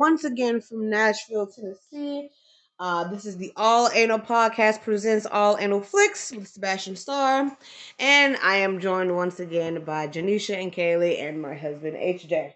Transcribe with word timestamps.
once 0.00 0.24
again 0.24 0.62
from 0.62 0.88
Nashville, 0.88 1.46
Tennessee. 1.46 2.30
Uh, 2.78 3.04
this 3.08 3.26
is 3.26 3.36
the 3.36 3.52
All 3.54 3.90
Anal 3.92 4.18
Podcast 4.18 4.80
presents 4.80 5.26
All 5.26 5.58
Anal 5.58 5.82
Flicks 5.82 6.32
with 6.32 6.48
Sebastian 6.48 6.96
Starr, 6.96 7.54
and 7.98 8.38
I 8.42 8.56
am 8.56 8.80
joined 8.80 9.14
once 9.14 9.40
again 9.40 9.84
by 9.84 10.08
Janesha 10.08 10.56
and 10.58 10.72
Kaylee 10.72 11.20
and 11.20 11.42
my 11.42 11.54
husband 11.54 11.98
HJ. 11.98 12.54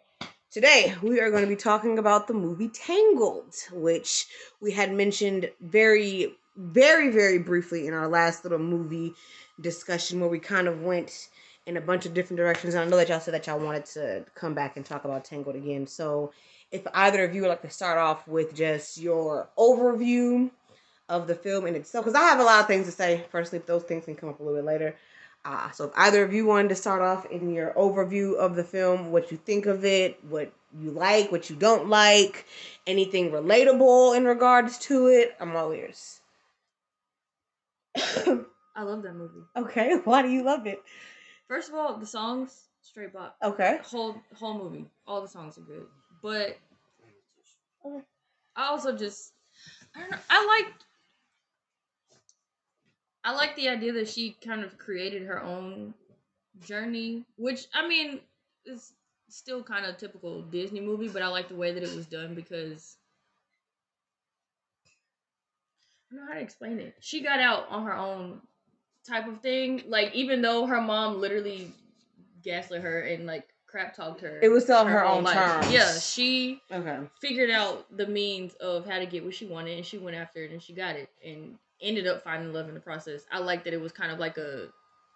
Today 0.51 0.95
we 1.03 1.21
are 1.21 1.31
going 1.31 1.43
to 1.43 1.49
be 1.49 1.55
talking 1.55 1.99
about 1.99 2.29
the 2.29 2.33
movie 2.33 2.71
Tangled, 2.71 3.55
which 3.73 4.27
we 4.63 4.73
had 4.73 4.91
mentioned 4.91 5.51
very, 5.61 6.35
very, 6.57 7.11
very 7.11 7.41
briefly 7.41 7.87
in 7.87 7.93
our 7.93 8.09
last 8.09 8.45
little 8.45 8.59
movie 8.59 9.13
discussion 9.61 10.19
where 10.19 10.31
we 10.31 10.39
kind 10.39 10.67
of 10.67 10.81
went 10.81 11.29
in 11.67 11.77
a 11.77 11.83
bunch 11.83 12.07
of 12.07 12.15
different 12.15 12.39
directions. 12.39 12.73
And 12.73 12.85
I 12.85 12.87
know 12.87 12.97
that 12.97 13.11
y'all 13.11 13.21
said 13.21 13.35
that 13.35 13.47
y'all 13.47 13.61
wanted 13.61 13.85
to 13.85 14.25
come 14.35 14.55
back 14.55 14.79
and 14.79 14.87
talk 14.87 15.05
about 15.05 15.27
Tangled 15.27 15.57
again, 15.57 15.87
so 15.87 16.33
if 16.71 16.87
either 16.93 17.25
of 17.25 17.35
you 17.35 17.43
would 17.43 17.49
like 17.49 17.63
to 17.63 17.71
start 17.71 17.99
off 17.99 18.27
with 18.27 18.55
just 18.55 18.99
your 18.99 19.49
overview 19.59 20.51
of 21.09 21.27
the 21.27 21.35
film 21.35 21.67
in 21.67 21.75
itself, 21.75 22.05
because 22.05 22.19
I 22.19 22.25
have 22.25 22.41
a 22.41 22.45
lot 22.45 22.61
of 22.61 22.67
things 22.67 22.87
to 22.87 22.93
say. 22.93 23.25
Firstly, 23.31 23.59
if 23.59 23.67
those 23.67 23.83
things 23.85 24.05
can 24.05 24.17
come 24.17 24.29
up 24.29 24.41
a 24.41 24.43
little 24.43 24.59
bit 24.59 24.67
later. 24.67 24.97
Uh, 25.45 25.71
so 25.73 25.85
if 25.85 25.91
either 25.97 26.25
of 26.25 26.33
you 26.33 26.47
wanted 26.47 26.71
to 26.71 26.75
start 26.75 27.03
off 27.03 27.27
in 27.27 27.53
your 27.53 27.71
overview 27.73 28.35
of 28.37 28.57
the 28.57 28.65
film, 28.65 29.13
what 29.13 29.31
you 29.31 29.37
think 29.37 29.67
of 29.67 29.85
it, 29.85 30.19
what 30.25 30.51
you 30.81 30.91
like, 30.91 31.31
what 31.31 31.51
you 31.51 31.57
don't 31.57 31.89
like, 31.89 32.47
anything 32.87 33.31
relatable 33.31 34.17
in 34.17 34.25
regards 34.25 34.79
to 34.79 35.09
it, 35.09 35.37
I'm 35.39 35.55
all 35.55 35.73
ears. 35.73 36.21
I 37.97 38.83
love 38.83 39.03
that 39.03 39.15
movie. 39.15 39.45
Okay, 39.55 39.97
why 40.05 40.23
do 40.23 40.31
you 40.31 40.43
love 40.43 40.67
it? 40.67 40.83
First 41.47 41.69
of 41.69 41.75
all, 41.75 41.99
the 41.99 42.07
songs 42.07 42.65
straight 42.81 43.13
pop. 43.13 43.37
Okay. 43.43 43.81
Whole 43.85 44.17
whole 44.35 44.59
movie, 44.59 44.87
all 45.07 45.21
the 45.21 45.29
songs 45.29 45.59
are 45.59 45.63
good. 45.63 45.87
But 46.25 46.57
I 48.57 48.69
also 48.69 48.97
just 48.97 49.35
I 49.95 50.01
don't 50.01 50.11
know. 50.11 50.17
I 50.31 50.47
like 50.47 50.73
I 53.25 53.35
like 53.35 53.55
the 53.57 53.69
idea 53.69 53.93
that 53.93 54.09
she 54.09 54.35
kind 54.43 54.65
of 54.65 54.79
created 54.79 55.27
her 55.27 55.43
own 55.43 55.93
journey, 56.67 57.25
which 57.37 57.67
I 57.75 57.87
mean 57.87 58.21
is 58.65 58.95
still 59.29 59.63
kind 59.63 59.85
of 59.85 59.99
typical 59.99 60.41
Disney 60.41 60.81
movie, 60.81 61.09
but 61.09 61.21
I 61.21 61.29
like 61.29 61.49
the 61.49 61.57
way 61.57 61.73
that 61.73 61.83
it 61.83 61.95
was 61.95 62.07
done 62.07 62.35
because 62.35 62.97
I 66.11 66.17
don't 66.17 66.25
know 66.25 66.33
how 66.33 66.39
to 66.39 66.43
explain 66.45 66.79
it. 66.81 66.95
She 67.01 67.21
got 67.21 67.39
out 67.39 67.69
on 67.69 67.85
her 67.85 67.95
own 67.95 68.41
type 69.07 69.29
of 69.29 69.43
thing. 69.43 69.83
Like 69.89 70.15
even 70.15 70.41
though 70.41 70.65
her 70.65 70.81
mom 70.81 71.21
literally 71.21 71.71
gaslit 72.43 72.81
her 72.81 73.01
and 73.03 73.27
like 73.27 73.54
crap 73.75 73.93
talked 73.93 74.21
her. 74.21 74.39
It 74.41 74.51
was 74.51 74.63
still 74.63 74.77
on 74.77 74.87
her, 74.87 75.01
whole 75.01 75.17
own 75.19 75.25
life. 75.25 75.35
terms. 75.35 75.73
Yeah, 75.73 75.99
she 75.99 76.61
Okay. 76.71 76.99
figured 77.21 77.51
out 77.51 77.85
the 77.97 78.07
means 78.07 78.55
of 78.55 78.87
how 78.87 79.01
to 79.01 79.07
get 79.07 79.25
what 79.25 79.35
she 79.35 79.47
wanted 79.47 79.77
and 79.77 79.85
she 79.85 79.99
went 79.99 80.17
after 80.17 80.45
it 80.45 80.53
and 80.53 80.63
she 80.63 80.73
got 80.73 80.95
it 80.95 81.09
and 81.25 81.59
ended 81.81 82.07
up 82.07 82.23
finding 82.23 82.53
love 82.53 82.69
in 82.69 82.75
the 82.75 82.81
process. 82.81 83.23
I 83.33 83.41
like 83.41 83.65
that 83.65 83.73
it 83.75 83.81
was 83.81 83.91
kind 83.91 84.13
of 84.13 84.21
like 84.21 84.39
a 84.39 84.69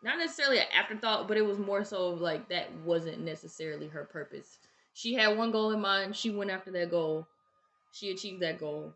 not 0.03 0.19
necessarily 0.19 0.59
an 0.59 0.65
afterthought, 0.77 1.29
but 1.29 1.37
it 1.37 1.47
was 1.47 1.57
more 1.61 1.85
so 1.85 2.09
like 2.11 2.49
that 2.49 2.69
wasn't 2.85 3.21
necessarily 3.21 3.87
her 3.87 4.03
purpose. 4.05 4.59
She 4.93 5.15
had 5.15 5.39
one 5.39 5.53
goal 5.53 5.71
in 5.71 5.81
mind, 5.81 6.17
she 6.17 6.31
went 6.31 6.51
after 6.51 6.73
that 6.73 6.91
goal. 6.91 7.29
She 7.93 8.11
achieved 8.11 8.43
that 8.43 8.59
goal. 8.59 8.93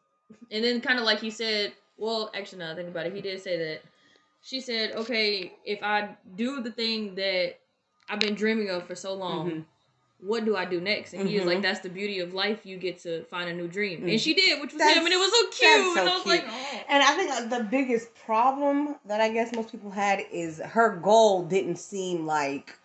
And 0.50 0.64
then 0.64 0.80
kind 0.80 0.98
of 0.98 1.04
like 1.04 1.20
he 1.20 1.30
said, 1.30 1.72
well, 1.96 2.32
actually 2.34 2.58
now 2.58 2.72
I 2.72 2.74
think 2.74 2.88
about 2.88 3.06
it, 3.06 3.14
he 3.14 3.20
did 3.20 3.40
say 3.40 3.56
that 3.58 3.82
she 4.42 4.60
said, 4.60 4.96
"Okay, 4.96 5.52
if 5.64 5.84
I 5.84 6.16
do 6.34 6.62
the 6.62 6.72
thing 6.72 7.14
that 7.14 7.58
I've 8.12 8.20
been 8.20 8.34
dreaming 8.34 8.68
of 8.68 8.86
for 8.86 8.94
so 8.94 9.14
long, 9.14 9.50
Mhm. 9.50 9.64
what 10.20 10.44
do 10.44 10.54
I 10.54 10.66
do 10.66 10.82
next? 10.82 11.14
And 11.14 11.26
he 11.26 11.38
was 11.38 11.46
like, 11.46 11.62
That's 11.62 11.80
the 11.80 11.88
beauty 11.88 12.18
of 12.20 12.34
life. 12.34 12.60
You 12.64 12.76
get 12.76 12.98
to 13.00 13.24
find 13.24 13.48
a 13.48 13.54
new 13.54 13.66
dream. 13.66 14.02
Mhm. 14.02 14.10
And 14.12 14.20
she 14.20 14.34
did, 14.34 14.60
which 14.60 14.72
was 14.74 14.78
That's- 14.80 14.98
him, 14.98 15.06
and 15.06 15.14
it 15.14 15.18
was 15.18 15.30
so 15.30 15.42
cute. 15.46 15.94
so 15.96 16.00
and 16.00 16.08
I 16.10 16.14
was 16.18 16.26
like, 16.26 16.44
oh. 16.46 16.80
And 16.90 17.02
I 17.02 17.16
think 17.16 17.30
uh, 17.30 17.44
the 17.58 17.64
biggest 17.64 18.14
problem 18.14 18.96
that 19.06 19.22
I 19.22 19.30
guess 19.30 19.54
most 19.54 19.72
people 19.72 19.90
had 19.90 20.26
is 20.30 20.58
her 20.58 20.90
goal 20.96 21.44
didn't 21.44 21.76
seem 21.76 22.26
like 22.26 22.78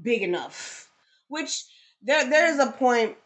big 0.00 0.22
enough. 0.22 0.88
Which 1.28 1.64
there 2.02 2.28
there 2.30 2.46
is 2.46 2.58
a 2.58 2.72
point 2.72 3.16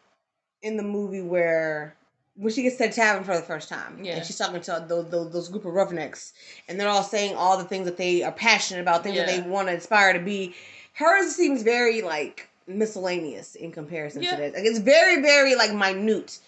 in 0.63 0.77
the 0.77 0.83
movie 0.83 1.23
where 1.23 1.95
when 2.35 2.53
she 2.53 2.63
gets 2.63 2.77
to 2.79 2.87
the 2.89 2.93
tavern 2.93 3.23
for 3.25 3.37
the 3.37 3.43
first 3.43 3.69
time, 3.69 4.03
Yeah. 4.05 4.17
and 4.17 4.27
she's 4.27 4.37
talking 4.39 4.61
to 4.61 4.85
those, 4.89 5.09
those 5.11 5.33
those 5.33 5.49
group 5.49 5.65
of 5.65 5.73
roughnecks, 5.75 6.33
and 6.69 6.79
they're 6.81 6.89
all 6.89 7.03
saying 7.05 7.37
all 7.37 7.57
the 7.57 7.65
things 7.65 7.85
that 7.87 7.97
they 7.97 8.23
are 8.25 8.33
passionate 8.33 8.81
about, 8.81 9.03
things 9.05 9.17
that 9.17 9.29
they 9.29 9.41
want 9.49 9.69
to 9.69 9.75
aspire 9.75 10.13
to 10.13 10.19
be. 10.21 10.55
Hers 10.99 11.35
seems 11.35 11.63
very 11.63 12.03
like 12.03 12.49
miscellaneous 12.67 13.55
in 13.55 13.73
comparison 13.73 14.23
Yeah. 14.23 14.33
to 14.33 14.37
this. 14.37 14.55
Like 14.55 14.65
it's 14.65 14.79
very 14.81 15.23
very 15.23 15.55
like 15.55 15.73
minute 15.73 16.39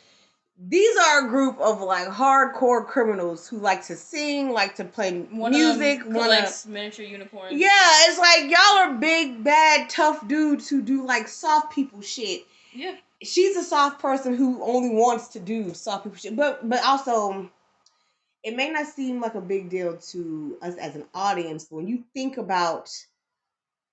these 0.62 0.94
are 0.98 1.24
a 1.24 1.28
group 1.30 1.58
of 1.58 1.80
like 1.80 2.06
hardcore 2.08 2.86
criminals 2.86 3.48
who 3.48 3.56
like 3.56 3.82
to 3.86 3.96
sing, 3.96 4.50
like 4.50 4.74
to 4.74 4.84
play 4.84 5.20
One 5.20 5.52
music. 5.52 6.00
of 6.02 6.08
wanna- 6.08 6.18
collects 6.24 6.66
miniature 6.66 7.06
unicorns. 7.06 7.52
yeah, 7.58 7.68
it's 8.08 8.18
like 8.18 8.50
y'all 8.50 8.76
are 8.78 8.92
big, 8.92 9.42
bad, 9.42 9.88
tough 9.88 10.28
dudes 10.28 10.68
who 10.68 10.82
do 10.82 11.06
like 11.06 11.28
soft 11.28 11.72
people 11.72 12.02
shit. 12.02 12.42
Yeah. 12.74 12.94
She's 13.22 13.56
a 13.56 13.62
soft 13.62 14.00
person 14.02 14.34
who 14.34 14.62
only 14.62 14.90
wants 14.90 15.28
to 15.28 15.40
do 15.40 15.72
soft 15.72 16.04
people 16.04 16.18
shit, 16.18 16.36
but 16.36 16.68
but 16.68 16.84
also, 16.84 17.50
it 18.42 18.54
may 18.54 18.68
not 18.68 18.86
seem 18.86 19.18
like 19.22 19.36
a 19.36 19.40
big 19.40 19.70
deal 19.70 19.96
to 19.96 20.58
us 20.60 20.74
as 20.76 20.94
an 20.94 21.06
audience, 21.14 21.64
but 21.64 21.76
when 21.76 21.88
you 21.88 22.04
think 22.12 22.36
about, 22.36 22.90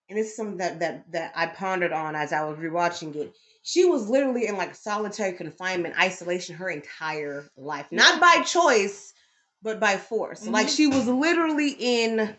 and 0.09 0.17
this 0.17 0.27
is 0.27 0.35
something 0.35 0.57
that 0.57 0.79
that 0.79 1.11
that 1.11 1.31
I 1.35 1.47
pondered 1.47 1.91
on 1.91 2.15
as 2.15 2.31
I 2.33 2.43
was 2.43 2.57
rewatching 2.57 3.15
it. 3.15 3.35
She 3.63 3.85
was 3.85 4.09
literally 4.09 4.47
in 4.47 4.55
like 4.55 4.75
solitary 4.75 5.33
confinement, 5.33 5.99
isolation 5.99 6.55
her 6.55 6.69
entire 6.69 7.45
life, 7.57 7.87
not 7.91 8.21
by 8.21 8.41
choice, 8.43 9.13
but 9.61 9.79
by 9.79 9.97
force. 9.97 10.47
Like 10.47 10.67
Mhm. 10.67 10.75
she 10.75 10.87
was 10.87 11.07
literally 11.07 11.75
in 11.77 12.35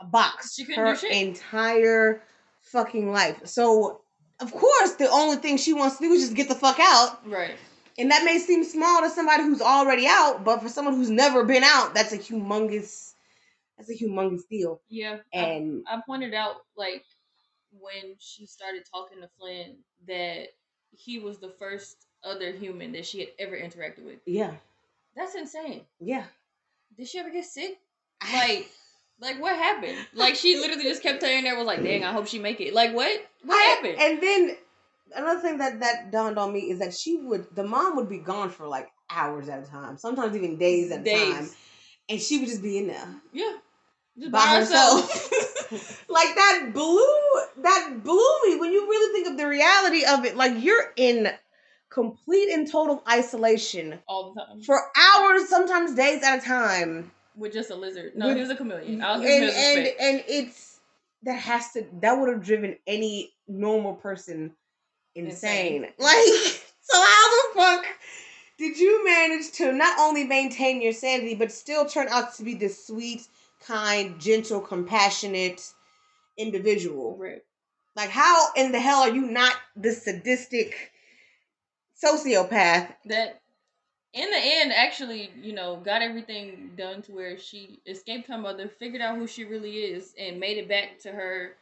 a 0.00 0.04
box 0.04 0.58
her 0.74 0.94
entire 1.10 2.22
fucking 2.60 3.10
life. 3.12 3.46
So, 3.46 4.02
of 4.40 4.52
course, 4.52 4.92
the 4.94 5.08
only 5.08 5.36
thing 5.36 5.56
she 5.56 5.72
wants 5.72 5.96
to 5.98 6.04
do 6.04 6.12
is 6.12 6.22
just 6.22 6.34
get 6.34 6.48
the 6.48 6.54
fuck 6.54 6.78
out. 6.80 7.26
Right. 7.26 7.56
And 7.96 8.10
that 8.10 8.24
may 8.24 8.38
seem 8.38 8.64
small 8.64 9.02
to 9.02 9.08
somebody 9.10 9.44
who's 9.44 9.62
already 9.62 10.06
out, 10.08 10.44
but 10.44 10.60
for 10.60 10.68
someone 10.68 10.94
who's 10.94 11.10
never 11.10 11.44
been 11.44 11.62
out, 11.62 11.94
that's 11.94 12.12
a 12.12 12.18
humongous, 12.18 13.13
that's 13.76 13.90
a 13.90 13.94
humongous 13.94 14.42
deal. 14.50 14.80
Yeah. 14.88 15.18
And 15.32 15.84
I, 15.90 16.00
pointed 16.06 16.34
out, 16.34 16.56
like, 16.76 17.04
when 17.72 18.14
she 18.18 18.46
started 18.46 18.82
talking 18.92 19.20
to 19.20 19.28
Flynn, 19.38 19.76
that 20.06 20.48
he 20.92 21.18
was 21.18 21.38
the 21.38 21.52
first 21.58 21.96
other 22.22 22.52
human 22.52 22.92
that 22.92 23.04
she 23.06 23.20
had 23.20 23.28
ever 23.38 23.56
interacted 23.56 24.04
with. 24.04 24.20
yeah, 24.26 24.52
That's 25.16 25.34
insane. 25.34 25.82
yeah. 26.00 26.24
Did 26.96 27.08
she 27.08 27.18
ever 27.18 27.30
get 27.30 27.44
sick? 27.44 27.78
Like, 28.32 28.70
like 29.20 29.40
what 29.42 29.54
happened? 29.56 29.98
Like 30.14 30.34
she 30.36 30.56
literally 30.58 30.84
just 30.84 31.02
kept 31.02 31.20
telling 31.20 31.44
there 31.44 31.56
was 31.56 31.66
like, 31.66 31.82
"Dang, 31.82 32.04
I 32.04 32.12
hope 32.12 32.26
she 32.26 32.38
make 32.38 32.60
it." 32.60 32.72
Like 32.72 32.94
what? 32.94 33.10
What 33.44 33.54
I- 33.56 33.74
happened? 33.74 33.96
And 34.00 34.22
then 34.22 34.56
another 35.14 35.40
thing 35.40 35.58
that 35.58 35.80
that 35.80 36.10
dawned 36.10 36.38
on 36.38 36.52
me 36.52 36.60
is 36.70 36.78
that 36.78 36.94
she 36.94 37.16
would, 37.16 37.46
the 37.54 37.64
mom 37.64 37.96
would 37.96 38.08
be 38.08 38.18
gone 38.18 38.48
for 38.50 38.66
like 38.66 38.88
hours 39.10 39.48
at 39.48 39.62
a 39.62 39.66
time, 39.66 39.98
sometimes 39.98 40.34
even 40.36 40.56
days 40.56 40.90
at 40.90 41.06
a 41.06 41.34
time, 41.34 41.50
and 42.08 42.20
she 42.20 42.38
would 42.38 42.48
just 42.48 42.62
be 42.62 42.78
in 42.78 42.86
there. 42.86 43.08
Yeah. 43.32 43.52
Just 44.18 44.30
by 44.32 44.46
herself. 44.46 45.30
like 46.08 46.34
that 46.34 46.70
blew 46.72 47.02
that 47.62 48.00
blew 48.04 48.40
me 48.46 48.56
when 48.56 48.72
you 48.72 48.88
really 48.88 49.12
think 49.12 49.28
of 49.28 49.36
the 49.36 49.48
reality 49.48 50.04
of 50.04 50.24
it. 50.24 50.36
Like 50.36 50.62
you're 50.62 50.92
in 50.96 51.28
complete 51.90 52.52
and 52.52 52.70
total 52.70 53.02
isolation 53.10 53.98
All 54.06 54.32
the 54.34 54.40
time. 54.40 54.60
for 54.62 54.80
hours, 54.96 55.48
sometimes 55.48 55.94
days 55.94 56.22
at 56.22 56.38
a 56.38 56.40
time. 56.40 57.10
With 57.36 57.52
just 57.52 57.70
a 57.70 57.74
lizard. 57.74 58.12
No, 58.14 58.28
With- 58.28 58.36
he 58.36 58.42
was 58.42 58.50
a 58.50 58.56
chameleon. 58.56 59.02
And 59.02 59.24
and, 59.24 59.86
and 60.00 60.24
it's 60.28 60.78
that 61.24 61.38
has 61.38 61.72
to 61.72 61.86
that 62.00 62.12
would 62.12 62.28
have 62.28 62.44
driven 62.44 62.76
any 62.86 63.32
normal 63.48 63.94
person 63.94 64.52
insane. 65.14 65.84
Insane. 65.84 65.92
Like 65.98 66.60
so 66.80 67.00
how 67.02 67.30
the 67.30 67.54
fuck 67.54 67.86
did 68.58 68.78
you 68.78 69.04
manage 69.04 69.50
to 69.52 69.72
not 69.72 69.98
only 69.98 70.24
maintain 70.24 70.82
your 70.82 70.92
sanity 70.92 71.34
but 71.34 71.50
still 71.50 71.86
turn 71.86 72.08
out 72.08 72.34
to 72.36 72.42
be 72.44 72.54
this 72.54 72.86
sweet, 72.86 73.26
kind, 73.66 74.20
gentle, 74.20 74.60
compassionate 74.60 75.62
individual? 76.36 77.16
Right. 77.18 77.42
Like, 77.96 78.10
how 78.10 78.48
in 78.56 78.72
the 78.72 78.80
hell 78.80 79.00
are 79.00 79.14
you 79.14 79.22
not 79.22 79.54
the 79.76 79.92
sadistic 79.92 80.92
sociopath? 82.02 82.94
That 83.06 83.40
in 84.12 84.30
the 84.30 84.38
end 84.38 84.72
actually, 84.72 85.30
you 85.40 85.52
know, 85.52 85.76
got 85.76 86.02
everything 86.02 86.72
done 86.76 87.02
to 87.02 87.12
where 87.12 87.38
she 87.38 87.80
escaped 87.86 88.28
her 88.28 88.38
mother, 88.38 88.68
figured 88.68 89.02
out 89.02 89.16
who 89.16 89.26
she 89.26 89.44
really 89.44 89.76
is, 89.76 90.14
and 90.18 90.40
made 90.40 90.58
it 90.58 90.68
back 90.68 90.98
to 91.00 91.10
her 91.10 91.54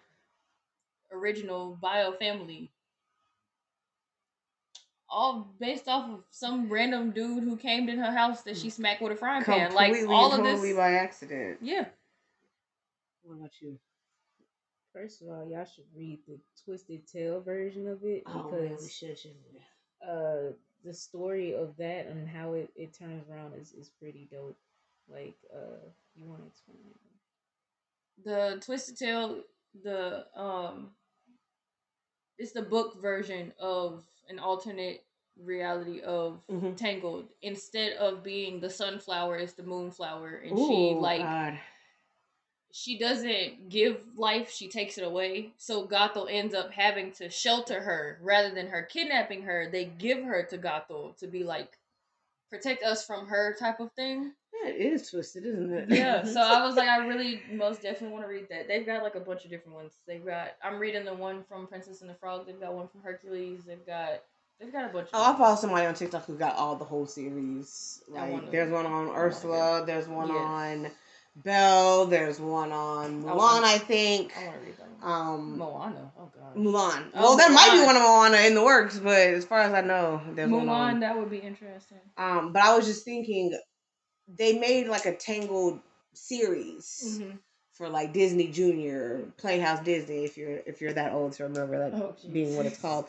original 1.12 1.78
bio 1.80 2.12
family. 2.12 2.70
All 5.14 5.54
based 5.60 5.88
off 5.88 6.10
of 6.10 6.24
some 6.30 6.70
random 6.72 7.10
dude 7.10 7.44
who 7.44 7.56
came 7.58 7.88
in 7.90 7.98
her 7.98 8.10
house 8.12 8.42
that 8.44 8.56
she 8.56 8.70
smacked 8.70 9.02
with 9.02 9.12
a 9.12 9.16
frying 9.16 9.44
pan. 9.44 9.74
Like 9.74 9.92
Completely 9.92 10.14
all 10.14 10.32
of 10.32 10.38
totally 10.38 10.68
this. 10.70 10.76
by 10.76 10.92
accident. 10.94 11.58
Yeah. 11.60 11.84
What 13.22 13.36
about 13.36 13.50
you? 13.60 13.78
First 14.94 15.22
of 15.22 15.28
all, 15.28 15.46
y'all 15.48 15.64
should 15.66 15.84
read 15.94 16.20
the 16.26 16.38
Twisted 16.64 17.06
Tale 17.06 17.40
version 17.42 17.88
of 17.88 18.02
it 18.04 18.22
Oh, 18.26 18.50
man, 18.50 18.62
we 18.62 18.68
because 18.68 18.92
should, 18.94 19.18
shouldn't 19.18 19.40
we? 19.52 19.60
uh, 20.08 20.52
the 20.84 20.92
story 20.94 21.54
of 21.54 21.76
that 21.78 22.06
and 22.08 22.28
how 22.28 22.54
it, 22.54 22.70
it 22.74 22.96
turns 22.98 23.24
around 23.30 23.54
is, 23.54 23.72
is 23.72 23.90
pretty 24.00 24.28
dope. 24.32 24.56
Like, 25.08 25.36
uh, 25.54 25.78
you 26.14 26.26
want 26.26 26.40
to 26.42 26.46
explain 26.48 26.78
it? 26.90 26.96
the 28.24 28.60
Twisted 28.64 28.96
Tale, 28.98 29.40
the 29.82 30.26
um, 30.36 30.90
it's 32.38 32.52
the 32.52 32.62
book 32.62 33.00
version 33.00 33.52
of 33.58 34.04
an 34.28 34.38
alternate 34.38 35.04
reality 35.36 36.00
of 36.02 36.46
Mhm. 36.48 36.76
Tangled. 36.76 37.28
Instead 37.40 37.94
of 37.94 38.22
being 38.22 38.60
the 38.60 38.70
sunflower, 38.70 39.38
it's 39.38 39.54
the 39.54 39.62
moonflower, 39.62 40.36
and 40.36 40.58
Ooh, 40.58 40.66
she 40.66 40.94
like 40.94 41.20
God. 41.22 41.58
she 42.70 42.98
doesn't 42.98 43.68
give 43.70 44.16
life; 44.18 44.50
she 44.50 44.68
takes 44.68 44.98
it 44.98 45.04
away. 45.04 45.52
So 45.56 45.86
Gothel 45.86 46.28
ends 46.30 46.54
up 46.54 46.70
having 46.72 47.12
to 47.12 47.30
shelter 47.30 47.80
her 47.82 48.18
rather 48.22 48.50
than 48.50 48.68
her 48.68 48.82
kidnapping 48.82 49.42
her. 49.42 49.68
They 49.68 49.86
give 49.86 50.22
her 50.24 50.42
to 50.44 50.58
Gothel 50.58 51.16
to 51.18 51.26
be 51.26 51.44
like 51.44 51.78
protect 52.50 52.82
us 52.82 53.04
from 53.06 53.26
her 53.28 53.54
type 53.54 53.80
of 53.80 53.92
thing. 53.92 54.34
Yeah, 54.62 54.70
it 54.70 54.76
is 54.80 55.10
twisted, 55.10 55.44
isn't 55.46 55.72
it? 55.72 55.90
Yeah, 55.90 56.24
so 56.24 56.40
I 56.42 56.64
was 56.66 56.76
like, 56.76 56.88
I 56.88 57.06
really 57.06 57.40
most 57.52 57.82
definitely 57.82 58.08
want 58.12 58.24
to 58.24 58.28
read 58.28 58.48
that. 58.50 58.68
They've 58.68 58.86
got 58.86 59.02
like 59.02 59.14
a 59.14 59.20
bunch 59.20 59.44
of 59.44 59.50
different 59.50 59.74
ones. 59.76 59.92
They've 60.06 60.24
got 60.24 60.52
I'm 60.62 60.78
reading 60.78 61.04
the 61.04 61.14
one 61.14 61.44
from 61.48 61.66
Princess 61.66 62.00
and 62.00 62.10
the 62.10 62.14
Frog. 62.14 62.46
They've 62.46 62.60
got 62.60 62.74
one 62.74 62.88
from 62.88 63.02
Hercules. 63.02 63.62
They've 63.66 63.84
got 63.86 64.22
they've 64.60 64.72
got 64.72 64.90
a 64.90 64.92
bunch. 64.92 65.08
Oh, 65.12 65.32
I 65.32 65.36
follow 65.36 65.56
somebody 65.56 65.86
on 65.86 65.94
TikTok 65.94 66.26
who 66.26 66.36
got 66.36 66.56
all 66.56 66.76
the 66.76 66.84
whole 66.84 67.06
series. 67.06 68.02
Like, 68.08 68.50
there's 68.50 68.70
one 68.70 68.86
on 68.86 69.08
Ursula, 69.08 69.84
there's 69.86 70.08
one 70.08 70.28
Yes. 70.28 70.36
on 70.36 70.90
Belle, 71.36 72.06
there's 72.06 72.38
one 72.38 72.72
on 72.72 73.24
I 73.26 73.32
Mulan, 73.32 73.36
want- 73.36 73.64
I 73.64 73.78
think. 73.78 74.36
I 74.36 74.44
want 74.48 74.60
to 74.60 74.66
read 74.66 74.76
them. 74.76 74.88
Um, 75.02 75.58
Moana. 75.58 76.12
Oh 76.18 76.30
god. 76.32 76.54
Mulan. 76.56 77.06
Oh, 77.14 77.20
well, 77.22 77.36
there 77.38 77.50
might 77.50 77.70
be 77.72 77.84
one 77.86 77.96
of 77.96 78.02
Moana 78.02 78.36
in 78.46 78.54
the 78.54 78.62
works, 78.62 78.98
but 78.98 79.16
as 79.18 79.44
far 79.44 79.60
as 79.60 79.72
I 79.72 79.80
know, 79.80 80.20
there's 80.34 80.50
one 80.50 80.66
Mulan. 80.66 81.00
That 81.00 81.18
would 81.18 81.30
be 81.30 81.38
interesting. 81.38 81.98
Um, 82.18 82.52
but 82.52 82.62
I 82.62 82.76
was 82.76 82.86
just 82.86 83.04
thinking, 83.04 83.58
they 84.36 84.58
made 84.58 84.88
like 84.88 85.06
a 85.06 85.14
Tangled 85.14 85.80
series 86.14 87.18
Mm-hmm. 87.20 87.36
for 87.72 87.88
like 87.88 88.12
Disney 88.12 88.48
Junior, 88.48 89.22
Playhouse 89.38 89.82
Disney. 89.84 90.24
If 90.24 90.36
you're 90.36 90.60
if 90.66 90.80
you're 90.80 90.92
that 90.92 91.12
old 91.12 91.32
to 91.34 91.44
remember 91.44 91.78
that 91.78 91.94
Oh, 92.00 92.14
being 92.32 92.56
what 92.56 92.66
it's 92.66 92.80
called. 92.80 93.06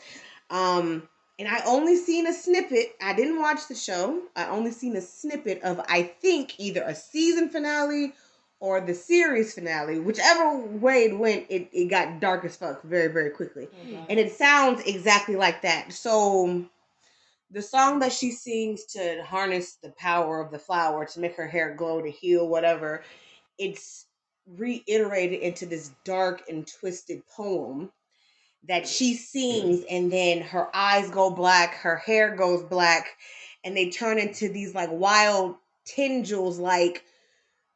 Um, 0.50 1.08
and 1.38 1.48
I 1.48 1.62
only 1.66 1.96
seen 1.96 2.26
a 2.26 2.32
snippet. 2.32 2.94
I 3.02 3.12
didn't 3.14 3.40
watch 3.40 3.66
the 3.68 3.74
show. 3.74 4.22
I 4.36 4.46
only 4.48 4.70
seen 4.70 4.96
a 4.96 5.00
snippet 5.00 5.62
of 5.62 5.80
I 5.88 6.02
think 6.04 6.54
either 6.58 6.82
a 6.82 6.94
season 6.94 7.48
finale 7.48 8.12
or 8.60 8.80
the 8.80 8.94
series 8.94 9.54
finale. 9.54 9.98
Whichever 9.98 10.58
way 10.58 11.04
it 11.04 11.18
went, 11.18 11.46
it, 11.50 11.68
it 11.72 11.86
got 11.90 12.20
dark 12.20 12.44
as 12.44 12.56
fuck 12.56 12.82
very 12.82 13.12
very 13.12 13.30
quickly. 13.30 13.68
And 14.08 14.18
it 14.18 14.32
sounds 14.32 14.80
exactly 14.86 15.36
like 15.36 15.62
that. 15.62 15.92
So 15.92 16.64
the 17.54 17.62
song 17.62 18.00
that 18.00 18.12
she 18.12 18.32
sings 18.32 18.84
to 18.84 19.22
harness 19.24 19.76
the 19.82 19.90
power 19.90 20.40
of 20.40 20.50
the 20.50 20.58
flower 20.58 21.06
to 21.06 21.20
make 21.20 21.36
her 21.36 21.46
hair 21.46 21.74
glow 21.74 22.02
to 22.02 22.10
heal 22.10 22.48
whatever, 22.48 23.04
it's 23.58 24.06
reiterated 24.56 25.40
into 25.40 25.64
this 25.64 25.92
dark 26.04 26.42
and 26.48 26.66
twisted 26.66 27.22
poem 27.28 27.90
that 28.66 28.88
she 28.88 29.14
sings 29.14 29.84
and 29.88 30.12
then 30.12 30.42
her 30.42 30.68
eyes 30.74 31.08
go 31.10 31.30
black, 31.30 31.74
her 31.76 31.96
hair 31.96 32.34
goes 32.34 32.64
black, 32.64 33.06
and 33.62 33.76
they 33.76 33.88
turn 33.88 34.18
into 34.18 34.48
these 34.48 34.74
like 34.74 34.90
wild 34.90 35.54
tendrils 35.86 36.58
like 36.58 37.04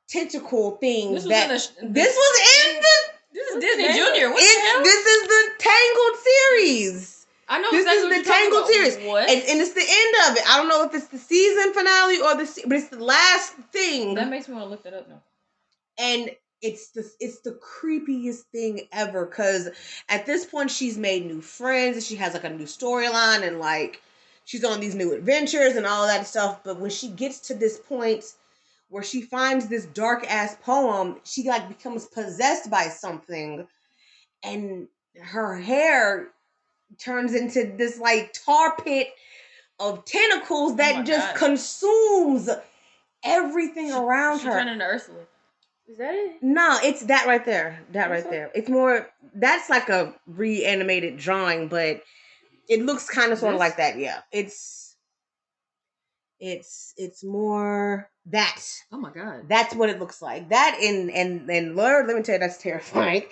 tentacle 0.08 0.72
things 0.72 1.24
This 1.24 1.24
was 1.24 1.31
that 1.31 1.44
in 1.44 1.48
the 1.54 1.58
sh- 1.60 1.94
this 1.94 2.16
was 2.16 2.40
in 2.66 2.81
the 2.81 2.88
This 3.32 3.48
is 3.48 3.60
Disney 3.60 3.84
Junior. 3.94 4.31
What 4.32 4.40
the 4.40 4.69
hell? 4.70 4.82
this 4.82 5.06
is 5.06 5.28
the 5.28 5.50
Tangled 5.60 6.16
series. 6.24 7.18
I 7.48 7.58
know 7.60 7.70
This 7.70 7.86
exactly 7.86 8.16
is 8.16 8.24
the 8.24 8.30
Tangled 8.30 8.66
series. 8.66 8.96
And, 8.96 9.42
and 9.50 9.60
it's 9.60 9.72
the 9.72 9.80
end 9.80 10.30
of 10.30 10.36
it. 10.36 10.50
I 10.50 10.58
don't 10.58 10.68
know 10.68 10.84
if 10.84 10.94
it's 10.94 11.08
the 11.08 11.18
season 11.18 11.72
finale 11.72 12.20
or 12.20 12.36
the, 12.36 12.46
se- 12.46 12.64
but 12.66 12.76
it's 12.76 12.88
the 12.88 13.02
last 13.02 13.54
thing. 13.72 14.14
that 14.14 14.28
makes 14.28 14.48
me 14.48 14.54
want 14.54 14.66
to 14.66 14.70
look 14.70 14.82
that 14.84 14.94
up 14.94 15.08
now. 15.08 15.22
and 15.98 16.30
it's 16.60 16.90
the 16.90 17.08
it's 17.20 17.40
the 17.42 17.52
creepiest 17.80 18.40
thing 18.52 18.80
ever 18.90 19.24
because 19.24 19.68
at 20.08 20.26
this 20.26 20.44
point 20.44 20.72
she's 20.72 20.98
made 20.98 21.24
new 21.24 21.40
friends 21.40 21.96
and 21.96 22.04
she 22.04 22.16
has 22.16 22.34
like 22.34 22.42
a 22.42 22.50
new 22.50 22.64
storyline 22.64 23.46
and 23.46 23.60
like 23.60 24.02
she's 24.44 24.64
on 24.64 24.80
these 24.80 24.96
new 24.96 25.14
adventures 25.14 25.76
and 25.76 25.86
all 25.86 26.08
that 26.08 26.26
stuff. 26.26 26.64
But 26.64 26.80
when 26.80 26.90
she 26.90 27.10
gets 27.10 27.38
to 27.46 27.54
this 27.54 27.78
point 27.78 28.24
where 28.88 29.04
she 29.04 29.22
finds 29.22 29.68
this 29.68 29.86
dark 29.86 30.26
ass 30.28 30.56
poem, 30.62 31.20
she 31.22 31.48
like 31.48 31.68
becomes 31.68 32.06
possessed 32.06 32.68
by 32.70 32.88
something, 32.88 33.66
and 34.42 34.88
her 35.20 35.56
hair 35.56 36.28
turns 36.99 37.35
into 37.35 37.75
this 37.76 37.99
like 37.99 38.32
tar 38.44 38.75
pit 38.76 39.08
of 39.81 40.05
tentacles 40.05 40.76
that 40.76 40.96
Oh 40.96 41.02
just 41.05 41.29
God. 41.29 41.37
consumes 41.37 42.49
everything 43.25 43.93
around 43.93 44.40
she 44.40 44.46
her. 44.46 44.52
turned 44.52 44.70
into 44.70 44.85
Ursula. 44.85 45.19
Is 45.88 45.99
that 45.99 46.14
it? 46.14 46.43
No, 46.43 46.79
it's 46.82 47.05
that 47.06 47.26
right 47.26 47.44
there. 47.44 47.81
That 47.93 48.11
right 48.11 48.20
Okay. 48.20 48.31
there. 48.31 48.50
It's 48.55 48.69
more. 48.69 49.08
That's 49.35 49.70
like 49.70 49.88
a 49.88 50.14
reanimated 50.26 51.17
drawing, 51.17 51.69
but 51.69 52.02
it 52.69 52.82
looks 52.85 53.08
kind 53.08 53.32
of 53.32 53.38
sort 53.38 53.55
of 53.55 53.61
like 53.61 53.76
that. 53.79 53.96
Yeah, 53.99 54.20
it's. 54.32 54.88
It's 56.40 56.94
it's 56.96 57.25
more 57.25 58.08
that. 58.26 58.62
Oh 58.93 58.99
my 58.99 59.11
god. 59.11 59.49
That's 59.49 59.75
what 59.75 59.90
it 59.90 59.99
looks 59.99 60.23
like. 60.23 60.50
That 60.50 60.79
and 60.82 61.11
and 61.11 61.50
and 61.50 61.75
Lord, 61.76 62.06
let 62.06 62.17
me 62.17 62.23
tell 62.23 62.35
you, 62.35 62.38
that's 62.40 62.58
terrifying. 62.62 63.25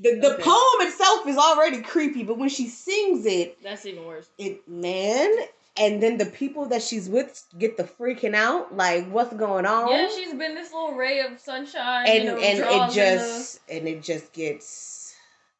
The 0.00 0.20
the 0.20 0.34
Okay. 0.34 0.42
poem 0.42 0.86
itself 0.88 1.26
is 1.26 1.36
already 1.36 1.82
creepy, 1.82 2.22
but 2.24 2.38
when 2.38 2.48
she 2.48 2.68
sings 2.68 3.26
it, 3.26 3.62
That's 3.62 3.84
even 3.86 4.04
worse. 4.06 4.28
it 4.38 4.66
man, 4.68 5.34
and 5.76 6.02
then 6.02 6.18
the 6.18 6.26
people 6.26 6.66
that 6.66 6.82
she's 6.82 7.08
with 7.08 7.44
get 7.58 7.76
the 7.76 7.84
freaking 7.84 8.34
out. 8.34 8.76
Like, 8.76 9.10
what's 9.10 9.34
going 9.34 9.66
on? 9.66 9.88
Yeah, 9.90 10.08
she's 10.08 10.34
been 10.34 10.54
this 10.54 10.72
little 10.72 10.94
ray 10.94 11.20
of 11.20 11.40
sunshine. 11.40 12.06
and 12.06 12.24
you 12.24 12.30
know, 12.30 12.36
and 12.38 12.58
it 12.58 12.82
in 12.88 12.90
just 12.94 13.60
and 13.68 13.88
it 13.88 14.02
just 14.02 14.32
gets 14.32 15.14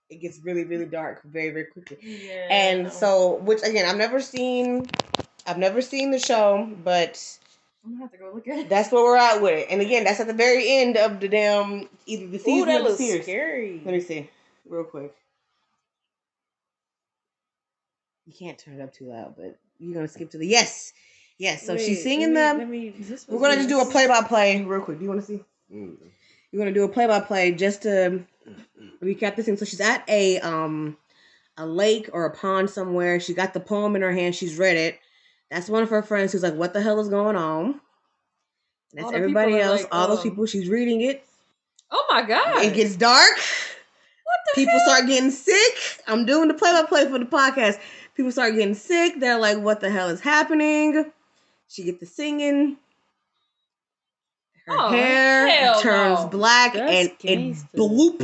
it 0.08 0.20
gets 0.20 0.40
really 0.44 0.64
really 0.64 0.86
dark 0.86 1.22
very 1.24 1.50
very 1.50 1.64
quickly 1.64 1.96
yeah, 2.02 2.46
and 2.50 2.92
so 2.92 3.36
which 3.36 3.62
again 3.62 3.88
i've 3.88 3.96
never 3.96 4.20
seen 4.20 4.86
i've 5.46 5.58
never 5.58 5.80
seen 5.82 6.10
the 6.10 6.18
show 6.18 6.68
but 6.84 7.20
I'm 7.84 7.92
gonna 7.92 8.04
have 8.04 8.12
to 8.12 8.18
go 8.18 8.30
look 8.34 8.46
at 8.48 8.58
it. 8.60 8.68
that's 8.68 8.92
where 8.92 9.02
we're 9.02 9.16
at 9.16 9.42
with 9.42 9.52
it 9.52 9.66
and 9.70 9.80
again 9.80 10.04
that's 10.04 10.20
at 10.20 10.26
the 10.26 10.32
very 10.34 10.64
end 10.78 10.96
of 10.96 11.20
the 11.20 11.28
damn 11.28 11.88
either 12.06 12.26
the 12.28 12.36
Ooh, 12.36 12.38
season 12.38 12.68
that 12.68 12.80
or 12.80 12.82
the 12.84 12.88
looks 12.90 12.98
series 12.98 13.22
scary. 13.24 13.82
let 13.84 13.94
me 13.94 14.00
see 14.00 14.30
real 14.68 14.84
quick 14.84 15.14
you 18.26 18.32
can't 18.32 18.58
turn 18.58 18.74
it 18.78 18.82
up 18.82 18.92
too 18.92 19.06
loud 19.06 19.34
but 19.36 19.56
you're 19.78 19.94
gonna 19.94 20.08
skip 20.08 20.30
to 20.30 20.38
the 20.38 20.46
yes 20.46 20.92
yes 21.38 21.64
so 21.66 21.76
she's 21.76 22.02
singing 22.02 22.34
let 22.34 22.52
them 22.52 22.58
let 22.58 22.68
me- 22.68 22.90
this 22.90 23.26
we're 23.28 23.40
gonna 23.40 23.56
just 23.56 23.68
do 23.68 23.80
a 23.80 23.86
play 23.86 24.06
by 24.06 24.22
play 24.22 24.62
real 24.64 24.80
quick 24.80 24.98
do 24.98 25.04
you 25.04 25.10
want 25.10 25.20
to 25.20 25.26
see 25.26 25.40
Mm. 25.72 25.96
you're 26.50 26.60
gonna 26.60 26.74
do 26.74 26.84
a 26.84 26.88
play 26.88 27.06
by 27.06 27.18
play 27.18 27.50
just 27.52 27.82
to 27.82 28.22
recap 29.02 29.36
this 29.36 29.46
thing. 29.46 29.56
So 29.56 29.64
she's 29.64 29.80
at 29.80 30.04
a 30.06 30.38
um 30.40 30.98
a 31.56 31.64
lake 31.64 32.10
or 32.12 32.26
a 32.26 32.30
pond 32.30 32.68
somewhere. 32.68 33.18
She 33.20 33.32
got 33.32 33.54
the 33.54 33.60
poem 33.60 33.96
in 33.96 34.02
her 34.02 34.12
hand. 34.12 34.34
She's 34.34 34.58
read 34.58 34.76
it. 34.76 34.98
That's 35.52 35.68
one 35.68 35.82
of 35.82 35.90
her 35.90 36.02
friends 36.02 36.32
who's 36.32 36.42
like, 36.42 36.54
"What 36.54 36.72
the 36.72 36.80
hell 36.80 36.98
is 37.00 37.08
going 37.08 37.36
on?" 37.36 37.80
And 38.94 39.04
that's 39.04 39.12
everybody 39.12 39.58
else. 39.58 39.82
like, 39.82 39.94
all 39.94 40.08
those 40.08 40.18
um, 40.18 40.24
people. 40.24 40.46
She's 40.46 40.68
reading 40.68 41.02
it. 41.02 41.24
Oh 41.90 42.06
my 42.10 42.22
god. 42.22 42.64
It 42.64 42.74
gets 42.74 42.96
dark. 42.96 43.32
what 43.36 44.38
the 44.46 44.52
People 44.54 44.72
hell? 44.78 44.86
start 44.88 45.06
getting 45.06 45.30
sick. 45.30 45.74
I'm 46.06 46.24
doing 46.24 46.48
the 46.48 46.54
play 46.54 46.72
by 46.72 46.84
play 46.84 47.06
for 47.06 47.18
the 47.18 47.26
podcast. 47.26 47.78
People 48.16 48.32
start 48.32 48.54
getting 48.54 48.74
sick. 48.74 49.20
They're 49.20 49.38
like, 49.38 49.58
"What 49.58 49.80
the 49.80 49.90
hell 49.90 50.08
is 50.08 50.20
happening?" 50.20 51.12
She 51.68 51.84
gets 51.84 52.00
the 52.00 52.06
singing. 52.06 52.78
Her 54.66 54.74
Oh, 54.78 54.90
hair 54.90 55.74
turns 55.80 56.20
no. 56.20 56.28
black 56.28 56.72
That's 56.74 56.92
and 56.92 57.08
it 57.10 57.18
gangsta. 57.18 57.66
bloop, 57.74 58.20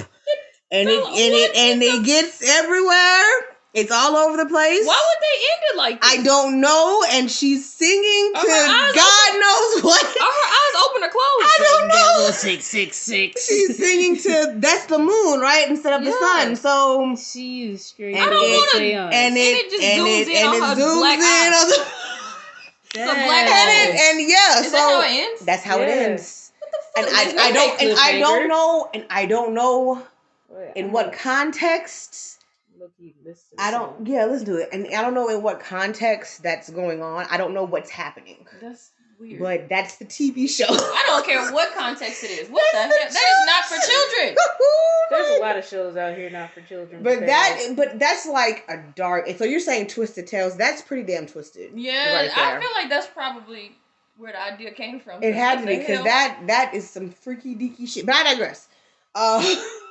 and 0.70 0.88
it 0.88 1.04
and 1.04 1.34
it 1.34 1.56
and 1.56 1.82
it 1.82 2.04
gets 2.06 2.42
everywhere. 2.42 3.57
It's 3.74 3.90
all 3.92 4.16
over 4.16 4.36
the 4.38 4.46
place. 4.48 4.86
Why 4.86 4.96
would 4.96 5.20
they 5.22 5.36
end 5.36 5.62
it 5.72 5.76
like 5.76 6.00
this? 6.00 6.10
I 6.10 6.22
don't 6.22 6.60
know, 6.60 7.04
and 7.12 7.30
she's 7.30 7.70
singing 7.70 8.32
to 8.34 8.40
her 8.40 8.66
eyes 8.66 8.94
God 8.94 9.32
knows 9.38 9.82
what. 9.84 10.04
Are 10.04 10.34
her 10.40 10.48
eyes 10.56 10.82
open 10.88 11.04
or 11.04 11.10
closed? 11.10 11.44
I 11.44 11.56
don't 11.60 11.88
know. 11.88 12.30
Six 12.32 12.64
six 12.64 12.96
six. 12.96 13.46
She's 13.46 13.76
singing 13.76 14.16
to 14.16 14.54
that's 14.56 14.86
the 14.86 14.98
moon, 14.98 15.40
right, 15.40 15.66
instead 15.68 15.92
of 16.00 16.04
the 16.04 16.12
sun. 16.12 16.56
So 16.56 17.14
She 17.16 17.70
is 17.70 17.84
straight. 17.84 18.16
I 18.16 18.28
don't 18.30 18.34
wanna- 18.74 19.10
and 19.12 19.36
it 19.36 19.40
it 19.66 19.70
just 19.70 19.82
and 19.84 20.00
zooms 20.00 20.20
it 20.22 20.28
in 20.28 20.36
and 20.36 20.48
on 20.48 20.54
it 20.54 20.60
her 20.62 20.74
zooms 20.82 20.98
black 21.00 21.18
in 21.18 21.24
eye. 21.24 21.58
on 21.60 21.68
the 21.68 21.86
It's 22.94 23.04
black 23.04 23.46
and 23.46 23.48
hole. 23.50 23.94
it 23.94 24.00
and 24.00 24.28
yeah. 24.30 24.60
Is 24.60 24.66
so 24.66 24.72
that 24.72 24.80
how 24.80 25.02
it 25.02 25.10
ends? 25.28 25.44
that's 25.44 25.62
how 25.62 25.80
it 25.82 25.88
Yeah. 25.88 25.94
ends. 25.94 26.52
And 26.96 27.06
fuck? 27.06 27.14
I, 27.14 27.24
There's 27.24 27.34
no 27.36 27.42
I 27.42 27.52
don't 27.52 27.82
and 27.82 27.98
I 27.98 28.18
don't 28.18 28.48
know 28.48 28.90
and 28.94 29.04
I 29.10 29.26
don't 29.26 29.54
know 29.54 30.02
Wait, 30.48 30.72
in 30.74 30.90
what 30.90 31.12
gonna 31.12 31.16
context. 31.18 32.37
Look 32.78 32.92
listen 33.24 33.56
I 33.58 33.70
don't. 33.70 33.96
song. 33.96 34.06
Yeah, 34.06 34.24
let's 34.26 34.44
do 34.44 34.56
it. 34.56 34.68
And 34.72 34.86
I 34.88 35.02
don't 35.02 35.14
know 35.14 35.28
in 35.28 35.42
what 35.42 35.60
context 35.60 36.42
that's 36.42 36.70
going 36.70 37.02
on. 37.02 37.26
I 37.30 37.36
don't 37.36 37.54
know 37.54 37.64
what's 37.64 37.90
happening. 37.90 38.46
That's 38.60 38.90
Weird. 39.18 39.40
but 39.40 39.68
that's 39.68 39.96
the 39.96 40.04
TV 40.04 40.48
show. 40.48 40.66
I 40.68 41.04
don't 41.08 41.26
care 41.26 41.52
what 41.52 41.74
context 41.74 42.22
it 42.22 42.30
is. 42.30 42.48
What 42.48 42.62
the 42.72 42.78
hell? 42.78 42.88
That 42.88 43.08
is 43.08 43.46
not 43.46 43.64
for 43.64 43.90
children. 43.90 44.36
There's 45.10 45.38
a 45.38 45.40
lot 45.40 45.58
of 45.58 45.64
shows 45.64 45.96
out 45.96 46.16
here 46.16 46.30
not 46.30 46.52
for 46.52 46.60
children. 46.60 47.02
But 47.02 47.20
that- 47.20 47.26
that, 47.26 47.76
but 47.76 47.98
that's 47.98 48.26
like 48.26 48.64
a 48.68 48.78
dark. 48.94 49.28
So 49.36 49.44
you're 49.44 49.58
saying 49.60 49.88
Twisted 49.88 50.26
Tales? 50.28 50.56
That's 50.56 50.82
pretty 50.82 51.02
damn 51.02 51.26
twisted. 51.26 51.72
Yeah, 51.74 52.14
right 52.14 52.30
I 52.36 52.60
feel 52.60 52.70
like 52.74 52.88
that's 52.88 53.08
probably 53.08 53.72
where 54.18 54.32
the 54.32 54.40
idea 54.40 54.70
came 54.72 55.00
from. 55.00 55.22
It 55.22 55.34
had 55.34 55.60
to 55.60 55.66
be 55.66 55.78
because 55.78 56.04
that 56.04 56.38
that 56.46 56.74
is 56.74 56.88
some 56.88 57.10
freaky 57.10 57.54
deaky 57.54 57.88
shit. 57.88 58.06
But 58.06 58.14
I 58.16 58.34
digress. 58.34 58.68
Uh, 59.14 59.42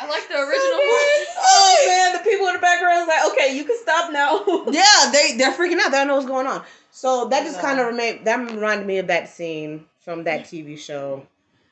I 0.00 0.06
like 0.06 0.28
the 0.28 0.34
original 0.34 0.78
one. 0.78 1.26
Oh 1.50 1.84
man, 1.86 2.12
the 2.12 2.30
people 2.30 2.46
in 2.48 2.54
the 2.54 2.60
background 2.60 3.08
like, 3.08 3.32
okay, 3.32 3.56
you 3.56 3.64
can 3.64 3.76
stop 3.80 4.12
now. 4.12 4.44
yeah, 4.70 5.10
they 5.12 5.36
they're 5.36 5.52
freaking 5.52 5.78
out. 5.80 5.90
They 5.90 5.98
don't 5.98 6.08
know 6.08 6.16
what's 6.16 6.26
going 6.26 6.46
on. 6.46 6.62
So 6.90 7.28
that 7.28 7.44
just 7.44 7.60
kind 7.60 7.78
of 7.78 7.86
remain 7.86 8.24
that 8.24 8.38
reminded 8.38 8.86
me 8.86 8.98
of 8.98 9.06
that 9.08 9.28
scene 9.28 9.86
from 10.00 10.24
that 10.24 10.44
TV 10.44 10.78
show. 10.78 11.26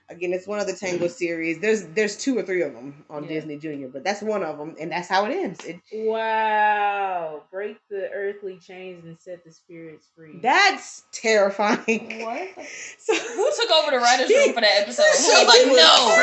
Again, 0.09 0.33
it's 0.33 0.47
one 0.47 0.61
of 0.61 0.69
the 0.69 0.73
Tango 0.73 1.09
series. 1.09 1.59
There's 1.59 1.85
there's 1.89 2.17
two 2.17 2.39
or 2.39 2.43
three 2.45 2.63
of 2.63 2.73
them 2.73 3.05
on 3.11 3.25
Yeah. 3.25 3.29
Disney 3.31 3.57
Junior, 3.59 3.89
but 3.89 4.05
that's 4.05 4.23
one 4.23 4.45
of 4.45 4.57
them, 4.57 4.77
and 4.81 4.93
that's 4.93 5.09
how 5.09 5.25
it 5.27 5.33
ends. 5.33 5.65
It, 5.65 5.81
wow, 5.93 7.43
break 7.51 7.77
the 7.91 8.09
earthly 8.13 8.57
chains 8.59 9.05
and 9.05 9.19
set 9.21 9.43
the 9.45 9.51
spirits 9.51 10.07
free. 10.17 10.39
that's 10.41 11.03
terrifying. 11.13 12.21
What? 12.23 12.49
So, 12.99 13.15
Who 13.15 13.51
took 13.57 13.71
over 13.71 13.91
the 13.93 13.99
writers' 13.99 14.29
room 14.31 14.53
for 14.55 14.61
that 14.61 14.79
episode? 14.83 15.03
Who 15.03 15.09
was 15.09 15.27
Somebody 15.27 15.65
like, 15.65 15.71
was 15.71 15.77
no. 15.77 16.15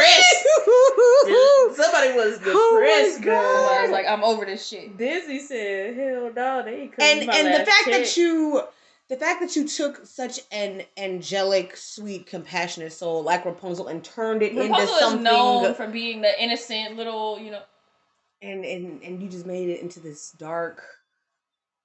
Somebody 1.84 2.14
was 2.14 2.40
Oh 2.46 2.80
my 2.80 2.80
depressed, 2.80 3.18
God. 3.22 3.26
girl. 3.26 3.54
Somebody 3.56 3.82
was 3.84 3.92
like, 3.92 4.08
I'm 4.08 4.24
over 4.24 4.46
this 4.46 4.66
shit. 4.68 4.98
Disney 4.98 5.40
said, 5.40 5.96
"Hell 5.96 6.32
no, 6.36 6.64
they 6.64 6.82
ain't 6.84 6.94
and 7.00 7.26
my 7.28 7.38
and 7.38 7.48
the 7.54 7.60
fact 7.66 7.86
check." 7.86 7.94
that 7.94 8.18
you 8.18 8.62
the 9.10 9.16
fact 9.18 9.42
that 9.42 9.56
you 9.56 9.68
took 9.68 10.06
such 10.06 10.40
an 10.52 10.84
angelic 10.98 11.76
sweet 11.78 12.26
compassionate 12.28 12.94
soul 12.94 13.24
like 13.24 13.46
rapunzel 13.46 13.88
and 13.88 14.04
turned 14.04 14.42
it 14.42 14.52
into 14.52 14.62
Rapunzel 14.70 14.94
is 14.96 15.00
something 15.00 15.24
known 15.24 15.74
for 15.76 15.88
being 15.88 16.22
the 16.22 16.42
innocent 16.44 16.96
little, 16.98 17.40
you 17.40 17.52
know. 17.52 17.62
and 18.42 18.66
and 18.66 19.04
and 19.04 19.22
you 19.22 19.30
just 19.30 19.46
made 19.46 19.70
it 19.70 19.82
into 19.82 20.00
this 20.00 20.32
dark 20.40 20.84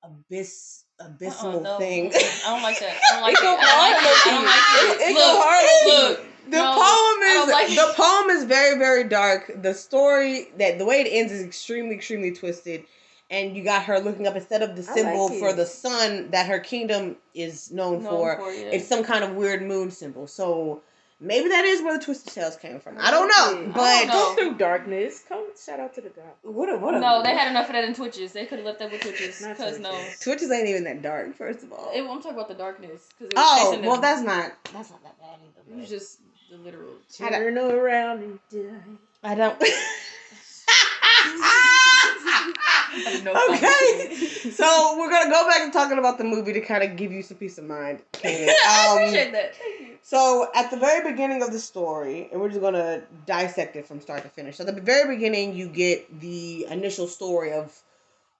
abyss 0.04 0.84
abysmal 1.00 1.56
Uh-uh, 1.56 1.62
no. 1.62 1.78
thing 1.78 2.12
I 2.14 2.42
don't 2.46 2.62
like 2.62 2.78
that. 2.80 2.96
I 3.02 3.12
don't 3.12 3.22
like 3.22 3.34
It 3.34 3.40
go 3.42 3.56
I 3.58 3.92
don't 4.24 4.44
like 4.46 4.56
it. 5.00 5.00
I 5.02 5.12
hard, 5.12 5.14
go 5.14 5.20
Look, 5.20 5.44
hard, 5.44 6.18
look. 6.18 6.26
the 6.50 6.56
No, 6.56 6.72
poem 6.74 7.22
is 7.22 7.52
like 7.52 7.68
the 7.68 7.92
poem 7.96 8.30
is 8.30 8.44
very 8.44 8.78
very 8.78 9.04
dark 9.04 9.52
the 9.62 9.74
story 9.74 10.48
that 10.58 10.78
the 10.78 10.84
way 10.84 11.00
it 11.00 11.08
ends 11.10 11.32
is 11.32 11.42
extremely 11.44 11.94
extremely 11.94 12.32
twisted 12.32 12.84
and 13.30 13.56
you 13.56 13.62
got 13.64 13.84
her 13.84 13.98
looking 14.00 14.26
up 14.26 14.36
instead 14.36 14.62
of 14.62 14.74
the 14.76 14.82
symbol 14.82 15.28
like 15.28 15.38
for 15.38 15.52
the 15.52 15.66
sun 15.66 16.30
that 16.30 16.46
her 16.46 16.58
kingdom 16.58 17.16
is 17.34 17.70
known, 17.70 18.02
Known 18.02 18.10
for 18.10 18.36
for, 18.36 18.50
yeah. 18.50 18.70
it's 18.70 18.86
some 18.88 19.04
kind 19.04 19.24
of 19.24 19.34
weird 19.34 19.62
moon 19.62 19.90
symbol. 19.90 20.26
So 20.26 20.82
maybe 21.20 21.48
that 21.48 21.64
is 21.64 21.82
where 21.82 21.98
the 21.98 22.04
twisted 22.04 22.32
tales 22.32 22.56
came 22.56 22.80
from. 22.80 22.96
I 22.98 23.08
I 23.08 23.10
don't 23.10 23.28
know, 23.28 23.72
but 23.74 23.80
don't 23.82 24.08
know. 24.08 24.12
Go 24.14 24.34
through 24.34 24.54
darkness. 24.58 25.24
Come 25.28 25.44
shout 25.62 25.80
out 25.80 25.94
to 25.94 26.00
the 26.00 26.08
God. 26.10 26.24
what 26.42 26.72
a 26.72 26.78
what 26.78 26.94
a 26.94 27.00
No, 27.00 27.22
they 27.22 27.34
had 27.34 27.50
enough 27.50 27.66
of 27.66 27.72
that 27.72 27.84
in 27.84 27.94
Twitches. 27.94 28.32
They 28.32 28.46
could 28.46 28.58
have 28.58 28.66
left 28.66 28.78
that 28.78 28.90
with 28.92 29.02
Twitches. 29.02 29.40
Not 29.42 29.56
Because 29.56 29.78
no. 29.78 29.90
Twitches. 29.90 30.20
Twitches 30.20 30.50
ain't 30.50 30.68
even 30.68 30.84
that 30.84 31.02
dark. 31.02 31.36
First 31.36 31.64
of 31.64 31.72
all, 31.72 31.90
It, 31.94 32.00
I'm 32.02 32.18
talking 32.22 32.32
about 32.32 32.48
the 32.48 32.54
darkness. 32.54 33.08
Cause 33.18 33.28
oh 33.36 33.78
well, 33.82 33.92
them. 33.94 34.00
that's 34.02 34.22
not 34.22 34.52
that's 34.72 34.90
not 34.90 35.02
that 35.02 35.18
bad 35.20 35.38
It 35.66 35.70
either. 35.72 35.80
was 35.80 35.90
just 35.90 36.20
the 36.50 36.56
literal. 36.56 36.92
I 37.20 37.28
Turn 37.30 37.58
around 37.58 38.22
and 38.22 38.38
die. 38.50 38.80
I 39.22 39.34
don't. 39.34 39.62
No 43.22 43.32
okay, 43.50 44.16
so 44.50 44.96
we're 44.98 45.10
gonna 45.10 45.30
go 45.30 45.46
back 45.46 45.60
and 45.60 45.72
talking 45.72 45.98
about 45.98 46.18
the 46.18 46.24
movie 46.24 46.52
to 46.54 46.60
kind 46.60 46.82
of 46.82 46.96
give 46.96 47.12
you 47.12 47.22
some 47.22 47.36
peace 47.36 47.58
of 47.58 47.64
mind. 47.64 48.00
Kanan. 48.12 48.48
I 48.66 48.88
Um, 48.90 48.98
appreciate 48.98 49.32
that. 49.32 49.54
Thank 49.54 49.80
you. 49.80 49.98
So 50.02 50.48
at 50.54 50.70
the 50.70 50.78
very 50.78 51.08
beginning 51.10 51.42
of 51.42 51.52
the 51.52 51.58
story, 51.58 52.28
and 52.32 52.40
we're 52.40 52.48
just 52.48 52.60
gonna 52.60 53.02
dissect 53.26 53.76
it 53.76 53.86
from 53.86 54.00
start 54.00 54.22
to 54.22 54.28
finish. 54.28 54.56
So 54.56 54.66
at 54.66 54.74
the 54.74 54.80
very 54.80 55.14
beginning, 55.14 55.54
you 55.54 55.68
get 55.68 56.20
the 56.20 56.66
initial 56.70 57.06
story 57.06 57.52
of 57.52 57.78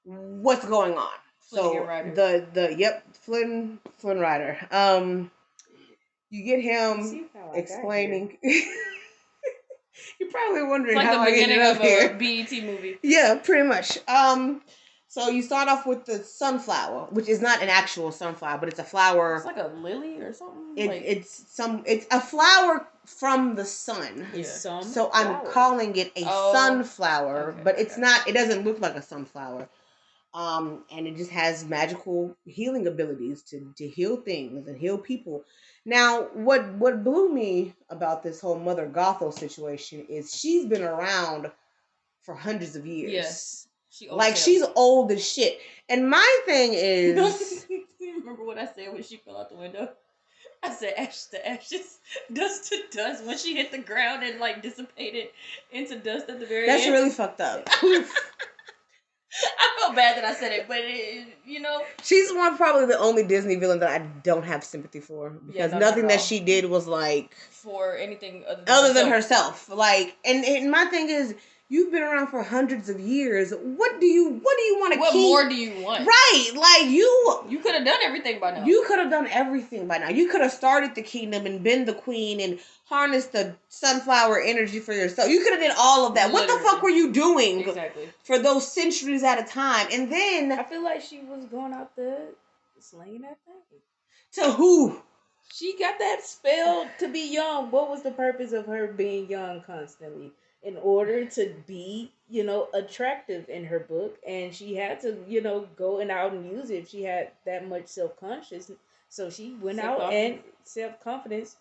what's 0.04 0.64
going 0.64 0.96
on. 0.96 1.12
So 1.40 1.72
the 2.14 2.46
the 2.52 2.74
yep 2.76 3.04
Flynn 3.14 3.78
Flynn 3.98 4.18
Rider. 4.18 4.58
Um, 4.70 5.30
you 6.30 6.44
get 6.44 6.60
him 6.60 7.28
explaining. 7.54 8.38
You're 10.20 10.30
probably 10.30 10.62
wondering 10.64 10.96
It's 10.98 11.06
like 11.06 11.06
how 11.06 11.24
the 11.24 11.30
I 11.30 11.34
ended 11.34 11.48
beginning 11.48 11.60
up 11.66 11.76
of 11.76 11.82
here. 11.82 12.10
a 12.10 12.14
BET 12.14 12.64
movie. 12.64 12.98
Yeah, 13.02 13.34
pretty 13.36 13.66
much. 13.68 13.98
Um, 14.08 14.62
so 15.08 15.28
you 15.28 15.42
start 15.42 15.68
off 15.68 15.86
with 15.86 16.04
the 16.04 16.18
sunflower, 16.18 17.08
which 17.10 17.28
is 17.28 17.40
not 17.40 17.62
an 17.62 17.68
actual 17.68 18.12
sunflower, 18.12 18.58
but 18.58 18.68
it's 18.68 18.78
a 18.78 18.84
flower. 18.84 19.36
It's 19.36 19.46
like 19.46 19.56
a 19.56 19.68
lily 19.82 20.20
or 20.20 20.32
something. 20.32 20.60
It, 20.76 20.88
like, 20.88 21.02
it's 21.04 21.44
some. 21.54 21.82
It's 21.86 22.06
a 22.10 22.20
flower 22.20 22.86
from 23.06 23.54
the 23.54 23.64
sun. 23.64 24.26
Yeah. 24.34 24.42
Some 24.44 24.82
So 24.82 25.10
I'm 25.12 25.26
flower. 25.40 25.46
calling 25.52 25.96
it 25.96 26.12
a 26.16 26.24
Oh, 26.26 26.52
sunflower, 26.52 27.52
okay, 27.52 27.60
but 27.64 27.78
it's 27.78 27.94
okay. 27.94 28.02
not. 28.02 28.28
It 28.28 28.32
doesn't 28.32 28.64
look 28.64 28.80
like 28.80 28.94
a 28.96 29.02
sunflower. 29.02 29.68
Um, 30.34 30.84
and 30.92 31.06
it 31.06 31.16
just 31.16 31.30
has 31.30 31.64
magical 31.64 32.36
healing 32.44 32.86
abilities 32.86 33.42
to 33.44 33.72
to 33.78 33.88
heal 33.88 34.18
things 34.18 34.68
and 34.68 34.76
heal 34.76 34.98
people. 34.98 35.44
Now, 35.88 36.24
what 36.34 36.68
what 36.74 37.02
blew 37.02 37.32
me 37.32 37.74
about 37.88 38.22
this 38.22 38.42
whole 38.42 38.58
Mother 38.58 38.86
Gothel 38.86 39.32
situation 39.32 40.04
is 40.10 40.34
she's 40.38 40.66
been 40.66 40.82
around 40.82 41.50
for 42.20 42.34
hundreds 42.34 42.76
of 42.76 42.86
years. 42.86 43.10
Yes. 43.10 43.68
She 43.88 44.06
old 44.06 44.18
like 44.18 44.36
she's 44.36 44.62
old 44.76 45.10
as 45.12 45.26
shit. 45.26 45.58
And 45.88 46.10
my 46.10 46.40
thing 46.44 46.72
is, 46.74 47.66
remember 48.00 48.44
what 48.44 48.58
I 48.58 48.66
said 48.66 48.92
when 48.92 49.02
she 49.02 49.16
fell 49.16 49.38
out 49.38 49.48
the 49.48 49.56
window? 49.56 49.88
I 50.62 50.74
said 50.74 50.92
ashes 50.98 51.28
to 51.30 51.48
ashes, 51.48 52.00
dust 52.34 52.70
to 52.70 52.82
dust. 52.90 53.24
When 53.24 53.38
she 53.38 53.56
hit 53.56 53.70
the 53.70 53.78
ground 53.78 54.22
and 54.24 54.38
like 54.38 54.60
dissipated 54.60 55.28
into 55.72 55.98
dust 56.00 56.28
at 56.28 56.38
the 56.38 56.44
very 56.44 56.68
end. 56.68 56.70
that's 56.70 56.84
end. 56.84 56.92
really 56.92 57.10
fucked 57.10 57.40
up. 57.40 57.66
I 59.58 59.80
felt 59.80 59.94
bad 59.94 60.16
that 60.16 60.24
I 60.24 60.34
said 60.34 60.52
it, 60.52 60.66
but 60.68 60.78
it, 60.80 61.26
you 61.44 61.60
know, 61.60 61.82
She's 62.02 62.32
one 62.32 62.56
probably 62.56 62.86
the 62.86 62.98
only 62.98 63.24
Disney 63.24 63.56
villain 63.56 63.80
that 63.80 63.90
I 63.90 64.04
don't 64.22 64.44
have 64.44 64.64
sympathy 64.64 65.00
for 65.00 65.30
because 65.30 65.72
no, 65.72 65.78
not 65.78 65.86
nothing 65.88 66.04
at 66.04 66.10
that 66.10 66.20
she 66.20 66.40
did 66.40 66.64
was 66.64 66.86
like 66.86 67.34
for 67.50 67.96
anything 67.96 68.44
other 68.48 68.62
than, 68.64 68.74
other 68.74 68.92
than 68.94 69.08
herself. 69.08 69.66
herself. 69.66 69.78
Like, 69.78 70.16
and, 70.24 70.44
and 70.44 70.70
my 70.70 70.86
thing 70.86 71.10
is, 71.10 71.34
you've 71.68 71.92
been 71.92 72.02
around 72.02 72.28
for 72.28 72.42
hundreds 72.42 72.88
of 72.88 72.98
years. 73.00 73.52
What 73.52 74.00
do 74.00 74.06
you 74.06 74.30
What 74.42 74.56
do 74.56 74.62
you 74.64 74.78
want 74.78 74.94
to 74.94 75.00
What 75.00 75.12
keep? 75.12 75.28
more 75.28 75.48
do 75.48 75.54
you 75.54 75.84
want? 75.84 76.06
right, 76.06 76.50
like 76.54 76.90
you. 76.90 77.44
You 77.48 77.58
could 77.58 77.74
have 77.74 77.84
done 77.84 77.98
everything 78.02 78.40
by 78.40 78.52
now. 78.52 78.64
You 78.64 78.84
could 78.86 78.98
have 78.98 79.10
done 79.10 79.26
everything 79.30 79.86
by 79.86 79.98
now. 79.98 80.08
You 80.08 80.28
could 80.28 80.40
have 80.40 80.52
started 80.52 80.94
the 80.94 81.02
kingdom 81.02 81.46
and 81.46 81.62
been 81.62 81.84
the 81.84 81.94
queen 81.94 82.40
and 82.40 82.58
harnessed 82.86 83.32
the 83.32 83.54
sunflower 83.68 84.40
energy 84.40 84.80
for 84.80 84.92
yourself. 84.92 85.28
You 85.30 85.40
could 85.42 85.52
have 85.52 85.60
done 85.60 85.76
all 85.78 86.06
of 86.06 86.14
that. 86.14 86.32
What 86.32 86.46
the 86.48 86.58
fuck 86.64 86.82
were 86.82 86.90
you 86.90 87.12
doing 87.12 87.60
exactly. 87.60 88.08
for 88.24 88.38
those 88.38 88.70
centuries 88.72 89.22
at 89.22 89.38
a 89.38 89.44
time? 89.44 89.88
And 89.92 90.10
then 90.10 90.52
I 90.52 90.62
feel 90.62 90.82
like 90.82 91.02
she 91.02 91.20
was 91.20 91.44
going 91.46 91.72
out 91.72 91.94
there 91.96 92.28
slaying 92.80 93.22
that 93.22 93.36
thing. 93.44 94.42
to 94.44 94.52
who? 94.52 95.02
She 95.52 95.76
got 95.78 95.98
that 95.98 96.22
spell 96.24 96.88
to 96.98 97.08
be 97.08 97.32
young. 97.32 97.70
What 97.70 97.88
was 97.90 98.02
the 98.02 98.10
purpose 98.10 98.52
of 98.52 98.66
her 98.66 98.86
being 98.88 99.28
young 99.30 99.62
constantly? 99.62 100.32
In 100.62 100.76
order 100.76 101.24
to 101.24 101.54
be, 101.66 102.10
you 102.28 102.42
know, 102.42 102.68
attractive 102.74 103.48
in 103.48 103.64
her 103.66 103.78
book, 103.78 104.18
and 104.26 104.52
she 104.54 104.74
had 104.74 105.00
to, 105.02 105.16
you 105.28 105.40
know, 105.40 105.68
go 105.76 105.98
and 106.00 106.10
out 106.10 106.32
and 106.32 106.50
use 106.50 106.70
it 106.70 106.78
if 106.78 106.88
she 106.90 107.04
had 107.04 107.30
that 107.46 107.68
much 107.68 107.86
self 107.86 108.18
conscious. 108.18 108.70
So 109.08 109.30
she 109.30 109.54
went 109.60 109.78
out 109.78 110.12
and 110.12 110.40
self 110.64 111.02
confidence. 111.02 111.56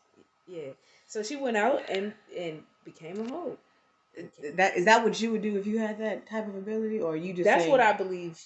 Yeah. 0.47 0.71
So 1.07 1.21
she 1.23 1.35
went 1.35 1.57
out 1.57 1.83
and 1.89 2.13
and 2.35 2.63
became 2.85 3.21
a 3.21 3.29
hoe. 3.29 3.57
That 4.55 4.75
is 4.75 4.85
that 4.85 5.03
what 5.03 5.21
you 5.21 5.31
would 5.31 5.43
do 5.43 5.57
if 5.57 5.67
you 5.67 5.77
had 5.77 5.99
that 5.99 6.27
type 6.27 6.47
of 6.47 6.55
ability, 6.55 6.99
or 6.99 7.15
you 7.15 7.33
just? 7.33 7.45
That's 7.45 7.61
saying- 7.61 7.71
what 7.71 7.79
I 7.79 7.93
believe 7.93 8.39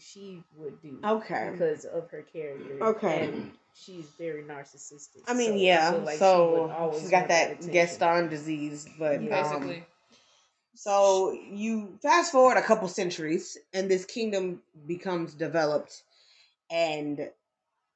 she 0.00 0.42
would 0.56 0.80
do. 0.80 0.98
Okay. 1.04 1.50
Because 1.52 1.84
of 1.84 2.10
her 2.10 2.22
character. 2.22 2.78
Okay. 2.82 3.24
And 3.26 3.52
she's 3.74 4.06
very 4.18 4.42
narcissistic. 4.42 5.22
I 5.26 5.34
mean, 5.34 5.50
so 5.50 5.56
yeah. 5.56 5.90
feel 5.92 6.00
like 6.00 6.18
so 6.18 6.90
would 6.90 7.00
she's 7.00 7.10
got 7.10 7.28
that 7.28 7.50
attention. 7.50 7.72
Gaston 7.72 8.28
disease, 8.30 8.88
but 8.98 9.22
Yeah. 9.22 9.40
um, 9.40 9.60
Basically. 9.60 9.84
So 10.78 11.32
you 11.32 11.98
fast 12.00 12.30
forward 12.30 12.56
a 12.56 12.62
couple 12.62 12.86
centuries, 12.86 13.58
and 13.74 13.90
this 13.90 14.04
kingdom 14.04 14.62
becomes 14.86 15.34
developed, 15.34 16.04
and 16.70 17.28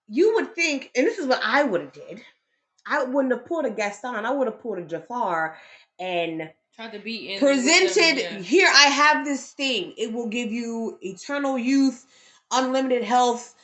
you 0.09 0.35
would 0.35 0.57
think, 0.57 0.91
and 0.97 1.07
this 1.07 1.19
is 1.19 1.29
what 1.29 1.41
I 1.45 1.63
would 1.63 1.81
have 1.81 1.93
did. 1.93 2.23
I 2.85 3.05
wouldn't 3.05 3.33
have 3.33 3.47
pulled 3.47 3.67
a 3.67 3.71
Gaston. 3.71 4.27
I 4.27 4.33
would 4.33 4.49
have 4.49 4.61
pulled 4.61 4.79
a 4.79 4.83
Jafar 4.83 5.57
and 6.01 6.51
Tried 6.75 6.91
to 6.93 6.99
be 6.99 7.29
them, 7.29 7.39
presented 7.39 8.19
yeah. 8.19 8.39
here 8.39 8.69
i 8.75 8.87
have 8.87 9.27
this 9.27 9.53
thing 9.53 9.93
it 9.99 10.11
will 10.11 10.27
give 10.27 10.51
you 10.51 10.99
eternal 11.03 11.59
youth 11.59 12.07
unlimited 12.51 13.05
health 13.05 13.55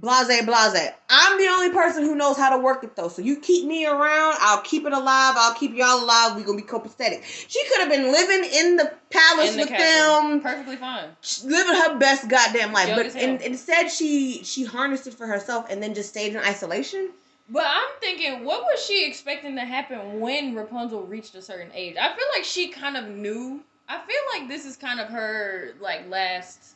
blase 0.00 0.44
blase 0.44 0.90
i'm 1.10 1.38
the 1.38 1.46
only 1.48 1.70
person 1.70 2.04
who 2.04 2.14
knows 2.14 2.36
how 2.36 2.54
to 2.56 2.62
work 2.62 2.84
it 2.84 2.94
though 2.96 3.08
so 3.08 3.20
you 3.22 3.36
keep 3.40 3.66
me 3.66 3.86
around 3.86 4.36
i'll 4.40 4.60
keep 4.62 4.84
it 4.86 4.92
alive 4.92 5.34
i'll 5.36 5.54
keep 5.54 5.74
y'all 5.74 6.04
alive 6.04 6.36
we're 6.36 6.44
gonna 6.44 6.56
be 6.56 6.62
copacetic 6.62 7.22
she 7.48 7.62
could 7.68 7.80
have 7.80 7.90
been 7.90 8.12
living 8.12 8.48
in 8.52 8.76
the 8.76 8.92
palace 9.10 9.50
In 9.50 9.56
the 9.56 9.62
with 9.62 9.68
castle. 9.70 10.28
them 10.30 10.40
Perfectly 10.40 10.76
fine. 10.76 11.08
living 11.44 11.74
her 11.74 11.98
best 11.98 12.28
goddamn 12.28 12.72
life 12.72 12.88
Young 12.88 12.96
but 12.96 13.42
instead 13.44 13.90
she 13.90 14.42
she 14.44 14.64
harnessed 14.64 15.06
it 15.06 15.14
for 15.14 15.26
herself 15.26 15.66
and 15.70 15.82
then 15.82 15.94
just 15.94 16.10
stayed 16.10 16.32
in 16.34 16.38
isolation 16.38 17.10
But 17.50 17.64
I'm 17.66 17.88
thinking, 18.00 18.44
what 18.44 18.62
was 18.64 18.84
she 18.84 19.06
expecting 19.06 19.54
to 19.56 19.64
happen 19.64 20.20
when 20.20 20.54
Rapunzel 20.54 21.04
reached 21.04 21.34
a 21.34 21.40
certain 21.40 21.70
age? 21.74 21.96
I 21.98 22.08
feel 22.14 22.26
like 22.36 22.44
she 22.44 22.68
kind 22.68 22.94
of 22.96 23.08
knew. 23.08 23.62
I 23.88 23.96
feel 24.06 24.22
like 24.38 24.48
this 24.50 24.66
is 24.66 24.76
kind 24.76 25.00
of 25.00 25.08
her 25.08 25.70
like 25.80 26.06
last 26.10 26.74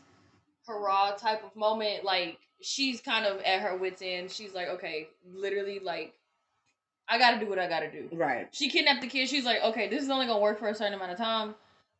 hurrah 0.66 1.12
type 1.18 1.44
of 1.44 1.54
moment. 1.54 2.04
Like 2.04 2.38
she's 2.62 3.00
kind 3.00 3.26
of 3.26 3.40
at 3.42 3.60
her 3.60 3.76
wits 3.76 4.02
end. 4.04 4.30
She's 4.30 4.54
like, 4.54 4.68
okay, 4.68 5.08
literally, 5.34 5.80
like 5.82 6.14
I 7.08 7.18
got 7.18 7.32
to 7.32 7.40
do 7.40 7.46
what 7.48 7.58
I 7.58 7.68
got 7.68 7.80
to 7.80 7.90
do. 7.90 8.08
Right. 8.12 8.48
She 8.52 8.68
kidnapped 8.70 9.02
the 9.02 9.08
kid. 9.08 9.28
She's 9.28 9.44
like, 9.44 9.62
okay, 9.62 9.88
this 9.88 10.02
is 10.02 10.10
only 10.10 10.26
gonna 10.26 10.40
work 10.40 10.58
for 10.58 10.68
a 10.68 10.74
certain 10.74 10.94
amount 10.94 11.12
of 11.12 11.18
time, 11.18 11.54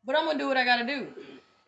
but 0.05 0.17
I'm 0.17 0.25
gonna 0.27 0.39
do 0.39 0.49
what 0.49 0.57
I 0.57 0.65
got 0.65 0.79
to 0.79 0.87
do. 0.87 1.07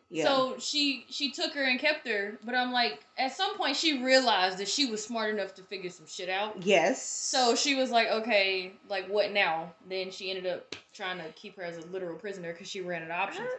Yeah. 0.09 0.25
So 0.25 0.55
she 0.59 1.05
she 1.09 1.31
took 1.31 1.53
her 1.53 1.63
and 1.63 1.79
kept 1.79 2.07
her, 2.07 2.37
but 2.43 2.53
I'm 2.55 2.71
like, 2.71 3.03
at 3.17 3.35
some 3.35 3.57
point 3.57 3.75
she 3.75 4.03
realized 4.03 4.59
that 4.59 4.67
she 4.67 4.85
was 4.85 5.03
smart 5.03 5.33
enough 5.33 5.55
to 5.55 5.63
figure 5.63 5.89
some 5.89 6.05
shit 6.07 6.29
out. 6.29 6.61
yes. 6.63 7.03
So 7.03 7.55
she 7.55 7.75
was 7.75 7.89
like, 7.89 8.07
okay, 8.07 8.73
like 8.87 9.07
what 9.07 9.31
now? 9.31 9.73
Then 9.89 10.11
she 10.11 10.29
ended 10.29 10.45
up 10.45 10.75
trying 10.93 11.17
to 11.17 11.25
keep 11.33 11.57
her 11.57 11.63
as 11.63 11.77
a 11.77 11.85
literal 11.87 12.15
prisoner 12.17 12.53
because 12.53 12.69
she 12.69 12.81
ran 12.81 13.01
out 13.01 13.09
of 13.09 13.15
options. 13.17 13.49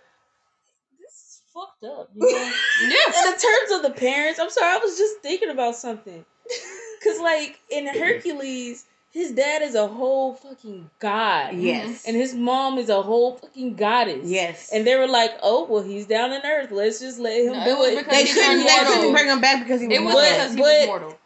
This 1.57 1.89
is 1.91 1.91
fucked 1.91 2.01
up. 2.01 2.11
You 2.15 2.33
know? 2.33 2.53
Yeah. 2.83 3.31
in 3.33 3.39
terms 3.39 3.71
of 3.73 3.83
the 3.83 3.91
parents, 3.99 4.39
I'm 4.39 4.51
sorry, 4.51 4.75
I 4.75 4.79
was 4.79 4.97
just 4.99 5.19
thinking 5.21 5.51
about 5.51 5.77
something. 5.77 6.25
Cause 7.05 7.21
like 7.21 7.59
in 7.71 7.87
Hercules, 7.87 8.85
his 9.13 9.33
dad 9.33 9.63
is 9.63 9.75
a 9.75 9.87
whole 9.87 10.35
fucking 10.35 10.91
god. 10.99 11.55
yes. 11.55 12.05
And 12.07 12.17
his 12.17 12.35
mom 12.35 12.79
is 12.79 12.89
a 12.89 13.01
whole 13.03 13.37
fucking 13.37 13.75
goddess. 13.77 14.29
yes. 14.29 14.71
And 14.73 14.87
they 14.87 14.97
were 14.97 15.07
like, 15.09 15.33
oh, 15.43 15.65
well, 15.67 15.83
he's 15.83 16.07
down 16.07 16.33
in 16.33 16.43
Earth. 16.45 16.71
Let's 16.71 17.01
just 17.01 17.19
let 17.19 17.41
him 17.41 17.53
No, 17.53 17.65
do 17.65 17.71
it 17.71 17.79
was 17.79 17.89
it. 17.91 17.99
because 17.99 18.13
they 18.19 18.25
he 18.27 18.33
couldn't. 18.35 18.59
They 18.67 18.85
couldn't 18.85 19.13
bring 19.13 19.27
him 19.29 19.41
back 19.41 19.63
because 19.63 19.81
he 19.81 19.89
was. 19.89 19.97
It 19.99 20.03
was 20.05 20.13
mortal. 20.15 20.31
because 20.35 20.51
he 20.55 20.57
But- 20.57 20.63
was 20.79 20.87
mortal. 20.87 21.19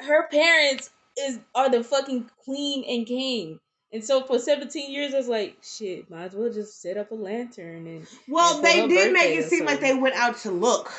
Her 0.00 0.28
parents 0.28 0.90
is 1.18 1.38
are 1.54 1.68
the 1.70 1.82
fucking 1.82 2.30
queen 2.44 2.84
and 2.88 3.06
king. 3.06 3.58
And 3.90 4.04
so 4.04 4.22
for 4.22 4.38
17 4.38 4.92
years, 4.92 5.14
I 5.14 5.16
was 5.16 5.28
like, 5.28 5.56
shit, 5.62 6.10
might 6.10 6.24
as 6.24 6.34
well 6.34 6.52
just 6.52 6.82
set 6.82 6.98
up 6.98 7.10
a 7.10 7.14
lantern 7.14 7.86
and 7.86 8.06
Well, 8.28 8.56
and 8.56 8.64
they 8.64 8.86
did 8.86 9.14
make 9.14 9.38
it 9.38 9.48
seem 9.48 9.64
like 9.64 9.80
they 9.80 9.94
went 9.94 10.14
out 10.14 10.36
to 10.40 10.50
look. 10.50 10.92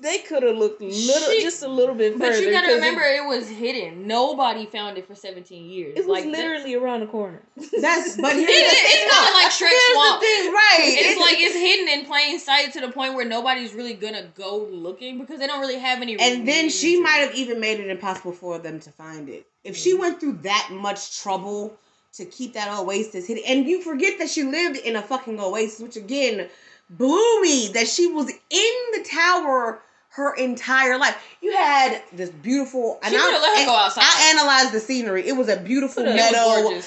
They 0.00 0.18
could 0.18 0.44
have 0.44 0.56
looked 0.56 0.80
little, 0.80 1.32
She- 1.32 1.42
just 1.42 1.64
a 1.64 1.68
little 1.68 1.96
bit 1.96 2.12
further. 2.12 2.30
But 2.30 2.40
you 2.40 2.52
gotta 2.52 2.74
remember, 2.74 3.02
it, 3.02 3.24
was 3.26 3.48
hidden. 3.48 4.06
Nobody 4.06 4.66
found 4.66 4.96
it 4.96 5.08
for 5.08 5.16
17 5.16 5.68
years. 5.68 5.96
it, 5.96 5.98
it 5.98 6.06
was 6.06 6.06
like 6.06 6.24
that- 6.24 6.30
literally 6.30 6.76
around 6.76 7.00
the 7.00 7.06
corner. 7.06 7.42
That's 7.56 8.16
but 8.20 8.36
It- 8.36 8.46
here's 8.46 8.46
the 8.46 8.76
it's 8.76 9.14
thing. 9.14 9.34
like 9.34 9.50
Shrek 9.50 9.74
Here's 9.74 9.94
Swamp. 9.94 10.20
the 10.20 10.26
thing, 10.26 10.52
right? 10.52 10.78
it's 10.80 11.20
like 11.20 11.36
it's 11.40 11.56
hidden 11.56 11.88
in 11.88 12.06
plain 12.06 12.38
sight 12.38 12.72
to 12.74 12.80
the 12.80 12.92
point 12.92 13.14
where 13.14 13.24
nobody's 13.24 13.74
really 13.74 13.94
gonna 13.94 14.28
go 14.36 14.68
looking 14.70 15.18
because 15.18 15.40
they 15.40 15.48
don't 15.48 15.60
really 15.60 15.78
have 15.78 16.00
any. 16.00 16.16
and 16.20 16.46
then 16.46 16.70
she 16.70 17.00
might 17.00 17.18
have 17.18 17.34
even 17.34 17.58
made 17.58 17.80
it 17.80 17.88
impossible 17.88 18.30
for 18.30 18.60
them 18.60 18.78
to 18.78 18.92
find 18.92 19.28
it. 19.28 19.48
If 19.64 19.76
she 19.76 19.94
mm-hmm. 19.94 20.00
went 20.00 20.20
through 20.20 20.38
that 20.42 20.68
much 20.70 21.20
trouble 21.20 21.76
to 22.18 22.24
keep 22.26 22.52
that 22.54 22.68
oasis 22.78 23.26
hidden, 23.26 23.42
and 23.46 23.66
you 23.66 23.82
forget 23.82 24.18
that 24.18 24.28
she 24.28 24.44
lived 24.44 24.76
in 24.76 24.94
a 24.94 25.02
fucking 25.02 25.40
oasis, 25.40 25.80
which 25.80 25.96
again 25.96 26.48
blew 26.90 27.42
me 27.42 27.68
that 27.74 27.88
she 27.88 28.06
was 28.06 28.28
in 28.28 28.74
the 28.92 29.06
tower 29.10 29.80
her 30.10 30.34
entire 30.34 30.98
life. 30.98 31.16
You 31.40 31.52
had 31.54 32.02
this 32.12 32.30
beautiful, 32.30 32.98
and 33.02 33.12
She 33.12 33.18
could've 33.18 33.40
let 33.40 33.56
her 33.56 33.62
I, 33.62 33.66
go 33.66 33.76
outside. 33.76 34.02
I 34.04 34.34
analyzed 34.34 34.72
the 34.72 34.80
scenery. 34.80 35.28
It 35.28 35.36
was 35.36 35.48
a 35.48 35.56
beautiful 35.56 36.02
meadow, 36.02 36.62
gorgeous. 36.62 36.84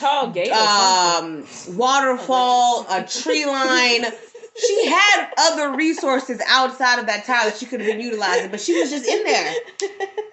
Um, 0.51 1.45
waterfall, 1.77 2.85
a 2.89 3.03
tree 3.05 3.45
line. 3.57 4.05
She 4.57 4.85
had 4.85 5.29
other 5.37 5.75
resources 5.75 6.41
outside 6.47 6.99
of 6.99 7.05
that 7.07 7.23
tower 7.25 7.45
that 7.45 7.57
she 7.57 7.65
could 7.65 7.79
have 7.79 7.89
been 7.89 8.01
utilizing, 8.01 8.51
but 8.51 8.59
she 8.59 8.77
was 8.77 8.89
just 8.89 9.07
in 9.07 9.23
there. 9.23 9.55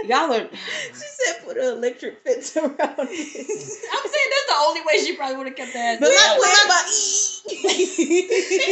Y'all 0.04 0.32
are 0.32 0.48
she 0.50 1.04
said 1.24 1.44
put 1.44 1.56
an 1.56 1.64
electric 1.78 2.22
fence 2.24 2.56
around 2.56 2.74
it. 2.74 2.88
I'm 2.88 2.98
saying 2.98 3.08
that's 3.08 4.48
the 4.48 4.56
only 4.60 4.80
way 4.80 4.98
she 5.04 5.16
probably 5.16 5.36
would 5.36 5.46
have 5.46 5.56
kept 5.56 5.72
that. 5.72 6.00
But 6.00 6.08
my, 6.08 6.38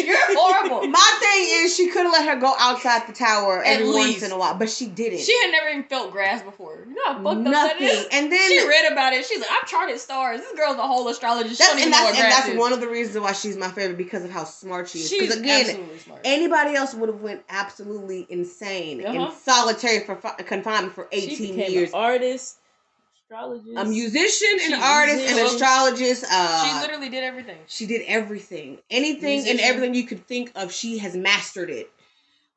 You're 0.06 0.16
horrible. 0.36 0.86
my 0.88 1.16
thing 1.20 1.64
is 1.64 1.74
she 1.76 1.88
could 1.88 2.04
have 2.04 2.12
let 2.12 2.28
her 2.28 2.40
go 2.40 2.54
outside 2.58 3.06
the 3.06 3.12
tower 3.12 3.62
At 3.62 3.80
every 3.80 3.92
once 3.92 4.22
in 4.22 4.32
a 4.32 4.38
while, 4.38 4.54
but 4.56 4.68
she 4.68 4.86
didn't. 4.86 5.20
She 5.20 5.38
had 5.42 5.50
never 5.52 5.68
even 5.68 5.84
felt 5.84 6.10
grass 6.12 6.42
before. 6.42 6.84
You 6.88 6.94
know 6.94 7.04
how 7.04 7.22
fucked 7.22 7.46
up 7.46 7.52
that 7.52 7.80
Nothing. 7.80 8.04
And 8.12 8.32
then 8.32 8.50
She 8.50 8.66
read 8.66 8.92
about 8.92 9.12
it. 9.12 9.24
She's 9.24 9.40
like, 9.40 9.50
I've 9.50 9.68
charted 9.68 9.98
stars. 9.98 10.40
This 10.40 10.52
girl's 10.56 10.76
a 10.76 10.86
whole 10.86 11.06
astrologist. 11.08 11.60
She 11.60 11.66
that's, 11.66 11.82
and 11.82 11.92
that's 11.92 12.18
and 12.18 12.32
that's 12.32 12.58
one 12.58 12.72
of 12.72 12.80
the 12.80 12.88
reasons 12.88 13.18
why 13.18 13.32
she's 13.32 13.56
my 13.56 13.68
favorite 13.68 13.98
because 13.98 14.24
of 14.24 14.30
how 14.30 14.44
smart 14.44 14.88
she 14.88 15.00
is. 15.00 15.08
She's 15.08 15.22
Because 15.22 15.42
again, 15.50 15.98
smart. 16.04 16.20
anybody 16.24 16.74
else 16.74 16.94
would 16.94 17.08
have 17.08 17.20
went 17.20 17.42
absolutely 17.48 18.26
insane 18.28 19.00
in 19.00 19.06
Uh-huh. 19.16 19.32
solitary 19.44 20.00
for 20.04 20.16
confinement 20.16 20.94
for 20.94 21.08
18 21.12 21.56
became 21.56 21.72
years. 21.72 21.88
an 21.90 21.94
artist, 21.94 22.56
astrologist. 23.24 23.76
a 23.76 23.84
musician, 23.84 24.58
She- 24.58 24.72
an 24.72 24.80
artist, 24.80 25.24
an 25.30 25.38
astrologist. 25.46 26.24
Uh, 26.30 26.64
she 26.66 26.80
literally 26.80 27.08
did 27.08 27.24
everything. 27.24 27.58
she 27.66 27.86
did 27.86 28.02
everything, 28.06 28.78
anything 28.90 29.48
and 29.48 29.60
everything 29.60 29.94
you 29.94 30.04
could 30.04 30.26
think 30.26 30.52
of. 30.54 30.72
She 30.72 30.98
has 30.98 31.16
mastered 31.16 31.70
it. 31.70 31.90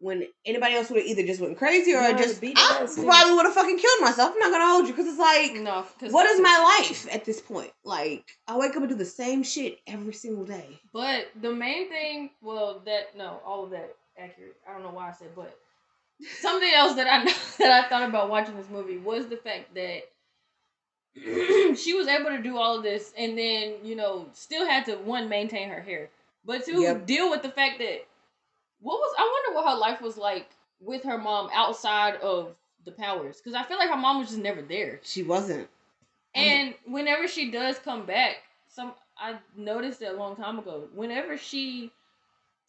When 0.01 0.25
anybody 0.45 0.75
else 0.75 0.89
would 0.89 0.99
have 0.99 1.05
either 1.07 1.23
just 1.23 1.41
went 1.41 1.57
crazy 1.57 1.93
or 1.93 1.99
how 2.01 2.13
just, 2.17 2.41
I 2.41 2.87
probably 2.95 3.33
would 3.35 3.45
have 3.45 3.53
fucking 3.53 3.77
killed 3.77 4.01
myself. 4.01 4.31
I'm 4.33 4.39
not 4.39 4.51
gonna 4.51 4.71
hold 4.71 4.87
you 4.87 4.93
because 4.93 5.07
it's 5.07 5.19
like, 5.19 5.53
No, 5.55 5.85
what 6.09 6.25
is 6.25 6.39
my 6.39 6.77
life 6.79 7.05
at 7.13 7.25
this 7.25 7.41
point? 7.41 7.71
Like, 7.83 8.37
I 8.47 8.57
wake 8.57 8.71
up 8.71 8.77
and 8.77 8.87
do 8.89 8.95
the 8.95 9.03
same 9.03 9.43
shit 9.43 9.79
every 9.87 10.13
single 10.13 10.45
day. 10.45 10.79
But 10.93 11.27
the 11.41 11.51
main 11.51 11.89
thing, 11.89 12.29
well, 12.41 12.81
that 12.85 13.17
no, 13.17 13.41
all 13.45 13.65
of 13.65 13.71
that 13.71 13.93
accurate. 14.17 14.55
I 14.67 14.73
don't 14.73 14.83
know 14.83 14.91
why 14.91 15.09
I 15.09 15.11
said, 15.11 15.29
but 15.35 15.57
something 16.39 16.71
else 16.73 16.95
that 16.95 17.07
I 17.07 17.23
that 17.59 17.83
I 17.83 17.89
thought 17.89 18.07
about 18.07 18.29
watching 18.29 18.55
this 18.55 18.69
movie 18.69 18.97
was 18.97 19.27
the 19.27 19.37
fact 19.37 19.73
that 19.75 20.03
she 21.77 21.93
was 21.93 22.07
able 22.07 22.29
to 22.29 22.41
do 22.41 22.57
all 22.57 22.77
of 22.77 22.83
this, 22.83 23.13
and 23.17 23.37
then 23.37 23.75
you 23.83 23.95
know 23.95 24.27
still 24.33 24.65
had 24.65 24.85
to 24.85 24.95
one 24.95 25.27
maintain 25.29 25.69
her 25.69 25.81
hair, 25.81 26.09
but 26.45 26.65
to 26.65 26.71
Yep. 26.79 27.05
deal 27.05 27.29
with 27.29 27.41
the 27.41 27.49
fact 27.49 27.79
that 27.79 28.05
what 28.81 28.97
was 28.97 29.15
I 29.17 29.43
wonder 29.45 29.55
what 29.55 29.71
her 29.73 29.79
life 29.79 30.01
was 30.01 30.17
like 30.17 30.49
with 30.79 31.03
her 31.03 31.17
mom 31.17 31.49
outside 31.53 32.15
of 32.15 32.55
the 32.85 32.91
powers, 32.91 33.37
because 33.37 33.53
I 33.53 33.63
feel 33.63 33.77
like 33.77 33.89
her 33.89 33.97
mom 33.97 34.19
was 34.19 34.29
just 34.29 34.39
never 34.39 34.61
there. 34.61 34.99
She 35.03 35.23
wasn't. 35.23 35.67
And 36.35 36.73
whenever 36.85 37.27
she 37.27 37.51
does 37.51 37.79
come 37.79 38.05
back, 38.05 38.37
some 38.67 38.93
I 39.17 39.35
noticed 39.57 40.01
it 40.01 40.13
a 40.13 40.17
long 40.17 40.35
time 40.35 40.59
ago. 40.59 40.87
Whenever 40.93 41.37
she 41.37 41.91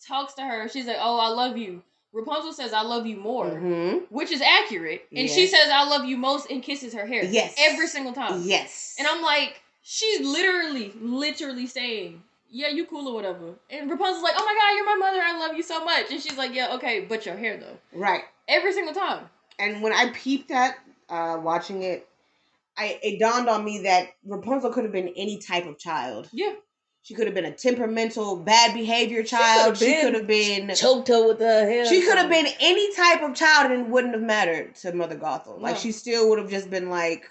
talks 0.04 0.34
to 0.34 0.42
her, 0.42 0.68
she's 0.68 0.86
like, 0.86 0.96
"Oh, 0.98 1.18
I 1.18 1.28
love 1.28 1.56
you." 1.56 1.82
Rapunzel 2.12 2.52
says, 2.52 2.72
"I 2.72 2.82
love 2.82 3.06
you 3.06 3.16
more," 3.16 3.48
hmm 3.48 3.98
which 4.08 4.32
is 4.32 4.40
accurate, 4.42 5.06
and 5.14 5.28
she 5.28 5.46
says, 5.46 5.68
"I 5.70 5.84
love 5.84 6.04
you 6.06 6.16
most," 6.16 6.50
and 6.50 6.62
kisses 6.62 6.92
her 6.94 7.06
hair. 7.06 7.24
Yes. 7.24 7.54
every 7.58 7.86
single 7.86 8.12
time. 8.12 8.42
Yes. 8.42 8.96
And 8.98 9.06
I'm 9.06 9.22
like, 9.22 9.62
she's 9.82 10.20
literally, 10.26 10.92
literally 11.00 11.66
saying, 11.66 12.22
"Yeah, 12.50 12.68
you 12.68 12.86
cool 12.86 13.08
or 13.08 13.14
whatever." 13.14 13.54
And 13.70 13.90
Rapunzel's 13.90 14.22
like, 14.22 14.34
"Oh 14.36 14.44
my 14.44 14.54
god, 14.54 14.76
you're 14.76 14.96
my 14.98 15.06
mother. 15.06 15.22
I 15.22 15.38
love 15.38 15.56
you 15.56 15.62
so 15.62 15.84
much." 15.84 16.10
And 16.10 16.20
she's 16.20 16.36
like, 16.36 16.54
"Yeah, 16.54 16.74
okay, 16.74 17.00
but 17.00 17.26
your 17.26 17.36
hair 17.36 17.56
though." 17.58 17.78
right. 17.98 18.22
Every 18.48 18.72
single 18.72 18.94
time. 18.94 19.28
And 19.58 19.82
when 19.82 19.92
I 19.92 20.10
peeped 20.10 20.48
that, 20.48 20.78
uh, 21.08 21.38
watching 21.40 21.82
it, 21.82 22.08
I 22.76 22.98
it 23.02 23.20
dawned 23.20 23.48
on 23.48 23.64
me 23.64 23.82
that 23.82 24.08
Rapunzel 24.24 24.72
could 24.72 24.84
have 24.84 24.92
been 24.92 25.12
any 25.16 25.38
type 25.38 25.66
of 25.66 25.78
child. 25.78 26.28
Yeah. 26.32 26.54
She 27.02 27.14
could 27.14 27.26
have 27.26 27.34
been 27.34 27.46
a 27.46 27.52
temperamental, 27.52 28.36
bad 28.36 28.74
behavior 28.74 29.22
child. 29.22 29.78
She 29.78 30.00
could 30.02 30.14
have 30.14 30.26
been. 30.26 30.74
choked 30.74 31.08
her 31.08 31.26
with 31.26 31.40
her 31.40 31.66
hair. 31.66 31.86
She 31.86 32.02
could 32.02 32.18
have 32.18 32.28
been 32.28 32.46
any 32.60 32.94
type 32.94 33.22
of 33.22 33.34
child 33.34 33.70
and 33.70 33.86
it 33.86 33.88
wouldn't 33.88 34.12
have 34.12 34.22
mattered 34.22 34.74
to 34.76 34.92
Mother 34.92 35.16
Gothel. 35.16 35.58
Like 35.60 35.74
No. 35.76 35.80
she 35.80 35.92
still 35.92 36.28
would 36.28 36.38
have 36.38 36.50
just 36.50 36.68
been 36.68 36.90
like, 36.90 37.30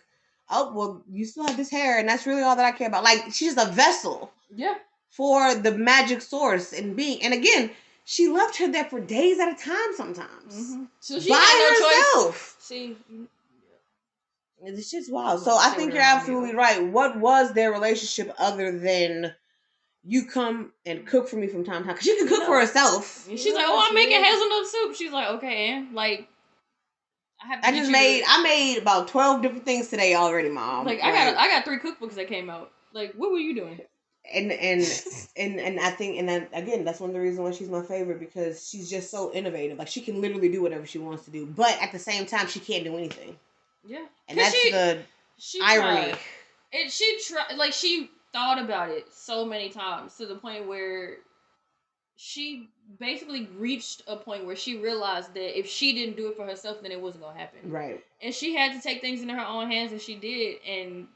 "Oh, 0.50 0.74
well, 0.74 1.04
you 1.12 1.26
still 1.26 1.46
have 1.46 1.56
this 1.56 1.70
hair, 1.70 2.00
and 2.00 2.10
that's 2.10 2.26
really 2.26 2.42
all 2.42 2.56
that 2.56 2.66
I 2.66 2.72
care 2.72 2.88
about." 2.88 3.04
Like 3.04 3.26
she's 3.26 3.54
just 3.54 3.70
a 3.70 3.72
vessel 3.72 4.32
Yeah. 4.56 4.76
For 5.10 5.56
the 5.56 5.72
magic 5.78 6.22
source 6.22 6.74
and 6.74 6.96
being. 6.96 7.22
And 7.24 7.34
again, 7.34 7.72
she 8.06 8.28
left 8.28 8.58
her 8.58 8.68
there 8.72 8.86
for 8.86 9.00
days 9.00 9.40
at 9.40 9.50
a 9.52 9.56
time 9.64 9.94
sometimes 9.96 10.54
Mm-hmm. 10.56 10.84
So 11.00 11.20
she 11.20 11.30
by 11.30 11.36
had 11.36 11.70
no 11.72 11.80
choice. 11.80 11.96
herself. 11.98 12.56
See, 12.60 12.98
It's 14.64 14.92
just 14.92 15.12
wild. 15.12 15.42
So 15.44 15.56
I 15.58 15.70
think 15.72 15.94
you're 15.94 16.02
absolutely 16.04 16.54
right. 16.56 16.84
What 16.86 17.18
was 17.18 17.54
their 17.54 17.72
relationship 17.72 18.34
other 18.40 18.78
than 18.78 19.34
you 20.04 20.26
come 20.26 20.72
and 20.86 21.06
cook 21.06 21.28
for 21.30 21.36
me 21.38 21.48
from 21.48 21.64
time 21.64 21.82
to 21.84 21.88
time? 21.88 21.94
Because 21.96 22.06
she 22.06 22.18
can 22.18 22.28
cook 22.28 22.40
No. 22.40 22.46
for 22.46 22.60
herself. 22.60 23.28
And 23.30 23.40
she's 23.40 23.54
like, 23.54 23.66
"Oh, 23.68 23.86
I'm 23.88 23.94
making 23.96 24.24
hazelnut 24.24 24.68
soup." 24.68 24.96
She's 24.96 25.12
like, 25.12 25.28
"Okay, 25.38 25.70
and 25.72 25.94
like, 25.94 26.28
I 27.44 27.48
have 27.48 27.62
to." 27.62 27.68
I 27.68 27.72
just 27.72 27.92
made 27.92 28.22
to- 28.24 28.30
I 28.30 28.42
made 28.44 28.78
about 28.80 29.08
twelve 29.08 29.42
different 29.42 29.66
things 29.66 29.88
today 29.90 30.16
already, 30.16 30.50
mom. 30.50 30.86
like, 30.86 31.00
I 31.02 31.12
got 31.12 31.38
I 31.38 31.48
got 31.50 31.64
three 31.66 31.80
cookbooks 31.80 32.16
that 32.16 32.28
came 32.28 32.50
out. 32.50 32.72
Like, 32.94 33.14
what 33.16 33.32
were 33.32 33.38
you 33.40 33.56
doing? 33.56 33.80
And 34.34 34.52
and 34.52 35.04
and 35.38 35.60
and 35.60 35.80
I 35.80 35.92
think 35.92 36.18
and 36.20 36.28
then 36.30 36.48
again 36.54 36.84
that's 36.86 37.00
one 37.00 37.10
of 37.10 37.14
the 37.14 37.20
reasons 37.22 37.40
why 37.40 37.52
she's 37.52 37.70
my 37.70 37.82
favorite 37.82 38.20
because 38.20 38.68
she's 38.70 38.90
just 38.90 39.12
so 39.12 39.32
innovative. 39.34 39.78
Like 39.78 39.88
she 39.88 40.02
can 40.02 40.22
literally 40.22 40.50
do 40.50 40.62
whatever 40.62 40.86
she 40.86 41.00
wants 41.00 41.26
to 41.26 41.32
do, 41.32 41.46
but 41.46 41.78
at 41.82 41.92
the 41.92 42.00
same 42.00 42.26
time 42.26 42.48
she 42.48 42.60
can't 42.60 42.84
do 42.84 42.98
anything, 42.98 43.38
Yeah, 43.86 44.06
and 44.28 44.38
that's 44.38 44.56
she, 44.56 44.72
the 44.72 45.00
she 45.38 45.62
irony. 45.62 46.12
tried. 46.12 46.20
And 46.72 46.92
she 46.92 47.20
tried, 47.26 47.56
like, 47.58 47.74
she 47.74 48.12
thought 48.32 48.60
about 48.62 48.90
it 48.90 49.12
so 49.12 49.44
many 49.44 49.70
times 49.70 50.16
to 50.18 50.28
the 50.28 50.36
point 50.36 50.68
where 50.68 51.18
she 52.16 52.70
basically 53.00 53.50
reached 53.58 54.04
a 54.08 54.16
point 54.16 54.46
where 54.46 54.56
she 54.56 54.78
realized 54.78 55.34
that 55.34 55.58
if 55.58 55.66
she 55.66 55.94
didn't 55.94 56.18
do 56.18 56.28
it 56.28 56.36
for 56.36 56.46
herself, 56.46 56.82
then 56.82 56.92
it 56.92 57.02
wasn't 57.02 57.24
gonna 57.24 57.40
happen. 57.40 57.72
Right. 57.72 58.04
And 58.22 58.34
she 58.34 58.56
had 58.56 58.74
to 58.74 58.82
take 58.82 59.02
things 59.02 59.22
into 59.22 59.34
her 59.34 59.46
own 59.46 59.72
hands, 59.72 59.92
and 59.94 60.02
she 60.02 60.16
did. 60.16 60.58
And 60.68 61.08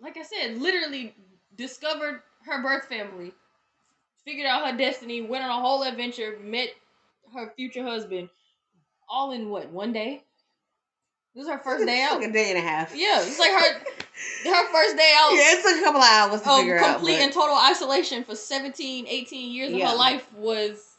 like 0.00 0.16
I 0.16 0.22
said, 0.22 0.58
literally 0.58 1.14
discovered 1.56 2.22
her 2.46 2.62
birth 2.62 2.86
family, 2.86 3.32
figured 4.24 4.46
out 4.46 4.70
her 4.70 4.76
destiny, 4.76 5.22
went 5.22 5.44
on 5.44 5.50
a 5.50 5.60
whole 5.60 5.82
adventure, 5.82 6.38
met 6.42 6.68
her 7.34 7.52
future 7.56 7.82
husband, 7.82 8.28
all 9.08 9.32
in 9.32 9.50
what 9.50 9.68
one 9.70 9.92
day. 9.92 10.22
This 11.34 11.44
is 11.44 11.50
her 11.50 11.58
first 11.58 11.84
day 11.84 12.02
out. 12.02 12.18
like 12.20 12.30
a 12.30 12.32
day 12.32 12.48
and 12.50 12.58
a 12.58 12.62
half. 12.62 12.94
Yeah, 12.96 13.20
it's 13.20 13.38
like 13.38 13.50
her 13.52 13.78
her 14.50 14.72
first 14.72 14.96
day 14.96 15.12
out 15.18 15.32
Yeah, 15.32 15.52
it 15.58 15.62
took 15.62 15.76
a 15.76 15.84
couple 15.84 16.00
of 16.00 16.08
hours 16.08 16.40
to 16.42 16.50
of 16.50 16.58
figure 16.60 16.78
out. 16.78 16.94
complete 16.94 17.16
but- 17.16 17.22
and 17.24 17.32
total 17.32 17.56
isolation 17.56 18.24
for 18.24 18.34
17, 18.34 19.06
18 19.06 19.52
years 19.52 19.72
of 19.72 19.80
her 19.80 19.96
life 19.96 20.32
was 20.34 20.94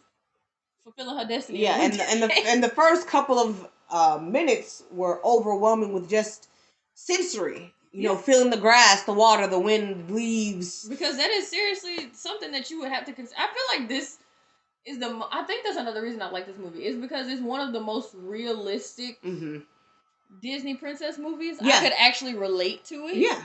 fulfilling 0.84 1.18
her 1.18 1.26
destiny. 1.26 1.60
Yeah, 1.60 1.82
and 1.82 1.94
the, 1.94 2.04
and 2.10 2.24
the 2.24 2.32
and 2.48 2.64
the 2.64 2.70
first 2.70 3.08
couple 3.08 3.40
of 3.40 3.68
uh, 3.90 4.20
minutes 4.22 4.84
were 4.92 5.26
overwhelming 5.26 5.92
with 5.94 6.08
just 6.10 6.50
sensory. 6.94 7.74
You 7.98 8.04
know, 8.10 8.16
feeling 8.16 8.52
the 8.52 8.58
grass, 8.58 9.04
the 9.04 9.14
water, 9.14 9.48
the 9.48 9.60
wind, 9.60 10.12
leaves. 10.12 10.88
because 10.88 11.18
that 11.18 11.32
is 11.32 11.48
seriously 11.50 12.10
something 12.14 12.52
that 12.52 12.70
you 12.70 12.80
would 12.82 12.92
have 12.92 13.06
to 13.06 13.14
consider. 13.14 13.40
I 13.40 13.48
feel 13.48 13.80
like 13.80 13.90
this 13.90 14.20
is 14.86 15.00
the. 15.00 15.08
I 15.32 15.44
think 15.44 15.66
that's 15.66 15.78
another 15.78 16.04
reason 16.04 16.22
I 16.22 16.30
like 16.30 16.46
this 16.46 16.58
movie 16.58 16.86
is 16.86 16.96
because 16.98 17.28
it's 17.28 17.42
one 17.42 17.60
of 17.60 17.74
the 17.74 17.80
most 17.80 18.14
realistic 18.16 19.18
hmm 19.24 19.58
Disney 20.42 20.76
princess 20.76 21.18
movies. 21.18 21.58
Yeah. 21.62 21.78
I 21.78 21.80
could 21.80 21.94
actually 21.98 22.36
relate 22.36 22.86
to 22.86 23.08
it. 23.08 23.18
Yeah, 23.18 23.42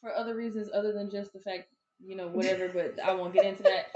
For 0.00 0.14
other 0.14 0.34
reasons 0.34 0.70
other 0.72 0.92
than 0.92 1.10
just 1.10 1.32
the 1.34 1.40
fact, 1.40 1.68
you 2.02 2.16
know, 2.16 2.28
whatever. 2.28 2.68
but 2.68 2.94
I 3.04 3.12
won't 3.14 3.34
get 3.34 3.44
into 3.44 3.64
that. 3.64 3.92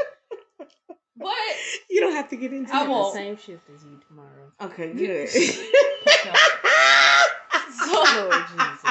But 1.17 1.33
you 1.91 2.01
don't 2.01 2.13
have 2.13 2.29
to 2.31 2.37
get 2.37 2.53
into 2.53 2.75
I 2.75 2.85
it. 2.85 2.89
won't. 2.89 3.15
same 3.15 3.37
shift 3.37 3.69
as 3.75 3.83
you 3.85 4.01
tomorrow. 4.09 4.53
Okay, 4.61 4.93
good. 4.93 5.29
so 7.85 7.93
Lord 7.93 8.45
Jesus. 8.49 8.90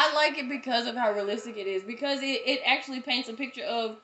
I 0.00 0.14
like 0.14 0.38
it 0.38 0.48
because 0.48 0.86
of 0.86 0.96
how 0.96 1.12
realistic 1.12 1.56
it 1.56 1.66
is. 1.66 1.82
Because 1.82 2.22
it, 2.22 2.42
it 2.46 2.60
actually 2.64 3.00
paints 3.00 3.28
a 3.28 3.34
picture 3.34 3.64
of 3.64 3.98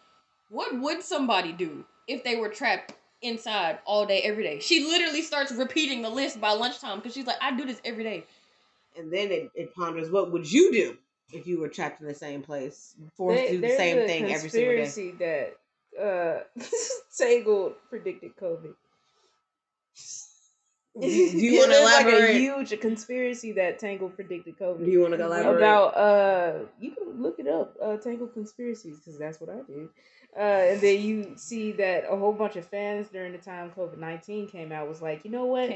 what 0.50 0.78
would 0.78 1.02
somebody 1.02 1.52
do 1.52 1.84
if 2.06 2.22
they 2.22 2.36
were 2.36 2.48
trapped 2.50 2.92
inside 3.22 3.78
all 3.86 4.06
day, 4.06 4.20
every 4.22 4.42
day. 4.44 4.60
She 4.60 4.84
literally 4.84 5.22
starts 5.22 5.52
repeating 5.52 6.02
the 6.02 6.10
list 6.10 6.40
by 6.40 6.52
lunchtime 6.52 6.98
because 6.98 7.14
she's 7.14 7.26
like, 7.26 7.38
I 7.40 7.56
do 7.56 7.64
this 7.64 7.80
every 7.84 8.04
day. 8.04 8.24
and 8.98 9.12
then 9.12 9.30
it, 9.30 9.50
it 9.54 9.74
ponders, 9.74 10.10
what 10.10 10.32
would 10.32 10.50
you 10.50 10.72
do 10.72 10.96
if 11.32 11.46
you 11.46 11.60
were 11.60 11.68
trapped 11.68 12.00
in 12.00 12.06
the 12.06 12.14
same 12.14 12.42
place, 12.42 12.94
forced 13.16 13.38
There- 13.44 13.46
to 13.54 13.60
do 13.60 13.68
the 13.68 13.74
same 13.76 13.96
a 13.98 14.06
thing 14.06 14.24
every 14.32 14.50
single 14.50 14.74
day? 14.74 14.92
conspiracy 14.92 15.12
that 15.18 15.56
uh 16.00 16.40
Tangled 17.18 17.74
predicted 17.88 18.36
COVID. 18.36 18.74
Do 21.00 21.06
you, 21.06 21.30
do 21.30 21.38
you 21.38 21.58
want 21.58 21.72
to 21.72 21.76
There's 21.78 21.92
like 21.92 22.30
a 22.30 22.32
huge 22.38 22.80
conspiracy 22.80 23.52
that 23.52 23.78
Tangled 23.78 24.14
predicted 24.14 24.58
COVID. 24.58 24.84
do 24.84 24.90
you 24.90 25.00
want 25.00 25.14
to 25.14 25.22
elaborate? 25.24 25.56
about 25.56 25.96
uh 25.96 26.58
you 26.80 26.90
can 26.92 27.22
look 27.22 27.38
it 27.38 27.46
up 27.48 27.76
uh 27.82 27.96
tangled 27.96 28.32
conspiracies 28.32 28.98
because 28.98 29.18
that's 29.18 29.40
what 29.40 29.50
i 29.50 29.60
did 29.66 29.88
uh 30.36 30.72
and 30.72 30.80
then 30.80 31.00
you 31.02 31.32
see 31.36 31.72
that 31.72 32.04
a 32.10 32.16
whole 32.16 32.32
bunch 32.32 32.56
of 32.56 32.66
fans 32.66 33.08
during 33.08 33.32
the 33.32 33.38
time 33.38 33.70
covid-19 33.76 34.50
came 34.50 34.72
out 34.72 34.88
was 34.88 35.02
like 35.02 35.24
you 35.24 35.30
know 35.30 35.44
what 35.46 35.70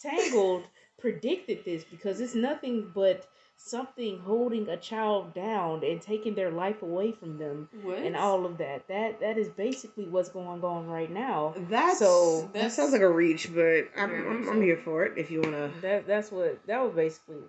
tangled 0.00 0.64
predicted 0.98 1.64
this 1.64 1.84
because 1.84 2.20
it's 2.20 2.34
nothing 2.34 2.90
but 2.94 3.26
something 3.62 4.18
holding 4.20 4.68
a 4.68 4.76
child 4.76 5.34
down 5.34 5.84
and 5.84 6.00
taking 6.00 6.34
their 6.34 6.50
life 6.50 6.80
away 6.82 7.12
from 7.12 7.36
them 7.38 7.68
What? 7.82 7.98
and 7.98 8.16
all 8.16 8.46
of 8.46 8.56
that 8.58 8.88
that 8.88 9.20
that 9.20 9.36
is 9.36 9.48
basically 9.50 10.06
what's 10.06 10.30
going 10.30 10.64
on 10.64 10.86
right 10.86 11.10
now 11.10 11.54
That's 11.68 11.98
So- 11.98 12.48
that 12.54 12.72
sounds 12.72 12.92
like 12.92 13.02
a 13.02 13.08
reach, 13.10 13.54
but 13.54 13.84
I'm 13.96 14.08
Very 14.10 14.26
I'm, 14.26 14.40
much 14.46 14.54
I'm 14.54 14.62
here 14.62 14.78
for 14.78 15.04
it. 15.04 15.18
If 15.18 15.30
you 15.30 15.42
want 15.42 15.52
to, 15.54 15.70
that 15.82 16.06
that's 16.06 16.32
what 16.32 16.58
that 16.66 16.82
was 16.82 16.94
basically 16.94 17.42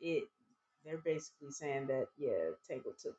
it 0.00 0.24
they're 0.84 0.98
basically 0.98 1.50
saying 1.50 1.88
that 1.88 2.06
yeah 2.16 2.50
tangled 2.68 2.94
took 3.02 3.16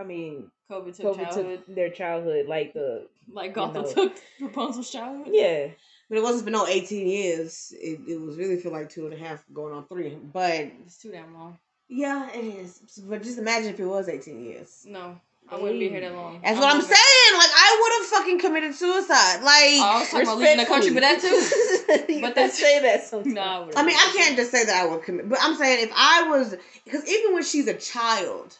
i 0.00 0.02
mean 0.02 0.50
COVID 0.70 0.96
took 0.96 1.14
COVID 1.16 1.24
childhood. 1.24 1.66
took 1.66 1.74
their 1.74 1.90
childhood, 1.90 2.46
like 2.46 2.72
the 2.72 3.06
like 3.30 3.54
Gothel 3.54 3.74
know. 3.84 3.92
took 3.92 4.14
Rapunzel's 4.40 4.90
childhood. 4.90 5.28
yeah. 5.30 5.68
but 6.08 6.16
it 6.18 6.22
wasn't 6.24 6.44
for 6.44 6.50
no 6.50 6.66
18 6.66 7.06
years. 7.06 7.72
It, 7.72 8.00
it 8.08 8.20
was 8.20 8.36
really 8.38 8.56
feel 8.56 8.72
like 8.72 8.88
two 8.88 9.04
and 9.06 9.14
a 9.14 9.18
half, 9.18 9.44
going 9.52 9.74
on 9.74 9.86
three. 9.88 10.16
But 10.32 10.72
It's 10.84 10.98
too 10.98 11.10
damn 11.12 11.34
long. 11.34 11.58
Yeah, 11.88 12.28
it 12.32 12.44
is. 12.44 12.80
But 13.08 13.22
just 13.22 13.38
imagine 13.38 13.70
if 13.70 13.80
it 13.80 13.86
was 13.86 14.08
18 14.08 14.44
years. 14.44 14.84
No, 14.88 15.20
I 15.48 15.56
wouldn't 15.56 15.78
be 15.78 15.88
here 15.88 16.00
that 16.00 16.14
long. 16.14 16.40
That's 16.42 16.56
I 16.58 16.60
what 16.60 16.74
I'm 16.74 16.82
saying. 16.82 17.38
Like 17.38 17.50
I 17.54 17.78
would 17.80 17.92
have 18.02 18.06
fucking 18.20 18.38
committed 18.40 18.74
suicide. 18.74 19.42
Like 19.42 19.78
oh, 19.78 19.92
I 19.94 19.98
was 20.00 20.08
talking 20.10 20.26
about 20.26 20.38
leaving 20.38 20.56
the 20.58 20.66
country, 20.66 20.92
but 20.94 21.00
that 21.00 21.20
too. 21.20 22.20
But 22.20 22.34
that's- 22.34 22.58
say 22.58 22.80
that 22.80 23.04
sometimes. 23.04 23.34
No, 23.34 23.70
I 23.76 23.80
I 23.80 23.82
mean. 23.84 23.96
I 23.96 24.12
can't 24.16 24.36
just 24.36 24.50
say 24.50 24.64
that 24.64 24.82
I 24.82 24.86
would 24.86 25.02
commit, 25.02 25.28
but 25.28 25.38
I'm 25.40 25.54
saying 25.56 25.84
if 25.84 25.92
I 25.94 26.28
was, 26.28 26.56
because 26.84 27.08
even 27.08 27.34
when 27.34 27.44
she's 27.44 27.68
a 27.68 27.74
child, 27.74 28.56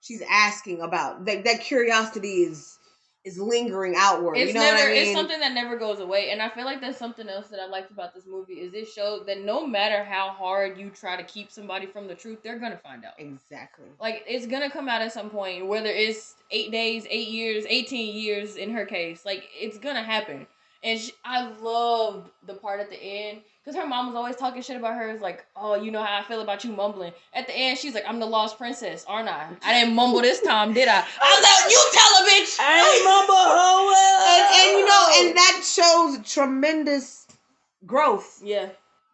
she's 0.00 0.22
asking 0.30 0.80
about 0.80 1.24
that. 1.26 1.44
That 1.44 1.60
curiosity 1.60 2.42
is 2.44 2.78
is 3.24 3.38
lingering 3.38 3.94
outward. 3.96 4.36
It's 4.36 4.48
you 4.48 4.54
know 4.54 4.60
never. 4.60 4.78
what 4.78 4.86
I 4.86 4.92
mean? 4.92 5.02
It's 5.02 5.12
something 5.12 5.38
that 5.40 5.52
never 5.52 5.76
goes 5.76 6.00
away, 6.00 6.30
and 6.30 6.42
I 6.42 6.48
feel 6.48 6.64
like 6.64 6.80
that's 6.80 6.98
something 6.98 7.28
else 7.28 7.48
that 7.48 7.60
I 7.60 7.66
liked 7.66 7.90
about 7.90 8.14
this 8.14 8.26
movie 8.26 8.54
is 8.54 8.74
it 8.74 8.88
showed 8.88 9.26
that 9.26 9.42
no 9.42 9.66
matter 9.66 10.02
how 10.02 10.30
hard 10.30 10.76
you 10.76 10.90
try 10.90 11.16
to 11.16 11.22
keep 11.22 11.50
somebody 11.50 11.86
from 11.86 12.08
the 12.08 12.14
truth, 12.14 12.42
they're 12.42 12.58
gonna 12.58 12.78
find 12.78 13.04
out. 13.04 13.12
Exactly. 13.18 13.86
Like 14.00 14.24
it's 14.26 14.46
gonna 14.46 14.70
come 14.70 14.88
out 14.88 15.02
at 15.02 15.12
some 15.12 15.30
point, 15.30 15.66
whether 15.66 15.90
it's 15.90 16.34
eight 16.50 16.72
days, 16.72 17.06
eight 17.08 17.28
years, 17.28 17.64
eighteen 17.68 18.14
years 18.16 18.56
in 18.56 18.70
her 18.72 18.84
case. 18.84 19.24
Like 19.24 19.48
it's 19.54 19.78
gonna 19.78 20.02
happen. 20.02 20.46
And 20.84 20.98
she, 20.98 21.12
I 21.24 21.48
loved 21.60 22.30
the 22.46 22.54
part 22.54 22.80
at 22.80 22.90
the 22.90 23.00
end 23.00 23.42
because 23.64 23.80
her 23.80 23.86
mom 23.86 24.08
was 24.08 24.16
always 24.16 24.36
talking 24.36 24.62
shit 24.62 24.76
about 24.76 24.94
her. 24.94 25.10
It's 25.10 25.22
like, 25.22 25.46
oh, 25.54 25.76
you 25.76 25.92
know 25.92 26.02
how 26.02 26.18
I 26.18 26.22
feel 26.24 26.40
about 26.40 26.64
you 26.64 26.72
mumbling. 26.72 27.12
At 27.34 27.46
the 27.46 27.56
end, 27.56 27.78
she's 27.78 27.94
like, 27.94 28.04
I'm 28.08 28.18
the 28.18 28.26
lost 28.26 28.58
princess, 28.58 29.04
aren't 29.06 29.28
I? 29.28 29.48
I 29.62 29.80
didn't 29.80 29.94
mumble 29.94 30.20
this 30.20 30.40
time, 30.40 30.72
did 30.72 30.88
I? 30.88 30.98
I 30.98 31.00
was 31.00 31.42
like, 31.42 31.70
you 31.70 31.90
tell 31.92 32.16
her, 32.18 32.24
bitch. 32.28 32.56
I 32.58 32.82
and, 34.26 34.54
and 34.58 34.78
you 34.80 34.86
know, 34.86 35.08
and 35.20 35.36
that 35.36 35.62
shows 35.64 36.32
tremendous 36.32 37.26
growth 37.86 38.40
yeah, 38.44 38.70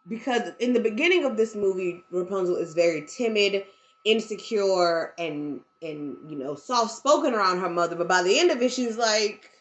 because 0.07 0.51
in 0.59 0.73
the 0.73 0.79
beginning 0.79 1.25
of 1.25 1.37
this 1.37 1.55
movie, 1.55 2.01
Rapunzel 2.11 2.55
is 2.55 2.73
very 2.73 3.05
timid, 3.05 3.63
insecure, 4.05 5.13
and 5.19 5.61
and 5.81 6.17
you 6.27 6.37
know 6.37 6.55
soft 6.55 6.91
spoken 6.91 7.33
around 7.33 7.59
her 7.59 7.69
mother. 7.69 7.95
But 7.95 8.07
by 8.07 8.23
the 8.23 8.39
end 8.39 8.49
of 8.51 8.61
it, 8.61 8.71
she's 8.71 8.97
like, 8.97 9.51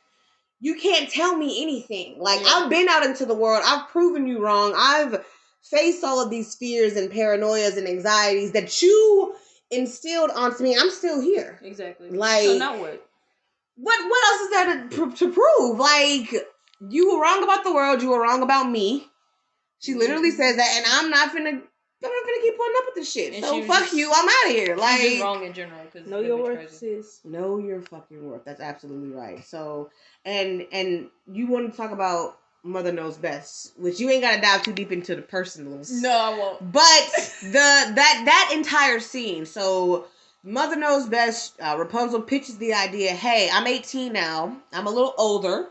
"You 0.60 0.74
can't 0.76 1.10
tell 1.10 1.36
me 1.36 1.62
anything. 1.62 2.18
Like 2.18 2.40
Yeah. 2.40 2.48
I've 2.48 2.70
been 2.70 2.88
out 2.88 3.04
into 3.04 3.26
the 3.26 3.34
world. 3.34 3.62
I've 3.64 3.88
proven 3.88 4.26
you 4.26 4.40
wrong. 4.40 4.74
I've 4.76 5.24
faced 5.62 6.04
all 6.04 6.20
of 6.20 6.30
these 6.30 6.54
fears 6.54 6.96
and 6.96 7.10
paranoias 7.10 7.76
and 7.76 7.86
anxieties 7.86 8.52
that 8.52 8.80
you 8.82 9.34
instilled 9.70 10.30
onto 10.30 10.62
me. 10.62 10.76
I'm 10.76 10.90
still 10.90 11.20
here. 11.20 11.58
exactly. 11.62 12.10
Like- 12.10 12.44
so 12.44 12.58
now 12.58 12.80
what? 12.80 13.04
What 13.80 14.10
what 14.10 14.24
else 14.24 14.40
is 14.40 14.50
there 14.50 14.88
to, 14.88 15.06
pr- 15.06 15.16
to 15.16 15.32
prove? 15.32 15.78
Like 15.78 16.34
you 16.88 17.12
were 17.12 17.22
wrong 17.22 17.42
about 17.44 17.64
the 17.64 17.72
world. 17.72 18.02
You 18.02 18.10
were 18.10 18.20
wrong 18.20 18.42
about 18.42 18.70
me. 18.70 19.06
She 19.80 19.94
literally 19.94 20.30
mm-hmm. 20.30 20.36
says 20.36 20.56
that, 20.56 20.74
and 20.76 20.86
I'm 20.88 21.10
not 21.10 21.30
finna. 21.32 21.62
I'm 22.02 22.10
not 22.10 22.24
gonna 22.24 22.42
keep 22.42 22.56
putting 22.56 22.74
up 22.76 22.84
with 22.86 22.94
this 22.94 23.12
shit. 23.12 23.34
And 23.34 23.44
so 23.44 23.62
fuck 23.64 23.80
just- 23.80 23.94
you. 23.94 24.10
I'm 24.14 24.28
out 24.28 24.46
of 24.46 24.50
here. 24.50 24.76
Like, 24.76 25.20
wrong 25.20 25.44
in 25.44 25.52
general 25.52 25.80
because 25.84 26.08
know 26.08 26.20
your 26.20 26.36
worth, 26.36 26.72
sis. 26.72 27.20
know 27.24 27.58
your 27.58 27.82
fucking 27.82 28.24
worth. 28.24 28.44
That's 28.44 28.60
absolutely 28.60 29.10
right. 29.10 29.44
So 29.44 29.90
and 30.24 30.66
and 30.70 31.08
you 31.30 31.48
want 31.48 31.70
to 31.70 31.76
talk 31.76 31.90
about 31.90 32.38
mother 32.62 32.92
knows 32.92 33.16
best, 33.16 33.72
which 33.78 33.98
you 33.98 34.10
ain't 34.10 34.22
gotta 34.22 34.40
dive 34.40 34.62
too 34.62 34.72
deep 34.72 34.92
into 34.92 35.16
the 35.16 35.22
personals. 35.22 35.90
No, 35.90 36.10
I 36.10 36.38
won't. 36.38 36.72
But 36.72 37.08
the 37.42 37.52
that 37.52 38.22
that 38.24 38.50
entire 38.54 39.00
scene, 39.00 39.44
so 39.44 40.06
Mother 40.44 40.76
Knows 40.76 41.06
Best, 41.06 41.60
uh, 41.60 41.76
Rapunzel 41.76 42.22
pitches 42.22 42.58
the 42.58 42.72
idea, 42.74 43.10
hey, 43.10 43.50
I'm 43.52 43.66
18 43.66 44.12
now. 44.12 44.56
I'm 44.72 44.86
a 44.86 44.90
little 44.90 45.14
older. 45.18 45.68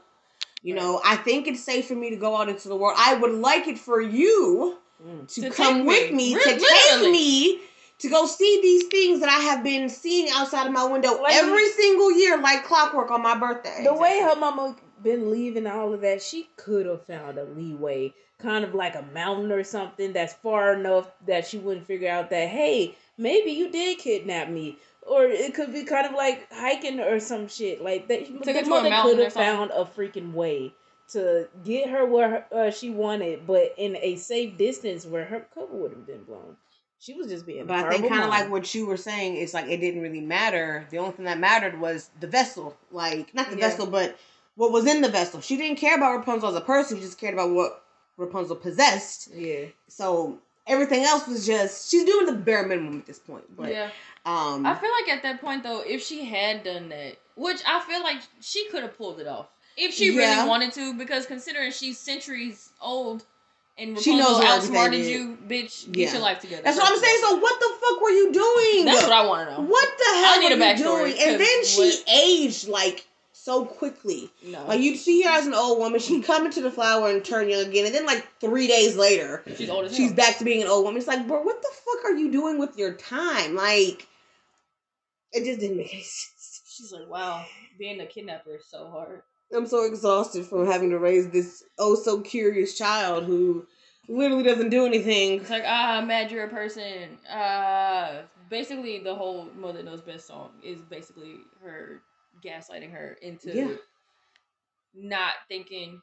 You 0.61 0.75
know, 0.75 0.99
I 1.05 1.15
think 1.15 1.47
it's 1.47 1.63
safe 1.63 1.87
for 1.87 1.95
me 1.95 2.09
to 2.09 2.17
go 2.17 2.35
out 2.35 2.49
into 2.49 2.67
the 2.67 2.75
world. 2.75 2.95
I 2.97 3.13
would 3.15 3.31
like 3.31 3.67
it 3.67 3.79
for 3.79 4.01
you 4.01 4.77
Mm. 5.05 5.27
to, 5.35 5.41
To 5.41 5.49
come 5.49 5.85
with 5.85 6.11
me. 6.11 6.33
me, 6.35 6.41
to 6.43 6.49
literally. 6.49 6.59
take 7.01 7.11
me 7.11 7.59
to 7.99 8.09
go 8.09 8.25
see 8.25 8.59
these 8.61 8.85
things 8.87 9.19
that 9.21 9.29
I 9.29 9.39
have 9.41 9.63
been 9.63 9.89
seeing 9.89 10.27
outside 10.31 10.67
of 10.67 10.73
my 10.73 10.85
window 10.85 11.19
Like- 11.21 11.33
every 11.35 11.67
single 11.71 12.11
year, 12.11 12.37
like 12.37 12.63
clockwork 12.63 13.09
on 13.11 13.21
my 13.21 13.35
birthday. 13.37 13.83
The 13.83 13.93
way 13.93 14.19
her 14.21 14.35
mama 14.35 14.75
been 15.03 15.31
leaving 15.31 15.67
all 15.67 15.93
of 15.93 16.01
that, 16.01 16.21
she 16.21 16.49
could 16.57 16.85
have 16.87 17.05
found 17.05 17.37
a 17.37 17.43
leeway, 17.45 18.13
kind 18.39 18.63
of 18.63 18.73
like 18.75 18.95
a 18.95 19.03
mountain 19.13 19.51
or 19.51 19.63
something 19.63 20.13
that's 20.13 20.33
far 20.33 20.73
enough 20.73 21.07
that 21.25 21.45
she 21.47 21.57
wouldn't 21.57 21.85
figure 21.87 22.09
out 22.09 22.29
that 22.31 22.49
hey, 22.49 22.95
maybe 23.17 23.51
you 23.51 23.69
did 23.69 23.97
kidnap 23.99 24.49
me, 24.49 24.77
or 25.03 25.23
it 25.25 25.53
could 25.53 25.71
be 25.73 25.83
kind 25.83 26.05
of 26.07 26.13
like 26.13 26.51
hiking 26.51 26.99
or 26.99 27.19
some 27.19 27.47
shit 27.47 27.81
like 27.83 28.07
that. 28.07 28.27
her 28.27 28.33
the 28.39 28.53
to 28.53 28.59
a 28.59 28.65
mother 28.65 28.89
could 29.03 29.19
have 29.19 29.33
found 29.33 29.71
a 29.71 29.85
freaking 29.85 30.33
way 30.33 30.73
to 31.09 31.47
get 31.63 31.89
her 31.89 32.05
where 32.05 32.45
uh, 32.53 32.71
she 32.71 32.89
wanted, 32.89 33.47
but 33.47 33.73
in 33.77 33.97
a 34.01 34.15
safe 34.17 34.57
distance 34.57 35.05
where 35.05 35.25
her 35.25 35.45
cover 35.53 35.73
would 35.75 35.91
have 35.91 36.05
been 36.05 36.23
blown. 36.23 36.57
She 36.99 37.13
was 37.13 37.27
just 37.27 37.45
being. 37.45 37.65
But 37.65 37.85
I 37.85 37.89
think 37.91 38.09
kind 38.09 38.23
of 38.23 38.29
like 38.29 38.49
what 38.49 38.73
you 38.73 38.87
were 38.87 38.97
saying, 38.97 39.35
it's 39.37 39.53
like 39.53 39.67
it 39.67 39.77
didn't 39.77 40.01
really 40.01 40.21
matter. 40.21 40.87
The 40.89 40.97
only 40.97 41.11
thing 41.11 41.25
that 41.25 41.39
mattered 41.39 41.79
was 41.79 42.09
the 42.19 42.27
vessel. 42.27 42.75
Like, 42.91 43.33
not 43.35 43.49
the 43.49 43.57
Yeah. 43.57 43.69
vessel, 43.69 43.85
but 43.85 44.17
what 44.55 44.71
was 44.71 44.87
in 44.87 45.01
the 45.01 45.09
vessel. 45.09 45.39
She 45.39 45.57
didn't 45.57 45.77
care 45.77 45.95
about 45.95 46.17
Rapunzel 46.17 46.49
as 46.49 46.55
a 46.55 46.61
person, 46.61 46.97
she 46.97 47.03
just 47.03 47.19
cared 47.19 47.35
about 47.35 47.51
what 47.51 47.83
Rapunzel 48.17 48.55
possessed. 48.55 49.29
yeah. 49.33 49.65
So 49.87 50.39
everything 50.65 51.03
else 51.03 51.27
was 51.27 51.45
just 51.45 51.89
she's 51.89 52.03
doing 52.03 52.25
the 52.25 52.33
bare 52.33 52.67
minimum 52.67 52.99
at 52.99 53.05
this 53.05 53.19
point. 53.19 53.43
But 53.55 53.71
yeah. 53.71 53.91
um, 54.25 54.65
I 54.65 54.75
feel 54.75 54.91
like 54.91 55.15
at 55.15 55.23
that 55.23 55.39
point 55.39 55.63
though, 55.63 55.81
if 55.85 56.03
she 56.03 56.25
had 56.25 56.63
done 56.63 56.89
that, 56.89 57.17
which 57.35 57.61
I 57.65 57.79
feel 57.81 58.01
like 58.01 58.17
she 58.41 58.67
could 58.69 58.81
have 58.81 58.97
pulled 58.97 59.19
it 59.19 59.27
off 59.27 59.47
if 59.77 59.93
she 59.93 60.11
Yeah. 60.11 60.35
really 60.39 60.49
wanted 60.49 60.73
to, 60.73 60.93
because 60.95 61.25
considering 61.25 61.71
she's 61.71 61.97
centuries 61.99 62.69
old 62.81 63.23
and 63.77 63.97
She 63.99 64.17
knows 64.17 64.39
Rapunzel 64.39 64.47
outsmarted 64.47 65.05
you, 65.05 65.37
bitch, 65.47 65.85
Yeah. 65.87 65.91
get 65.93 66.13
your 66.13 66.21
life 66.21 66.39
together. 66.39 66.63
that's 66.63 66.77
what 66.77 66.91
I'm 66.91 66.99
saying. 66.99 67.17
So 67.21 67.35
what 67.37 67.59
the 67.59 67.77
fuck 67.79 68.01
were 68.01 68.09
you 68.09 68.33
doing? 68.33 68.85
That's 68.85 69.03
what 69.03 69.11
I 69.11 69.25
want 69.27 69.47
to 69.49 69.53
know. 69.55 69.61
What 69.61 69.97
the 69.97 70.03
hell 70.15 70.33
I 70.33 70.37
need 70.39 70.57
were 70.59 70.65
a 70.65 70.71
you 70.71 70.77
doing? 70.83 71.19
And 71.19 71.39
then 71.39 71.65
she 71.65 71.79
what- 71.79 72.03
aged 72.09 72.67
like 72.67 73.05
so 73.33 73.63
quickly. 73.65 74.29
No, 74.41 74.65
Like 74.65 74.81
you'd 74.81 74.97
see 74.97 75.21
her 75.21 75.29
as 75.29 75.45
an 75.45 75.53
old 75.53 75.77
woman, 75.77 75.99
she'd 76.01 76.23
come 76.25 76.45
into 76.47 76.59
the 76.61 76.71
flower 76.71 77.09
and 77.09 77.23
turn 77.23 77.47
young 77.49 77.67
again, 77.67 77.85
and 77.85 77.93
then 77.95 78.05
like 78.05 78.27
three 78.41 78.65
days 78.67 78.95
later, 78.95 79.43
she's 79.55 79.69
old 79.69 79.89
she's 79.93 80.07
hell. 80.07 80.15
back 80.15 80.37
to 80.39 80.43
being 80.43 80.63
an 80.63 80.67
old 80.67 80.83
woman. 80.83 80.97
It's 80.97 81.07
like, 81.07 81.27
bro, 81.27 81.41
what 81.43 81.61
the 81.61 81.69
fuck 81.85 82.05
are 82.05 82.15
you 82.17 82.31
doing 82.31 82.57
with 82.57 82.77
your 82.77 82.93
time? 82.93 83.55
Like, 83.55 84.07
it 85.33 85.45
just 85.45 85.59
didn't 85.59 85.77
make 85.77 85.93
any 85.93 86.01
sense. 86.03 86.61
She's 86.67 86.91
like, 86.91 87.07
wow, 87.07 87.45
being 87.77 88.01
a 88.01 88.05
kidnapper 88.07 88.55
is 88.55 88.65
so 88.69 88.89
hard. 88.89 89.21
I'm 89.55 89.67
so 89.67 89.85
exhausted 89.85 90.45
from 90.45 90.65
having 90.65 90.89
to 90.89 90.99
raise 90.99 91.29
this 91.29 91.63
oh 91.79 91.95
so 91.95 92.21
curious 92.21 92.77
child 92.77 93.25
who 93.25 93.65
literally 94.09 94.43
doesn't 94.43 94.69
do 94.69 94.85
anything. 94.85 95.39
It's 95.41 95.49
like, 95.49 95.63
ah, 95.65 95.97
I'm 95.97 96.07
mad 96.07 96.31
you're 96.31 96.45
a 96.45 96.49
person. 96.49 97.17
Uh, 97.29 98.23
basically, 98.49 98.99
the 98.99 99.15
whole 99.15 99.47
Mother 99.55 99.83
Knows 99.83 100.01
Best 100.01 100.27
song 100.27 100.51
is 100.63 100.81
basically 100.81 101.35
her 101.61 102.01
gaslighting 102.43 102.91
her 102.91 103.17
into 103.21 103.53
Yeah. 103.53 103.73
not 104.93 105.33
thinking 105.47 106.01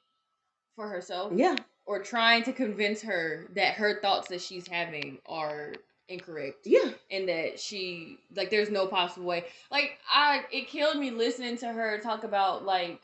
for 0.77 0.89
herself 0.89 1.33
Yeah, 1.35 1.57
or 1.87 2.03
trying 2.03 2.43
to 2.45 2.53
convince 2.53 3.03
her 3.03 3.47
that 3.55 3.75
her 3.75 4.01
thoughts 4.01 4.29
that 4.29 4.41
she's 4.41 4.67
having 4.67 5.19
are 5.27 5.75
incorrect 6.09 6.67
yeah, 6.67 6.91
and 7.11 7.29
that 7.29 7.59
she 7.59 8.19
like 8.37 8.51
there's 8.51 8.71
no 8.71 8.87
possible 8.87 9.25
way 9.27 9.45
like 9.71 9.99
i 10.13 10.43
it 10.53 10.69
killed 10.69 10.99
me 10.99 11.11
listening 11.11 11.57
to 11.57 11.67
her 11.67 11.99
talk 11.99 12.25
about 12.25 12.65
like 12.65 13.01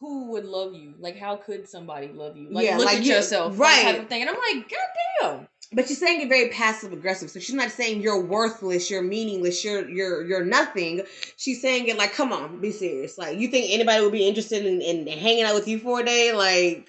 who 0.00 0.30
would 0.32 0.44
love 0.44 0.74
you 0.74 0.94
like 0.98 1.16
how 1.16 1.36
could 1.36 1.68
somebody 1.68 2.08
love 2.08 2.36
you 2.36 2.48
like 2.50 2.66
Yeah, 2.66 2.76
look 2.76 2.86
like, 2.86 2.98
at 2.98 3.04
yeah, 3.04 3.16
yourself 3.16 3.58
right. 3.58 3.82
type 3.82 4.02
of 4.02 4.08
thing 4.08 4.22
and 4.22 4.30
i'm 4.30 4.36
like 4.36 4.68
god 4.68 4.78
damn 5.20 5.48
but 5.74 5.88
she's 5.88 5.98
saying 5.98 6.20
it 6.20 6.28
very 6.28 6.48
passive 6.50 6.92
aggressive. 6.92 7.30
So 7.30 7.40
she's 7.40 7.54
not 7.54 7.70
saying 7.70 8.00
you're 8.00 8.20
worthless, 8.24 8.90
you're 8.90 9.02
meaningless, 9.02 9.64
you're 9.64 9.88
you're 9.88 10.24
you're 10.24 10.44
nothing. 10.44 11.02
She's 11.36 11.60
saying 11.60 11.88
it 11.88 11.98
like, 11.98 12.12
come 12.12 12.32
on, 12.32 12.60
be 12.60 12.70
serious. 12.70 13.18
Like, 13.18 13.38
you 13.38 13.48
think 13.48 13.70
anybody 13.70 14.02
would 14.02 14.12
be 14.12 14.28
interested 14.28 14.64
in, 14.64 14.80
in 14.80 15.06
hanging 15.06 15.44
out 15.44 15.54
with 15.54 15.66
you 15.68 15.78
for 15.78 16.00
a 16.00 16.04
day? 16.04 16.32
Like, 16.32 16.86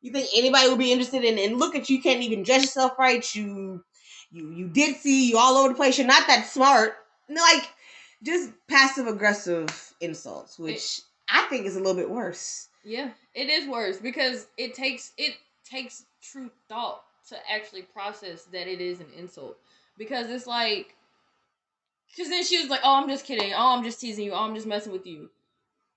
you 0.00 0.12
think 0.12 0.28
anybody 0.34 0.68
would 0.68 0.78
be 0.78 0.92
interested 0.92 1.24
in? 1.24 1.38
And 1.38 1.58
look 1.58 1.74
at 1.74 1.88
you, 1.88 1.96
you 1.96 2.02
can't 2.02 2.22
even 2.22 2.42
dress 2.42 2.62
yourself 2.62 2.98
right. 2.98 3.24
You 3.34 3.84
you 4.30 4.50
you 4.50 4.68
did 4.68 4.96
see 4.96 5.30
you 5.30 5.38
all 5.38 5.56
over 5.58 5.68
the 5.68 5.74
place. 5.74 5.98
You're 5.98 6.06
not 6.06 6.26
that 6.26 6.46
smart. 6.46 6.94
Like, 7.28 7.68
just 8.24 8.50
passive 8.68 9.06
aggressive 9.06 9.68
insults, 10.00 10.58
which 10.58 11.02
I 11.28 11.42
think 11.50 11.66
it's 11.66 11.76
a 11.76 11.80
little 11.80 11.94
bit 11.94 12.10
worse. 12.10 12.68
yeah 12.84 13.10
it 13.34 13.48
is 13.48 13.68
worse 13.68 13.98
because 13.98 14.46
it 14.56 14.74
takes 14.74 15.12
it 15.18 15.34
takes 15.64 16.04
true 16.22 16.50
thought 16.68 17.02
to 17.28 17.36
actually 17.50 17.82
process 17.82 18.44
that 18.44 18.66
it 18.66 18.80
is 18.80 19.00
an 19.00 19.06
insult 19.16 19.58
because 19.98 20.30
it's 20.30 20.46
like 20.46 20.94
because 22.10 22.30
then 22.30 22.42
she 22.44 22.58
was 22.60 22.70
like 22.70 22.80
oh 22.84 22.94
i'm 23.02 23.08
just 23.08 23.24
kidding 23.26 23.52
oh 23.52 23.76
i'm 23.76 23.84
just 23.84 24.00
teasing 24.00 24.24
you 24.24 24.32
oh 24.32 24.38
i'm 24.38 24.54
just 24.54 24.66
messing 24.66 24.92
with 24.92 25.06
you 25.06 25.28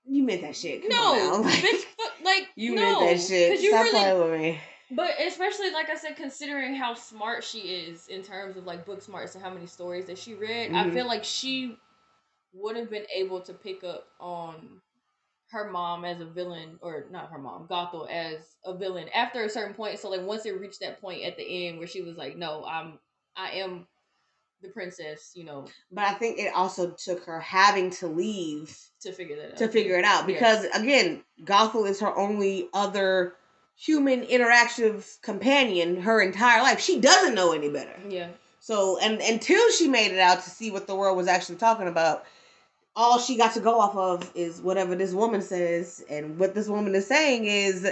You 0.04 0.22
meant 0.24 0.42
that 0.42 0.56
shit. 0.56 0.82
Come 0.82 0.90
no 0.90 1.42
bitch, 1.48 1.84
but 1.96 2.12
like 2.24 2.48
You 2.56 2.74
no, 2.74 2.82
meant 2.82 3.00
that 3.00 3.26
shit. 3.26 3.60
you 3.62 3.68
Stop 3.70 3.84
really 3.84 3.98
playing 3.98 4.20
with 4.30 4.40
me. 4.40 4.60
But 4.90 5.12
especially 5.26 5.70
like 5.70 5.88
I 5.88 5.94
said, 5.96 6.16
considering 6.16 6.74
how 6.74 6.92
smart 6.94 7.42
she 7.44 7.60
is 7.60 8.08
in 8.08 8.22
terms 8.22 8.56
of 8.58 8.66
like 8.66 8.84
book 8.84 9.00
smarts 9.00 9.34
and 9.34 9.42
how 9.42 9.48
many 9.54 9.66
stories 9.66 10.04
that 10.06 10.18
she 10.18 10.34
read, 10.34 10.72
I 10.72 10.84
Mhm. 10.84 10.92
feel 10.92 11.06
like 11.06 11.24
she 11.24 11.78
would 12.52 12.76
have 12.76 12.90
been 12.90 13.06
able 13.14 13.40
to 13.40 13.54
pick 13.54 13.84
up 13.84 14.08
on 14.20 14.82
her 15.52 15.70
mom 15.70 16.04
as 16.04 16.20
a 16.20 16.26
villain, 16.26 16.78
or 16.80 17.06
not 17.10 17.30
her 17.30 17.38
mom, 17.38 17.68
Gothel 17.68 18.08
as 18.10 18.56
a 18.64 18.74
villain 18.76 19.08
after 19.14 19.44
a 19.44 19.48
certain 19.50 19.74
point. 19.74 19.98
So 19.98 20.10
like 20.10 20.22
once 20.22 20.46
it 20.46 20.58
reached 20.58 20.80
that 20.80 21.00
point 21.00 21.24
at 21.24 21.36
the 21.36 21.66
end 21.68 21.78
where 21.78 21.86
she 21.86 22.02
was 22.02 22.16
like, 22.16 22.36
"No, 22.36 22.64
I'm, 22.64 22.98
I 23.36 23.50
am 23.52 23.86
the 24.62 24.68
princess," 24.68 25.32
you 25.34 25.44
know, 25.44 25.66
But 25.90 26.04
I 26.04 26.14
think 26.14 26.38
it 26.38 26.54
also 26.54 26.90
took 26.92 27.24
her 27.24 27.40
having 27.40 27.90
to 27.90 28.06
leave 28.08 28.76
to 29.02 29.12
figure 29.12 29.36
that 29.36 29.52
out. 29.52 29.56
to 29.58 29.68
figure 29.68 29.98
it 29.98 30.04
out 30.04 30.28
Yeah. 30.28 30.34
because 30.34 30.64
again, 30.74 31.22
Gothel 31.44 31.88
is 31.88 32.00
her 32.00 32.16
only 32.16 32.68
other 32.72 33.34
human 33.76 34.22
interactive 34.22 35.20
companion 35.22 36.00
her 36.02 36.20
entire 36.20 36.62
life. 36.62 36.80
She 36.80 37.00
doesn't 37.00 37.34
know 37.34 37.52
any 37.52 37.68
better. 37.68 37.98
Yeah, 38.08 38.28
So 38.60 38.98
and 38.98 39.20
until 39.20 39.70
she 39.72 39.88
made 39.88 40.12
it 40.12 40.18
out 40.20 40.42
to 40.44 40.50
see 40.50 40.70
what 40.70 40.86
the 40.86 40.94
world 40.94 41.16
was 41.16 41.26
actually 41.26 41.56
talking 41.56 41.88
about, 41.88 42.24
all 42.94 43.18
she 43.18 43.36
got 43.36 43.54
to 43.54 43.60
go 43.60 43.80
off 43.80 43.96
of 43.96 44.30
is 44.34 44.60
whatever 44.60 44.94
this 44.94 45.12
woman 45.12 45.42
says. 45.42 46.04
And 46.10 46.38
what 46.38 46.54
this 46.54 46.68
woman 46.68 46.94
is 46.94 47.06
saying 47.06 47.46
is 47.46 47.90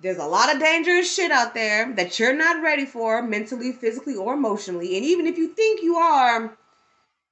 there's 0.00 0.18
a 0.18 0.24
lot 0.26 0.54
of 0.54 0.60
dangerous 0.60 1.12
shit 1.12 1.30
out 1.30 1.54
there 1.54 1.92
that 1.94 2.18
you're 2.18 2.36
not 2.36 2.62
ready 2.62 2.86
for 2.86 3.22
mentally, 3.22 3.72
physically, 3.72 4.14
or 4.14 4.34
emotionally. 4.34 4.96
And 4.96 5.04
even 5.04 5.26
if 5.26 5.38
you 5.38 5.48
think 5.48 5.82
you 5.82 5.96
are, 5.96 6.56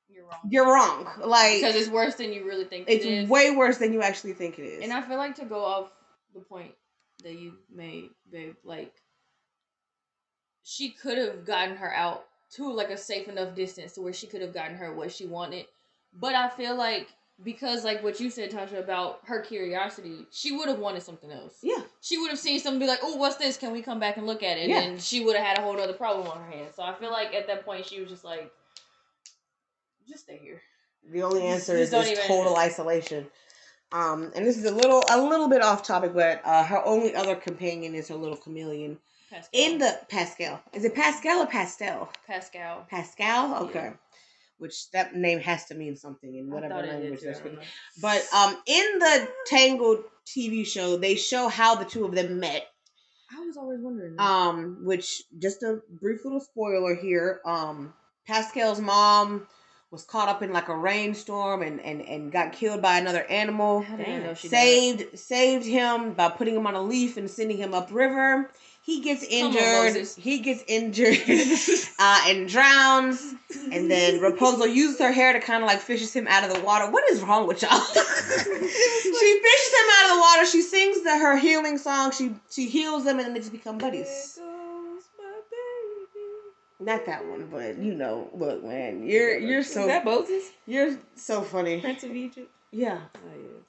you're 0.08 0.24
wrong. 0.24 0.40
you're 0.48 0.66
wrong. 0.66 1.08
Like 1.24 1.60
Because 1.60 1.76
it's 1.76 1.90
worse 1.90 2.14
than 2.16 2.32
you 2.32 2.44
really 2.46 2.64
think 2.64 2.86
it's 2.88 3.04
it 3.04 3.12
is. 3.12 3.28
way 3.28 3.50
worse 3.54 3.78
than 3.78 3.92
you 3.92 4.02
actually 4.02 4.32
think 4.32 4.58
it 4.58 4.62
is. 4.62 4.82
And 4.82 4.92
I 4.92 5.02
feel 5.02 5.16
like 5.16 5.36
to 5.36 5.44
go 5.44 5.64
off 5.64 5.92
the 6.34 6.40
point 6.40 6.72
that 7.22 7.34
you 7.34 7.54
made, 7.72 8.10
babe, 8.30 8.54
like 8.64 8.92
she 10.64 10.90
could 10.90 11.18
have 11.18 11.44
gotten 11.44 11.76
her 11.76 11.92
out 11.94 12.24
to 12.52 12.72
like 12.72 12.90
a 12.90 12.96
safe 12.96 13.28
enough 13.28 13.54
distance 13.54 13.92
to 13.92 14.00
where 14.00 14.12
she 14.12 14.26
could 14.26 14.40
have 14.40 14.54
gotten 14.54 14.76
her 14.76 14.92
what 14.92 15.12
she 15.12 15.26
wanted. 15.26 15.66
But 16.18 16.34
I 16.34 16.48
feel 16.48 16.76
like 16.76 17.08
because 17.42 17.84
like 17.84 18.02
what 18.02 18.20
you 18.20 18.30
said, 18.30 18.50
Tasha, 18.50 18.78
about 18.78 19.20
her 19.24 19.40
curiosity, 19.40 20.26
she 20.30 20.52
would 20.52 20.68
have 20.68 20.78
wanted 20.78 21.02
something 21.02 21.32
else. 21.32 21.58
yeah. 21.62 21.82
She 22.00 22.18
would 22.18 22.30
have 22.30 22.38
seen 22.38 22.60
something 22.60 22.78
be 22.78 22.86
like, 22.86 23.00
Oh, 23.02 23.16
what's 23.16 23.36
this? 23.36 23.56
Can 23.56 23.72
we 23.72 23.82
come 23.82 23.98
back 23.98 24.16
and 24.16 24.26
look 24.26 24.42
at 24.42 24.56
it? 24.56 24.68
Yeah. 24.68 24.80
And 24.80 25.00
she 25.00 25.24
would 25.24 25.36
have 25.36 25.44
had 25.44 25.58
a 25.58 25.62
whole 25.62 25.78
other 25.80 25.92
problem 25.92 26.28
on 26.28 26.38
her 26.38 26.50
hands. 26.50 26.76
So 26.76 26.82
I 26.82 26.94
feel 26.94 27.10
like 27.10 27.34
at 27.34 27.46
that 27.48 27.64
point 27.64 27.86
she 27.86 28.00
was 28.00 28.08
just 28.08 28.24
like 28.24 28.52
just 30.08 30.24
stay 30.24 30.38
here. 30.38 30.60
The 31.10 31.22
only 31.22 31.42
answer 31.42 31.76
just 31.76 31.92
is, 31.92 32.10
even- 32.10 32.24
total 32.24 32.56
isolation. 32.56 33.26
Um, 33.92 34.32
and 34.34 34.44
this 34.44 34.56
is 34.56 34.64
a 34.64 34.74
little 34.74 35.04
a 35.10 35.20
little 35.20 35.48
bit 35.48 35.62
off 35.62 35.84
topic, 35.84 36.14
but 36.14 36.40
uh, 36.44 36.64
her 36.64 36.84
only 36.84 37.14
other 37.14 37.36
companion 37.36 37.94
is 37.94 38.08
her 38.08 38.16
little 38.16 38.36
chameleon 38.36 38.98
Pascal. 39.30 39.48
in 39.52 39.78
the 39.78 40.00
Pascal. 40.08 40.60
Is 40.72 40.84
it 40.84 40.94
Pascal 40.94 41.42
or 41.42 41.46
Pastel? 41.46 42.10
Pascal. 42.26 42.86
Pascal. 42.90 43.54
Okay. 43.66 43.92
Which 44.64 44.90
that 44.92 45.14
name 45.14 45.40
has 45.40 45.66
to 45.66 45.74
mean 45.74 45.94
something 45.94 46.34
in 46.34 46.50
whatever 46.50 46.76
language 46.76 47.20
did, 47.20 47.28
they're 47.28 47.34
too, 47.34 47.38
I 47.38 47.42
don't 47.50 47.52
speaking. 47.52 47.68
But 48.00 48.26
um, 48.34 48.56
in 48.66 48.98
the 48.98 49.28
Tangled 49.44 50.04
TV 50.26 50.66
show, 50.66 50.96
they 50.96 51.16
show 51.16 51.48
how 51.48 51.74
the 51.74 51.84
two 51.84 52.06
of 52.06 52.14
them 52.14 52.40
met. 52.40 52.66
I 53.30 53.40
was 53.40 53.58
always 53.58 53.80
wondering. 53.80 54.18
Um, 54.18 54.78
which 54.86 55.22
just 55.38 55.62
a 55.62 55.82
brief 56.00 56.24
little 56.24 56.40
spoiler 56.40 56.94
here. 56.94 57.42
Um, 57.44 57.92
Pascal's 58.26 58.80
mom 58.80 59.46
was 59.90 60.04
caught 60.06 60.30
up 60.30 60.42
in 60.42 60.50
like 60.50 60.68
a 60.68 60.76
rainstorm 60.76 61.60
and 61.60 61.78
and 61.82 62.00
and 62.00 62.32
got 62.32 62.54
killed 62.54 62.80
by 62.80 62.96
another 62.96 63.24
animal. 63.24 63.82
How 63.82 63.96
did 63.96 64.08
I 64.08 64.18
know 64.18 64.32
she 64.32 64.48
died? 64.48 64.56
saved 64.56 65.18
saved 65.18 65.66
him 65.66 66.14
by 66.14 66.30
putting 66.30 66.56
him 66.56 66.66
on 66.66 66.74
a 66.74 66.80
leaf 66.80 67.18
and 67.18 67.30
sending 67.30 67.58
him 67.58 67.74
upriver. 67.74 68.50
He 68.84 69.00
gets 69.00 69.26
Come 69.26 69.56
on, 69.56 69.86
injured. 69.86 70.06
He 70.18 70.40
gets 70.40 70.62
injured 70.68 71.16
uh, 71.98 72.20
and 72.26 72.46
drowns. 72.46 73.34
And 73.72 73.90
then 73.90 74.20
Rapunzel 74.20 74.66
uses 74.66 74.98
her 75.00 75.10
hair 75.10 75.32
to 75.32 75.40
kind 75.40 75.62
of 75.62 75.66
like 75.66 75.80
fishes 75.80 76.12
him 76.12 76.26
out 76.28 76.44
of 76.46 76.54
the 76.54 76.60
water. 76.62 76.90
What 76.90 77.08
is 77.10 77.22
wrong 77.22 77.46
with 77.46 77.62
y'all? 77.62 77.70
she 77.80 77.94
fishes 77.94 79.72
him 79.72 79.88
out 79.90 80.10
of 80.10 80.16
the 80.16 80.20
water. 80.20 80.46
She 80.46 80.60
sings 80.60 81.02
the, 81.02 81.16
her 81.16 81.38
healing 81.38 81.78
song. 81.78 82.12
She 82.12 82.34
she 82.50 82.68
heals 82.68 83.04
them, 83.04 83.16
and 83.18 83.26
then 83.26 83.32
they 83.32 83.40
just 83.40 83.52
become 83.52 83.78
buddies. 83.78 84.34
There 84.36 84.44
goes 84.44 85.02
my 85.18 85.40
baby. 85.50 86.90
Not 86.90 87.06
that 87.06 87.26
one, 87.26 87.48
but 87.50 87.78
you 87.78 87.94
know, 87.94 88.28
look, 88.34 88.62
man, 88.62 89.06
you're 89.06 89.38
you're 89.38 89.60
Is 89.60 89.72
so 89.72 89.86
that 89.86 90.04
Moses? 90.04 90.50
you're 90.66 90.98
so 91.16 91.40
funny. 91.40 91.80
Prince 91.80 92.04
of 92.04 92.14
Egypt? 92.14 92.50
Yeah, 92.70 93.00
Oh, 93.14 93.18
yeah. 93.34 93.60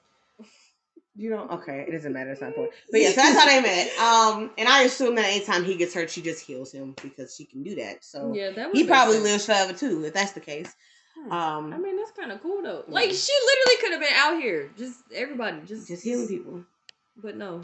You 1.16 1.30
know. 1.30 1.48
Okay, 1.50 1.84
it 1.88 1.92
doesn't 1.92 2.12
matter. 2.12 2.30
It's 2.30 2.40
not 2.40 2.48
important. 2.48 2.74
But 2.90 3.00
yeah, 3.00 3.10
so 3.10 3.16
that's 3.16 3.38
how 3.38 3.46
they 3.46 3.60
met. 3.60 3.98
Um, 3.98 4.50
and 4.58 4.68
I 4.68 4.82
assume 4.82 5.14
that 5.16 5.24
anytime 5.24 5.64
he 5.64 5.76
gets 5.76 5.94
hurt, 5.94 6.10
she 6.10 6.22
just 6.22 6.44
heals 6.44 6.72
him 6.72 6.94
because 7.02 7.34
she 7.34 7.44
can 7.44 7.62
do 7.62 7.74
that. 7.76 8.04
So 8.04 8.32
yeah, 8.34 8.50
that 8.50 8.68
would 8.68 8.76
he 8.76 8.84
probably 8.84 9.14
sense. 9.14 9.24
lives 9.24 9.46
forever 9.46 9.72
too, 9.72 10.04
if 10.04 10.14
that's 10.14 10.32
the 10.32 10.40
case. 10.40 10.74
Huh. 11.16 11.34
Um, 11.34 11.72
I 11.72 11.78
mean, 11.78 11.96
that's 11.96 12.12
kind 12.12 12.30
of 12.32 12.42
cool 12.42 12.62
though. 12.62 12.84
Like 12.88 13.10
she 13.12 13.32
literally 13.46 13.80
could 13.80 13.92
have 13.92 14.00
been 14.00 14.14
out 14.14 14.40
here, 14.40 14.70
just 14.76 15.00
everybody, 15.14 15.60
just 15.66 15.88
just 15.88 16.04
healing 16.04 16.28
people. 16.28 16.64
But 17.16 17.36
no. 17.36 17.62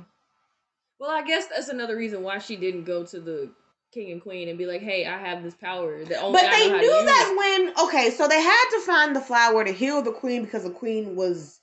Well, 0.99 1.11
I 1.11 1.23
guess 1.23 1.47
that's 1.49 1.69
another 1.69 1.97
reason 1.97 2.23
why 2.23 2.39
she 2.39 2.57
didn't 2.57 2.85
go 2.85 3.05
to 3.05 3.21
the 3.21 3.51
king 3.93 4.13
and 4.13 4.23
queen 4.23 4.49
and 4.49 4.57
be 4.57 4.67
like, 4.67 4.81
"Hey, 4.81 5.05
I 5.05 5.19
have 5.19 5.43
this 5.43 5.55
power 5.55 6.05
that 6.05 6.23
only 6.23 6.41
But 6.41 6.49
I 6.49 6.59
they 6.59 6.69
know 6.69 6.75
how 6.75 6.81
to 6.81 6.87
knew 6.87 6.95
use." 6.95 7.05
that 7.05 7.35
when 7.37 7.87
okay, 7.89 8.11
so 8.11 8.27
they 8.29 8.41
had 8.41 8.71
to 8.71 8.81
find 8.81 9.15
the 9.15 9.21
flower 9.21 9.65
to 9.65 9.73
heal 9.73 10.01
the 10.03 10.13
queen 10.13 10.45
because 10.45 10.65
the 10.65 10.71
queen 10.71 11.15
was 11.17 11.59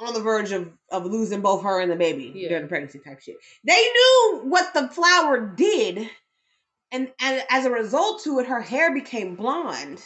on 0.00 0.14
the 0.14 0.20
verge 0.20 0.52
of, 0.52 0.70
of 0.90 1.04
losing 1.04 1.40
both 1.40 1.62
her 1.62 1.80
and 1.80 1.90
the 1.90 1.96
baby 1.96 2.32
Yeah. 2.34 2.48
during 2.48 2.62
the 2.64 2.68
pregnancy 2.68 2.98
type 3.00 3.20
shit. 3.20 3.36
They 3.64 3.74
knew 3.80 4.40
what 4.44 4.72
the 4.74 4.88
flower 4.88 5.40
did, 5.56 6.08
and 6.90 7.12
and 7.20 7.44
as 7.50 7.64
a 7.66 7.70
result 7.70 8.22
to 8.24 8.38
it, 8.40 8.46
her 8.46 8.60
hair 8.60 8.92
became 8.94 9.36
blonde. 9.36 10.02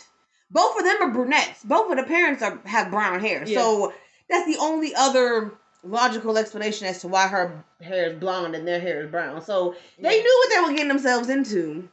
Both 0.50 0.78
of 0.78 0.84
them 0.84 0.96
are 1.02 1.10
brunettes. 1.10 1.64
Both 1.64 1.90
of 1.90 1.96
the 1.96 2.04
parents 2.04 2.42
are 2.42 2.60
have 2.66 2.90
brown 2.90 3.20
hair. 3.20 3.44
Yeah. 3.46 3.60
So 3.60 3.92
that's 4.28 4.46
the 4.46 4.58
only 4.60 4.94
other 4.94 5.54
logical 5.82 6.38
explanation 6.38 6.86
as 6.86 7.00
to 7.02 7.08
why 7.08 7.26
her 7.28 7.64
hair 7.80 8.10
is 8.10 8.18
blonde 8.18 8.54
and 8.54 8.66
their 8.66 8.80
hair 8.80 9.02
is 9.04 9.10
brown. 9.10 9.42
So 9.42 9.74
they 9.98 10.16
Yeah. 10.16 10.22
knew 10.22 10.38
what 10.44 10.50
they 10.50 10.60
were 10.62 10.72
getting 10.76 10.88
themselves 10.88 11.28
into. 11.28 11.88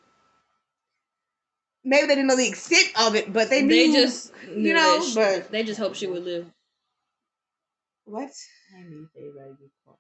Maybe 1.84 2.08
they 2.08 2.16
didn't 2.16 2.28
know 2.28 2.36
the 2.36 2.48
extent 2.48 2.88
of 3.00 3.16
it, 3.16 3.34
but 3.34 3.50
they 3.50 3.62
They, 3.66 3.88
knew. 3.88 3.94
just 3.94 4.32
you 4.56 4.74
know, 4.74 5.02
she- 5.04 5.16
but- 5.16 5.52
they 5.52 5.64
just 5.64 5.80
hoped 5.80 5.98
she 5.98 6.08
would 6.08 6.24
live. 6.24 6.46
What? 8.12 8.32
I 8.78 8.84
need 8.84 9.08
everybody 9.18 9.52
to 9.52 9.58
be 9.60 9.72
quiet. 9.86 10.00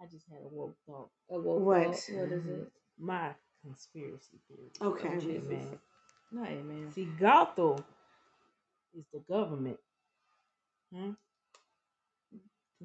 I 0.00 0.04
just 0.06 0.26
had 0.30 0.40
a 0.44 0.48
woke 0.48 0.76
thought. 0.86 1.08
A 1.30 1.38
What? 1.38 1.60
woke 1.60 1.66
What 1.86 2.32
is 2.32 2.46
it? 2.46 2.72
My 2.98 3.30
conspiracy 3.64 4.38
theory. 4.48 4.70
Okay. 4.82 5.08
Oh, 5.08 5.20
Jesus. 5.20 5.48
man. 5.48 5.78
No, 6.30 6.42
man. 6.42 6.92
See, 6.92 7.08
Gothel 7.20 7.82
is 8.96 9.04
the 9.12 9.20
government. 9.20 9.78
Hmm? 10.94 11.12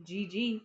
GG. 0.01 0.61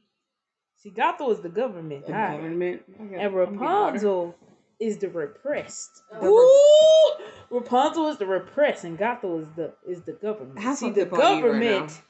See, 0.77 0.91
Gothel 0.91 1.33
is 1.33 1.41
the 1.41 1.49
government. 1.49 2.07
The 2.07 2.13
Hi. 2.13 2.37
government. 2.37 2.83
And 3.17 3.35
Rapunzel 3.35 4.35
is 4.79 4.99
the 4.99 5.09
repressed. 5.09 6.03
The 6.21 6.27
Ooh! 6.27 7.25
Rapunzel 7.51 8.09
is 8.09 8.19
the 8.19 8.27
repressed, 8.27 8.85
and 8.85 8.99
Gothel 8.99 9.43
is 9.43 9.49
the 9.57 9.73
is 9.87 10.03
the 10.03 10.13
government. 10.13 10.61
How 10.61 10.75
see, 10.75 10.91
the 10.91 11.03
up 11.03 11.13
are 11.15 11.17
you 11.17 11.23
right 11.23 11.43
government. 11.43 11.91
now? 11.91 12.08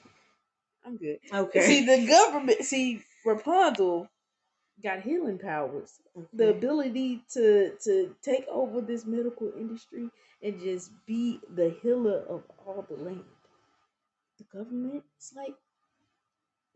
I'm 0.89 0.99
good. 0.99 1.19
Okay. 1.35 1.61
See, 1.63 1.87
the 1.87 2.07
government. 2.09 2.63
See, 2.65 3.03
Rapunzel 3.27 4.09
got 4.83 5.03
healing 5.03 5.39
powers, 5.39 6.01
the 6.35 6.51
ability 6.51 7.23
to 7.35 7.73
to 7.85 8.17
take 8.23 8.47
over 8.49 8.81
this 8.81 9.07
medical 9.07 9.53
industry 9.59 10.09
and 10.43 10.61
just 10.61 10.91
be 11.07 11.41
the 11.55 11.77
healer 11.83 12.25
of 12.29 12.45
all 12.67 12.87
the 12.89 12.97
land. 12.97 13.25
The 14.39 14.45
government, 14.59 15.05
it's 15.17 15.35
like 15.37 15.55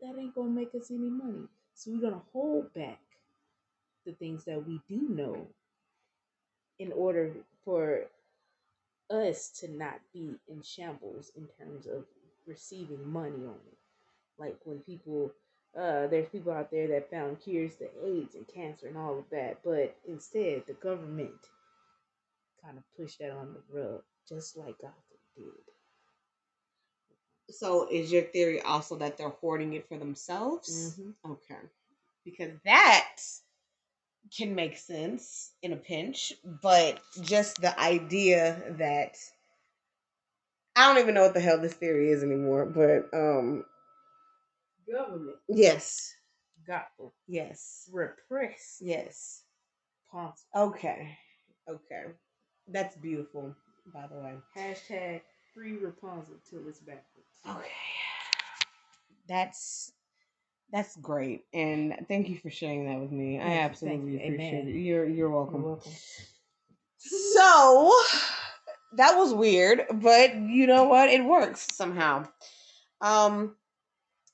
that 0.01 0.19
ain't 0.19 0.35
gonna 0.35 0.49
make 0.51 0.75
us 0.75 0.91
any 0.91 1.09
money, 1.09 1.47
so 1.75 1.91
we're 1.91 2.01
gonna 2.01 2.23
hold 2.33 2.73
back 2.73 2.99
the 4.05 4.13
things 4.13 4.45
that 4.45 4.65
we 4.67 4.81
do 4.89 5.09
know 5.09 5.47
in 6.79 6.91
order 6.93 7.33
for 7.65 8.05
us 9.11 9.49
to 9.61 9.69
not 9.71 9.99
be 10.13 10.35
in 10.49 10.61
shambles 10.63 11.31
in 11.37 11.47
terms 11.59 11.87
of 11.87 12.05
receiving 12.47 13.07
money 13.11 13.45
on 13.45 13.59
it. 13.71 13.77
Like 14.37 14.57
when 14.65 14.79
people, 14.79 15.31
uh, 15.77 16.07
there's 16.07 16.29
people 16.29 16.51
out 16.53 16.71
there 16.71 16.87
that 16.89 17.09
found 17.11 17.41
cures 17.41 17.75
to 17.75 17.85
AIDS 18.03 18.35
and 18.35 18.47
cancer 18.47 18.87
and 18.87 18.97
all 18.97 19.19
of 19.19 19.25
that, 19.31 19.59
but 19.63 19.95
instead 20.07 20.63
the 20.67 20.73
government 20.73 21.31
kind 22.63 22.77
of 22.77 22.83
pushed 22.97 23.19
that 23.19 23.31
on 23.31 23.53
the 23.53 23.79
rug, 23.79 24.01
just 24.27 24.57
like 24.57 24.77
Gothel 24.79 25.19
did. 25.35 25.45
So 27.55 27.87
is 27.91 28.11
your 28.11 28.23
theory 28.23 28.61
also 28.61 28.97
that 28.97 29.17
they're 29.17 29.29
hoarding 29.29 29.73
it 29.73 29.87
for 29.87 29.97
themselves? 29.97 30.97
Mhm. 30.97 31.13
Okay. 31.25 31.59
Because 32.25 32.51
that 32.63 33.17
can 34.35 34.55
make 34.55 34.77
sense 34.77 35.51
in 35.61 35.73
a 35.73 35.77
pinch, 35.77 36.33
but 36.43 37.01
just 37.21 37.61
the 37.61 37.77
idea 37.79 38.75
that 38.77 39.17
I 40.75 40.87
don't 40.87 41.01
even 41.01 41.13
know 41.13 41.23
what 41.23 41.33
the 41.33 41.39
hell 41.41 41.59
this 41.59 41.73
theory 41.73 42.09
is 42.11 42.23
anymore, 42.23 42.65
but 42.65 43.13
um 43.13 43.65
Government 44.91 45.37
yes. 45.49 46.13
Gothel 46.67 47.13
Yes. 47.27 47.89
repress 47.91 48.77
Yes. 48.81 49.43
Ponce. 50.11 50.45
Okay. 50.55 51.17
Okay. 51.69 52.03
That's 52.67 52.95
beautiful, 52.97 53.55
by 53.93 54.07
the 54.07 54.15
way. 54.19 54.35
Hashtag 54.57 55.21
free 55.53 55.77
Rapunzel 55.77 56.35
till 56.49 56.67
it's 56.67 56.79
backwards. 56.79 57.41
Okay. 57.47 57.69
That's 59.27 59.91
that's 60.71 60.95
great. 60.97 61.45
And 61.53 61.95
thank 62.07 62.29
you 62.29 62.37
for 62.37 62.49
sharing 62.49 62.87
that 62.87 62.99
with 62.99 63.11
me. 63.11 63.39
I 63.39 63.43
Thank 63.43 63.71
you, 63.71 63.79
thank 63.83 64.03
absolutely 64.03 64.11
you. 64.11 64.19
appreciate 64.19 64.65
Amen. 64.65 64.67
it. 64.67 64.75
You're 64.75 65.05
you're 65.07 65.31
You're 65.47 65.61
welcome. 65.61 65.63
welcome. 65.63 65.91
So 66.97 67.91
that 68.97 69.15
was 69.17 69.33
weird, 69.33 69.85
but 69.93 70.35
you 70.35 70.67
know 70.67 70.85
what? 70.85 71.09
It 71.09 71.23
works 71.25 71.67
somehow. 71.75 72.27
Um 73.01 73.55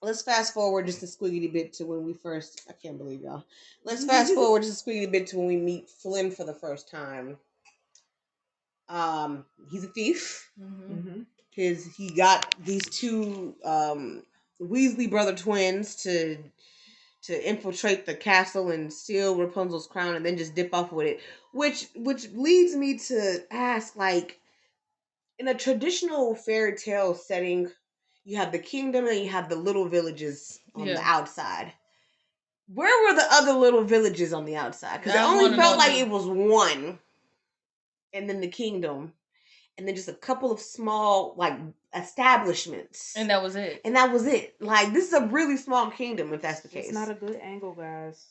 let's 0.01 0.21
fast 0.21 0.53
forward 0.53 0.85
just 0.85 1.03
a 1.03 1.05
squiggity 1.05 1.51
bit 1.51 1.73
to 1.73 1.85
when 1.85 2.03
we 2.03 2.13
first 2.13 2.61
I 2.69 2.73
can't 2.73 2.97
believe 2.97 3.21
y'all. 3.21 3.43
Let's 3.83 4.05
fast 4.13 4.33
forward 4.33 4.63
just 4.63 4.85
a 4.85 4.89
squiggity 4.89 5.11
bit 5.11 5.27
to 5.27 5.37
when 5.37 5.47
we 5.47 5.57
meet 5.57 5.89
Flynn 5.89 6.31
for 6.31 6.43
the 6.43 6.53
first 6.53 6.89
time. 6.89 7.37
Um 8.87 9.45
he's 9.69 9.83
a 9.83 9.87
thief. 9.87 10.49
Mm-hmm. 10.61 10.93
Mm-hmm. 10.93 11.21
His 11.51 11.95
he 11.95 12.09
got 12.11 12.55
these 12.63 12.85
two 12.89 13.55
um 13.63 14.23
Weasley 14.61 15.09
brother 15.09 15.35
twins 15.35 15.95
to 16.03 16.37
to 17.21 17.49
infiltrate 17.49 18.05
the 18.05 18.15
castle 18.15 18.71
and 18.71 18.91
steal 18.91 19.35
Rapunzel's 19.35 19.87
crown 19.87 20.15
and 20.15 20.25
then 20.25 20.37
just 20.37 20.55
dip 20.55 20.73
off 20.73 20.91
with 20.91 21.07
it. 21.07 21.19
Which 21.53 21.87
which 21.95 22.29
leads 22.31 22.75
me 22.75 22.97
to 22.99 23.43
ask 23.51 23.95
like 23.95 24.39
in 25.37 25.47
a 25.47 25.53
traditional 25.53 26.35
fairy 26.35 26.75
tale 26.75 27.13
setting, 27.13 27.71
you 28.25 28.37
have 28.37 28.51
the 28.51 28.59
kingdom 28.59 29.07
and 29.07 29.19
you 29.19 29.29
have 29.29 29.49
the 29.49 29.55
little 29.55 29.87
villages 29.87 30.59
on 30.75 30.85
the 30.85 30.99
outside. 31.01 31.73
Where 32.73 33.09
were 33.11 33.15
the 33.19 33.27
other 33.31 33.53
little 33.53 33.83
villages 33.83 34.31
on 34.33 34.45
the 34.45 34.55
outside? 34.55 34.97
Because 34.99 35.15
it 35.15 35.19
I 35.19 35.23
only 35.23 35.55
felt 35.57 35.77
like 35.77 35.93
too. 35.93 35.99
it 35.99 36.09
was 36.09 36.27
one, 36.27 36.99
and 38.13 38.29
then 38.29 38.41
the 38.41 38.47
kingdom, 38.47 39.13
and 39.77 39.87
then 39.87 39.95
just 39.95 40.07
a 40.09 40.13
couple 40.13 40.51
of 40.51 40.59
small 40.59 41.33
like 41.35 41.57
establishments, 41.95 43.13
And 43.15 43.29
that 43.29 43.41
was 43.41 43.55
it. 43.55 43.81
and 43.83 43.95
that 43.95 44.11
was 44.11 44.27
it. 44.27 44.55
Like 44.59 44.93
this 44.93 45.07
is 45.07 45.13
a 45.13 45.25
really 45.27 45.57
small 45.57 45.89
kingdom, 45.89 46.31
if 46.33 46.41
that's 46.41 46.61
the 46.61 46.67
case. 46.67 46.85
It's 46.85 46.93
not 46.93 47.09
a 47.09 47.15
good 47.15 47.37
angle, 47.37 47.73
guys. 47.73 48.23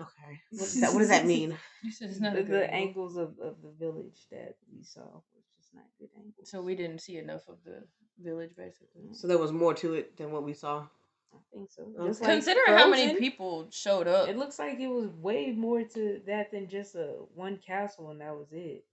okay. 0.00 0.40
What 0.50 0.58
does 0.60 0.80
that, 0.80 0.92
what 0.92 0.98
does 1.00 1.08
that 1.10 1.26
mean? 1.34 1.56
You 1.84 1.92
said 1.92 2.10
it's 2.10 2.20
not 2.20 2.32
the, 2.34 2.40
a 2.40 2.42
good 2.42 2.52
the 2.62 2.74
angle. 2.74 2.88
angles 3.04 3.16
of, 3.16 3.38
of 3.40 3.56
the 3.62 3.70
village 3.78 4.18
that 4.32 4.56
we 4.74 4.82
saw 4.82 5.00
was 5.02 5.44
just 5.56 5.74
not 5.74 5.84
good 6.00 6.08
angles. 6.16 6.50
So 6.50 6.60
we 6.62 6.74
didn't 6.74 7.00
see 7.02 7.18
enough 7.18 7.48
of 7.48 7.58
the 7.64 7.84
village, 8.22 8.50
basically. 8.56 9.12
So 9.12 9.26
there 9.26 9.38
was 9.38 9.52
more 9.52 9.74
to 9.74 9.94
it 9.94 10.16
than 10.16 10.32
what 10.32 10.42
we 10.42 10.54
saw. 10.54 10.86
I 11.32 11.38
think 11.52 11.70
so. 11.70 11.82
Okay. 11.82 12.08
Just 12.08 12.22
like 12.22 12.30
Considering 12.30 12.78
how 12.78 12.88
many 12.88 13.14
people 13.18 13.68
showed 13.70 14.08
up, 14.08 14.28
It 14.28 14.36
looks 14.36 14.58
like 14.58 14.80
it 14.80 14.88
was 14.88 15.08
way 15.08 15.52
more 15.52 15.82
to 15.82 16.20
that 16.26 16.50
than 16.50 16.68
just 16.68 16.94
a 16.94 17.14
one 17.34 17.58
castle 17.64 18.10
and 18.10 18.20
that 18.20 18.34
was 18.34 18.48
it. 18.52 18.84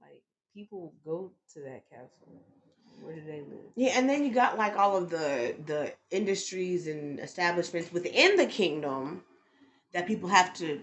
Like 0.00 0.22
people 0.54 0.94
go 1.04 1.32
to 1.54 1.60
that 1.60 1.88
castle. 1.90 2.42
Where 3.02 3.14
do 3.14 3.22
they 3.26 3.40
live? 3.40 3.72
Yeah, 3.74 3.92
and 3.96 4.08
then 4.08 4.24
you 4.24 4.32
got 4.32 4.56
like 4.56 4.76
all 4.76 4.96
of 4.96 5.10
the 5.10 5.54
the 5.66 5.92
industries 6.10 6.86
and 6.86 7.20
establishments 7.20 7.92
within 7.92 8.36
the 8.36 8.46
kingdom 8.46 9.22
that 9.92 10.06
people 10.06 10.30
have 10.30 10.54
to 10.54 10.80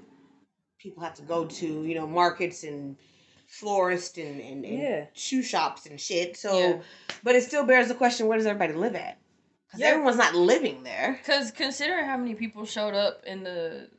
people 0.77 1.01
have 1.01 1.15
to 1.15 1.21
go 1.21 1.45
to, 1.45 1.85
you 1.85 1.95
know, 1.95 2.05
markets 2.05 2.63
and 2.63 2.97
florists 3.53 4.17
and, 4.17 4.41
and, 4.41 4.65
and 4.65 4.79
Yeah. 4.81 5.05
shoe 5.13 5.43
shops 5.43 5.85
and 5.85 6.01
shit. 6.01 6.35
So 6.35 6.57
Yeah. 6.57 6.81
but 7.23 7.35
it 7.35 7.43
still 7.43 7.63
bears 7.63 7.87
the 7.87 7.93
question, 7.93 8.25
where 8.25 8.37
does 8.37 8.47
everybody 8.47 8.73
live 8.73 8.95
at? 8.95 9.19
Because 9.67 9.81
Yeah. 9.81 9.87
everyone's 9.89 10.17
not 10.17 10.33
living 10.33 10.81
there. 10.81 11.19
Because 11.21 11.51
considering 11.51 12.05
how 12.05 12.17
many 12.17 12.33
people 12.33 12.65
showed 12.65 12.95
up 12.95 13.23
in 13.25 13.43
the 13.43 13.89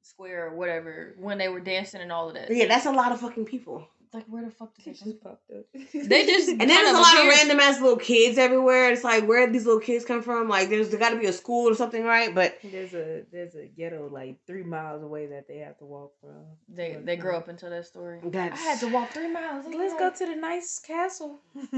square 0.00 0.46
or 0.46 0.54
whatever 0.54 1.14
when 1.18 1.36
they 1.36 1.48
were 1.48 1.60
dancing 1.60 2.00
and 2.00 2.10
all 2.10 2.28
of 2.28 2.34
that. 2.34 2.50
Yeah, 2.50 2.66
that's 2.66 2.86
a 2.86 2.90
lot 2.92 3.12
of 3.12 3.20
fucking 3.20 3.44
people. 3.44 3.86
Like, 4.16 4.24
where 4.28 4.42
the 4.42 4.50
fuck 4.50 4.74
did 4.74 4.86
they 4.86 4.98
come 4.98 5.12
from? 5.12 5.18
popped 5.20 5.50
up. 5.50 5.66
They 5.92 6.24
just- 6.24 6.48
And 6.60 6.60
then 6.60 6.68
there's 6.68 6.96
a 6.96 7.00
lot 7.00 7.18
of 7.18 7.26
random 7.26 7.60
ass 7.60 7.82
little 7.82 7.98
kids 7.98 8.38
everywhere. 8.38 8.90
It's 8.90 9.04
like 9.04 9.26
where 9.28 9.44
did 9.44 9.54
these 9.54 9.66
little 9.66 9.80
kids 9.80 10.06
come 10.06 10.22
from? 10.22 10.48
Like 10.48 10.70
there's 10.70 10.94
got 10.94 11.10
to 11.10 11.18
be 11.18 11.26
a 11.26 11.34
school 11.34 11.68
or 11.68 11.74
something, 11.74 12.02
right? 12.02 12.34
But 12.34 12.56
There's 12.64 12.94
a 12.94 13.24
there's 13.30 13.54
a 13.56 13.66
ghetto 13.66 14.08
like 14.10 14.38
three 14.46 14.62
miles 14.62 15.02
away 15.02 15.26
that 15.26 15.46
they 15.46 15.58
have 15.58 15.76
to 15.80 15.84
walk 15.84 16.12
from. 16.22 16.46
They 16.66 16.94
But, 16.94 17.04
they 17.04 17.16
grow 17.16 17.34
uh, 17.34 17.40
up 17.40 17.50
into 17.50 17.68
that 17.68 17.84
story. 17.84 18.20
That's- 18.24 18.58
I 18.58 18.62
had 18.62 18.80
to 18.80 18.88
walk 18.88 19.10
three 19.10 19.30
miles. 19.30 19.66
Let's 19.68 19.92
go 19.98 20.10
to 20.10 20.26
the 20.32 20.40
nice 20.40 20.78
castle. 20.78 21.40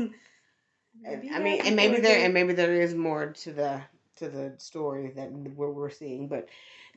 And- 1.04 1.34
I 1.34 1.38
mean, 1.40 1.60
and 1.64 1.76
maybe 1.76 2.00
there 2.00 2.24
and 2.24 2.32
maybe 2.34 2.52
there 2.52 2.80
is 2.80 2.94
more 2.94 3.32
to 3.44 3.52
the 3.52 3.82
to 4.18 4.28
the 4.28 4.54
story 4.58 5.12
that 5.16 5.30
we're, 5.32 5.70
we're 5.70 5.90
seeing, 5.90 6.28
but 6.28 6.48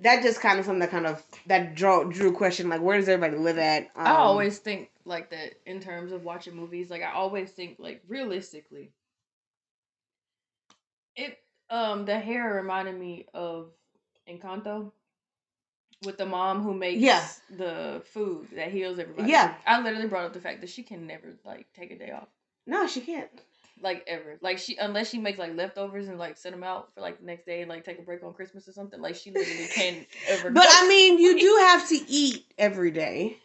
that 0.02 0.24
just 0.24 0.41
kind 0.41 0.60
of 0.60 0.66
something 0.66 0.80
that 0.80 0.91
kind 0.91 1.06
of 1.08 1.22
that 1.48 1.76
draw 1.76 2.04
drew 2.04 2.32
question 2.32 2.70
like 2.70 2.82
where 2.82 2.98
does 2.98 3.08
everybody 3.10 3.41
live 3.41 3.58
at? 3.58 3.88
I 3.95 4.12
Um, 4.12 4.18
always 4.18 4.58
think 4.60 4.89
like 5.06 5.30
that 5.32 5.54
in 5.66 5.80
terms 5.80 6.12
of 6.12 6.24
watching 6.24 6.56
movies. 6.56 6.89
Like 6.89 7.04
I 7.04 7.12
always 7.14 7.52
think 7.52 7.78
like 7.80 8.02
realistically. 8.08 8.91
It 11.16 11.38
um 11.70 12.06
the 12.06 12.20
hair 12.20 12.54
reminded 12.56 12.98
me 13.00 13.28
of 13.34 13.72
Encanto. 14.30 14.91
With 16.04 16.18
the 16.18 16.26
mom 16.26 16.64
who 16.64 16.74
makes 16.74 17.00
Yeah. 17.00 17.24
the 17.58 18.02
food 18.12 18.48
that 18.56 18.72
heals 18.72 18.98
everybody. 18.98 19.30
Yeah. 19.30 19.54
I 19.68 19.82
literally 19.82 20.08
brought 20.08 20.26
up 20.26 20.34
the 20.34 20.39
fact 20.39 20.62
that 20.62 20.70
she 20.72 20.82
can 20.82 21.06
never 21.06 21.28
like 21.45 21.68
take 21.76 21.91
a 21.91 21.98
day 21.98 22.10
off. 22.12 22.28
no, 22.66 22.88
she 22.88 23.02
can't. 23.02 23.30
Like 23.82 24.04
ever. 24.08 24.38
Like 24.42 24.58
she 24.60 24.78
unless 24.78 25.10
she 25.10 25.18
makes 25.18 25.40
like 25.40 25.56
leftovers 25.56 26.08
and 26.08 26.20
like 26.20 26.38
send 26.38 26.54
them 26.54 26.64
out 26.64 26.94
for 26.94 27.02
like 27.02 27.20
the 27.20 27.26
next 27.26 27.46
day 27.46 27.62
and 27.62 27.70
like 27.70 27.84
take 27.84 28.00
a 28.00 28.04
break 28.04 28.24
on 28.24 28.34
Christmas 28.34 28.68
or 28.68 28.74
something. 28.74 29.02
Like 29.02 29.16
she 29.16 29.32
literally 29.32 29.68
can't 29.68 30.08
ever 30.28 30.52
But. 30.52 30.66
I 30.68 30.88
mean, 30.88 31.20
you 31.20 31.40
do 31.40 31.58
have 31.68 31.88
to 31.90 31.96
eat 32.08 32.46
every 32.58 32.92
day. 32.92 33.38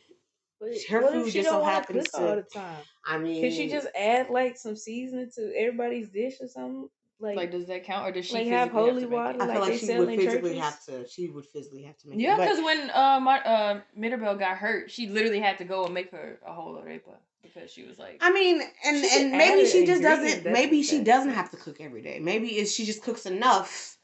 But 0.61 0.71
Her 0.89 1.03
what 1.03 1.13
food 1.13 1.27
if 1.27 1.33
she 1.33 1.39
just 1.39 1.49
so 1.49 1.55
don't 1.55 1.63
want 1.63 1.87
to 1.87 1.93
happens 1.93 2.09
cook 2.09 2.21
all 2.21 2.37
the 2.37 2.43
time? 2.43 2.83
I 3.07 3.19
mean, 3.19 3.43
Can 3.43 3.51
she 3.51 3.69
just 3.69 3.89
add 3.95 4.31
like 4.31 4.57
some 4.57 4.77
seasoning 4.77 5.31
to 5.37 5.53
everybody's 5.57 6.09
dish 6.09 6.35
or 6.41 6.49
something? 6.49 6.89
Like, 7.19 7.37
Like, 7.37 7.51
does 7.51 7.67
that 7.69 7.85
count, 7.85 8.07
or 8.07 8.13
does 8.13 8.27
she 8.27 8.35
like 8.35 8.45
physically 8.45 8.59
have 8.59 8.71
to 8.71 8.75
holy 8.75 8.93
make 8.93 9.03
it? 9.05 9.15
water 9.15 9.39
I 9.41 9.47
feel 9.47 9.61
like, 9.61 9.71
like 9.71 9.79
she 9.81 9.87
would 9.97 10.09
physically 10.09 10.55
churches? 10.55 10.63
have 10.63 10.85
to. 10.85 11.09
She 11.09 11.29
would 11.29 11.47
physically 11.47 11.83
have 11.83 11.97
to 11.99 12.09
make 12.09 12.21
Yeah, 12.21 12.37
because 12.37 12.63
when 12.63 12.91
uh, 12.91 13.21
my 13.21 13.41
uh, 13.41 13.81
Mirabel 13.95 14.35
got 14.37 14.59
hurt, 14.59 14.91
she 14.91 15.09
literally 15.09 15.41
had 15.41 15.59
to 15.59 15.65
go 15.65 15.85
and 15.85 15.95
make 15.95 16.11
her 16.11 16.39
a 16.47 16.53
whole 16.53 16.75
arepa 16.75 17.17
because 17.57 17.73
she 17.73 17.85
was 17.85 17.99
like, 17.99 18.19
I 18.21 18.31
mean, 18.31 18.61
and 18.85 19.05
and 19.05 19.33
maybe 19.33 19.67
she 19.67 19.87
just 19.87 20.03
doesn't. 20.03 20.45
Maybe 20.45 20.83
she 20.83 21.03
doesn't 21.03 21.33
have 21.33 21.51
to 21.51 21.57
cook 21.57 21.81
every 21.81 22.03
day. 22.03 22.19
Maybe 22.21 22.49
it's 22.49 22.73
she 22.73 22.85
just 22.85 23.03
cooks 23.03 23.25
enough. 23.27 23.97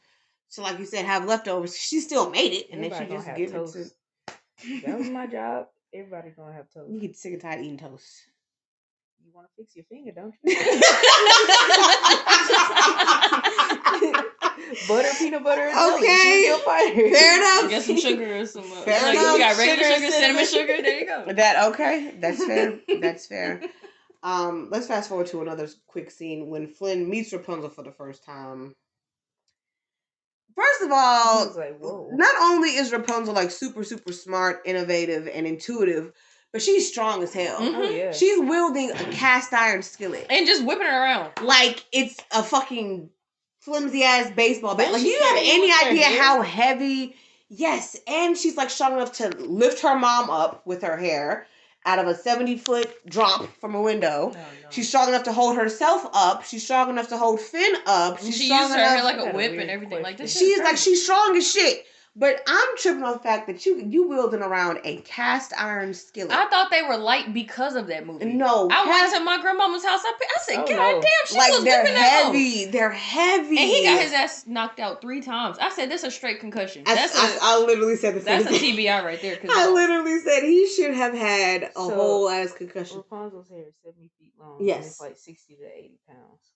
So, 0.48 0.62
like 0.62 0.78
you 0.78 0.86
said, 0.86 1.04
have 1.04 1.26
leftovers. 1.26 1.76
She 1.76 2.00
still 2.00 2.30
made 2.30 2.52
it, 2.52 2.68
and 2.72 2.82
then 2.82 2.90
she 2.90 3.06
just 3.12 3.26
have 3.26 3.36
give 3.36 3.52
toast. 3.52 3.76
it 3.76 3.92
to. 4.26 4.80
that 4.86 4.98
was 4.98 5.08
my 5.08 5.26
job. 5.26 5.66
Everybody 5.94 6.30
gonna 6.30 6.54
have 6.54 6.70
toast. 6.72 6.90
You 6.90 7.00
get 7.00 7.16
sick 7.16 7.32
and 7.34 7.42
tired 7.42 7.60
of 7.60 7.64
eating 7.66 7.78
toast. 7.78 8.06
You 9.24 9.30
want 9.34 9.48
to 9.48 9.52
fix 9.56 9.76
your 9.76 9.84
finger, 9.84 10.12
don't 10.12 10.34
you? 14.02 14.32
butter, 14.88 15.08
peanut 15.18 15.44
butter, 15.44 15.62
and 15.62 15.74
jelly. 15.74 16.02
Okay. 16.02 16.22
Choose 16.22 16.46
your 16.46 16.58
fighter. 16.58 17.10
Fair 17.14 17.36
enough. 17.38 17.70
get 17.70 17.82
some 17.82 17.96
sugar 17.98 18.36
or 18.40 18.46
some. 18.46 18.64
Uh, 18.64 18.82
Fair 18.82 19.02
like, 19.02 19.14
enough. 19.14 19.32
We 19.34 19.38
got 19.38 19.56
regular 19.58 19.82
Sugar, 19.84 19.94
sugar, 19.96 20.10
cinnamon 20.10 20.44
cinnamon. 20.46 20.76
sugar. 20.76 20.82
There 20.82 21.00
you 21.00 21.06
go. 21.06 21.32
That 21.34 21.68
okay? 21.72 22.14
That's 22.18 22.44
fair. 22.44 22.78
That's 23.00 23.26
fair. 23.26 23.60
Um, 24.22 24.68
let's 24.70 24.86
fast 24.86 25.08
forward 25.08 25.26
to 25.28 25.42
another 25.42 25.68
quick 25.86 26.10
scene 26.10 26.48
when 26.48 26.68
Flynn 26.68 27.08
meets 27.10 27.32
Rapunzel 27.32 27.70
for 27.70 27.82
the 27.82 27.90
first 27.92 28.24
time. 28.24 28.74
First 30.54 30.82
of 30.82 30.90
all, 30.92 31.46
like, 31.56 31.80
not 31.80 32.34
only 32.42 32.70
is 32.76 32.92
Rapunzel 32.92 33.34
like 33.34 33.50
super, 33.50 33.82
super 33.84 34.12
smart, 34.12 34.60
innovative, 34.66 35.26
and 35.32 35.46
intuitive, 35.46 36.12
but 36.52 36.60
she's 36.60 36.86
strong 36.86 37.22
as 37.22 37.32
hell. 37.32 37.58
Mhm. 37.58 37.74
Oh 37.74 37.82
yeah. 37.90 38.12
She's 38.12 38.38
wielding 38.38 38.90
a 38.90 39.04
cast 39.12 39.52
iron 39.54 39.82
skillet. 39.82 40.26
And 40.28 40.46
just 40.46 40.62
whipping 40.64 40.86
it 40.86 40.90
around. 40.90 41.30
like 41.40 41.84
it's 41.90 42.18
a 42.32 42.42
fucking 42.42 43.08
flimsy 43.62 44.02
ass 44.02 44.30
baseball 44.32 44.74
bat. 44.74 44.92
Like, 44.92 45.02
do 45.02 45.08
you 45.08 45.20
have 45.20 45.38
any 45.38 45.72
idea 45.86 46.20
how 46.20 46.42
heavy? 46.42 47.16
Yes, 47.48 47.96
and 48.06 48.36
she's 48.36 48.56
like 48.56 48.70
strong 48.70 48.94
enough 48.94 49.12
to 49.14 49.28
lift 49.38 49.82
her 49.82 49.98
mom 49.98 50.30
up 50.30 50.66
with 50.66 50.82
her 50.82 50.96
hair 50.96 51.46
out 51.84 51.98
of 51.98 52.06
a 52.06 52.14
seventy 52.14 52.56
foot 52.56 52.90
drop 53.08 53.46
from 53.60 53.74
a 53.74 53.82
window. 53.82 54.30
No, 54.34 54.40
no. 54.40 54.68
She's 54.70 54.88
strong 54.88 55.08
enough 55.08 55.24
to 55.24 55.32
hold 55.32 55.56
herself 55.56 56.06
up. 56.12 56.44
She's 56.44 56.64
strong 56.64 56.90
enough 56.90 57.08
to 57.08 57.18
hold 57.18 57.40
Finn 57.40 57.74
up. 57.86 58.20
She's 58.20 58.36
she 58.36 58.46
strong 58.46 58.62
used 58.62 58.74
her 58.74 58.80
enough. 58.80 58.90
hair 58.90 59.04
like 59.04 59.18
a 59.18 59.36
whip 59.36 59.52
and 59.58 59.70
everything. 59.70 60.02
Like 60.02 60.16
this. 60.16 60.32
question. 60.32 60.48
she's 60.48 60.58
like 60.58 60.76
she's 60.76 61.04
strong 61.04 61.36
as 61.36 61.50
shit. 61.50 61.84
But 62.14 62.42
I'm 62.46 62.76
tripping 62.76 63.02
on 63.04 63.14
the 63.14 63.18
fact 63.20 63.46
that 63.46 63.64
you 63.64 63.78
you 63.88 64.06
wielding 64.06 64.42
around 64.42 64.80
a 64.84 64.98
cast 64.98 65.54
iron 65.58 65.94
skillet. 65.94 66.30
I 66.30 66.46
thought 66.50 66.70
they 66.70 66.82
were 66.82 66.98
light 66.98 67.32
because 67.32 67.74
of 67.74 67.86
that 67.86 68.04
movie. 68.06 68.26
no, 68.26 68.68
I 68.70 68.84
cast- 68.84 69.12
went 69.12 69.14
to 69.14 69.24
my 69.24 69.40
grandmama's 69.40 69.82
house. 69.82 70.00
I, 70.04 70.12
I 70.20 70.40
said, 70.42 70.56
Oh, 70.58 70.66
God 70.66 70.76
no. 70.96 71.00
damn, 71.00 71.10
she 71.26 71.38
like 71.38 71.52
was 71.52 71.64
they're 71.64 71.80
whipping 71.82 71.94
that 71.94 72.22
hoe." 72.24 72.32
heavy. 72.32 72.64
They're 72.66 72.90
heavy. 72.90 73.56
And 73.56 73.58
he 73.70 73.82
got 73.84 74.02
his 74.02 74.12
ass 74.12 74.44
knocked 74.46 74.78
out 74.78 75.00
three 75.00 75.22
times. 75.22 75.56
I 75.58 75.70
said, 75.70 75.90
"This 75.90 76.02
is 76.02 76.08
a 76.08 76.10
straight 76.10 76.40
concussion." 76.40 76.84
I, 76.86 76.94
That's 76.96 77.16
I, 77.16 77.34
a 77.34 77.38
I 77.40 77.64
literally 77.64 77.96
said 77.96 78.14
the 78.14 78.20
same 78.20 78.42
that's 78.42 78.56
a. 78.56 78.58
TBI 78.60 79.02
right 79.02 79.22
there. 79.22 79.36
Cause 79.36 79.50
I 79.54 79.70
literally 79.70 80.18
said 80.20 80.42
he 80.42 80.68
should 80.68 80.92
have 80.94 81.14
had 81.14 81.62
a 81.62 81.70
So- 81.74 81.94
whole 81.94 82.28
ass 82.28 82.52
concussion. 82.52 82.98
Rapunzel's 82.98 83.48
hair 83.48 83.64
is 83.68 83.74
seventy 83.82 84.10
feet 84.18 84.34
long. 84.38 84.58
Yes. 84.60 84.76
And 84.76 84.86
it's 84.86 85.00
like 85.00 85.16
sixty 85.16 85.54
to 85.56 85.64
eighty 85.64 85.98
pounds. 86.06 86.50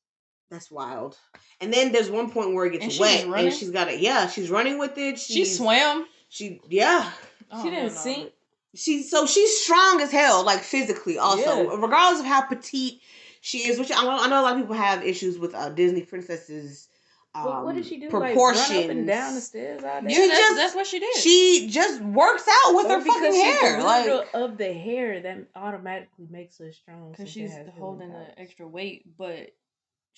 That's 0.50 0.70
wild. 0.70 1.18
And 1.60 1.72
then 1.72 1.90
there's 1.92 2.10
one 2.10 2.30
point 2.30 2.54
where 2.54 2.66
it 2.66 2.72
And 2.74 2.82
gets 2.82 2.94
she 2.94 3.00
wet, 3.00 3.26
running? 3.26 3.46
and 3.46 3.54
she's 3.54 3.70
got 3.70 3.88
it. 3.88 4.00
Yeah, 4.00 4.28
she's 4.28 4.50
running 4.50 4.78
with 4.78 4.96
it. 4.98 5.18
she 5.18 5.44
swam. 5.44 6.06
She 6.28 6.60
yeah. 6.68 7.10
Oh, 7.50 7.62
she 7.62 7.70
didn't 7.70 7.94
no. 7.94 8.00
sink. 8.00 8.32
She 8.74 9.02
so 9.02 9.26
she's 9.26 9.56
strong 9.62 10.00
as 10.00 10.12
hell, 10.12 10.44
like 10.44 10.60
physically. 10.60 11.18
Also, 11.18 11.62
Yeah. 11.64 11.76
regardless 11.80 12.20
of 12.20 12.26
how 12.26 12.42
petite 12.42 13.00
she 13.40 13.58
is, 13.68 13.78
which 13.78 13.90
I 13.90 14.02
know, 14.02 14.10
I 14.10 14.28
know 14.28 14.40
a 14.40 14.42
lot 14.42 14.54
of 14.56 14.60
people 14.62 14.74
have 14.76 15.02
issues 15.04 15.38
with 15.38 15.54
uh, 15.54 15.70
Disney 15.70 16.02
princesses. 16.02 16.88
Um, 17.34 17.44
What, 17.44 17.64
what 17.66 17.74
did 17.74 17.86
she 17.86 17.98
do? 17.98 18.08
Proportions. 18.10 18.68
Like 18.68 18.76
run 18.76 18.84
up 18.84 18.90
and 18.90 19.06
down 19.06 19.34
the 19.34 19.40
stairs 19.40 19.82
all 19.84 20.00
day? 20.02 20.08
Yeah, 20.08 20.14
She 20.16 20.26
that's, 20.28 20.40
just- 20.40 20.56
that's 20.56 20.74
what 20.74 20.86
she 20.86 20.98
did. 21.00 21.16
She 21.16 21.68
just 21.70 22.00
works 22.02 22.44
out 22.66 22.74
with 22.74 22.86
Or 22.86 22.98
her 22.98 23.04
fucking 23.04 23.32
she's 23.32 23.42
hair. 23.60 23.78
the 23.78 23.84
Like 23.84 24.26
of 24.34 24.56
the 24.58 24.72
hair 24.72 25.20
that 25.20 25.38
automatically 25.54 26.26
makes 26.30 26.58
her 26.58 26.72
strong. 26.72 27.10
because 27.12 27.30
she's 27.30 27.52
holding 27.78 28.10
the 28.10 28.26
extra 28.38 28.66
weight. 28.66 29.04
But 29.18 29.50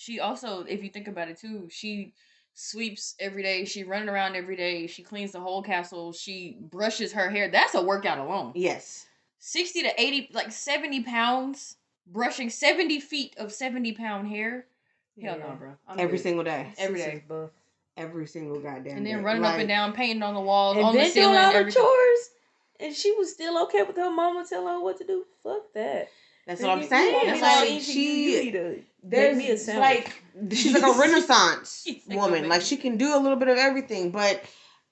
she 0.01 0.21
also, 0.21 0.63
if 0.63 0.85
you 0.85 0.91
think 0.91 1.09
about 1.09 1.29
it 1.29 1.39
too, 1.41 1.67
she 1.69 2.13
sweeps 2.55 3.17
every 3.19 3.43
day. 3.43 3.65
She 3.65 3.83
running 3.83 4.09
around 4.09 4.37
every 4.37 4.55
day. 4.55 4.87
She 4.87 5.03
cleans 5.03 5.33
the 5.33 5.41
whole 5.41 5.61
castle. 5.61 6.13
She 6.13 6.57
brushes 6.61 7.13
her 7.15 7.29
hair. 7.29 7.51
That's 7.51 7.75
a 7.75 7.83
workout 7.83 8.19
alone. 8.19 8.53
yes, 8.55 9.07
Sixty 9.41 9.83
to 9.83 10.01
eighty, 10.01 10.31
like 10.33 10.53
seventy 10.53 11.03
pounds, 11.03 11.77
brushing 12.07 12.49
seventy 12.49 13.01
feet 13.01 13.35
of 13.39 13.53
seventy 13.53 13.91
pound 13.93 14.29
hair. 14.29 14.67
Hell 15.21 15.37
no, 15.37 15.47
Yeah. 15.47 15.55
bro. 15.55 15.73
I'm 15.89 15.99
every 15.99 16.17
good. 16.19 16.23
single 16.23 16.45
day, 16.45 16.73
every 16.79 16.99
She's 17.01 17.05
day. 17.29 17.49
every 17.97 18.27
single 18.29 18.61
goddamn. 18.61 18.99
And 18.99 19.07
then 19.07 19.19
day. 19.19 19.23
running 19.25 19.45
up 19.45 19.59
and 19.59 19.69
down, 19.69 19.93
painting 19.95 20.23
on 20.23 20.35
the 20.35 20.41
walls, 20.41 20.77
And 20.77 20.87
on 20.87 20.93
the 20.95 21.01
then 21.01 21.11
ceiling, 21.11 21.31
doing 21.35 21.45
all 21.45 21.53
her 21.53 21.71
chores. 21.71 22.31
And 22.79 22.95
she 22.95 23.11
was 23.17 23.33
still 23.33 23.61
okay 23.65 23.83
with 23.83 23.97
her 23.97 24.11
mama 24.13 24.45
telling 24.49 24.69
her 24.75 24.81
what 24.81 24.99
to 24.99 25.05
do. 25.05 25.25
Fuck 25.43 25.73
that. 25.75 26.09
That's 26.47 26.63
what 26.63 26.71
I'm 26.71 26.85
saying. 26.85 27.13
want 27.15 27.29
It's 27.31 27.43
like 27.43 27.67
feed 27.67 27.71
you, 27.71 27.75
you 27.75 27.81
she 28.39 28.45
need 28.45 28.51
to 28.53 28.71
make 28.71 28.88
there's 29.03 29.37
me 29.37 29.51
a 29.51 29.57
sandwich. 29.57 29.83
like 29.83 30.23
she's 30.53 30.73
like 30.73 30.83
a 30.83 30.99
renaissance 31.01 31.83
She's 31.85 32.07
like 32.07 32.17
a 32.17 32.21
woman. 32.21 32.49
Like 32.49 32.63
she 32.63 32.77
can 32.77 32.97
do 32.97 33.17
a 33.17 33.19
little 33.19 33.37
bit 33.39 33.49
of 33.49 33.59
everything. 33.59 34.11
But 34.11 34.43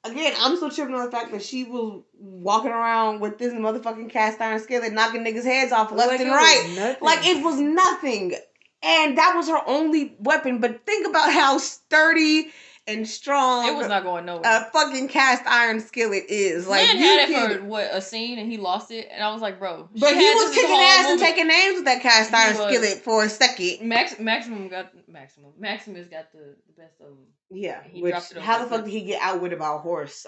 again, 0.04 0.32
I'm 0.38 0.56
still 0.56 0.70
tripping 0.70 0.94
on 0.94 1.04
the 1.04 1.10
fact 1.10 1.32
that 1.32 1.42
she 1.42 1.64
was 1.64 2.02
walking 2.18 2.70
around 2.70 3.20
with 3.20 3.38
this 3.38 3.52
motherfucking 3.52 4.10
cast 4.10 4.40
iron 4.40 4.60
skillet, 4.60 4.92
knocking 4.92 5.24
niggas' 5.24 5.44
heads 5.44 5.72
off 5.72 5.92
left 5.92 6.12
Like 6.12 6.20
and 6.20 6.30
right. 6.30 6.96
Like 7.00 7.26
it 7.26 7.42
was 7.44 7.60
nothing. 7.60 8.34
And 8.82 9.18
that 9.18 9.34
was 9.34 9.48
her 9.48 9.60
only 9.66 10.14
weapon. 10.20 10.60
But 10.60 10.84
think 10.86 11.08
about 11.08 11.32
how 11.32 11.58
sturdy 11.58 12.52
and 12.86 13.06
strong 13.08 13.66
It 13.68 13.76
was 13.76 13.88
not 13.88 14.04
going 14.04 14.26
nowhere. 14.26 14.42
a 14.44 14.70
fucking 14.72 15.08
cast 15.08 15.44
iron 15.46 15.80
skillet 15.80 16.24
is. 16.28 16.66
Like 16.66 16.92
you 16.92 16.98
had 16.98 17.28
it 17.28 17.58
for 17.58 17.64
what 17.64 17.88
a 17.92 18.00
scene, 18.00 18.38
and 18.38 18.50
he 18.50 18.58
lost 18.58 18.90
it, 18.90 19.08
and 19.10 19.22
I 19.22 19.32
was 19.32 19.42
like, 19.42 19.58
bro. 19.58 19.88
But 19.94 20.14
he 20.14 20.24
was 20.24 20.54
kicking 20.54 20.76
ass 20.80 21.10
and 21.10 21.20
taking 21.20 21.48
names 21.48 21.76
with 21.76 21.84
that 21.86 22.02
cast 22.02 22.32
iron 22.32 22.54
skillet 22.54 22.98
for 23.02 23.24
a 23.24 23.28
second. 23.28 23.88
Max 23.88 24.18
maximum 24.18 24.68
got 24.68 24.92
maximum 25.08 25.52
Maximus 25.58 26.06
got 26.08 26.30
the, 26.32 26.56
the 26.66 26.82
best 26.82 27.00
of 27.00 27.08
him. 27.08 27.18
Yeah, 27.50 27.82
He 27.84 28.02
which 28.02 28.14
how 28.40 28.62
the 28.62 28.68
fuck 28.68 28.84
did 28.84 28.90
he 28.90 29.02
get 29.02 29.20
outwitted 29.22 29.58
by 29.58 29.74
a 29.74 29.78
horse 29.78 30.26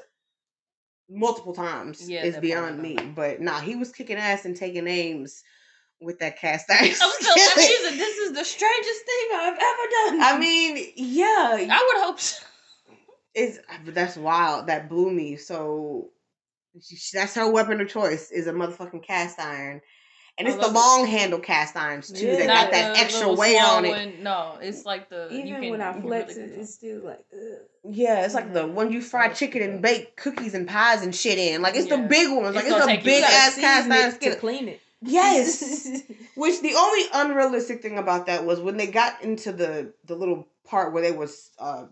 multiple 1.09 1.55
times? 1.55 2.09
Yeah, 2.09 2.25
is 2.25 2.37
beyond 2.39 2.81
me. 2.81 2.97
But 2.97 3.41
nah, 3.41 3.61
he 3.61 3.77
was 3.77 3.93
kicking 3.93 4.17
ass 4.17 4.45
and 4.45 4.57
taking 4.57 4.85
names 4.85 5.43
with 6.01 6.19
that 6.21 6.39
cast 6.39 6.67
iron. 6.71 6.85
I'm 6.85 6.93
still. 6.93 7.35
Mean, 7.57 7.99
this 7.99 8.19
is 8.19 8.33
the 8.33 8.45
strangest 8.45 9.05
thing 9.05 9.29
I've 9.35 9.55
ever 9.55 10.17
done. 10.19 10.23
I 10.23 10.39
mean, 10.39 10.93
yeah, 10.97 11.57
I 11.71 11.93
would 11.95 12.05
hope 12.05 12.21
so. 12.21 12.45
It's 13.39 13.59
but 13.85 13.95
that's 13.95 14.17
wild. 14.17 14.67
That 14.67 14.89
blew 14.89 15.11
me. 15.11 15.37
So 15.37 16.11
that's 17.13 17.35
her 17.35 17.51
weapon 17.51 17.81
of 17.81 17.89
choice 17.89 18.31
is 18.31 18.47
a 18.47 18.53
motherfucking 18.53 19.03
cast 19.03 19.39
iron. 19.41 19.81
And 20.39 20.47
I 20.47 20.53
it's 20.53 20.61
the 20.65 20.71
love 20.73 20.77
it. 20.77 20.79
long 20.79 21.07
handle 21.07 21.41
cast 21.41 21.75
irons 21.77 22.13
too 22.13 22.27
Yeah. 22.27 22.37
that 22.37 22.47
got 22.47 22.71
that 22.71 22.97
extra 22.97 23.33
weight 23.33 23.59
on 23.61 23.85
it. 23.85 23.89
one. 23.89 24.23
No, 24.23 24.57
it's 24.63 24.85
like 24.85 25.09
the 25.09 25.29
you 25.33 25.39
even 25.41 25.61
can, 25.63 25.71
when 25.73 25.81
I 25.81 25.97
you 25.97 26.03
flex 26.03 26.29
really 26.37 26.41
it, 26.41 26.45
control. 26.45 26.63
it's 26.63 26.75
still 26.75 27.01
like, 27.05 27.25
ugh. 27.33 27.59
Yeah, 27.91 28.25
it's 28.25 28.35
like 28.35 28.53
the 28.53 28.67
one 28.67 28.93
you 28.93 29.01
fry 29.03 29.31
chicken 29.31 29.63
and 29.63 29.83
bake 29.83 30.17
cookies 30.17 30.55
and 30.55 30.69
pies 30.69 31.03
and 31.03 31.13
shit 31.15 31.39
in. 31.39 31.61
Like 31.63 31.75
it's 31.75 31.89
the 31.89 31.99
big 31.99 32.31
ones. 32.31 32.55
Like 32.55 32.67
It's 32.67 32.75
it's, 32.75 32.87
gonna 32.87 33.01
a 33.01 33.03
big 33.03 33.19
You 33.21 33.25
ass 33.25 33.55
cast 33.57 33.91
iron 33.91 34.01
it 34.09 34.11
to 34.11 34.17
skillet. 34.17 34.39
clean 34.41 34.69
it. 34.69 34.81
Yes. 35.03 36.03
Which 36.37 36.61
the 36.61 36.75
only 36.75 37.03
unrealistic 37.15 37.83
thing 37.83 37.99
about 37.99 38.27
that 38.27 38.45
was 38.45 38.61
when 38.61 38.77
they 38.77 38.87
got 38.87 39.21
into 39.23 39.51
the 39.53 39.93
the 40.05 40.15
little 40.15 40.47
part 40.65 40.93
where 40.93 41.03
they 41.03 41.13
was 41.13 41.51
uh 41.59 41.87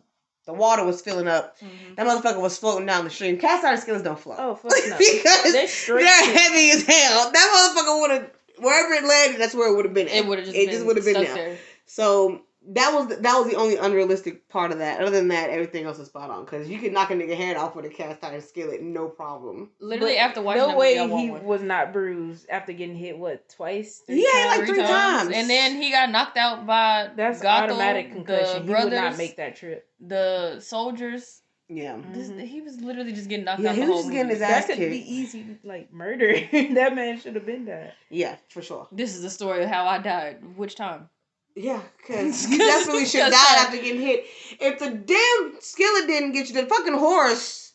the 0.46 0.52
water 0.52 0.84
was 0.84 1.00
filling 1.02 1.28
up. 1.28 1.56
Mhm. 1.60 1.96
That 1.96 2.06
motherfucker 2.06 2.40
was 2.40 2.56
floating 2.56 2.86
down 2.86 3.04
the 3.04 3.10
stream. 3.10 3.38
Cast 3.38 3.64
iron 3.64 3.78
skillets 3.78 4.04
don't 4.04 4.18
float. 4.18 4.38
oh 4.40 4.54
fuck 4.54 4.72
no! 4.88 4.96
because 4.98 5.52
They're 5.52 5.98
they're 5.98 6.32
heavy 6.38 6.70
as 6.70 6.82
hell. 6.84 7.30
That 7.32 7.72
motherfucker 7.76 8.00
would 8.00 8.10
have 8.12 8.30
wherever 8.58 8.94
it 8.94 9.04
landed, 9.04 9.40
that's 9.40 9.54
where 9.54 9.70
it 9.72 9.76
would 9.76 9.84
have 9.84 9.94
been. 9.94 10.08
It 10.08 10.26
would 10.26 10.38
have 10.38 10.46
just. 10.46 10.56
It 10.56 10.66
been 10.66 10.74
just 10.74 10.86
would 10.86 10.96
have 10.96 11.04
been 11.04 11.14
there. 11.22 11.34
there. 11.34 11.58
So 11.86 12.42
that 12.68 12.92
was 12.94 13.08
the, 13.08 13.16
that 13.16 13.38
was 13.38 13.48
the 13.50 13.56
only 13.56 13.76
unrealistic 13.76 14.48
part 14.48 14.72
of 14.72 14.78
that. 14.78 15.00
Other 15.00 15.10
than 15.10 15.28
that, 15.28 15.50
everything 15.50 15.84
else 15.84 15.98
is 15.98 16.06
spot 16.08 16.30
on. 16.30 16.44
Because 16.44 16.68
you 16.68 16.78
could 16.78 16.92
knock 16.92 17.10
a 17.10 17.14
nigga 17.14 17.36
head 17.36 17.56
off 17.56 17.76
with 17.76 17.84
a 17.84 17.88
cast 17.88 18.24
iron 18.24 18.40
skillet, 18.40 18.82
no 18.82 19.08
problem. 19.08 19.70
Literally 19.80 20.14
But 20.14 20.18
after 20.20 20.42
watching 20.42 20.62
no 20.62 20.68
that 20.68 20.76
way 20.76 20.98
movie, 21.06 21.22
he 21.22 21.30
one. 21.30 21.44
was 21.44 21.62
not 21.62 21.92
bruised 21.92 22.48
after 22.50 22.72
getting 22.72 22.96
hit. 22.96 23.16
What 23.18 23.48
twice? 23.48 24.02
Three 24.06 24.22
Yeah, 24.24 24.46
times? 24.48 24.58
like 24.58 24.68
three 24.68 24.78
times. 24.82 25.30
and 25.34 25.48
then 25.50 25.80
he 25.80 25.90
got 25.90 26.10
knocked 26.10 26.36
out 26.36 26.66
by 26.66 27.10
That's 27.16 27.40
Gothel, 27.40 27.62
automatic 27.64 28.12
concussion. 28.12 28.54
The 28.54 28.60
He 28.62 28.66
brothers, 28.68 28.90
would 28.90 28.96
not 28.96 29.16
make 29.18 29.36
that 29.36 29.56
trip. 29.56 29.88
the 30.00 30.60
soldiers. 30.60 31.42
Yeah. 31.68 31.98
This, 32.12 32.28
Mhm. 32.28 32.46
he 32.46 32.60
was 32.60 32.80
literally 32.80 33.12
just 33.12 33.28
getting 33.28 33.44
knocked 33.44 33.60
Yeah, 33.60 33.70
out. 33.70 33.74
he 33.74 33.80
the 33.80 33.86
was 33.88 33.94
whole 33.94 34.02
just 34.02 34.12
getting 34.12 34.28
movie. 34.28 34.34
his 34.38 34.42
ass 34.42 34.66
That 34.66 34.74
could 34.74 34.78
kicked. 34.78 34.90
be 34.92 35.12
easy, 35.14 35.46
like 35.64 35.92
murder. 35.92 36.32
that 36.74 36.94
man 36.94 37.18
should 37.18 37.34
have 37.34 37.44
been 37.46 37.64
dead. 37.64 37.92
Yeah, 38.08 38.36
for 38.50 38.62
sure. 38.62 38.86
This 38.92 39.16
is 39.16 39.22
the 39.22 39.30
story 39.30 39.64
of 39.64 39.68
how 39.68 39.84
I 39.86 39.98
died. 39.98 40.56
Which 40.56 40.76
time? 40.76 41.08
Yeah, 41.56 41.80
because 41.96 42.46
you 42.50 42.58
definitely 42.58 43.06
should 43.06 43.30
die 43.30 43.56
after 43.56 43.78
getting 43.78 44.00
hit. 44.00 44.26
If 44.60 44.78
the 44.78 44.90
damn 44.90 45.60
skillet 45.60 46.06
didn't 46.06 46.32
get 46.32 46.48
you, 46.48 46.54
the 46.60 46.66
fucking 46.66 46.94
horse. 46.94 47.72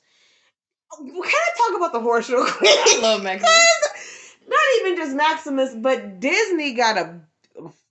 Can 0.98 1.12
I 1.24 1.50
talk 1.58 1.78
about 1.78 1.94
the 1.94 2.00
horse 2.00 2.30
real 2.30 2.46
quick? 2.48 2.70
I 2.70 3.00
love 3.02 3.24
Maximus. 3.24 3.50
not 4.48 4.60
even 4.80 4.96
just 4.98 5.16
Maximus, 5.16 5.74
but 5.76 6.20
Disney 6.20 6.74
got 6.74 6.98
a 6.98 7.20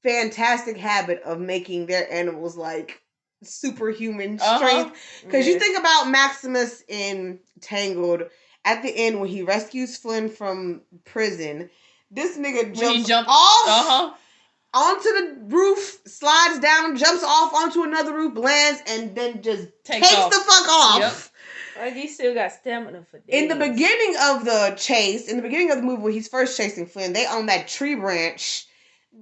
fantastic 0.03 0.77
habit 0.77 1.23
of 1.23 1.41
making 1.41 1.87
their 1.87 2.11
animals 2.13 2.57
like 2.57 3.03
superhuman 3.43 4.39
Uh-huh. 4.41 4.57
strength. 4.59 4.97
Because 5.25 5.47
you 5.47 5.59
think 5.59 5.79
about 5.79 6.09
Maximus 6.09 6.83
in 6.89 7.41
Tangled 7.61 8.23
at 8.65 8.83
the 8.83 8.91
end 8.95 9.19
when 9.21 9.29
he 9.29 9.43
rescues 9.43 9.97
Flynn 9.97 10.29
from 10.29 10.83
prison. 11.05 11.71
This 12.11 12.37
nigga 12.37 12.79
jumps 12.79 13.09
jumped- 13.09 13.31
off 13.31 13.69
Uh 13.69 13.85
huh. 13.89 14.15
Onto 14.73 15.09
the 15.09 15.37
roof, 15.49 16.01
slides 16.07 16.61
down, 16.61 16.97
jumps 16.97 17.25
off 17.25 17.55
onto 17.55 17.83
another 17.83 18.15
roof, 18.15 18.37
lands, 18.37 18.83
and 18.87 19.15
then 19.15 19.43
just 19.43 19.69
Takes 19.85 20.09
the 20.09 20.31
fuck 20.31 20.69
off. 20.69 21.01
Yep. 21.01 21.85
Like 21.85 21.95
he 21.95 22.09
still 22.09 22.35
got 22.35 22.53
stamina 22.53 23.05
for 23.05 23.19
days. 23.19 23.43
In 23.43 23.49
the 23.49 23.57
beginning 23.57 24.15
of 24.21 24.45
the 24.45 24.75
chase, 24.77 25.29
in 25.29 25.37
the 25.37 25.43
beginning 25.43 25.71
of 25.71 25.79
the 25.79 25.83
movie 25.83 26.03
when 26.03 26.13
he's 26.13 26.29
first 26.29 26.57
chasing 26.57 26.87
Flynn, 26.87 27.13
they 27.13 27.27
on 27.27 27.47
that 27.47 27.69
tree 27.69 27.95
branch. 27.95 28.67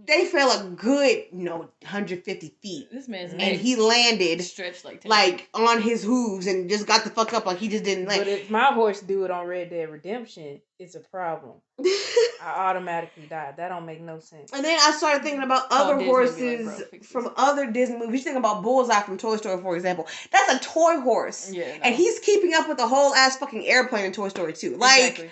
They 0.06 0.26
fell 0.26 0.50
a 0.50 0.64
good, 0.70 1.24
you 1.32 1.44
know, 1.44 1.58
150 1.80 2.54
feet. 2.62 2.88
This 2.92 3.08
man's 3.08 3.32
And 3.32 3.40
And 3.40 3.58
he 3.58 3.74
landed 3.76 4.42
stretched 4.42 4.84
like 4.84 5.00
ten. 5.00 5.08
like 5.10 5.48
on 5.54 5.80
his 5.80 6.04
hooves 6.04 6.46
and 6.46 6.68
just 6.68 6.86
got 6.86 7.04
the 7.04 7.10
fuck 7.10 7.32
up 7.32 7.46
like 7.46 7.58
he 7.58 7.68
just 7.68 7.84
didn't 7.84 8.04
But 8.04 8.26
if 8.28 8.50
my 8.50 8.66
horse 8.66 9.00
do 9.00 9.24
it 9.24 9.30
on 9.30 9.46
Red 9.46 9.70
Dead 9.70 9.88
Redemption, 9.90 10.60
it's 10.78 10.94
a 10.94 11.00
problem. 11.00 11.54
I 11.80 12.68
automatically 12.70 13.26
die. 13.28 13.54
That 13.56 13.68
don't 13.70 13.86
make 13.86 14.00
no 14.00 14.18
sense. 14.20 14.52
and 14.52 14.62
then 14.64 14.78
I 14.80 14.90
started 14.92 15.22
thinking 15.22 15.42
about 15.42 15.64
Oh, 15.70 15.84
other 15.92 15.98
Disney 15.98 16.04
be 16.04 16.10
like, 16.12 16.16
horses 16.28 16.64
bro, 16.66 16.98
this. 16.98 17.06
from 17.06 17.32
other 17.36 17.70
Disney 17.70 17.96
movies. 17.98 18.20
You 18.20 18.24
think 18.24 18.36
about 18.38 18.62
Bullseye 18.62 19.00
from 19.02 19.16
Toy 19.18 19.36
Story, 19.36 19.60
for 19.62 19.74
example. 19.74 20.06
That's 20.30 20.52
a 20.54 20.68
toy 20.68 21.00
horse. 21.00 21.50
yeah, 21.52 21.64
no. 21.78 21.82
And 21.84 21.94
he's 21.94 22.18
keeping 22.20 22.52
up 22.54 22.68
with 22.68 22.76
the 22.76 22.86
whole 22.86 23.14
ass 23.14 23.38
fucking 23.38 23.66
airplane 23.66 24.04
in 24.04 24.12
Toy 24.12 24.28
Story 24.28 24.52
2. 24.52 24.76
Like, 24.76 25.00
Exactly. 25.00 25.30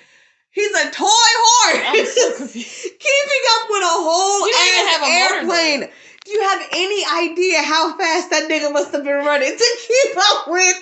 He's 0.57 0.73
a 0.73 0.91
toy 0.91 1.31
horse. 1.45 1.83
I'm 1.85 2.07
so 2.07 2.25
keeping 2.53 3.45
up 3.55 3.65
with 3.69 3.85
a 3.85 3.97
whole 4.01 4.47
You 4.49 4.53
don't 4.53 4.73
even 4.73 4.87
have 4.89 5.03
a 5.03 5.13
motor, 5.13 5.35
airplane. 5.37 5.91
Do 6.25 6.33
you 6.33 6.43
have 6.43 6.63
any 6.73 7.31
idea 7.31 7.63
how 7.63 7.97
fast 7.97 8.31
that 8.31 8.49
nigga 8.51 8.73
must 8.73 8.91
have 8.91 9.05
been 9.05 9.25
running 9.25 9.57
to 9.57 9.77
keep 9.87 10.17
up 10.31 10.49
with? 10.49 10.77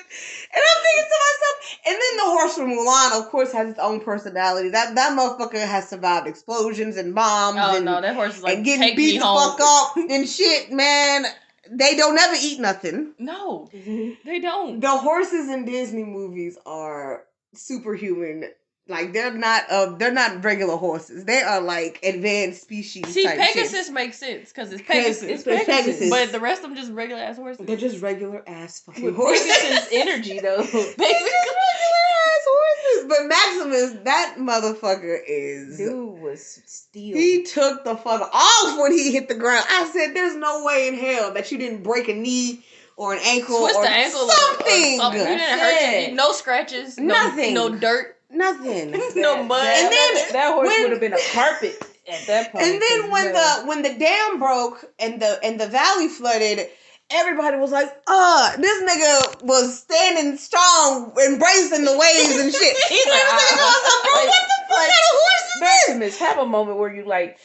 And 0.55 0.63
I'm 0.63 0.83
thinking 0.85 1.11
to 1.11 1.19
myself, 1.27 1.79
and 1.87 1.95
then 2.01 2.17
the 2.17 2.31
horse 2.33 2.55
from 2.55 2.71
Mulan, 2.71 3.21
of 3.21 3.31
course, 3.31 3.53
has 3.53 3.71
its 3.71 3.79
own 3.79 4.01
personality. 4.01 4.71
That 4.71 4.95
that 4.95 5.19
motherfucker 5.19 5.67
has 5.67 5.89
survived 5.89 6.29
explosions 6.29 6.97
and 6.97 7.15
bombs 7.15 7.59
Oh 7.61 7.77
and, 7.77 7.85
no, 7.85 8.01
that 8.01 8.15
horse 8.15 8.37
is 8.37 8.43
like 8.43 8.57
and 8.57 8.65
getting 8.65 8.83
take 8.83 8.97
beat 8.97 9.15
me 9.15 9.19
the 9.19 9.25
home. 9.27 9.59
fuck 9.59 9.61
up 9.61 9.97
and 9.97 10.27
shit, 10.29 10.73
man. 10.73 11.27
They 11.71 11.97
don't 11.97 12.15
never 12.15 12.37
eat 12.41 12.61
nothing. 12.61 13.15
No, 13.19 13.69
mm-hmm. 13.75 14.13
they 14.29 14.39
don't. 14.39 14.81
The 14.81 14.91
horses 14.97 15.49
in 15.49 15.65
Disney 15.65 16.05
movies 16.05 16.57
are 16.65 17.25
superhuman. 17.55 18.45
Like 18.87 19.15
they're 19.15 19.33
not 19.33 19.63
uh 19.71 19.95
they're 19.97 20.13
not 20.13 20.45
regular 20.45 20.77
horses. 20.77 21.25
They 21.25 21.41
are 21.41 21.61
like 21.63 22.01
advanced 22.03 22.61
species. 22.63 23.07
See, 23.09 23.25
type 23.25 23.39
shit. 23.41 23.55
Pegasus 23.55 23.89
makes 23.91 24.19
sense 24.19 24.51
because 24.51 24.73
it's 24.75 24.83
Pegasus. 24.83 25.23
it's 25.23 25.43
Pegasus. 25.43 25.67
Pegasus. 25.67 26.11
But 26.11 26.33
the 26.33 26.41
rest 26.41 26.63
of 26.63 26.69
them 26.69 26.77
just 26.77 26.93
regular 26.93 27.23
ass 27.23 27.37
horses. 27.37 27.65
They're 27.67 27.79
just 27.79 28.03
regular 28.03 28.43
ass 28.47 28.81
fucking 28.81 29.15
horses. 29.15 29.47
Pegasus 29.47 29.89
energy 29.91 30.39
though. 30.39 30.57
They're 30.63 30.63
just 30.63 30.99
regular 30.99 32.05
ass 32.27 32.45
horses. 32.47 33.09
But 33.09 33.27
Maximus, 33.27 34.05
that 34.05 34.37
motherfucker 34.39 35.19
is. 35.27 35.79
Dude 35.79 36.21
was 36.21 36.61
steel. 36.67 37.17
He 37.17 37.43
took 37.43 37.85
the 37.85 37.97
fuck 37.97 38.21
off 38.35 38.79
when 38.79 38.93
he 38.93 39.13
hit 39.13 39.29
the 39.29 39.35
ground. 39.35 39.65
I 39.69 39.89
said, 39.95 40.15
"There's 40.15 40.37
no 40.37 40.63
way 40.63 40.89
in 40.89 40.95
hell 40.95 41.33
that 41.33 41.51
you 41.51 41.57
didn't 41.57 41.83
break 41.85 42.09
a 42.09 42.15
knee 42.15 42.63
or 42.97 43.15
an 43.15 43.21
ankle 43.25 43.61
Twist 43.61 43.77
or 43.77 43.83
the 43.85 43.89
ankle 43.91 44.21
or- 44.21 44.25
or 44.27 44.31
something. 44.31 44.99
something. 44.99 45.21
You 45.21 45.27
didn't 45.27 45.59
hurt 45.59 46.09
you. 46.11 46.15
No 46.15 46.33
scratches. 46.33 46.99
no- 46.99 47.15
Nothing. 47.15 47.55
No, 47.55 47.75
dirt. 47.75 48.14
Nothing." 48.35 48.91
no 49.17 49.43
mud. 49.43 49.65
And 49.67 49.93
then 49.93 50.15
that, 50.15 50.29
that 50.33 50.55
horse 50.55 50.69
when- 50.69 50.83
would 50.83 50.91
have 50.93 51.01
been 51.01 51.13
a 51.15 51.19
carpet 51.33 51.77
at 52.11 52.27
that 52.27 52.53
point. 52.53 52.65
And 52.65 52.83
then 52.83 53.11
when 53.11 53.27
you 53.27 53.33
the 53.33 53.63
when 53.67 53.83
the 53.83 53.95
dam 53.95 54.39
broke 54.39 54.85
and 54.99 55.21
the 55.23 55.39
and 55.43 55.59
the 55.61 55.67
valley 55.69 56.09
flooded, 56.09 56.67
everybody 57.11 57.57
was 57.57 57.71
like, 57.73 57.91
"Uh, 58.07 58.57
this 58.57 58.83
nigga 58.83 59.43
was 59.45 59.79
standing 59.81 60.37
strong, 60.37 61.15
embracing 61.27 61.85
the 61.85 61.97
waves 61.97 62.37
and 62.41 62.53
shit." 62.53 62.77
He's 62.89 63.07
like, 63.07 63.23
I 63.23 63.35
was 63.35 63.43
thinking 63.43 63.65
uh, 63.65 64.03
bro, 64.05 64.15
like- 64.15 64.29
what 64.29 64.47
the 64.47 64.65
fuck 64.69 64.79
like, 64.79 64.89
kind 64.89 64.91
of 64.91 65.17
horse 65.21 65.43
is 65.55 65.61
this? 65.61 65.89
Maximus, 65.89 66.19
have 66.19 66.39
a 66.39 66.47
moment 66.47 66.79
where 66.79 66.95
you 66.95 67.05
like, 67.07 67.39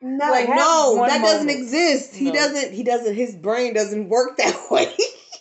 No, 0.00 0.30
Like, 0.30 0.48
no, 0.48 0.94
one 0.98 1.08
that 1.08 1.20
doesn't 1.22 1.46
moment. 1.46 1.58
exist. 1.58 2.14
He 2.14 2.30
doesn't. 2.30 2.72
He 2.72 2.82
doesn't. 2.84 3.14
His 3.14 3.34
brain 3.34 3.74
doesn't 3.74 4.08
work 4.08 4.36
that 4.36 4.56
way. 4.70 4.94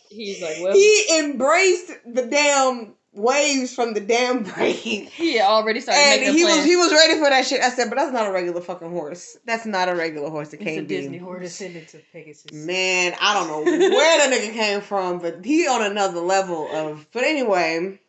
he's 0.09 0.41
like, 0.41 0.57
well, 0.61 0.73
he 0.73 1.19
embraced 1.19 1.91
the 2.11 2.25
damn 2.25 2.95
waves 3.17 3.73
from 3.73 3.93
the 3.93 3.99
damn 3.99 4.43
brain. 4.43 4.75
He 5.11 5.39
already 5.41 5.81
started 5.81 5.99
And 5.99 6.21
making 6.21 6.35
he 6.37 6.43
plans. 6.43 6.57
was 6.57 6.65
he 6.65 6.75
was 6.75 6.91
ready 6.93 7.15
for 7.15 7.29
that 7.29 7.45
shit. 7.45 7.61
I 7.61 7.69
said, 7.69 7.89
but 7.89 7.97
that's 7.97 8.11
not 8.13 8.27
a 8.27 8.31
regular 8.31 8.61
fucking 8.61 8.89
horse. 8.89 9.37
That's 9.45 9.65
not 9.65 9.89
a 9.89 9.95
regular 9.95 10.29
horse. 10.29 10.53
It 10.53 10.57
came. 10.57 10.67
It's 10.67 10.75
a 10.75 10.75
can't 10.77 10.87
be. 10.87 10.95
Disney 10.97 11.17
horse. 11.17 11.41
descendant 11.41 11.93
of 11.93 12.01
Pegasus. 12.13 12.53
Man, 12.53 13.13
I 13.19 13.33
don't 13.33 13.47
know 13.47 13.61
where 13.63 14.29
the 14.29 14.35
nigga 14.35 14.53
came 14.53 14.81
from, 14.81 15.19
but 15.19 15.43
he 15.43 15.67
on 15.67 15.81
another 15.83 16.19
level 16.21 16.69
of. 16.71 17.07
But 17.11 17.23
anyway, 17.23 17.99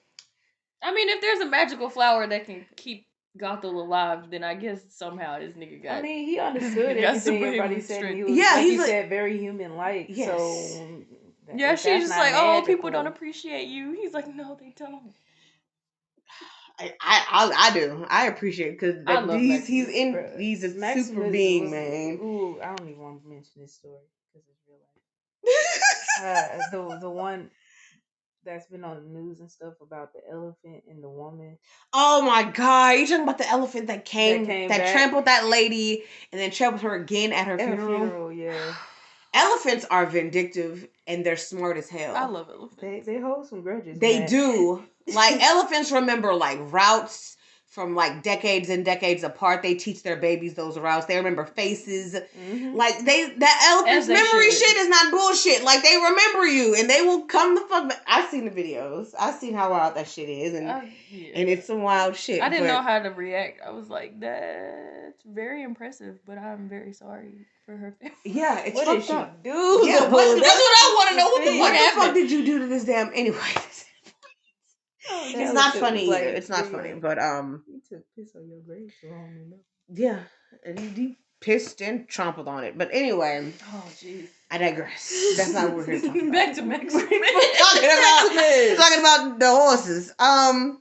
I 0.83 0.95
mean, 0.95 1.09
if 1.09 1.21
there's 1.21 1.41
a 1.41 1.47
magical 1.47 1.91
flower 1.91 2.27
that 2.27 2.45
can 2.47 2.65
keep 2.77 3.07
Gothel 3.39 3.75
alive, 3.75 4.31
then 4.31 4.43
I 4.45 4.55
guess 4.55 4.81
somehow 4.91 5.39
this 5.39 5.55
nigga 5.55 5.83
got. 5.83 5.99
I 5.99 6.03
mean, 6.03 6.27
he 6.27 6.39
understood 6.39 6.97
He 6.97 7.03
got 7.03 7.09
everything 7.17 7.21
superhuman 7.21 7.49
everybody 7.61 7.81
said. 7.81 7.97
strength. 7.97 8.17
He 8.17 8.25
was, 8.25 8.33
Yeah, 8.37 8.45
like 8.55 8.63
he's 8.63 8.73
he 8.73 8.79
like- 8.79 8.87
said, 8.89 9.09
very 9.09 9.39
human-like. 9.39 10.07
Yes. 10.09 10.29
So, 10.29 10.79
that- 10.79 11.05
yeah, 11.57 11.73
if 11.73 11.81
she's 11.81 12.03
just 12.03 12.11
not 12.11 12.19
like, 12.19 12.35
oh, 12.37 12.61
people 12.61 12.75
magical- 12.85 12.91
don't 12.91 13.07
appreciate 13.07 13.69
you. 13.69 13.93
He's 13.93 14.13
like, 14.13 14.27
no, 14.35 14.57
they 14.59 14.75
don't. 14.77 15.15
I 16.81 16.93
I 17.01 17.25
I, 17.31 17.53
I 17.69 17.71
do. 17.73 18.07
I 18.09 18.27
appreciate 18.27 18.73
because 18.73 18.97
I 19.07 19.21
love 19.21 19.41
he's 19.41 19.67
he's 19.67 19.89
in 19.89 20.15
Bruh. 20.15 20.39
he's 20.39 20.63
a 20.65 20.69
Maximus 20.79 21.09
super 21.09 21.31
being, 21.31 21.65
was- 21.65 21.73
man. 21.73 22.19
Ooh, 22.23 22.61
I 22.63 22.75
don't 22.77 22.89
even 22.89 23.01
want 23.03 23.23
to 23.23 23.29
mention 23.29 23.63
this 23.63 23.75
story 23.75 24.03
because 24.33 24.49
it's 24.49 24.61
real 24.69 24.79
life. 24.79 25.85
Uh, 26.21 26.59
the 26.73 26.99
the 27.03 27.11
one 27.11 27.49
that's 28.45 28.67
been 28.67 28.83
on 28.83 28.97
the 28.97 29.09
news 29.21 29.39
and 29.39 29.49
stuff 29.49 29.75
about 29.81 30.13
the 30.13 30.19
elephant 30.33 30.83
and 30.89 31.03
the 31.03 31.09
woman. 31.09 31.57
Oh 31.93 32.23
my 32.23 32.43
god, 32.43 32.99
you 32.99 33.07
talking 33.07 33.23
about 33.23 33.39
the 33.39 33.49
elephant 33.49 33.87
that 33.87 34.05
came 34.05 34.43
that, 34.45 34.51
came 34.53 34.69
back. 34.69 34.93
trampled 34.93 35.27
that 35.27 35.47
lady 35.47 36.03
and 36.33 36.41
then 36.41 36.51
trampled 36.51 36.83
her 36.83 36.95
again 36.97 37.33
at 37.33 37.47
her 37.47 37.55
At 37.55 37.61
her 37.69 37.77
funeral? 37.77 37.99
funeral, 38.01 38.33
yeah. 38.33 38.75
Elephants 39.35 39.85
are 39.91 40.07
vindictive 40.07 40.89
and 41.09 41.27
they're 41.27 41.37
smart 41.37 41.77
as 41.77 41.89
hell. 41.89 42.15
I 42.15 42.27
love 42.27 42.49
elephants. 42.49 42.77
They 42.81 43.01
they 43.01 43.19
hold 43.19 43.49
some 43.49 43.63
grudges. 43.63 43.99
They 43.99 44.21
man. 44.21 44.29
do. 44.29 44.85
Like 45.15 45.43
elephants 45.43 45.91
remember 45.91 46.35
like 46.35 46.59
routes 46.71 47.38
from 47.79 47.95
like 47.95 48.25
decades 48.25 48.69
and 48.71 48.85
decades 48.85 49.23
apart. 49.23 49.63
They 49.63 49.75
teach 49.75 50.03
their 50.03 50.17
babies 50.17 50.55
those 50.55 50.77
routes. 50.77 51.07
They 51.07 51.17
remember 51.17 51.45
faces. 51.45 52.15
Mhm. 52.15 52.75
Like 52.75 53.05
they 53.05 53.31
that 53.39 53.71
elephant's 53.71 54.09
memory 54.09 54.51
should. 54.51 54.59
shit 54.67 54.77
is 54.79 54.89
not 54.89 55.13
bullshit. 55.13 55.63
Like 55.63 55.85
they 55.85 55.97
remember 55.97 56.45
you 56.47 56.75
and 56.75 56.91
they 56.91 57.03
will 57.03 57.23
come 57.27 57.55
the 57.55 57.61
fuck 57.63 57.89
back. 57.89 58.03
I've 58.09 58.29
seen 58.31 58.45
the 58.47 58.51
videos. 58.51 59.15
I've 59.19 59.37
seen 59.37 59.55
how 59.55 59.71
wild 59.71 59.95
that 59.95 60.09
shit 60.09 60.29
is 60.29 60.55
and 60.55 60.69
I, 60.69 60.93
yeah. 61.09 61.29
and 61.37 61.49
it's 61.49 61.69
some 61.69 61.83
wild 61.83 62.17
shit. 62.17 62.43
I 62.43 62.49
didn't 62.49 62.67
know 62.67 62.83
how 62.83 62.99
to 62.99 63.11
react. 63.11 63.61
I 63.65 63.71
was 63.71 63.89
like, 63.89 64.19
that's 64.19 65.23
very 65.25 65.63
impressive, 65.63 66.19
but 66.27 66.37
I'm 66.37 66.69
very 66.69 66.93
sorry 66.93 67.47
for 67.65 67.77
her 67.77 67.95
family. 68.01 68.17
Yeah, 68.25 68.59
it's 68.65 68.75
What 68.75 68.87
fucked 68.87 69.11
up. 69.11 69.43
do? 69.45 69.51
Yeah, 69.85 70.01
what, 70.11 70.43
that's 70.43 70.59
what 70.59 70.75
I 70.77 70.95
want 70.97 71.09
to 71.11 71.17
know. 71.17 71.29
What 71.29 71.45
the, 71.45 71.59
what 71.61 71.73
the 71.73 72.01
fuck 72.01 72.15
did 72.15 72.31
you 72.31 72.45
do 72.45 72.59
to 72.59 72.67
this 72.67 72.85
damn? 72.85 73.13
Anyway, 73.15 73.39
Oh, 75.11 75.33
it's 75.35 75.53
not 75.53 75.75
funny 75.75 76.07
either. 76.07 76.29
It's 76.29 76.49
not 76.49 76.67
funny, 76.67 76.95
but 76.95 77.19
um, 77.19 77.65
You 77.67 77.81
took 77.89 78.05
piss 78.17 78.35
on 78.37 78.49
your 78.49 78.61
grave 78.61 78.93
so 79.01 79.09
yeah, 79.91 80.21
and 80.65 80.79
he, 80.79 81.17
pissed 81.41 81.81
and 81.81 82.09
trampled 82.09 82.49
on 82.49 82.65
it. 82.65 82.77
But 82.77 82.91
anyway, 82.93 83.53
Oh, 83.73 83.85
jeez. 83.97 84.29
I 84.51 84.59
digress. 84.59 85.35
That's 85.37 85.53
not 85.53 85.69
what 85.69 85.87
we're 85.87 85.99
here 85.99 86.01
to. 86.01 86.33
Back 86.33 86.55
to 86.57 86.63
Maximus. 86.63 86.93
Talking 87.03 87.21
about 87.21 88.31
we're 88.35 88.77
talking 88.77 89.01
about 89.01 89.39
the 89.39 89.51
horses. 89.51 90.13
Um, 90.19 90.81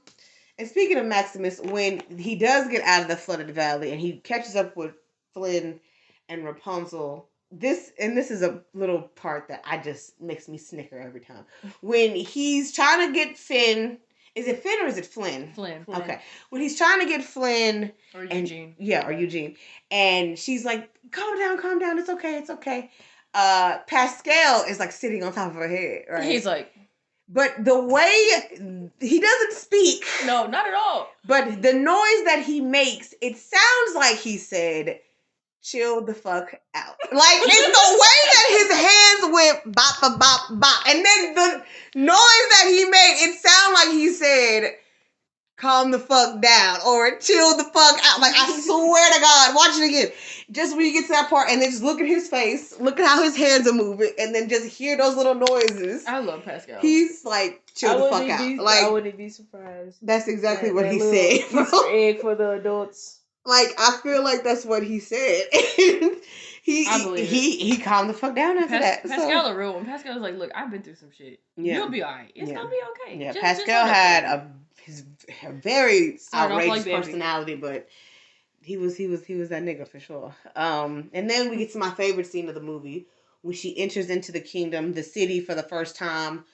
and 0.58 0.68
speaking 0.68 0.98
of 0.98 1.06
Maximus, 1.06 1.60
when 1.60 2.00
he 2.18 2.34
does 2.34 2.68
get 2.68 2.82
out 2.82 3.02
of 3.02 3.08
the 3.08 3.16
flooded 3.16 3.50
valley 3.50 3.92
and 3.92 4.00
he 4.00 4.18
catches 4.18 4.56
up 4.56 4.76
with 4.76 4.92
Flynn 5.34 5.80
and 6.28 6.44
Rapunzel, 6.44 7.28
this 7.50 7.92
and 7.98 8.16
this 8.16 8.30
is 8.30 8.42
a 8.42 8.62
little 8.74 9.02
part 9.02 9.48
that 9.48 9.62
I 9.64 9.78
just 9.78 10.20
makes 10.20 10.48
me 10.48 10.58
snicker 10.58 10.98
every 10.98 11.20
time. 11.20 11.44
When 11.80 12.14
he's 12.16 12.72
trying 12.72 13.08
to 13.08 13.14
get 13.14 13.38
Finn, 13.38 13.98
is 14.34 14.46
it 14.46 14.62
Finn 14.62 14.80
or 14.82 14.86
is 14.86 14.96
it 14.98 15.06
Flynn? 15.06 15.52
Flynn. 15.54 15.84
Flynn. 15.84 16.02
Okay, 16.02 16.20
when 16.50 16.60
he's 16.62 16.76
trying 16.78 17.00
to 17.00 17.06
get 17.06 17.22
Flynn 17.24 17.92
Or 18.14 18.22
and 18.22 18.32
Eugene. 18.48 18.74
yeah, 18.78 19.06
or 19.06 19.12
Eugene, 19.12 19.56
and 19.90 20.38
she's 20.38 20.64
like, 20.64 20.90
"Calm 21.10 21.38
down, 21.38 21.58
calm 21.58 21.78
down. 21.78 21.98
It's 21.98 22.08
okay, 22.08 22.36
it's 22.38 22.50
okay." 22.50 22.90
Uh, 23.34 23.78
Pascal 23.86 24.62
is 24.64 24.78
like 24.78 24.90
sitting 24.92 25.22
on 25.22 25.32
top 25.32 25.50
of 25.50 25.56
her 25.56 25.68
head, 25.68 26.04
right? 26.10 26.24
He's 26.24 26.46
like, 26.46 26.72
But 27.28 27.62
the 27.62 27.78
way 27.78 28.30
he 29.00 29.20
doesn't 29.20 29.52
speak, 29.52 30.02
no, 30.24 30.46
not 30.46 30.66
at 30.66 30.72
all. 30.74 31.08
but 31.26 31.60
the 31.60 31.74
noise 31.74 32.24
that 32.24 32.42
he 32.46 32.60
makes, 32.62 33.12
it 33.20 33.36
sounds 33.36 33.94
like 33.94 34.16
he 34.16 34.38
said, 34.38 34.98
chill 35.70 36.04
the 36.04 36.14
fuck 36.14 36.54
out. 36.74 36.96
Like 37.12 37.40
it's 37.42 37.66
the 37.66 37.98
way 38.00 38.18
that 38.32 38.48
his 38.58 38.70
hands 38.78 39.34
went 39.64 39.74
bop 39.74 40.00
bop 40.00 40.18
bop 40.20 40.60
bop. 40.60 40.86
And 40.88 41.04
then 41.04 41.34
the 41.34 41.64
noise 41.96 42.48
that 42.50 42.66
he 42.68 42.84
made, 42.84 43.16
it 43.20 43.38
sounded 43.40 43.74
like 43.74 43.88
he 43.92 44.10
said, 44.10 44.74
calm 45.56 45.90
the 45.90 45.98
fuck 45.98 46.40
down 46.40 46.78
or 46.86 47.18
chill 47.18 47.56
the 47.56 47.64
fuck 47.64 47.98
out. 48.04 48.20
Like 48.20 48.34
I 48.36 48.60
swear 48.64 49.12
to 49.14 49.20
God, 49.20 49.54
watch 49.56 49.78
it 49.80 49.88
again. 49.88 50.12
Just 50.50 50.76
when 50.76 50.86
you 50.86 50.92
get 50.92 51.02
to 51.06 51.12
that 51.12 51.28
part 51.28 51.50
and 51.50 51.60
then 51.60 51.70
just 51.70 51.82
look 51.82 52.00
at 52.00 52.06
his 52.06 52.28
face, 52.28 52.78
look 52.80 52.98
at 52.98 53.06
how 53.06 53.22
his 53.22 53.36
hands 53.36 53.68
are 53.68 53.72
moving, 53.74 54.12
and 54.18 54.34
then 54.34 54.48
just 54.48 54.66
hear 54.66 54.96
those 54.96 55.14
little 55.16 55.34
noises. 55.34 56.06
I 56.06 56.20
love 56.20 56.44
Pascal. 56.44 56.80
He's 56.80 57.24
like 57.24 57.62
I 57.68 57.70
chill 57.74 58.04
the 58.04 58.10
fuck 58.10 58.28
out. 58.30 58.38
be, 58.38 58.58
I 58.58 58.62
Like 58.62 58.90
wouldn't 58.90 59.16
be 59.18 59.28
surprised. 59.28 59.98
that's 60.00 60.26
exactly 60.28 60.70
That- 60.70 60.74
what 60.74 60.84
that 60.84 60.92
he 60.92 61.00
said. 61.00 61.66
egg 61.92 62.20
for 62.20 62.34
the 62.34 62.52
adults. 62.52 63.17
Like 63.48 63.68
I 63.78 63.98
feel 64.02 64.22
like 64.22 64.44
that's 64.44 64.64
what 64.66 64.82
he 64.82 65.00
said. 65.00 65.44
he 66.62 66.84
he, 66.84 67.24
he 67.24 67.56
he 67.56 67.78
calmed 67.78 68.10
the 68.10 68.14
fuck 68.14 68.34
down 68.36 68.58
after 68.58 68.78
Pas- 68.78 68.80
that. 68.82 69.02
So- 69.02 69.08
Pascal 69.08 69.46
a 69.46 69.56
real 69.56 69.72
one. 69.74 69.86
Pascal 69.86 70.12
was 70.14 70.22
like, 70.22 70.36
look, 70.36 70.50
I've 70.54 70.70
been 70.70 70.82
through 70.82 70.96
some 70.96 71.10
shit. 71.10 71.40
yeah. 71.56 71.76
You'll 71.76 71.88
be 71.88 72.04
alright. 72.04 72.30
It's 72.34 72.50
Yeah. 72.50 72.56
gonna 72.56 72.68
be 72.68 72.80
okay. 73.06 73.18
Yeah, 73.18 73.32
Just- 73.32 73.42
Pascal 73.42 73.86
just 73.86 73.94
had 73.94 74.24
a 74.24 74.50
his 74.82 75.04
a 75.44 75.52
very 75.52 76.18
Started 76.18 76.54
off 76.54 76.60
outrageous 76.60 76.86
like 76.86 77.04
personality, 77.04 77.54
but 77.54 77.88
he 78.60 78.76
was 78.76 78.96
he 78.98 79.06
was 79.06 79.24
he 79.24 79.34
was 79.34 79.48
that 79.48 79.62
nigga 79.62 79.88
for 79.88 79.98
sure. 79.98 80.34
Um, 80.54 81.08
and 81.14 81.28
then 81.30 81.48
we 81.48 81.56
get 81.56 81.72
to 81.72 81.78
my 81.78 81.90
favorite 81.90 82.26
scene 82.26 82.48
of 82.50 82.54
the 82.54 82.60
movie 82.60 83.06
when 83.40 83.54
she 83.54 83.78
enters 83.78 84.10
into 84.10 84.30
the 84.30 84.40
kingdom, 84.40 84.92
the 84.92 85.02
city 85.02 85.40
for 85.40 85.54
the 85.54 85.62
first 85.62 85.96
time, 85.96 86.44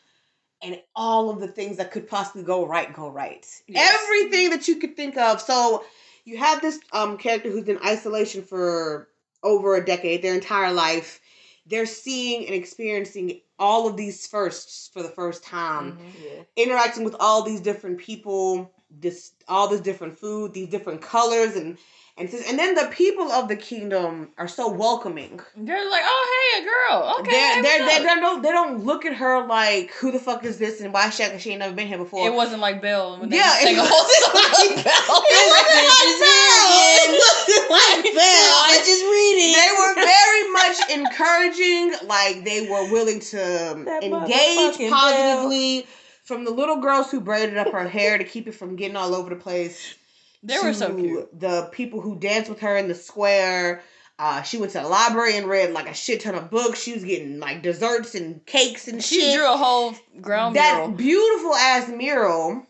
and 0.62 0.80
all 0.94 1.30
of 1.30 1.40
the 1.40 1.48
things 1.48 1.78
that 1.78 1.90
could 1.90 2.06
possibly 2.08 2.44
go 2.44 2.64
right 2.64 2.92
go 2.94 3.08
right. 3.08 3.44
Yes. 3.66 4.00
Everything 4.04 4.50
that 4.50 4.68
you 4.68 4.76
could 4.76 4.94
think 4.96 5.16
of. 5.16 5.40
So 5.40 5.84
you 6.24 6.38
have 6.38 6.60
this 6.60 6.78
um 6.92 7.16
character 7.18 7.50
who's 7.50 7.68
in 7.68 7.78
isolation 7.84 8.42
for 8.42 9.08
over 9.42 9.76
a 9.76 9.84
decade, 9.84 10.22
their 10.22 10.34
entire 10.34 10.72
life. 10.72 11.20
They're 11.66 11.86
seeing 11.86 12.46
and 12.46 12.54
experiencing 12.54 13.40
all 13.58 13.88
of 13.88 13.96
these 13.96 14.26
firsts 14.26 14.90
for 14.92 15.02
the 15.02 15.08
first 15.10 15.44
time 15.44 15.92
Mhm. 15.92 16.24
Yeah. 16.24 16.42
interacting 16.56 17.04
with 17.04 17.16
all 17.18 17.42
these 17.42 17.60
different 17.60 17.98
people, 17.98 18.72
this 18.90 19.32
all 19.48 19.68
this 19.68 19.80
different 19.80 20.18
food, 20.18 20.52
these 20.54 20.68
different 20.68 21.02
colors, 21.02 21.56
and 21.56 21.78
and 22.16 22.30
sis- 22.30 22.48
and 22.48 22.56
then 22.56 22.74
the 22.74 22.86
people 22.92 23.32
of 23.32 23.48
the 23.48 23.56
kingdom 23.56 24.30
are 24.38 24.46
so 24.46 24.70
welcoming. 24.70 25.40
They're 25.56 25.90
like, 25.90 26.02
oh 26.04 26.52
hey, 26.54 26.62
a 26.62 26.64
girl. 26.64 27.16
Okay. 27.20 27.30
they're, 27.30 27.54
hey, 27.54 27.62
they're, 27.62 27.78
they 27.86 27.96
up?" 27.96 28.02
they 28.02 28.20
don't 28.20 28.42
they 28.42 28.50
don't 28.52 28.84
look 28.84 29.04
at 29.04 29.14
her 29.14 29.46
like 29.46 29.90
who 29.94 30.12
the 30.12 30.20
fuck 30.20 30.44
is 30.44 30.58
this 30.58 30.80
and 30.80 30.92
why 30.92 31.10
she 31.10 31.24
she 31.38 31.50
ain't 31.50 31.58
never 31.58 31.74
been 31.74 31.88
here 31.88 31.98
before. 31.98 32.26
It 32.28 32.32
wasn't 32.34 32.60
like 32.60 32.80
when 32.82 33.30
they 33.30 33.36
Yeah, 33.36 33.50
sang 33.58 33.74
it 33.74 33.78
a 33.78 33.82
whole 33.82 34.04
song 34.06 34.32
wasn't 34.34 34.76
like 34.76 34.84
Belle. 34.84 35.22
It 35.26 35.44
wasn't 35.50 35.88
like 35.90 36.14
Belle. 36.22 36.94
It 37.02 37.10
wasn't 37.18 37.70
like 37.70 38.04
Belle. 38.14 38.58
I 38.70 38.78
just 38.78 39.02
read 39.02 39.36
it. 39.42 39.54
they 39.58 39.70
were 39.82 39.94
very 40.06 40.44
much 40.52 40.78
encouraging 40.90 42.08
like 42.08 42.44
they 42.44 42.68
were 42.68 42.90
willing 42.92 43.18
to 43.20 43.72
um, 43.72 43.84
That 43.86 44.04
engage 44.04 44.90
positively 44.90 45.86
from 46.22 46.44
the 46.44 46.50
little 46.52 46.76
girls 46.76 47.10
who 47.10 47.20
braided 47.20 47.58
up 47.58 47.72
her 47.72 47.88
hair 47.88 48.18
to 48.18 48.24
keep 48.24 48.46
it 48.46 48.52
from 48.54 48.76
getting 48.76 48.96
all 48.96 49.14
over 49.14 49.30
the 49.30 49.36
place 49.36 49.96
They 50.44 50.58
were 50.62 50.74
so 50.74 50.94
cute. 50.94 51.40
the 51.40 51.68
people 51.72 52.00
who 52.00 52.16
danced 52.18 52.50
with 52.50 52.60
her 52.60 52.76
in 52.76 52.86
the 52.88 52.94
square 52.94 53.82
uh, 54.16 54.42
she 54.42 54.58
went 54.58 54.70
to 54.70 54.78
the 54.78 54.86
library 54.86 55.36
and 55.36 55.48
read 55.48 55.72
like 55.72 55.88
a 55.90 55.94
shit 55.94 56.20
ton 56.20 56.36
of 56.36 56.48
books. 56.48 56.80
She 56.80 56.92
was 56.92 57.02
getting 57.02 57.40
like 57.40 57.62
desserts 57.62 58.14
and 58.14 58.46
cakes 58.46 58.86
and 58.86 59.02
She 59.02 59.20
shit. 59.20 59.34
drew 59.34 59.52
a 59.52 59.56
whole 59.56 59.92
ground 60.20 60.54
that 60.54 60.76
mural. 60.76 60.92
beautiful 60.96 61.52
ass 61.56 61.88
mural 61.88 62.64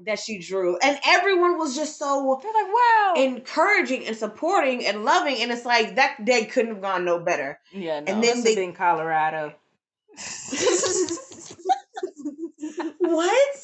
that 0.00 0.18
she 0.18 0.38
drew, 0.40 0.76
and 0.78 0.98
everyone 1.06 1.58
was 1.58 1.76
just 1.76 1.96
so 1.98 2.40
They're 2.42 2.52
like, 2.52 2.72
wow. 2.72 3.14
encouraging 3.16 4.04
and 4.06 4.16
supporting 4.16 4.84
and 4.86 5.04
loving. 5.04 5.36
And 5.42 5.50
it's 5.52 5.64
like 5.64 5.94
that 5.96 6.24
day 6.24 6.44
couldn't 6.46 6.72
have 6.74 6.82
gone 6.82 7.04
no 7.04 7.18
better. 7.20 7.58
yeah, 7.72 8.00
no. 8.00 8.12
and 8.12 8.22
then 8.24 8.42
they- 8.42 8.54
been 8.56 8.72
Colorado. 8.74 9.54
what? 12.98 13.56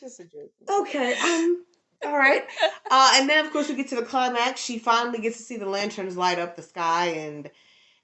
Just 0.00 0.20
a 0.20 0.24
joke. 0.24 0.50
Okay. 0.68 1.14
Um. 1.18 1.64
All 2.04 2.16
right. 2.16 2.44
Uh, 2.90 3.12
and 3.16 3.28
then 3.28 3.44
of 3.44 3.52
course 3.52 3.68
we 3.68 3.74
get 3.74 3.88
to 3.88 3.96
the 3.96 4.02
climax. 4.02 4.60
She 4.60 4.78
finally 4.78 5.18
gets 5.20 5.36
to 5.38 5.42
see 5.42 5.56
the 5.56 5.66
lanterns 5.68 6.16
light 6.16 6.38
up 6.38 6.56
the 6.56 6.62
sky, 6.62 7.06
and 7.06 7.50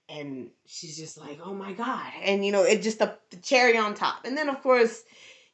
and 0.09 0.51
she's 0.67 0.97
just 0.97 1.17
like, 1.19 1.39
oh 1.43 1.55
my 1.55 1.73
god! 1.73 2.13
And 2.23 2.45
you 2.45 2.53
know, 2.53 2.63
it 2.65 2.83
just 2.83 2.99
the, 2.99 3.17
the 3.31 3.37
cherry 3.37 3.79
on 3.79 3.95
top. 3.95 4.25
And 4.25 4.37
then 4.37 4.49
of 4.49 4.63
course 4.63 5.03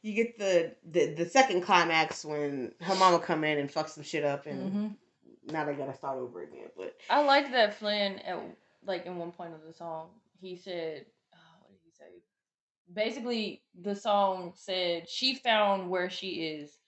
you 0.03 0.14
get 0.14 0.38
the, 0.38 0.74
the 0.91 1.12
the 1.14 1.26
second 1.26 1.61
climax 1.62 2.24
when 2.24 2.72
her 2.80 2.95
mama 2.95 3.18
come 3.18 3.45
in 3.45 3.59
and 3.59 3.70
fuck 3.70 3.88
some 3.88 4.03
shit 4.05 4.24
up, 4.24 4.47
and 4.47 4.72
Mhm. 4.72 5.53
now 5.53 5.64
they 5.66 5.74
gotta 5.74 5.95
start 5.95 6.18
over 6.18 6.43
again. 6.43 6.70
But 6.76 6.97
I 7.11 7.22
like 7.22 7.51
that 7.53 7.74
Flynn 7.74 8.18
at 8.20 8.41
like 8.86 9.05
in 9.07 9.16
one 9.18 9.32
point 9.32 9.53
of 9.55 9.62
the 9.66 9.74
song 9.74 10.09
he 10.41 10.57
said, 10.57 11.05
oh, 11.34 11.59
what 11.61 11.70
did 11.70 11.78
he 11.84 11.91
say? 11.93 12.22
Basically, 12.93 13.62
the 13.78 13.95
song 13.95 14.55
said 14.57 15.07
she 15.09 15.34
found 15.34 15.91
where 15.91 16.09
she 16.09 16.47
is, 16.47 16.78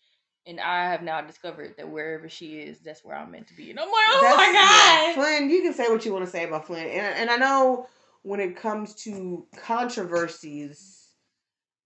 and 0.46 0.60
I 0.60 0.84
have 0.90 1.02
now 1.02 1.20
discovered 1.20 1.74
that 1.76 1.88
wherever 1.88 2.28
she 2.28 2.58
is, 2.60 2.78
that's 2.80 3.04
where 3.04 3.16
I'm 3.16 3.30
meant 3.30 3.48
to 3.48 3.54
be. 3.56 3.70
And 3.70 3.78
I'm 3.78 3.86
like, 3.86 3.94
oh 4.08 4.20
That's- 4.22 4.36
my 4.36 4.52
yeah, 4.52 5.14
god! 5.14 5.14
Flynn, 5.38 5.50
you 5.50 5.62
can 5.62 5.74
say 5.74 5.88
what 5.88 6.04
you 6.04 6.12
want 6.12 6.24
to 6.24 6.30
say 6.30 6.44
about 6.44 6.66
Flynn, 6.66 6.86
and 6.86 7.14
and 7.16 7.30
I 7.30 7.36
know 7.36 7.86
when 8.22 8.40
it 8.40 8.56
comes 8.56 8.94
to 9.04 9.46
controversies 9.56 10.98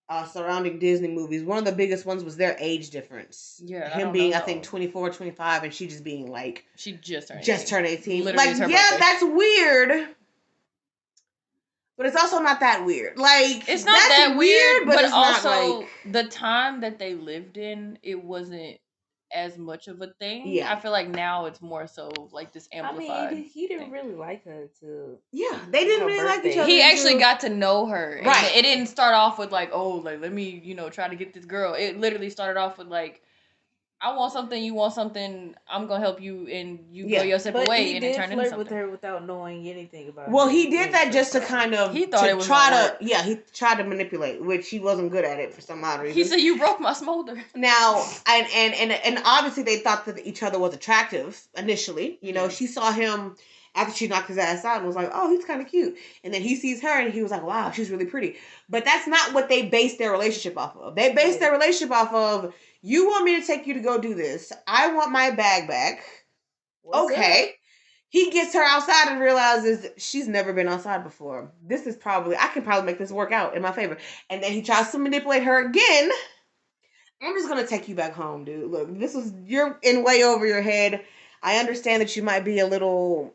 uh, 0.09 0.25
surrounding 0.25 0.79
Disney 0.79 1.09
movies, 1.09 1.43
one 1.43 1.59
of 1.59 1.65
the 1.65 1.73
biggest 1.73 2.07
ones 2.07 2.23
was 2.23 2.37
their 2.37 2.57
age 2.61 2.91
difference. 2.91 3.61
Yeah, 3.65 3.89
him 3.91 4.01
don't 4.05 4.13
being 4.13 4.31
know. 4.31 4.37
I 4.37 4.41
think 4.41 4.63
24, 4.63 5.11
25, 5.11 5.65
and 5.65 5.75
she 5.75 5.89
just 5.89 6.05
being 6.05 6.31
like 6.31 6.65
She 6.77 6.93
just 6.93 7.29
turned 7.29 7.43
just 7.43 7.65
18. 7.65 7.69
turned 7.71 7.87
eighteen. 7.89 8.25
Literally, 8.25 8.47
like 8.61 8.71
yeah, 8.71 8.91
birthday. 8.91 8.97
that's 9.01 9.25
weird. 9.25 10.09
But 11.97 12.07
it's 12.07 12.17
also 12.17 12.41
not 12.41 12.61
that 12.61 12.85
weird. 12.85 13.19
Like 13.19 13.69
It's 13.69 13.85
not 13.87 13.95
that 13.97 14.35
weird, 14.37 14.87
but, 14.87 15.01
it's 15.03 15.11
not, 15.11 15.45
also 15.45 15.76
like- 15.76 15.76
the 16.13 16.25
time 16.25 16.81
that 16.81 16.99
they 16.99 17.15
lived 17.15 17.57
in, 17.57 17.99
it 18.03 18.23
wasn't 18.23 18.79
as 19.35 19.59
much 19.59 19.89
of 19.89 20.01
a 20.01 20.07
thing. 20.21 20.47
Yeah. 20.47 20.73
I 20.73 20.79
feel 20.79 20.93
like 20.93 21.09
now 21.09 21.47
it's 21.47 21.61
more 21.61 21.87
so 21.89 22.29
like 22.33 22.53
this 22.53 22.69
amplified. 22.73 23.11
I 23.11 23.15
amplified. 23.15 23.33
mean, 23.39 23.45
he 23.53 23.67
didn't 23.67 23.85
thing. 23.85 23.91
really 23.93 24.15
like 24.15 24.45
her 24.45 24.53
until 24.63 25.19
yeah, 25.33 25.59
they 25.71 25.85
didn't 25.85 26.03
her 26.03 26.07
really 26.07 26.25
like 26.25 26.45
each 26.45 26.57
other. 26.57 26.71
he 26.71 26.81
actually 26.81 27.15
until- 27.15 27.29
got 27.29 27.41
to 27.41 27.49
know 27.49 27.87
her. 27.87 28.15
and 28.15 28.27
Right. 28.27 28.53
It 28.57 28.63
didn't 28.63 28.87
start 28.87 29.15
off 29.15 29.39
with 29.39 29.51
like, 29.51 29.71
oh, 29.73 29.97
like 29.97 30.21
let 30.21 30.33
me, 30.33 30.61
you 30.65 30.75
know, 30.75 30.91
try 30.91 31.09
to 31.09 31.17
get 31.17 31.35
this 31.35 31.45
girl. 31.45 31.75
It 31.75 31.99
literally 31.99 32.31
started 32.31 32.59
off 32.59 32.79
with 32.79 32.87
like, 32.87 33.23
I 33.99 34.15
want 34.15 34.31
something, 34.33 34.63
you 34.63 34.75
want 34.75 34.93
something. 34.93 35.55
I'm 35.67 35.87
gonna 35.87 36.01
help 36.01 36.21
you, 36.21 36.47
and 36.49 36.81
you 36.93 37.07
Yeah. 37.07 37.21
go 37.21 37.25
your 37.25 37.39
separate 37.39 37.67
way, 37.67 37.85
he 37.85 37.97
and 37.97 38.05
it 38.05 38.09
did 38.09 38.17
turned 38.17 38.33
into 38.33 38.45
flirt 38.45 38.51
something. 38.51 38.59
with 38.59 38.69
her 38.69 38.91
without 38.91 39.25
knowing 39.27 39.67
anything 39.69 40.09
about. 40.11 40.31
Well, 40.31 40.47
her 40.47 40.53
he 40.53 40.69
did 40.71 40.93
that 40.93 41.13
just 41.13 41.33
to 41.33 41.41
kind 41.41 41.75
of 41.75 41.95
He 41.95 42.05
thought 42.05 42.25
to 42.25 42.29
it 42.31 42.37
was 42.37 42.47
try 42.47 42.69
gonna 42.71 42.83
to 42.89 42.93
work. 42.93 42.99
yeah 43.01 43.23
he 43.23 43.37
tried 43.55 43.77
to 43.77 43.85
manipulate, 43.85 44.43
which 44.43 44.69
he 44.69 44.79
wasn't 44.81 45.13
good 45.13 45.25
at 45.25 45.41
it 45.41 45.55
for 45.55 45.63
some 45.63 45.83
odd 45.83 46.01
reason. 46.03 46.15
He 46.17 46.25
said, 46.25 46.41
"You 46.41 46.59
broke 46.59 46.79
my 46.79 46.93
smolder." 46.93 47.43
Now, 47.55 48.05
and, 48.27 48.47
and 48.55 48.75
and 48.75 48.93
and 48.93 49.19
obviously 49.25 49.63
they 49.63 49.79
thought 49.79 50.05
that 50.05 50.19
each 50.27 50.43
other 50.43 50.59
was 50.59 50.75
attractive 50.75 51.41
initially. 51.57 52.19
You 52.21 52.35
know, 52.35 52.45
Yeah. 52.45 52.51
she 52.51 52.67
saw 52.67 52.93
him 52.93 53.37
after 53.77 53.95
she 53.95 54.09
knocked 54.09 54.29
his 54.29 54.39
ass 54.39 54.65
out 54.65 54.79
and 54.79 54.87
was 54.87 54.97
like, 54.97 55.11
"Oh, 55.13 55.31
he's 55.31 55.45
kind 55.45 55.61
of 55.61 55.69
cute." 55.69 55.97
And 56.25 56.35
then 56.35 56.43
he 56.43 56.57
sees 56.57 56.83
her 56.83 57.01
and 57.01 57.13
he 57.13 57.23
was 57.23 57.31
like, 57.31 57.45
"Wow, 57.45 57.71
she's 57.71 57.91
really 57.91 58.07
pretty." 58.07 58.37
But 58.69 58.85
that's 58.85 59.07
not 59.07 59.35
what 59.35 59.49
they 59.49 59.69
based 59.69 59.99
their 59.99 60.11
relationship 60.11 60.59
off 60.59 60.77
of. 60.77 60.97
They 60.97 61.13
based 61.13 61.39
their 61.39 61.53
relationship 61.53 61.93
off 61.93 62.13
of, 62.13 62.55
"You 62.83 63.07
want 63.07 63.25
me 63.25 63.41
to 63.41 63.47
take 63.47 63.67
you 63.67 63.75
to 63.75 63.81
go 63.81 63.99
do 63.99 64.15
this? 64.15 64.53
I 64.67 64.93
want 64.93 65.13
my 65.13 65.31
bag 65.31 65.69
back." 65.69 66.03
What's 66.83 67.13
okay. 67.13 67.55
He 68.09 68.31
gets 68.31 68.55
her 68.55 68.63
outside 68.63 69.11
and 69.11 69.21
realizes 69.21 69.87
she's 69.99 70.29
never 70.29 70.53
been 70.53 70.69
outside 70.69 71.03
before. 71.05 71.53
This 71.63 71.87
is 71.87 71.97
probably 71.97 72.37
I 72.37 72.47
can 72.49 72.63
probably 72.63 72.87
make 72.87 72.99
this 72.99 73.11
work 73.11 73.33
out 73.33 73.57
in 73.57 73.63
my 73.63 73.73
favor. 73.73 73.99
And 74.31 74.43
then 74.43 74.53
he 74.53 74.63
tries 74.63 74.91
to 74.93 74.99
manipulate 74.99 75.43
her 75.43 75.67
again. 75.67 76.11
I'm 77.23 77.35
just 77.35 77.49
gonna 77.49 77.67
take 77.67 77.89
you 77.89 77.95
back 77.95 78.13
home, 78.13 78.45
dude. 78.45 78.71
Look, 78.71 78.99
this 78.99 79.15
is, 79.15 79.33
you're 79.45 79.79
in 79.83 80.05
way 80.05 80.23
over 80.23 80.47
your 80.47 80.63
head. 80.63 81.05
I 81.43 81.59
understand 81.59 82.03
that 82.03 82.15
you 82.17 82.23
might 82.23 82.45
be 82.45 82.59
a 82.59 82.67
little, 82.67 83.35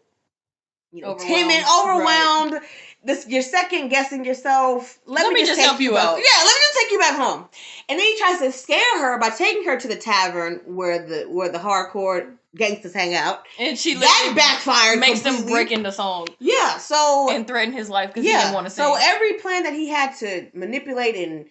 you 0.92 1.02
know, 1.02 1.16
timid, 1.16 1.64
Overwhelmed, 1.80 2.54
overwhelmed. 2.54 2.66
This 3.04 3.26
you're 3.28 3.42
second 3.42 3.90
guessing 3.90 4.26
yourself. 4.26 5.00
Let, 5.08 5.24
Let 5.24 5.34
me, 5.34 5.42
me 5.42 5.48
just 5.48 5.60
help 5.60 5.80
you 5.80 5.92
back- 5.92 6.04
out. 6.06 6.18
Yeah, 6.18 6.44
let 6.44 6.46
me 6.46 6.62
just 6.62 6.80
take 6.80 6.92
you 6.92 7.00
back 7.00 7.16
home. 7.18 7.48
And 7.90 7.98
then 8.00 8.06
he 8.06 8.18
tries 8.20 8.40
to 8.40 8.52
scare 8.52 9.00
her 9.00 9.18
by 9.20 9.30
taking 9.30 9.64
her 9.64 9.80
to 9.80 9.88
the 9.88 9.96
tavern 9.96 10.62
where 10.66 11.04
the 11.08 11.24
where 11.24 11.50
the 11.50 11.58
hardcore 11.58 12.36
gangsters 12.56 12.94
hang 12.94 13.16
out. 13.16 13.46
And 13.58 13.78
she 13.78 13.96
That 13.96 14.34
backfired. 14.36 15.00
makes 15.00 15.22
them 15.22 15.34
completely. 15.36 15.54
break 15.64 15.72
into 15.72 15.92
song 15.92 16.28
Yeah, 16.40 16.78
so 16.78 17.30
and 17.32 17.48
threaten 17.48 17.74
his 17.74 17.90
life 17.90 18.10
because 18.10 18.24
he 18.24 18.30
yeah, 18.32 18.42
didn't 18.42 18.54
want 18.56 18.68
to 18.68 18.72
so 18.72 18.96
every 19.00 19.34
plan 19.40 19.64
that 19.64 19.74
he 19.74 19.88
had 19.90 20.16
to 20.18 20.50
manipulate 20.54 21.16
and 21.16 21.46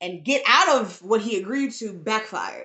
and 0.00 0.24
get 0.24 0.42
out 0.46 0.80
of 0.80 1.02
what 1.02 1.20
he 1.20 1.36
agreed 1.38 1.72
to 1.72 1.92
backfired. 1.92 2.64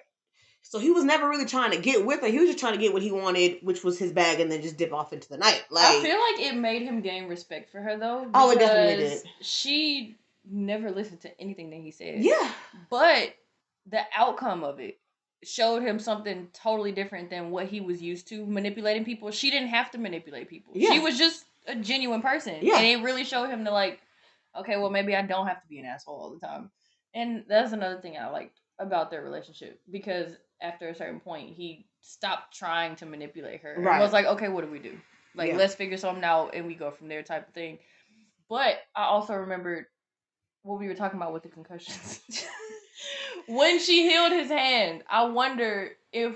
So 0.69 0.77
he 0.77 0.91
was 0.91 1.03
never 1.03 1.27
really 1.27 1.47
trying 1.47 1.71
to 1.71 1.79
get 1.79 2.05
with 2.05 2.21
her. 2.21 2.27
He 2.27 2.37
was 2.37 2.47
just 2.47 2.59
trying 2.59 2.73
to 2.73 2.79
get 2.79 2.93
what 2.93 3.01
he 3.01 3.11
wanted, 3.11 3.57
which 3.63 3.83
was 3.83 3.97
his 3.97 4.11
bag, 4.11 4.39
and 4.39 4.51
then 4.51 4.61
just 4.61 4.77
dip 4.77 4.93
off 4.93 5.11
into 5.11 5.27
the 5.27 5.37
night. 5.37 5.63
Like, 5.71 5.83
I 5.83 5.99
feel 5.99 6.19
like 6.19 6.39
it 6.39 6.55
made 6.55 6.83
him 6.83 7.01
gain 7.01 7.27
respect 7.27 7.71
for 7.71 7.81
her 7.81 7.97
though. 7.97 8.29
Oh, 8.35 8.51
it 8.51 8.59
definitely 8.59 9.03
did. 9.03 9.23
She 9.41 10.15
never 10.47 10.91
listened 10.91 11.21
to 11.21 11.41
anything 11.41 11.71
that 11.71 11.79
he 11.79 11.89
said. 11.89 12.23
yeah, 12.23 12.51
But 12.91 13.35
the 13.87 14.01
outcome 14.15 14.63
of 14.63 14.79
it 14.79 14.99
showed 15.43 15.81
him 15.81 15.97
something 15.97 16.49
totally 16.53 16.91
different 16.91 17.31
than 17.31 17.49
what 17.49 17.65
he 17.65 17.81
was 17.81 17.99
used 17.99 18.27
to 18.27 18.45
manipulating 18.45 19.05
people. 19.05 19.31
She 19.31 19.49
didn't 19.49 19.69
have 19.69 19.89
to 19.91 19.97
manipulate 19.97 20.49
people. 20.49 20.73
Yeah. 20.75 20.91
She 20.91 20.99
was 20.99 21.17
just 21.17 21.45
a 21.65 21.75
genuine 21.77 22.21
person. 22.21 22.57
Yeah. 22.61 22.77
And 22.77 22.85
it 22.85 23.03
really 23.03 23.23
showed 23.23 23.49
him 23.49 23.65
to 23.65 23.71
like, 23.71 24.01
okay, 24.55 24.77
well 24.77 24.91
maybe 24.91 25.15
I 25.15 25.23
don't 25.23 25.47
have 25.47 25.61
to 25.63 25.67
be 25.67 25.79
an 25.79 25.85
asshole 25.85 26.15
all 26.15 26.29
the 26.31 26.45
time. 26.45 26.69
And 27.15 27.45
that's 27.47 27.71
another 27.71 27.99
thing 27.99 28.17
I 28.17 28.29
liked 28.29 28.59
about 28.77 29.09
their 29.09 29.23
relationship 29.23 29.79
because 29.89 30.37
after 30.61 30.89
a 30.89 30.95
certain 30.95 31.19
point, 31.19 31.55
he 31.55 31.85
stopped 32.01 32.57
trying 32.57 32.95
to 32.97 33.05
manipulate 33.05 33.61
her. 33.61 33.75
Right. 33.77 33.93
And 33.95 34.03
was 34.03 34.13
like, 34.13 34.25
okay, 34.25 34.49
what 34.49 34.65
do 34.65 34.71
we 34.71 34.79
do? 34.79 34.97
Like, 35.35 35.51
Yeah. 35.51 35.57
let's 35.57 35.75
figure 35.75 35.97
something 35.97 36.23
out 36.23 36.53
and 36.53 36.65
we 36.65 36.75
go 36.75 36.91
from 36.91 37.07
there 37.07 37.23
type 37.23 37.47
of 37.47 37.53
thing. 37.53 37.79
But 38.49 38.79
I 38.95 39.03
also 39.03 39.35
remembered 39.35 39.85
what 40.63 40.79
we 40.79 40.87
were 40.87 40.95
talking 40.95 41.17
about 41.17 41.33
with 41.33 41.43
the 41.43 41.49
concussions. 41.49 42.19
when 43.47 43.79
she 43.79 44.09
healed 44.09 44.31
his 44.31 44.49
hand, 44.49 45.03
I 45.09 45.25
wonder 45.25 45.91
if 46.11 46.35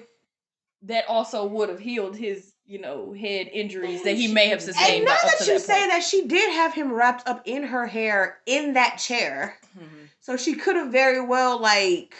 that 0.83 1.05
also 1.07 1.45
would 1.45 1.69
have 1.69 1.79
healed 1.79 2.15
his, 2.15 2.53
you 2.65 2.79
know, 2.79 3.13
head 3.13 3.49
injuries 3.51 4.03
that 4.03 4.15
he 4.15 4.27
may 4.27 4.47
have 4.49 4.61
sustained. 4.61 4.97
And 4.97 5.05
now 5.05 5.17
that 5.23 5.47
you 5.47 5.59
say 5.59 5.79
point. 5.79 5.91
that, 5.91 6.03
she 6.03 6.27
did 6.27 6.51
have 6.53 6.73
him 6.73 6.93
wrapped 6.93 7.27
up 7.27 7.41
in 7.45 7.63
her 7.63 7.87
hair 7.87 8.39
in 8.45 8.73
that 8.73 8.97
chair. 8.97 9.57
Mhm. 9.77 10.09
So 10.19 10.37
she 10.37 10.55
could 10.55 10.75
have 10.75 10.91
very 10.91 11.21
well 11.21 11.59
like 11.59 12.15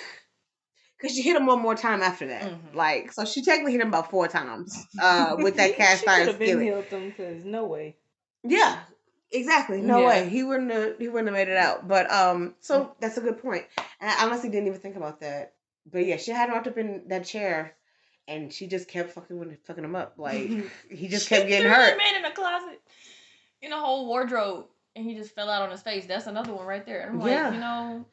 because 1.04 1.16
she 1.18 1.22
hit 1.22 1.36
him 1.36 1.46
one 1.46 1.62
more 1.62 1.76
time 1.76 2.02
after 2.02 2.26
that. 2.28 2.44
Mhm. 2.44 2.74
Like 2.76 3.12
so 3.12 3.26
she 3.26 3.44
technically 3.44 3.74
hit 3.74 3.82
him 3.82 3.90
about 3.90 4.10
four 4.10 4.28
times 4.28 4.88
uh 5.02 5.36
with 5.40 5.58
that 5.58 5.76
cast 5.76 6.08
iron 6.08 6.20
could 6.22 6.28
have 6.30 6.40
been 6.40 6.48
skillet. 6.48 6.64
healed 6.64 6.90
them 6.90 7.10
because 7.10 7.44
no 7.46 7.66
way. 7.66 7.98
Yeah. 8.44 8.80
Exactly. 9.32 9.82
No 9.82 10.00
Yeah. 10.00 10.08
way. 10.08 10.30
He 10.30 10.44
wouldn't 10.44 10.72
have 10.72 10.98
he 11.00 11.08
wouldn't 11.10 11.28
have 11.28 11.36
made 11.36 11.52
it 11.52 11.58
out. 11.58 11.88
But 11.88 12.10
um 12.12 12.56
so 12.62 12.96
that's 13.00 13.18
a 13.18 13.22
good 13.22 13.42
point. 13.42 13.66
And 14.00 14.10
I 14.10 14.24
honestly 14.26 14.50
didn't 14.50 14.68
even 14.68 14.80
think 14.80 14.96
about 14.96 15.20
that. 15.20 15.54
But 15.92 16.06
yeah, 16.06 16.18
she 16.18 16.32
had 16.32 16.48
him 16.50 16.56
wrapped 16.56 16.68
up 16.68 16.78
in 16.78 17.04
that 17.10 17.26
chair 17.26 17.76
and 18.28 18.54
she 18.54 18.68
just 18.68 18.88
kept 18.88 19.12
fucking 19.12 19.58
fucking 19.66 19.84
him 19.84 19.96
up. 19.96 20.14
Like 20.18 20.50
he 20.90 21.08
just 21.10 21.28
kept 21.28 21.48
getting 21.50 21.70
hurt. 21.70 21.98
man 21.98 22.16
in 22.16 22.26
a 22.26 22.32
closet, 22.32 22.80
in 23.62 23.74
a 23.74 23.78
whole 23.80 24.08
wardrobe, 24.08 24.68
and 24.96 25.04
he 25.06 25.16
just 25.16 25.36
fell 25.36 25.50
out 25.50 25.62
on 25.64 25.72
his 25.72 25.82
face. 25.82 26.06
That's 26.06 26.28
another 26.28 26.54
one 26.54 26.66
right 26.66 26.86
there. 26.86 27.02
And 27.02 27.12
I'm 27.12 27.20
like, 27.20 27.32
Yeah. 27.32 27.54
you 27.54 27.60
know, 27.60 28.06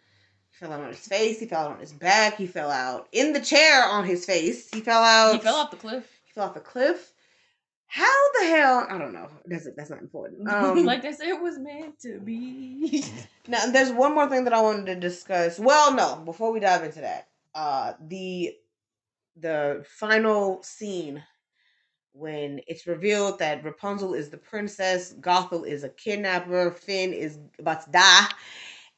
fell 0.61 0.73
out 0.73 0.83
on 0.83 0.89
his 0.89 1.07
face. 1.07 1.41
He 1.41 1.47
fell 1.47 1.67
out 1.67 1.71
on 1.73 1.81
his 1.81 1.93
back. 1.93 2.37
He 2.37 2.47
fell 2.47 2.71
out 2.71 3.09
in 3.13 3.33
the 3.33 3.41
chair 3.41 3.83
on 3.83 4.05
his 4.05 4.27
face. 4.27 4.69
He 4.73 4.81
fell 4.81 5.03
out. 5.03 5.33
he 5.33 5.41
fell 5.41 5.57
off 5.57 5.71
the 5.71 5.77
cliff. 5.77 6.07
He 6.27 6.33
fell 6.33 6.45
off 6.45 6.55
the 6.55 6.61
cliff. 6.61 7.13
How 7.87 8.33
the 8.39 8.47
hell? 8.47 8.87
I 8.89 8.99
don't 8.99 9.13
know. 9.13 9.29
That's 9.47 9.67
that's 9.77 9.91
not 9.91 10.01
important. 10.01 10.49
Um, 10.49 10.85
like 10.85 11.03
they 11.03 11.13
said, 11.13 11.29
it 11.29 11.41
was 11.41 11.59
meant 11.59 11.99
to 12.01 12.21
be. 12.21 13.05
now 13.49 13.67
there's 13.67 13.91
one 13.91 14.15
more 14.15 14.29
thing 14.29 14.45
that 14.45 14.53
I 14.53 14.61
wanted 14.61 14.87
to 14.87 14.97
discuss. 14.97 15.59
Well, 15.59 15.95
no, 15.95 16.23
before 16.25 16.53
we 16.53 16.61
dive 16.61 16.85
into 16.85 17.01
that, 17.01 17.29
uh, 17.55 17.95
the 18.01 18.55
the 19.37 19.85
final 19.89 20.63
scene 20.63 21.23
when 22.13 22.61
it's 22.67 22.87
revealed 22.87 23.39
that 23.39 23.65
Rapunzel 23.65 24.15
is 24.15 24.31
the 24.31 24.37
princess, 24.37 25.15
Gothel 25.21 25.67
is 25.67 25.85
a 25.85 25.89
kidnapper, 25.89 26.73
Finn 26.73 27.13
is 27.13 27.39
about 27.59 27.85
to 27.85 27.91
die, 27.91 28.27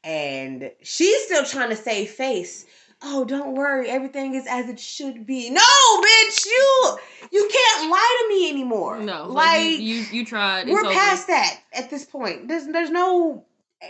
and 0.03 0.71
she's 0.81 1.23
still 1.25 1.45
trying 1.45 1.69
to 1.69 1.75
save 1.75 2.09
face. 2.11 2.65
Oh, 3.05 3.25
don't 3.25 3.53
worry, 3.55 3.89
everything 3.89 4.33
is 4.33 4.45
as 4.47 4.69
it 4.69 4.79
should 4.79 5.25
be. 5.25 5.49
No, 5.49 5.61
bitch, 5.61 6.45
you 6.45 6.97
you 7.31 7.49
can't 7.51 7.91
lie 7.91 8.17
to 8.23 8.33
me 8.33 8.49
anymore. 8.49 8.99
no, 8.99 9.27
like, 9.27 9.57
like, 9.57 9.69
you, 9.79 9.95
you, 9.95 10.05
you 10.11 10.25
tried. 10.25 10.67
we're 10.67 10.79
it's 10.79 10.85
over. 10.87 10.93
past 10.95 11.27
that 11.27 11.59
at 11.73 11.89
this 11.89 12.05
point. 12.05 12.47
There's 12.47 12.65
there's 12.67 12.89
no 12.91 13.43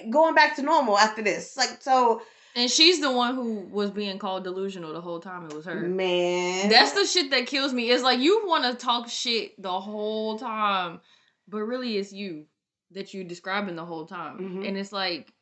going 0.10 0.34
back 0.34 0.56
to 0.56 0.64
normal 0.64 0.98
after 0.98 1.22
this. 1.22 1.56
Like 1.56 1.82
so, 1.82 2.24
And 2.56 2.70
she's 2.72 3.02
the 3.02 3.12
one 3.12 3.36
who 3.36 3.68
was 3.72 3.92
being 3.92 4.18
called 4.18 4.44
delusional 4.46 4.94
the 4.94 5.02
whole 5.02 5.20
time. 5.20 5.46
It 5.46 5.54
was 5.54 5.66
her. 5.66 5.82
man. 5.82 6.70
That's 6.70 6.94
the 6.94 7.06
shit 7.06 7.30
that 7.32 7.46
kills 7.46 7.72
me. 7.74 7.92
It's 7.92 8.04
like 8.04 8.20
you 8.20 8.48
want 8.48 8.64
to 8.64 8.84
talk 8.84 9.08
shit 9.10 9.62
the 9.62 9.80
whole 9.80 10.40
time, 10.40 11.02
but 11.48 11.60
really 11.60 11.98
it's 11.98 12.12
you 12.12 12.46
that 12.92 13.14
you 13.14 13.24
describing 13.24 13.76
the 13.76 13.86
whole 13.86 14.06
time. 14.06 14.38
Mhm. 14.40 14.68
And 14.68 14.78
it's 14.78 14.92
like, 14.92 15.33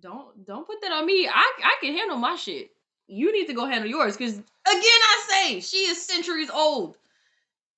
don't 0.00 0.46
don't 0.46 0.66
put 0.66 0.80
that 0.82 0.92
on 0.92 1.06
me. 1.06 1.28
I 1.28 1.52
I 1.62 1.76
can 1.80 1.94
handle 1.94 2.16
my 2.16 2.36
shit. 2.36 2.70
You 3.06 3.32
need 3.32 3.46
to 3.46 3.54
go 3.54 3.66
handle 3.66 3.90
yours. 3.90 4.16
Cause 4.16 4.32
again, 4.32 4.44
I 4.66 5.26
say 5.28 5.60
she 5.60 5.78
is 5.78 6.04
centuries 6.04 6.50
old 6.50 6.96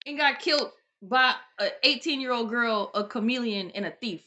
and 0.06 0.18
got 0.18 0.40
killed 0.40 0.70
by 1.00 1.34
an 1.58 1.70
18 1.82 2.20
year 2.20 2.32
old 2.32 2.50
girl, 2.50 2.90
a 2.94 3.04
chameleon, 3.04 3.70
and 3.74 3.86
a 3.86 3.90
thief. 3.90 4.22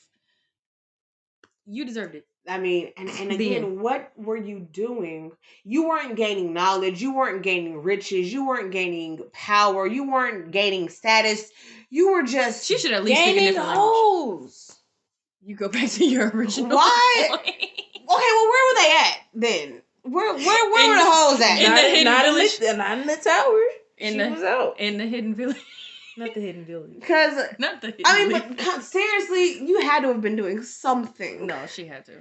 You 1.65 1.85
deserved 1.85 2.15
it. 2.15 2.25
I 2.47 2.59
mean, 2.59 2.91
and, 2.95 3.09
and 3.09 3.31
again, 3.31 3.79
what 3.79 4.11
were 4.15 4.37
you 4.37 4.59
doing? 4.59 5.31
You 5.63 5.87
weren't 5.87 6.15
gaining 6.15 6.53
knowledge. 6.53 7.01
You 7.01 7.15
weren't 7.15 7.41
gaining 7.41 7.81
riches. 7.81 8.31
You 8.31 8.45
weren't 8.47 8.71
gaining 8.71 9.21
power. 9.33 9.87
You 9.87 10.11
weren't 10.11 10.51
gaining 10.51 10.89
status. 10.89 11.51
You 11.89 12.11
were 12.11 12.23
just 12.23 12.65
She 12.65 12.77
should 12.77 12.91
at 12.91 13.03
least 13.03 13.19
Gaining 13.19 13.55
hoes. 13.55 14.75
You 15.43 15.55
go 15.55 15.69
back 15.69 15.89
to 15.91 16.05
your 16.05 16.29
original. 16.29 16.75
Why? 16.75 17.27
point. 17.43 17.74
Okay, 18.09 18.31
well, 18.35 18.49
where 18.49 18.73
were 18.73 18.81
they 18.81 18.91
at 18.97 19.17
then? 19.33 19.81
Where 20.03 20.33
where 20.35 20.71
where 20.71 20.83
In 20.85 20.89
were 20.91 20.97
the 20.97 21.03
the- 21.03 21.11
hoes 21.11 21.41
at? 21.41 21.57
in 21.57 21.71
not, 21.71 21.75
the 21.75 21.89
hidden 21.89 22.03
not 22.05 22.25
in 22.27 22.33
the, 22.35 22.73
not 22.77 22.97
in 22.99 23.07
the 23.07 23.17
tower. 23.17 23.61
In 23.97 24.13
she 24.13 24.19
the- 24.19 24.29
was 24.29 24.43
out. 24.43 24.79
in 24.79 24.97
the 24.97 25.05
hidden 25.05 25.33
village. 25.35 25.57
Not 26.17 26.33
the 26.33 26.39
hidden 26.41 26.63
village. 26.65 26.93
Because 26.99 27.33
Not 27.59 27.81
the 27.81 27.87
hidden 27.87 28.03
I 28.05 28.25
mean, 28.27 28.39
village. 28.41 28.57
but 28.57 28.83
seriously, 28.83 29.65
you 29.67 29.81
had 29.81 30.01
to 30.01 30.07
have 30.09 30.21
been 30.21 30.35
doing 30.35 30.61
something. 30.63 31.45
no, 31.47 31.65
she 31.65 31.85
had 31.87 32.05
to. 32.05 32.13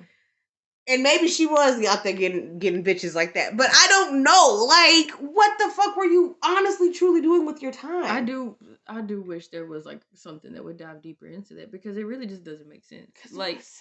and 0.89 1.03
maybe 1.03 1.28
she 1.28 1.47
was 1.47 1.85
out 1.87 2.03
there 2.05 2.12
getting 2.12 2.59
getting 2.59 2.82
bitches 2.82 3.14
like 3.14 3.35
that. 3.35 3.57
But 3.57 3.68
I 3.72 3.87
don't 3.89 4.22
know. 4.22 4.66
Like, 4.68 5.12
what 5.12 5.53
the 5.59 5.68
fuck 5.70 5.97
were 5.97 6.05
you 6.07 6.37
honestly 6.45 6.93
truly 6.93 7.20
doing 7.20 7.47
with 7.47 7.62
your 7.62 7.72
time? 7.72 8.05
I 8.05 8.20
do. 8.20 8.57
I 8.89 9.01
do 9.01 9.22
wish 9.22 9.49
there 9.49 9.64
was 9.66 9.87
like 9.87 10.01
something 10.14 10.53
that 10.55 10.64
would 10.64 10.76
dive 10.76 11.01
deeper 11.01 11.26
into 11.26 11.55
that 11.55 11.70
because 11.72 11.97
it 11.97 12.03
really 12.05 12.26
just 12.26 12.45
doesn't 12.45 12.68
make 12.68 12.85
sense. 12.85 13.11
'Cause 13.22 13.32
it 13.32 13.39
Like, 13.39 13.57
was- 13.59 13.80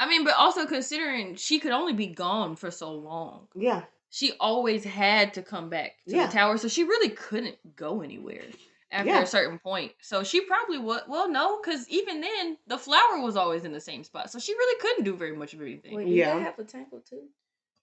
I 0.00 0.08
mean, 0.08 0.24
but 0.24 0.34
also 0.36 0.66
considering 0.66 1.36
she 1.36 1.58
could 1.60 1.72
only 1.72 1.92
be 1.92 2.06
gone 2.08 2.56
for 2.56 2.70
so 2.70 2.92
long, 2.92 3.46
yeah, 3.54 3.82
she 4.08 4.32
always 4.40 4.82
had 4.82 5.34
to 5.34 5.42
come 5.42 5.68
back 5.68 5.92
to 6.08 6.16
Yeah. 6.16 6.26
the 6.26 6.32
tower, 6.32 6.56
so 6.58 6.66
she 6.68 6.82
really 6.84 7.10
couldn't 7.10 7.76
go 7.76 8.00
anywhere 8.00 8.42
after 8.90 9.10
Yeah. 9.10 9.20
a 9.22 9.26
certain 9.26 9.58
point. 9.58 9.92
So 10.00 10.24
she 10.24 10.40
probably 10.40 10.78
would. 10.78 11.02
Well, 11.06 11.28
no, 11.30 11.60
because 11.60 11.88
even 11.90 12.20
then 12.22 12.56
the 12.66 12.78
flower 12.78 13.20
was 13.20 13.36
always 13.36 13.64
in 13.64 13.72
the 13.72 13.80
same 13.80 14.02
spot, 14.02 14.30
so 14.30 14.38
she 14.38 14.54
really 14.54 14.80
couldn't 14.80 15.04
do 15.04 15.14
very 15.14 15.36
much 15.36 15.52
of 15.52 15.60
anything. 15.60 15.94
Wait, 15.94 16.06
did 16.06 16.14
Yeah. 16.14 16.34
they 16.36 16.42
have 16.44 16.58
a 16.58 16.64
tangle 16.64 17.00
too? 17.00 17.28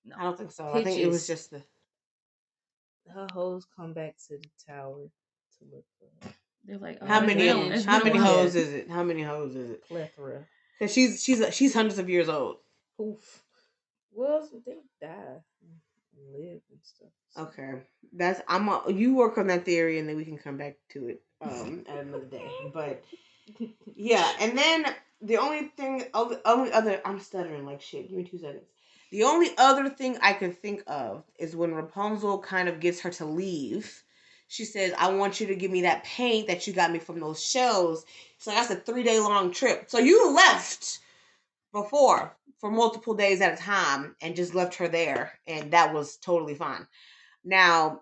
no. 0.04 0.16
I 0.18 0.24
don't 0.24 0.38
think 0.38 0.52
so. 0.52 0.68
I 0.74 0.84
think 0.84 1.00
it 1.00 1.08
was 1.08 1.28
just 1.28 1.52
the. 1.52 1.62
Her 3.14 3.28
hoes 3.32 3.66
come 3.76 3.94
back 3.94 4.16
to 4.28 4.38
the 4.38 4.50
tower 4.68 5.06
to 5.60 5.66
look 5.72 5.86
for 6.00 6.28
her. 6.28 6.34
They're 6.66 6.78
like, 6.78 7.02
How 7.02 7.20
oh, 7.20 7.24
it's 7.24 7.28
many? 7.28 7.70
been- 7.70 7.82
How 7.84 8.04
many 8.04 8.20
while. 8.20 8.26
hoes 8.40 8.56
is 8.56 8.74
it? 8.74 8.90
How 8.90 9.04
many 9.04 9.22
hoes 9.22 9.56
is 9.56 9.70
it? 9.70 9.84
Plethora. 9.88 10.46
Because 10.78 10.94
she's 10.94 11.24
she's 11.24 11.44
she's 11.56 11.74
hundreds 11.74 12.00
of 12.00 12.10
years 12.10 12.30
old. 12.30 12.58
Poof. 12.98 13.44
Well, 14.14 14.48
they 14.66 14.74
die 15.02 15.08
and 15.10 16.34
live 16.34 16.62
and 16.72 16.80
stuff. 16.84 17.10
so- 17.30 17.42
Okay, 17.44 17.82
that's 18.14 18.42
I'm. 18.48 18.68
A, 18.68 18.84
you 18.92 19.16
work 19.16 19.38
on 19.38 19.48
that 19.48 19.66
theory, 19.66 20.00
and 20.00 20.10
then 20.10 20.16
we 20.18 20.26
can 20.26 20.38
come 20.38 20.58
back 20.58 20.78
to 20.92 21.08
it 21.08 21.22
um 21.42 21.84
at 21.88 22.00
another 22.00 22.26
day. 22.26 22.48
But 22.74 23.04
yeah, 23.96 24.28
and 24.40 24.58
then 24.58 24.86
the 25.22 25.38
only 25.38 25.66
thing, 25.78 26.04
only 26.14 26.38
only 26.46 26.72
other, 26.72 27.00
I'm 27.06 27.20
stuttering 27.20 27.66
like 27.66 27.82
shit. 27.82 28.10
Give 28.10 28.18
me 28.18 28.24
two 28.24 28.40
seconds. 28.40 28.66
The 29.12 29.24
only 29.24 29.50
other 29.58 29.90
thing 29.90 30.18
I 30.22 30.34
can 30.34 30.52
think 30.52 30.84
of 30.88 31.24
is 31.40 31.56
when 31.56 31.74
Rapunzel 31.74 32.40
kind 32.40 32.68
of 32.68 32.80
gets 32.80 33.00
her 33.02 33.10
to 33.12 33.26
leave. 33.26 34.04
She 34.48 34.66
says, 34.66 34.94
"I 34.98 35.12
want 35.14 35.40
you 35.40 35.48
to 35.48 35.56
give 35.56 35.72
me 35.72 35.82
that 35.82 36.04
paint 36.04 36.48
that 36.48 36.66
you 36.68 36.74
got 36.74 36.92
me 36.92 37.00
from 37.00 37.20
those 37.20 37.44
shells." 37.44 38.06
So 38.38 38.52
that's 38.52 38.70
a 38.72 38.76
three 38.76 39.04
day 39.04 39.20
long 39.20 39.52
trip. 39.52 39.86
So 39.90 40.00
you 40.00 40.32
left 40.32 41.00
before 41.74 42.36
for 42.60 42.72
multiple 42.72 43.14
days 43.14 43.42
at 43.42 43.54
a 43.54 43.62
time 43.62 44.16
and 44.22 44.36
just 44.36 44.56
left 44.56 44.76
her 44.76 44.88
there, 44.88 45.34
and 45.48 45.72
that 45.72 45.94
was 45.94 46.18
totally 46.18 46.56
fine. 46.56 46.88
Now, 47.44 48.02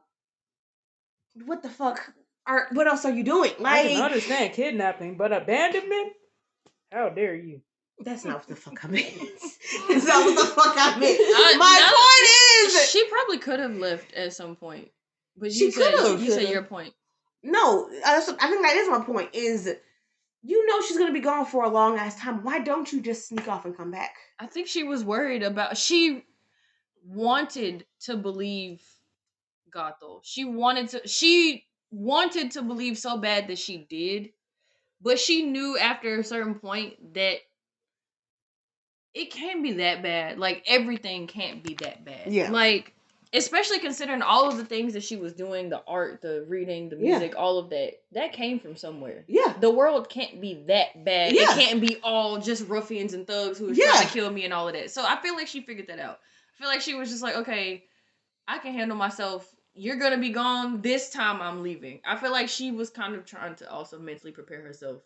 what 1.46 1.62
the 1.62 1.70
fuck? 1.70 2.14
Are 2.48 2.68
what 2.74 2.88
else 2.88 3.06
are 3.06 3.12
you 3.12 3.24
doing? 3.24 3.52
Like, 3.60 3.74
I 3.74 3.82
Like 3.84 3.92
can 3.94 4.04
understand 4.04 4.54
kidnapping, 4.54 5.18
but 5.18 5.34
abandonment? 5.34 6.14
How 6.92 7.10
dare 7.10 7.36
you? 7.36 7.62
That's 8.00 8.24
not 8.24 8.38
what 8.40 8.48
the 8.48 8.56
fuck 8.56 8.84
I 8.86 8.88
meant. 8.90 9.06
That's 9.90 10.06
not 10.06 10.26
what 10.26 10.36
the 10.38 10.54
fuck 10.54 10.76
I 10.78 10.98
meant. 11.00 11.20
Uh, 11.20 11.58
My 11.58 11.80
now- 11.80 11.88
point 11.88 12.76
is, 12.76 12.90
She 12.92 13.04
probably 13.10 13.38
could 13.40 13.60
have 13.60 13.78
left 13.78 14.14
at 14.14 14.34
some 14.34 14.56
point, 14.56 14.90
but 15.38 15.52
She 15.52 15.66
you 15.66 15.72
said 15.72 15.94
could've. 15.96 16.22
you 16.22 16.32
said 16.32 16.50
your 16.50 16.64
point. 16.64 16.94
no. 17.44 17.88
Uh, 17.88 18.00
that's, 18.04 18.30
I 18.30 18.50
think 18.50 18.62
that 18.64 18.76
is 18.76 18.90
my 18.90 19.02
point. 19.02 19.30
Is 19.34 19.70
you 20.44 20.66
know 20.68 20.82
she's 20.82 20.98
gonna 20.98 21.14
be 21.14 21.20
gone 21.20 21.46
for 21.46 21.64
a 21.64 21.70
long 21.70 21.98
ass 21.98 22.20
time. 22.20 22.44
Why 22.44 22.60
don't 22.60 22.92
you 22.92 23.02
just 23.02 23.28
sneak 23.28 23.48
off 23.48 23.66
and 23.66 23.76
come 23.76 23.92
back? 23.92 24.16
I 24.40 24.48
think 24.48 24.68
she 24.68 24.84
was 24.84 25.04
worried 25.04 25.44
about. 25.44 25.78
She 25.78 26.24
wanted 27.06 27.86
to 28.02 28.18
believe 28.18 28.82
Gothel. 29.74 30.22
She 30.24 30.46
wanted 30.46 30.90
to. 30.90 31.08
She 31.08 31.66
wanted 31.92 32.52
to 32.52 32.62
believe 32.62 32.98
so 32.98 33.18
bad 33.18 33.48
that 33.48 33.58
she 33.58 33.86
did, 33.90 34.32
but 35.02 35.20
she 35.20 35.44
knew 35.44 35.78
after 35.78 36.20
a 36.20 36.24
certain 36.24 36.56
point 36.56 37.14
that 37.14 37.38
it 39.14 39.32
can't 39.32 39.64
be 39.64 39.74
that 39.74 40.04
bad. 40.04 40.38
Like 40.40 40.64
everything 40.68 41.28
can't 41.28 41.64
be 41.64 41.76
that 41.76 42.04
bad. 42.06 42.32
Yeah. 42.34 42.52
Like 42.52 42.94
especially 43.36 43.80
considering 43.80 44.22
all 44.22 44.48
of 44.48 44.58
the 44.58 44.66
things 44.66 44.94
that 44.94 45.04
she 45.04 45.16
was 45.18 45.34
doing, 45.34 45.70
the 45.70 45.84
art, 45.88 46.22
the 46.22 46.44
reading, 46.48 46.90
the 46.90 46.96
Yeah. 46.96 47.18
music, 47.18 47.34
all 47.38 47.58
of 47.58 47.70
that. 47.70 47.94
That 48.14 48.34
came 48.34 48.60
from 48.60 48.76
somewhere 48.76 49.24
Yeah. 49.28 49.54
the 49.60 49.70
world 49.70 50.10
can't 50.10 50.40
be 50.42 50.54
that 50.68 51.04
bad. 51.06 51.34
Yeah. 51.34 51.44
It 51.44 51.60
can't 51.60 51.82
be 51.82 51.98
all 52.04 52.38
just 52.40 52.68
ruffians 52.68 53.14
and 53.14 53.28
thugs 53.28 53.58
who 53.60 53.70
are 53.70 53.74
Yeah. 53.74 53.92
trying 53.92 54.08
to 54.08 54.14
kill 54.14 54.32
me 54.32 54.46
and 54.46 54.54
all 54.54 54.68
of 54.68 54.74
that. 54.74 54.92
So 54.92 55.04
I 55.06 55.18
feel 55.22 55.36
like 55.36 55.48
she 55.48 55.62
figured 55.62 55.88
that 55.88 56.00
out. 56.00 56.20
I 56.54 56.58
feel 56.58 56.68
like 56.68 56.82
she 56.82 56.94
was 56.96 57.10
just 57.10 57.22
like, 57.24 57.36
okay, 57.36 57.84
I 58.48 58.58
can 58.60 58.74
handle 58.74 58.98
myself 58.98 59.50
you're 59.78 59.98
gonna 59.98 60.18
be 60.18 60.30
gone 60.30 60.80
this 60.82 61.10
time 61.10 61.42
i'm 61.42 61.62
leaving 61.62 62.00
i 62.06 62.16
feel 62.16 62.32
like 62.32 62.48
she 62.48 62.72
was 62.72 62.90
kind 62.90 63.14
of 63.14 63.26
trying 63.26 63.54
to 63.56 63.70
also 63.70 64.00
mentally 64.00 64.32
prepare 64.32 64.62
herself 64.62 65.02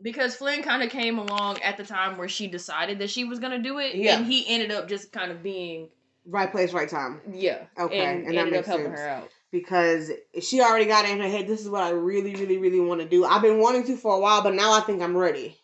because 0.00 0.34
flynn 0.34 0.62
kind 0.62 0.82
of 0.82 0.88
came 0.88 1.18
along 1.18 1.60
at 1.60 1.76
the 1.76 1.84
time 1.84 2.16
where 2.16 2.26
she 2.28 2.46
decided 2.46 2.98
that 2.98 3.10
she 3.10 3.24
was 3.24 3.38
gonna 3.38 3.58
do 3.58 3.78
it 3.78 3.94
Yeah. 3.94 4.16
and 4.16 4.24
he 4.26 4.46
ended 4.48 4.70
up 4.70 4.88
just 4.88 5.12
kind 5.12 5.30
of 5.30 5.42
being 5.42 5.90
Right 6.26 6.50
place, 6.50 6.72
right 6.72 6.88
time. 6.88 7.20
yeah 7.32 7.64
Okay, 7.78 7.98
and, 7.98 8.26
and 8.26 8.36
that 8.36 8.40
ended 8.40 8.46
up 8.46 8.52
makes 8.52 8.66
helping 8.68 8.86
sense. 8.86 9.00
her 9.00 9.08
out 9.08 9.30
because 9.50 10.10
she 10.40 10.60
already 10.60 10.86
got 10.86 11.04
it 11.04 11.10
in 11.10 11.20
her 11.20 11.28
head. 11.28 11.46
This 11.46 11.60
is 11.60 11.68
what 11.68 11.82
I 11.82 11.90
really, 11.90 12.34
really, 12.34 12.58
really 12.58 12.80
want 12.80 13.00
to 13.00 13.08
do. 13.08 13.24
I've 13.24 13.42
been 13.42 13.58
wanting 13.58 13.84
to 13.84 13.96
for 13.96 14.14
a 14.14 14.20
while, 14.20 14.42
but 14.42 14.54
now 14.54 14.72
I 14.72 14.80
think 14.80 15.02
I'm 15.02 15.16
ready. 15.16 15.56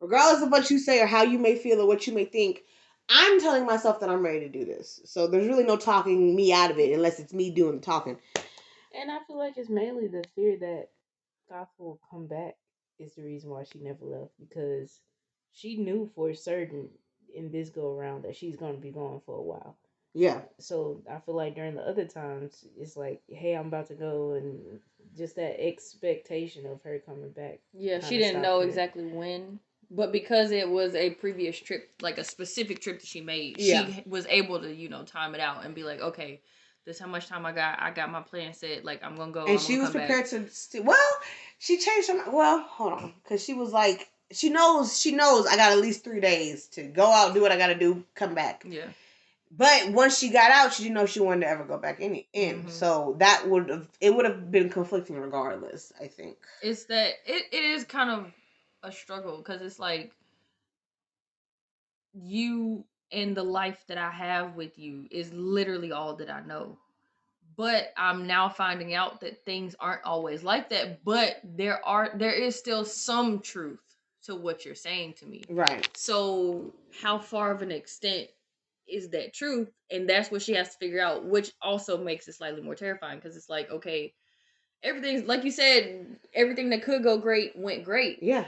Regardless 0.00 0.42
of 0.42 0.50
what 0.50 0.70
you 0.70 0.78
say 0.78 1.00
or 1.00 1.06
how 1.06 1.22
you 1.22 1.38
may 1.38 1.56
feel 1.56 1.80
or 1.80 1.86
what 1.86 2.06
you 2.06 2.12
may 2.12 2.24
think, 2.24 2.62
I'm 3.08 3.40
telling 3.40 3.66
myself 3.66 4.00
that 4.00 4.08
I'm 4.08 4.24
ready 4.24 4.40
to 4.40 4.48
do 4.48 4.64
this. 4.64 5.00
So 5.04 5.26
there's 5.26 5.48
really 5.48 5.64
no 5.64 5.76
talking 5.76 6.34
me 6.34 6.52
out 6.52 6.70
of 6.70 6.78
it 6.78 6.92
unless 6.92 7.18
it's 7.18 7.34
me 7.34 7.50
doing 7.50 7.76
the 7.76 7.82
talking. 7.82 8.18
And 8.98 9.10
I 9.10 9.18
feel 9.26 9.38
like 9.38 9.56
it's 9.56 9.68
mainly 9.68 10.08
the 10.08 10.24
fear 10.34 10.56
that 10.58 10.88
Goth 11.48 11.68
will 11.78 12.00
come 12.10 12.26
back 12.26 12.56
is 12.98 13.14
the 13.14 13.22
reason 13.22 13.50
why 13.50 13.64
she 13.64 13.78
never 13.80 14.04
left 14.04 14.32
because 14.38 15.00
she 15.52 15.76
knew 15.76 16.10
for 16.14 16.34
certain 16.34 16.88
in 17.34 17.50
this 17.50 17.68
go 17.70 17.92
around 17.96 18.22
that 18.24 18.36
she's 18.36 18.56
going 18.56 18.74
to 18.74 18.80
be 18.80 18.90
gone 18.90 19.20
for 19.26 19.36
a 19.36 19.42
while. 19.42 19.76
Yeah, 20.12 20.40
So 20.58 21.02
I 21.08 21.18
feel 21.20 21.36
like 21.36 21.54
during 21.54 21.76
the 21.76 21.82
other 21.88 22.04
times, 22.04 22.64
it's 22.76 22.96
like, 22.96 23.22
hey, 23.28 23.54
I'm 23.54 23.68
about 23.68 23.86
to 23.88 23.94
go, 23.94 24.32
and 24.32 24.80
just 25.16 25.36
that 25.36 25.64
expectation 25.64 26.66
of 26.66 26.82
her 26.82 26.98
coming 27.04 27.30
back. 27.30 27.60
yeah 27.72 28.00
she 28.00 28.18
didn't 28.18 28.42
know 28.42 28.60
it. 28.60 28.66
exactly 28.66 29.04
when 29.04 29.58
but 29.92 30.12
because 30.12 30.52
it 30.52 30.68
was 30.68 30.94
a 30.94 31.10
previous 31.10 31.58
trip 31.58 31.90
like 32.00 32.16
a 32.18 32.22
specific 32.24 32.80
trip 32.80 33.00
that 33.00 33.06
she 33.06 33.20
made 33.20 33.58
Yeah. 33.58 33.86
she 33.86 34.02
was 34.06 34.24
able 34.28 34.60
to 34.60 34.72
you 34.72 34.88
know 34.88 35.02
time 35.02 35.34
it 35.34 35.40
out 35.40 35.64
and 35.64 35.74
be 35.74 35.82
like 35.82 36.00
okay 36.00 36.40
this 36.86 36.98
how 37.00 37.08
much 37.08 37.26
time 37.26 37.44
i 37.44 37.50
got 37.52 37.80
i 37.80 37.90
got 37.90 38.08
my 38.10 38.20
plan 38.22 38.54
set 38.54 38.84
like 38.84 39.02
i'm 39.02 39.16
gonna 39.16 39.32
go 39.32 39.40
and 39.46 39.50
I'm 39.50 39.58
she 39.58 39.78
was 39.78 39.88
come 39.90 39.94
back. 39.94 40.06
prepared 40.08 40.26
to. 40.26 40.48
St- 40.50 40.84
well, 40.84 41.10
she 41.58 41.78
changed 41.78 42.08
her. 42.08 42.14
mi- 42.14 42.32
Well, 42.32 42.60
hold 42.60 42.92
on, 42.92 43.14
because 43.22 43.42
she 43.44 43.52
was 43.54 43.72
like, 43.72 44.08
she 44.32 44.50
knows, 44.50 45.00
she 45.00 45.12
knows 45.12 45.46
I 45.46 45.56
got 45.56 45.72
at 45.72 45.78
least 45.78 46.04
three 46.04 46.20
days 46.20 46.66
to 46.68 46.82
go 46.82 47.10
out, 47.10 47.34
do 47.34 47.40
what 47.42 47.52
I 47.52 47.58
got 47.58 47.68
to 47.68 47.74
do, 47.78 48.04
come 48.14 48.34
back. 48.34 48.64
yeah 48.68 48.88
But 49.50 49.92
once 49.92 50.18
she 50.18 50.30
got 50.30 50.50
out, 50.50 50.72
she 50.72 50.84
didn't 50.84 50.94
know 50.94 51.06
she 51.06 51.20
wanted 51.20 51.42
to 51.42 51.48
ever 51.48 51.64
go 51.64 51.78
back 51.78 52.00
in. 52.00 52.22
in. 52.32 52.64
Mhm. 52.64 52.70
So 52.70 53.16
that 53.18 53.48
would 53.48 53.68
have 53.68 53.88
it 54.00 54.14
would 54.14 54.24
have 54.26 54.50
been 54.50 54.68
conflicting 54.70 55.16
regardless. 55.16 55.92
I 56.00 56.06
think. 56.08 56.38
it's 56.62 56.84
that 56.84 57.14
it, 57.26 57.46
it 57.52 57.64
is 57.64 57.84
kind 57.84 58.10
of 58.10 58.32
a 58.82 58.92
struggle 58.92 59.38
because 59.38 59.60
it's 59.62 59.78
like 59.78 60.12
you 62.14 62.84
and 63.12 63.36
the 63.36 63.42
life 63.42 63.84
that 63.88 63.98
I 63.98 64.10
have 64.10 64.54
with 64.56 64.78
you 64.78 65.06
is 65.10 65.32
literally 65.32 65.92
all 65.92 66.16
that 66.16 66.30
I 66.30 66.40
know. 66.42 66.78
But 67.56 67.92
I'm 67.96 68.26
now 68.26 68.48
finding 68.48 68.94
out 68.94 69.20
that 69.20 69.44
things 69.44 69.74
aren't 69.78 70.04
always 70.04 70.42
like 70.42 70.70
that. 70.70 71.04
But 71.04 71.40
there 71.44 71.84
are 71.86 72.10
there 72.14 72.32
is 72.32 72.56
still 72.58 72.84
some 72.84 73.40
truth 73.40 73.89
to 74.30 74.36
what 74.36 74.64
you're 74.64 74.74
saying 74.74 75.14
to 75.14 75.26
me. 75.26 75.42
Right. 75.48 75.88
So 75.96 76.72
how 77.02 77.18
far 77.18 77.50
of 77.50 77.62
an 77.62 77.70
extent 77.70 78.28
is 78.88 79.10
that 79.10 79.34
truth? 79.34 79.70
And 79.90 80.08
that's 80.08 80.30
what 80.30 80.42
she 80.42 80.54
has 80.54 80.70
to 80.70 80.78
figure 80.78 81.02
out, 81.02 81.24
which 81.24 81.52
also 81.60 81.98
makes 81.98 82.28
it 82.28 82.34
slightly 82.34 82.62
more 82.62 82.74
terrifying 82.74 83.18
because 83.18 83.36
it's 83.36 83.50
like, 83.50 83.70
okay, 83.70 84.14
everything's 84.82 85.26
like 85.26 85.44
you 85.44 85.50
said, 85.50 86.06
everything 86.34 86.70
that 86.70 86.82
could 86.82 87.02
go 87.02 87.18
great 87.18 87.56
went 87.56 87.84
great. 87.84 88.22
Yeah. 88.22 88.46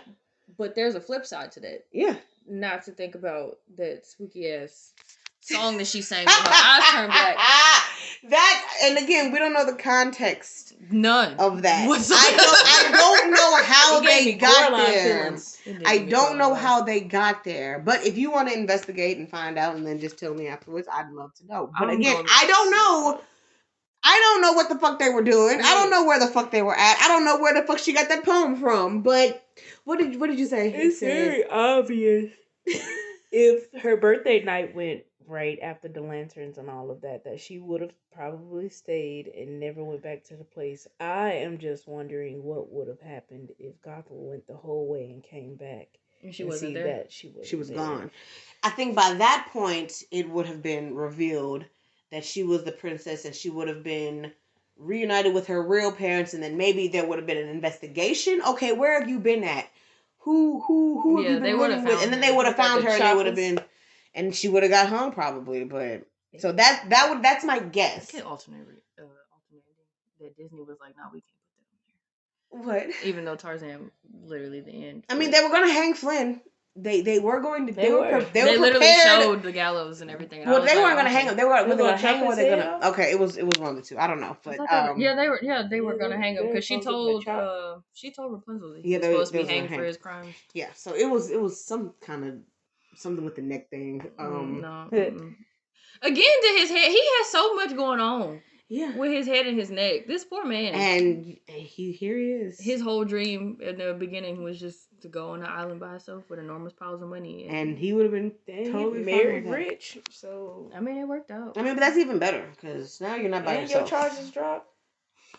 But 0.59 0.75
there's 0.75 0.95
a 0.95 1.01
flip 1.01 1.27
side 1.27 1.53
to 1.53 1.61
that. 1.61 1.85
Yeah. 1.93 2.17
Not 2.47 2.85
to 2.85 2.93
think 2.93 3.15
about 3.15 3.59
that 3.77 4.07
spooky 4.07 4.51
ass 4.51 4.93
song 5.41 5.79
that 5.79 5.87
she 5.87 6.03
sang 6.03 6.25
with 6.25 6.35
her 6.35 6.51
eyes 6.51 6.91
turned 6.93 7.13
black. 7.13 7.37
that 8.31 8.79
and 8.85 8.99
again, 8.99 9.33
we 9.33 9.39
don't 9.39 9.53
know 9.53 9.67
the 9.67 9.77
context 9.77 10.75
None 10.91 11.35
of 11.39 11.63
that. 11.63 11.85
I 11.85 11.89
Whatsoever. 11.89 12.25
don't, 12.37 12.67
I 12.67 12.91
don't 12.93 13.31
know 13.31 13.63
how 13.63 14.01
they 14.01 14.33
got 14.35 14.77
there. 14.77 15.23
feelings. 15.25 15.59
It 15.65 15.79
did 15.79 15.87
I 15.87 15.99
don't 15.99 16.37
know 16.39 16.55
how 16.55 16.83
they 16.83 17.01
got 17.01 17.45
there, 17.45 17.79
but 17.79 18.05
if 18.05 18.19
you 18.19 18.31
want 18.31 18.49
to 18.49 18.55
investigate 18.59 19.17
and 19.19 19.29
find 19.31 19.59
out, 19.59 19.77
and 19.77 19.87
then 19.87 20.01
just 20.01 20.19
tell 20.19 20.35
me 20.35 20.49
afterwards, 20.49 20.89
I'd 20.93 21.11
love 21.13 21.33
to 21.37 21.47
know. 21.47 21.71
But 21.79 21.89
I'm 21.89 21.99
again, 21.99 22.15
going- 22.15 22.27
I 22.29 22.47
don't 22.47 22.71
know. 22.71 23.21
I 24.05 24.19
don't 24.19 24.43
know 24.43 24.53
what 24.55 24.69
the 24.69 24.79
fuck 24.79 24.99
they 24.99 25.09
were 25.11 25.23
doing. 25.23 25.61
I 25.63 25.75
don't 25.75 25.89
know 25.91 26.05
where 26.05 26.19
the 26.19 26.27
fuck 26.27 26.51
they 26.51 26.63
were 26.63 26.75
at. 26.77 26.99
I 27.01 27.07
don't 27.09 27.25
know 27.25 27.39
where 27.39 27.55
the 27.55 27.65
fuck 27.65 27.79
she 27.79 27.93
got 27.93 28.09
that 28.09 28.25
poem 28.25 28.57
from. 28.57 29.03
But 29.03 29.47
what 29.85 29.99
did 29.99 30.19
what 30.21 30.29
did 30.29 30.41
you 30.41 30.47
say? 30.47 30.69
It's 30.73 30.97
It 30.97 30.99
said- 30.99 31.29
very 31.29 31.45
obvious. 31.49 32.33
if 33.33 33.73
her 33.83 33.97
birthday 33.97 34.43
night 34.43 34.75
went 34.75 35.03
right 35.33 35.59
after 35.63 35.89
the 35.89 36.03
lanterns 36.03 36.59
and 36.59 36.69
all 36.69 36.91
of 36.91 37.01
that, 37.01 37.25
that 37.25 37.41
she 37.41 37.59
would 37.59 37.81
have 37.81 37.95
probably 38.15 38.69
stayed 38.69 39.27
and 39.29 39.59
never 39.59 39.83
went 39.83 40.03
back 40.03 40.23
to 40.25 40.37
the 40.37 40.45
place. 40.45 40.87
I 41.01 41.33
am 41.33 41.59
just 41.59 41.89
wondering 41.89 42.45
what 42.45 42.71
would 42.71 42.89
have 42.89 43.01
happened 43.01 43.51
if 43.59 43.81
Gothel 43.83 44.29
went 44.31 44.47
the 44.47 44.57
whole 44.57 44.87
way 44.87 45.11
and 45.11 45.23
came 45.25 45.57
back. 45.57 45.89
And 46.23 46.35
she 46.35 46.43
and 46.43 46.51
wasn't 46.51 46.71
see 46.71 46.75
there. 46.75 46.99
That 46.99 47.13
she 47.13 47.29
was. 47.29 47.49
she 47.49 47.57
was 47.57 47.71
gone. 47.71 48.11
I 48.63 48.71
think 48.71 48.95
by 48.95 49.15
that 49.15 49.49
point 49.53 50.05
it 50.11 50.29
would 50.29 50.47
have 50.47 50.63
been 50.63 50.95
revealed 50.95 51.65
that 52.11 52.25
she 52.25 52.45
was 52.45 52.63
the 52.65 52.73
princess 52.73 53.25
and 53.25 53.35
she 53.35 53.51
would 53.51 53.69
have 53.69 53.83
been 53.83 54.31
reunited 54.79 55.35
with 55.35 55.47
her 55.47 55.63
real 55.67 55.91
parents 55.93 56.35
and 56.35 56.43
then 56.43 56.57
maybe 56.57 56.89
there 56.89 57.07
would 57.07 57.19
have 57.19 57.27
been 57.27 57.39
an 57.39 57.49
investigation. 57.49 58.41
Okay, 58.47 58.73
where 58.73 59.01
have 59.01 59.09
you 59.09 59.19
been 59.19 59.43
at? 59.45 59.69
Who 60.21 60.61
who 60.61 61.01
who 61.01 61.17
have 61.17 61.25
Yeah, 61.25 61.31
you 61.33 61.37
been 61.41 61.43
they 61.43 61.55
would 61.55 61.71
have 61.71 61.81
running 61.81 61.85
with? 61.85 61.95
found 61.95 62.05
And 62.05 62.13
then 62.13 62.21
they 62.21 62.37
would 62.37 62.47
have 62.47 62.57
found 62.57 62.83
the 62.83 62.87
her 62.87 62.93
and 62.93 63.03
they 63.03 63.15
would 63.15 63.27
have 63.27 63.35
been 63.35 63.59
and 64.15 64.35
she 64.35 64.49
would 64.49 64.63
have 64.63 64.73
got 64.73 64.89
hung 64.89 65.13
probably, 65.13 65.65
but 65.65 66.05
so 66.39 66.53
that 66.53 66.85
that 66.91 67.11
would 67.11 67.23
that's 67.23 67.45
my 67.45 67.59
guess. 67.59 68.11
could 68.11 68.23
alternate 68.23 68.61
uh, 68.99 69.03
alternate 69.03 69.65
that 70.21 70.37
Disney 70.37 70.61
was 70.61 70.77
like, 70.81 70.95
no, 70.97 71.05
we 71.13 71.21
can't 71.21 71.37
put 72.59 72.67
that 72.67 72.85
on 72.85 72.89
What? 72.91 73.07
Even 73.07 73.25
though 73.25 73.37
Tarzan, 73.37 73.91
literally 74.25 74.61
the 74.61 74.87
end. 74.89 75.05
I 75.09 75.15
mean, 75.15 75.31
they 75.31 75.43
were 75.43 75.51
gonna 75.51 75.73
hang 75.73 75.95
Flynn. 75.95 76.41
They 76.75 77.03
they 77.03 77.19
were 77.19 77.41
going 77.41 77.67
to. 77.67 77.73
They, 77.75 77.83
They 77.83 77.93
were. 77.93 78.01
were. 78.01 78.21
They, 78.25 78.31
they, 78.33 78.45
were 78.45 78.59
literally 78.63 78.87
prepared. 78.87 79.23
showed 79.23 79.43
the 79.43 79.53
gallows 79.53 80.01
and 80.01 80.11
everything. 80.11 80.41
and 80.41 80.51
Well, 80.51 80.63
they 80.63 80.69
like, 80.75 80.85
weren't 80.85 80.97
gonna 80.97 81.11
hang 81.11 81.27
him. 81.27 81.37
They 81.37 81.45
were. 81.45 81.51
Were 81.51 81.57
They 81.65 81.65
they 81.65 81.71
were 81.71 81.77
gonna 81.77 81.91
gonna 81.91 81.97
hang 81.99 82.21
him? 82.21 82.27
Or 82.27 82.35
they 82.35 82.49
gonna? 82.49 82.81
Okay, 82.93 83.11
it 83.11 83.19
was. 83.19 83.37
It 83.37 83.45
was 83.45 83.59
one 83.61 83.69
of 83.71 83.77
the 83.77 83.83
two. 83.83 83.99
I 83.99 84.07
don't 84.07 84.21
know, 84.23 84.39
but 84.43 84.57
thought 84.57 84.69
they 84.71 84.77
were- 84.77 84.91
um, 84.93 84.99
yeah, 84.99 85.15
they 85.15 85.29
were. 85.29 85.39
Yeah, 85.43 85.65
they 85.69 85.83
were 85.83 85.99
gonna 85.99 86.17
hang 86.17 86.37
him 86.37 86.47
because 86.47 86.65
she 86.65 86.81
supposed 86.81 87.25
to 87.27 87.31
get 87.31 87.37
told. 87.37 87.47
Uh, 87.77 87.81
she 87.93 88.11
told 88.11 88.33
Rapunzel 88.33 88.73
that 88.73 88.87
Yeah, 88.87 88.97
he 88.97 89.03
they- 89.03 89.15
was 89.15 89.29
supposed 89.29 89.33
to 89.33 89.39
be 89.55 89.59
gonna 89.59 89.69
hanged 89.69 89.81
for 89.81 89.85
his 89.85 89.97
crimes. 89.99 90.35
yeah. 90.55 90.73
So 90.75 90.95
it 90.95 91.11
was. 91.11 91.31
It 91.31 91.43
was 91.43 91.63
some 91.63 91.93
kind 92.01 92.25
of 92.25 92.39
something 92.95 93.25
with 93.25 93.37
the 93.37 93.43
neck 93.43 93.71
thing. 93.71 94.01
Mm, 94.19 94.25
Um, 94.25 94.61
no. 94.61 94.89
Again, 96.03 96.41
to 96.43 96.49
his 96.59 96.71
head, 96.71 96.91
he 96.91 97.01
has 97.19 97.29
so 97.29 97.55
much 97.55 97.77
going 97.77 98.01
on 98.01 98.41
yeah. 98.69 98.97
with 98.97 99.13
his 99.13 99.27
head 99.27 99.47
and 99.47 99.57
his 99.59 99.71
neck. 99.71 100.07
This 100.09 100.25
poor 100.25 100.45
man. 100.45 100.75
And 100.75 101.37
he 101.47 101.93
here 101.93 102.17
he 102.19 102.33
is. 102.33 102.59
his 102.59 102.81
whole 102.81 103.05
dream 103.05 103.59
in 103.63 103.77
the 103.79 103.95
beginning 103.95 104.43
was 104.43 104.59
just 104.59 104.81
to 105.03 105.09
go 105.09 105.31
on 105.31 105.41
an 105.43 105.47
island 105.49 105.79
by 105.81 105.91
himself 105.91 106.25
with 106.29 106.39
enormous 106.41 106.73
piles 106.73 107.03
of 107.03 107.09
money. 107.09 107.47
and 107.49 107.79
he 107.79 107.93
would 107.93 108.05
have 108.05 108.13
been 108.13 108.33
Then 108.47 108.73
totally 108.73 109.03
married 109.05 109.45
with 109.45 109.55
rich, 109.55 109.99
so 110.11 110.71
I 110.75 110.81
mean, 110.81 110.97
it 110.97 111.07
worked 111.07 111.31
out. 111.31 111.57
I 111.57 111.63
mean, 111.63 111.75
but 111.75 111.81
that's 111.81 111.97
even 111.99 112.19
better 112.19 112.45
because 112.55 113.01
now 113.01 113.15
you're 113.15 113.31
not 113.31 113.45
by 113.45 113.55
and 113.55 113.71
your 113.71 113.83
yourself. 113.83 114.11
charges 114.11 114.31
dropped. 114.31 114.69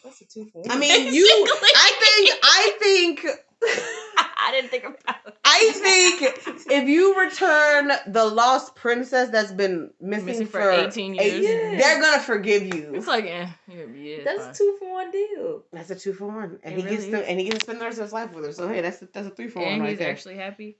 That's 0.03 0.21
a 0.21 0.25
two 0.25 0.45
for 0.51 0.61
one. 0.61 0.71
I 0.71 0.77
mean, 0.77 1.13
you. 1.17 1.25
I 1.25 1.91
think. 2.03 2.39
I 2.43 2.77
think. 2.79 3.25
I 4.45 4.51
didn't 4.51 4.69
think 4.71 4.83
about 4.83 5.15
it. 5.25 5.35
I 5.45 5.71
think 5.73 6.67
if 6.69 6.87
you 6.89 7.19
return 7.19 7.91
the 8.07 8.25
lost 8.25 8.75
princess 8.75 9.29
that's 9.29 9.51
been 9.51 9.91
missing, 10.01 10.25
Missing 10.25 10.47
for 10.47 10.61
for 10.61 10.71
18 10.71 11.15
years. 11.15 11.43
Yeah. 11.43 11.77
they're 11.77 12.01
gonna 12.01 12.21
forgive 12.21 12.63
you. 12.73 12.91
It's 12.93 13.07
like, 13.07 13.25
eh, 13.25 13.47
yeah, 13.67 13.83
yeah, 13.95 14.23
that's 14.25 14.41
fine. 14.41 14.49
a 14.51 14.53
two 14.53 14.75
for 14.79 14.91
one 14.91 15.11
deal. 15.11 15.63
That's 15.71 15.89
a 15.91 15.95
two 15.95 16.13
for 16.13 16.25
one, 16.27 16.59
and 16.63 16.73
It 16.75 16.83
he 16.83 16.89
gets 16.89 17.05
to 17.05 17.21
is. 17.21 17.27
and 17.27 17.39
he 17.39 17.45
gets 17.45 17.59
to 17.59 17.63
spend 17.65 17.79
the 17.81 17.85
rest 17.85 17.97
of 17.99 18.03
his 18.05 18.13
life 18.13 18.33
with 18.33 18.45
her. 18.45 18.51
So 18.51 18.67
hey, 18.67 18.81
that's 18.81 19.01
a, 19.01 19.07
that's 19.13 19.27
a 19.27 19.31
three 19.31 19.47
for 19.47 19.59
one 19.59 19.69
and 19.73 19.81
right 19.81 19.89
he's 19.91 19.99
there. 19.99 20.11
actually 20.11 20.35
happy. 20.35 20.77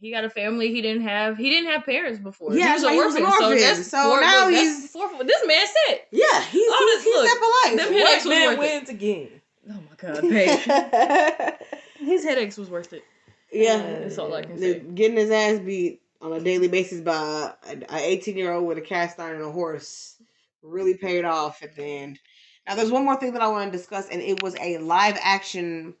He 0.00 0.10
got 0.10 0.24
a 0.24 0.30
family 0.30 0.72
he 0.72 0.80
didn't 0.80 1.02
have. 1.02 1.36
He 1.36 1.50
didn't 1.50 1.70
have 1.72 1.84
parents 1.84 2.18
before. 2.18 2.54
Yeah, 2.54 2.68
he 2.68 2.72
was, 2.72 2.82
that's 2.82 2.84
an 2.84 2.88
right, 2.88 2.94
he 2.94 3.00
was 3.04 3.14
an 3.16 3.22
orphan, 3.24 3.44
orphan. 3.44 3.58
So, 3.58 3.64
that's 3.66 3.86
So 3.90 4.02
four, 4.02 4.20
now 4.22 4.44
that's 4.48 4.56
he's- 4.56 4.90
four 4.90 5.08
for- 5.10 5.24
this 5.24 5.42
man 5.46 5.66
said. 5.86 6.00
yeah, 6.10 6.42
he's 6.44 6.62
Oh, 6.72 6.78
he's, 6.78 7.04
this- 7.04 7.04
he's 7.04 7.14
look, 7.16 7.28
set 7.28 7.38
for 7.38 7.44
life. 7.44 7.76
them 7.76 7.94
What 7.94 8.06
headaches 8.06 8.24
was 8.24 8.30
man 8.30 8.48
worth 8.58 8.66
it. 8.66 8.72
wins 8.74 8.88
again? 8.88 9.28
Oh 9.68 9.74
my 9.74 9.96
god, 9.98 10.22
babe. 10.22 11.52
His 12.00 12.24
headaches 12.24 12.56
was 12.56 12.70
worth 12.70 12.92
it. 12.92 13.04
yeah, 13.52 14.00
That's 14.00 14.18
all 14.18 14.34
I 14.34 14.42
can 14.42 14.58
say. 14.58 14.80
getting 14.80 15.16
his 15.16 15.30
ass 15.30 15.58
beat 15.60 16.02
on 16.20 16.32
a 16.32 16.40
daily 16.40 16.68
basis 16.68 17.00
by 17.00 17.52
an 17.66 17.84
18 17.90 18.36
year 18.36 18.52
old 18.52 18.66
with 18.66 18.78
a 18.78 18.82
cast 18.82 19.18
iron 19.18 19.36
and 19.36 19.44
a 19.44 19.52
horse 19.52 20.16
really 20.62 20.96
paid 20.96 21.24
off 21.24 21.62
at 21.62 21.74
the 21.74 21.82
end. 21.84 22.18
Now, 22.66 22.74
there's 22.74 22.90
one 22.90 23.04
more 23.04 23.16
thing 23.16 23.32
that 23.32 23.42
I 23.42 23.48
want 23.48 23.72
to 23.72 23.76
discuss, 23.76 24.08
and 24.10 24.20
it 24.20 24.40
was 24.40 24.54
a 24.56 24.78
live 24.78 25.18
action 25.22 25.94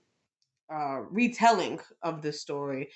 uh, 0.72 1.00
retelling 1.10 1.80
of 2.02 2.22
the 2.22 2.32
story 2.32 2.90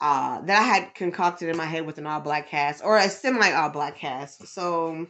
uh, 0.00 0.40
that 0.40 0.58
I 0.58 0.62
had 0.62 0.94
concocted 0.94 1.48
in 1.48 1.56
my 1.56 1.66
head 1.66 1.86
with 1.86 1.98
an 1.98 2.06
all 2.06 2.20
black 2.20 2.48
cast 2.48 2.82
or 2.82 2.96
a 2.96 3.08
semi 3.08 3.52
all 3.52 3.70
black 3.70 3.96
cast. 3.96 4.46
So, 4.48 5.06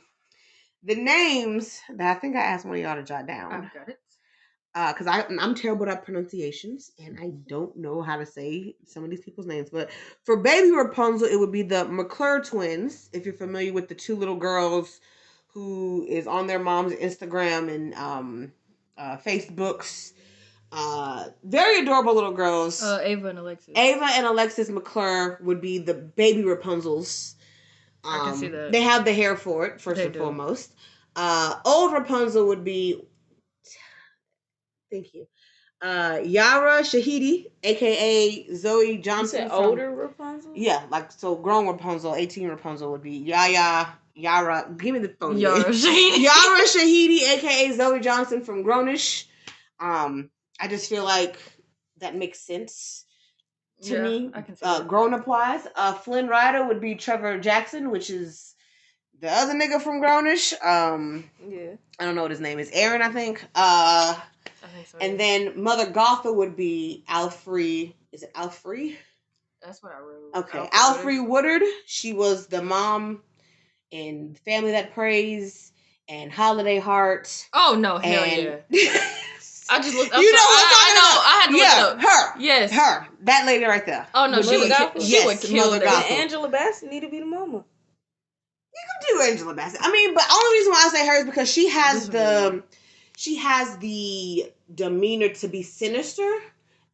the 0.83 0.97
names 0.97 1.81
that 1.97 2.17
I 2.17 2.21
think 2.21 2.37
I 2.37 2.41
asked 2.41 2.65
one 2.65 2.75
of 2.77 2.81
y'all 2.83 2.97
to 2.97 3.03
jot 3.03 3.27
down 3.27 3.53
I've 3.53 3.75
got 3.75 3.89
it. 3.89 4.01
Because 4.75 5.07
I 5.07 5.25
I'm 5.41 5.55
terrible 5.55 5.89
at 5.89 6.05
pronunciations 6.05 6.93
and 7.05 7.19
I 7.21 7.31
don't 7.49 7.77
know 7.77 8.03
how 8.03 8.17
to 8.19 8.27
say 8.27 8.75
some 8.87 9.03
of 9.05 9.11
these 9.11 9.21
people's 9.21 9.47
names. 9.47 9.71
But 9.71 9.91
for 10.25 10.37
Baby 10.37 10.71
Rapunzel, 10.71 11.29
it 11.29 11.39
would 11.39 11.53
be 11.53 11.63
the 11.63 11.85
McClure 11.87 12.41
twins. 12.43 13.11
If 13.13 13.25
you're 13.25 13.35
familiar 13.35 13.73
with 13.73 13.89
the 13.89 13.95
two 13.95 14.17
little 14.17 14.37
girls 14.37 15.01
who 15.53 16.07
is 16.09 16.27
on 16.29 16.47
their 16.47 16.61
mom's 16.61 16.93
Instagram 16.93 17.75
and 17.75 17.95
um, 17.95 18.53
uh, 18.97 19.17
Facebooks. 19.17 20.13
Uh, 20.73 21.25
very 21.43 21.81
adorable 21.81 22.15
little 22.15 22.31
girls. 22.33 22.81
Uh, 22.81 23.01
Ava 23.03 23.29
and 23.31 23.39
Alexis. 23.41 23.75
Ava 23.77 24.07
and 24.13 24.25
Alexis 24.27 24.71
McClure 24.71 25.41
would 25.43 25.61
be 25.61 25.79
the 25.79 25.95
baby 25.95 26.43
Rapunzels. 26.43 27.35
I 28.05 28.19
can 28.19 28.29
Um, 28.35 28.37
see 28.39 28.49
that. 28.49 28.71
They 28.71 28.83
have 28.83 29.05
the 29.05 29.13
hair 29.13 29.37
for 29.37 29.67
it, 29.67 29.81
first 29.81 29.97
They 29.97 30.05
and 30.05 30.13
do. 30.13 30.21
foremost. 30.21 30.73
Uh, 31.17 31.57
old 31.65 31.93
Rapunzel 31.93 32.47
would 32.47 32.63
be, 32.63 33.03
thank 34.91 35.15
you, 35.15 35.27
uh, 35.83 36.21
Yara 36.23 36.81
Shahidi, 36.83 37.47
aka 37.63 38.47
Zoey 38.51 39.03
Johnson. 39.03 39.49
from- 39.49 39.59
older 39.59 39.91
Rapunzel? 39.91 40.53
Yeah, 40.55 40.83
like 40.91 41.11
so 41.13 41.35
grown 41.37 41.67
Rapunzel, 41.67 42.15
18 42.15 42.49
Rapunzel 42.49 42.91
would 42.93 43.03
be 43.03 43.17
Yaya, 43.17 43.89
Yara, 44.15 44.69
give 44.77 44.93
me 44.95 45.01
the 45.01 45.15
phone. 45.21 45.39
Yara 45.39 45.65
Shahidi. 45.65 46.19
Yara 46.23 46.67
Shahidi, 46.67 47.23
aka 47.23 47.69
Zoey 47.77 48.03
Johnson 48.03 48.43
from 48.45 48.63
Grown-ish. 48.63 49.27
Um, 49.79 50.31
I 50.61 50.69
just 50.69 50.91
feel 50.91 51.05
like 51.05 51.39
that 51.99 52.15
makes 52.15 52.41
sense 52.41 53.05
to 53.83 53.95
Yeah, 53.95 54.03
me. 54.03 54.31
I 54.35 54.43
can 54.43 54.57
see 54.57 54.65
uh, 54.67 54.83
grown 54.83 55.15
up 55.15 55.27
wise. 55.27 55.67
Uh, 55.75 55.95
Flynn 55.95 56.29
Rider 56.29 56.67
would 56.67 56.81
be 56.83 56.95
Trevor 56.97 57.39
Jackson, 57.39 57.91
which 57.91 58.11
is 58.11 58.55
the 59.21 59.31
other 59.31 59.55
nigga 59.55 59.81
from 59.81 60.01
Grown-ish. 60.01 60.53
Um, 60.63 61.31
Yeah. 61.49 61.77
I 61.99 62.05
don't 62.05 62.15
know 62.15 62.23
what 62.23 62.31
his 62.31 62.41
name 62.41 62.59
is. 62.59 62.71
Aaron, 62.73 63.01
I 63.03 63.09
think. 63.11 63.43
Uh, 63.55 64.19
I 64.79 64.83
think 64.83 65.03
and 65.05 65.19
then 65.21 65.63
Mother 65.63 65.87
Gothel 65.87 66.35
would 66.37 66.57
be 66.57 67.05
Alfre. 67.09 67.93
Is 68.13 68.23
it 68.23 68.33
Alfre? 68.35 68.97
that's 69.63 69.83
what 69.83 69.93
I 69.93 69.99
wrote. 70.01 70.45
Okay, 70.45 70.69
Alfred. 70.73 71.17
Alfre 71.19 71.27
Woodard. 71.29 71.63
She 71.87 72.13
was 72.13 72.47
the 72.47 72.63
mom 72.63 73.21
in 73.91 74.35
Family 74.45 74.73
That 74.73 74.95
Preys 74.95 75.73
and 76.09 76.33
Holiday 76.33 76.79
Heart. 76.79 77.49
Oh 77.53 77.77
no, 77.79 77.99
hell 77.99 78.25
and 78.25 78.63
yeah! 78.71 78.91
I 79.73 79.81
just 79.81 79.95
looked. 79.95 80.13
I'm 80.15 80.21
you 80.21 80.33
know 80.33 80.39
what 80.39 80.65
I'm 80.67 80.73
I, 80.73 80.91
I 80.91 80.95
know. 80.95 81.13
about? 81.13 81.27
I 81.27 81.41
had 81.41 81.51
to 81.51 81.57
yeah, 81.57 81.85
look 81.87 81.97
up. 81.97 82.35
her. 82.35 82.41
Yes. 82.41 82.73
Her. 82.73 83.09
That 83.23 83.47
lady 83.47 83.65
right 83.65 83.85
there. 83.87 84.07
Oh 84.15 84.27
no, 84.27 84.39
Would 84.39 84.45
she 84.47 84.51
be- 84.53 84.57
would. 84.63 84.69
Mother 84.71 84.75
Kill, 84.75 84.89
Gothel? 84.89 85.07
she 85.07 85.25
would 85.27 85.35
Yes, 85.35 85.47
kill 85.47 85.65
Mother 85.71 85.79
that. 85.81 86.05
Gothel. 86.05 86.11
And 86.13 86.21
Angela 86.23 86.49
Bassett 86.49 86.91
need 86.91 87.01
to 87.01 87.09
be 87.11 87.21
the 87.21 87.27
mama. 87.27 87.65
You 88.73 88.83
can 89.09 89.17
do 89.27 89.31
Angela 89.31 89.55
Bassett. 89.55 89.81
I 89.83 89.91
mean, 89.93 90.15
but 90.15 90.25
only 90.33 90.59
reason 90.59 90.73
why 90.73 90.85
I 90.87 90.89
say 90.89 91.07
her 91.07 91.19
is 91.21 91.25
because 91.27 91.51
she 91.53 91.69
has 91.69 92.09
This 92.09 92.09
the 92.09 92.63
she 93.21 93.37
has 93.37 93.77
the 93.79 94.51
demeanor 94.75 95.29
to 95.29 95.47
be 95.47 95.63
sinister 95.63 96.23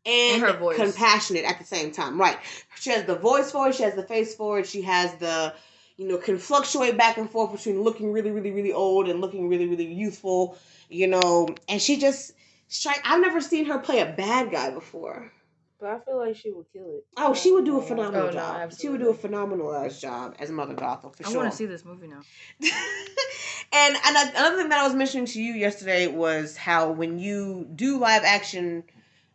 and 0.05 0.43
And 0.43 0.43
her 0.43 0.59
voice. 0.59 0.77
compassionate 0.77 1.45
at 1.45 1.61
the 1.61 1.65
same 1.65 1.93
time. 1.93 2.21
Right. 2.21 2.37
She 2.81 2.91
has 2.91 3.05
the 3.05 3.15
voice 3.15 3.53
for 3.53 3.69
it, 3.69 3.77
she 3.77 3.85
has 3.85 3.95
the 3.95 4.03
face 4.03 4.35
for 4.35 4.59
it, 4.59 4.67
she 4.67 4.83
has 4.83 5.15
the 5.15 5.55
you 5.97 6.09
know, 6.09 6.19
can 6.19 6.37
fluctuate 6.37 6.99
back 6.99 7.17
and 7.17 7.31
forth 7.31 7.53
between 7.53 7.81
looking 7.81 8.13
really, 8.13 8.33
really, 8.33 8.51
really 8.51 8.73
old 8.73 9.09
and 9.09 9.21
looking 9.21 9.49
really, 9.49 9.67
really 9.69 9.87
youthful, 9.87 10.59
you 10.91 11.07
know, 11.07 11.49
and 11.69 11.81
she 11.81 11.97
just 11.97 12.33
strike 12.67 13.01
I've 13.05 13.21
never 13.21 13.41
seen 13.41 13.67
her 13.67 13.79
play 13.79 14.01
a 14.01 14.13
bad 14.13 14.51
guy 14.51 14.71
before. 14.71 15.31
But 15.79 15.91
I 15.91 15.99
feel 16.01 16.19
like 16.19 16.37
she 16.37 16.51
would 16.51 16.67
kill 16.73 16.97
it. 16.97 17.05
Oh, 17.17 17.35
she 17.35 17.53
would 17.53 17.65
do 17.65 17.79
a 17.79 17.83
phenomenal 17.83 18.29
Oh, 18.29 18.31
no, 18.31 18.33
job. 18.33 18.73
She 18.73 18.89
would 18.89 19.01
do 19.01 19.11
a 19.11 19.15
phenomenal 19.15 19.75
ass 19.75 20.01
job 20.01 20.35
as 20.39 20.51
Mother 20.51 20.75
Gothel 20.75 21.15
for 21.15 21.27
I 21.27 21.31
sure. 21.31 21.41
I 21.41 21.45
want 21.45 21.53
to 21.53 21.57
see 21.57 21.67
this 21.67 21.85
movie 21.85 22.07
now. 22.07 22.23
and 22.63 23.97
and 23.97 24.17
I- 24.19 24.33
another 24.35 24.57
thing 24.57 24.69
that 24.71 24.79
I 24.81 24.85
was 24.85 24.95
mentioning 24.95 25.27
to 25.27 25.43
you 25.43 25.53
yesterday 25.53 26.07
was 26.07 26.57
how 26.57 26.91
when 26.91 27.19
you 27.19 27.69
do 27.75 27.99
live 27.99 28.23
action 28.25 28.85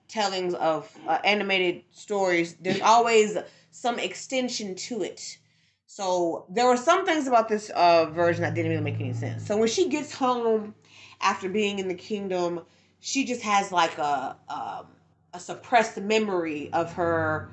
tellings 0.08 0.54
of 0.56 0.92
uh, 1.08 1.20
animated 1.24 1.84
stories, 1.92 2.56
there's 2.56 2.82
always 2.82 3.38
some 3.70 4.00
extension 4.00 4.76
to 4.76 5.04
it. 5.04 5.38
So 5.86 6.46
there 6.50 6.66
were 6.68 6.78
some 6.78 7.06
things 7.06 7.28
about 7.28 7.50
this 7.50 7.70
uh, 7.70 8.06
version 8.06 8.42
that 8.44 8.54
didn't 8.56 8.72
really 8.72 8.84
make 8.84 9.00
any 9.00 9.14
sense. 9.14 9.46
So 9.46 9.58
when 9.58 9.68
she 9.68 9.90
gets 9.90 10.14
home 10.14 10.74
after 11.22 11.50
being 11.50 11.80
in 11.80 11.88
the 11.88 11.94
kingdom, 11.96 12.62
she 13.00 13.26
just 13.26 13.42
has 13.42 13.72
like 13.72 13.98
a 13.98 14.38
um, 14.50 14.88
a 15.34 15.40
suppressed 15.40 15.98
memory 15.98 16.70
of 16.74 16.94
her 16.94 17.50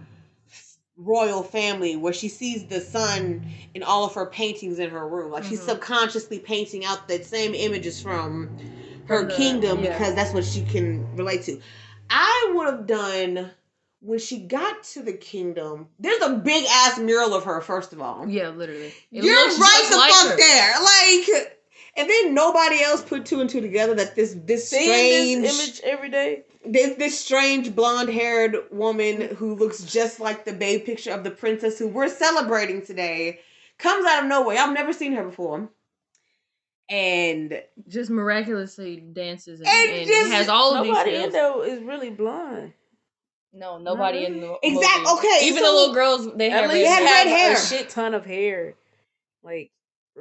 royal 0.97 1.43
family 1.45 1.95
where 1.95 2.13
she 2.13 2.29
sees 2.29 2.67
the 2.67 2.81
sun 2.81 3.47
in 3.75 3.83
all 3.85 4.05
of 4.05 4.15
her 4.15 4.27
paintings 4.27 4.79
in 4.81 4.91
her 4.91 5.07
room. 5.09 5.31
Like 5.31 5.45
she's 5.45 5.61
Mhm. 5.61 5.67
subconsciously 5.67 6.41
painting 6.41 6.85
out 6.85 7.07
the 7.07 7.23
same 7.23 7.55
images 7.55 8.01
from 8.03 8.51
her 9.07 9.21
From 9.21 9.29
the- 9.29 9.35
kingdom 9.37 9.85
yeah. 9.85 9.93
because 9.97 10.15
that's 10.17 10.35
what 10.35 10.45
she 10.45 10.63
can 10.63 11.07
relate 11.17 11.45
to. 11.45 11.61
I 12.11 12.53
would 12.55 12.67
have 12.67 12.87
done 12.87 13.51
when 14.01 14.19
she 14.19 14.39
got 14.39 14.83
to 14.83 15.03
the 15.03 15.13
kingdom. 15.13 15.87
There's 16.01 16.21
a 16.23 16.31
big 16.31 16.65
ass 16.69 16.99
mural 16.99 17.33
of 17.35 17.45
her. 17.45 17.61
First 17.61 17.93
of 17.93 18.01
all, 18.01 18.27
Yeah, 18.29 18.49
literally. 18.49 18.93
It 19.13 19.25
you're 19.25 19.35
right 19.37 19.87
the 19.91 19.97
like 19.97 20.13
fuck 20.13 20.31
her. 20.33 20.37
there. 20.37 20.75
Like, 20.83 21.59
and 21.97 22.11
then 22.11 22.35
nobody 22.35 22.83
else 22.83 23.03
put 23.03 23.25
two 23.25 23.41
and 23.41 23.49
two 23.49 23.61
together 23.61 23.95
that 23.95 24.17
this 24.17 24.35
this 24.45 24.69
Seeing 24.69 24.83
strange 24.83 25.43
this 25.43 25.81
image 25.81 25.81
every 25.85 26.09
day. 26.11 26.43
This 26.65 26.97
this 26.97 27.19
strange 27.19 27.75
blonde 27.75 28.09
haired 28.09 28.57
woman 28.71 29.35
who 29.37 29.55
looks 29.55 29.83
just 29.85 30.21
like 30.21 30.45
the 30.45 30.53
babe 30.53 30.85
picture 30.85 31.13
of 31.13 31.25
the 31.25 31.31
princess 31.31 31.79
who 31.79 31.89
we're 31.89 32.09
celebrating 32.09 32.85
today 32.85 33.41
comes 33.79 34.07
out 34.07 34.23
of 34.25 34.29
nowhere. 34.29 34.59
I've 34.59 34.73
never 34.75 34.93
seen 34.93 35.13
her 35.13 35.25
before. 35.25 35.69
And 36.91 37.63
Just 37.87 38.11
miraculously 38.11 38.97
dances 38.97 39.61
and, 39.61 39.69
And 39.69 39.91
and 39.91 40.07
just- 40.07 40.33
has 40.33 40.49
all 40.49 40.75
of 40.75 40.87
Nobody 40.87 41.11
these 41.11 41.25
in 41.25 41.31
skills. 41.31 41.65
there 41.67 41.75
is 41.77 41.83
really 41.83 42.11
blonde. 42.11 42.73
No, 43.53 43.79
nobody 43.79 44.25
in 44.25 44.41
the 44.41 44.57
Exact- 44.63 44.99
movie. 45.05 45.11
okay, 45.19 45.39
Even 45.47 45.63
so- 45.63 45.71
the 45.71 45.79
little 45.79 45.95
girls, 45.95 46.35
they 46.37 46.51
At 46.51 46.63
have 46.63 46.71
they 46.71 46.85
had 46.85 47.03
have 47.03 47.27
red 47.27 47.37
hair. 47.37 47.53
a 47.57 47.61
shit 47.61 47.89
ton 47.91 48.15
of 48.15 48.25
hair. 48.25 48.75
Like 49.43 49.71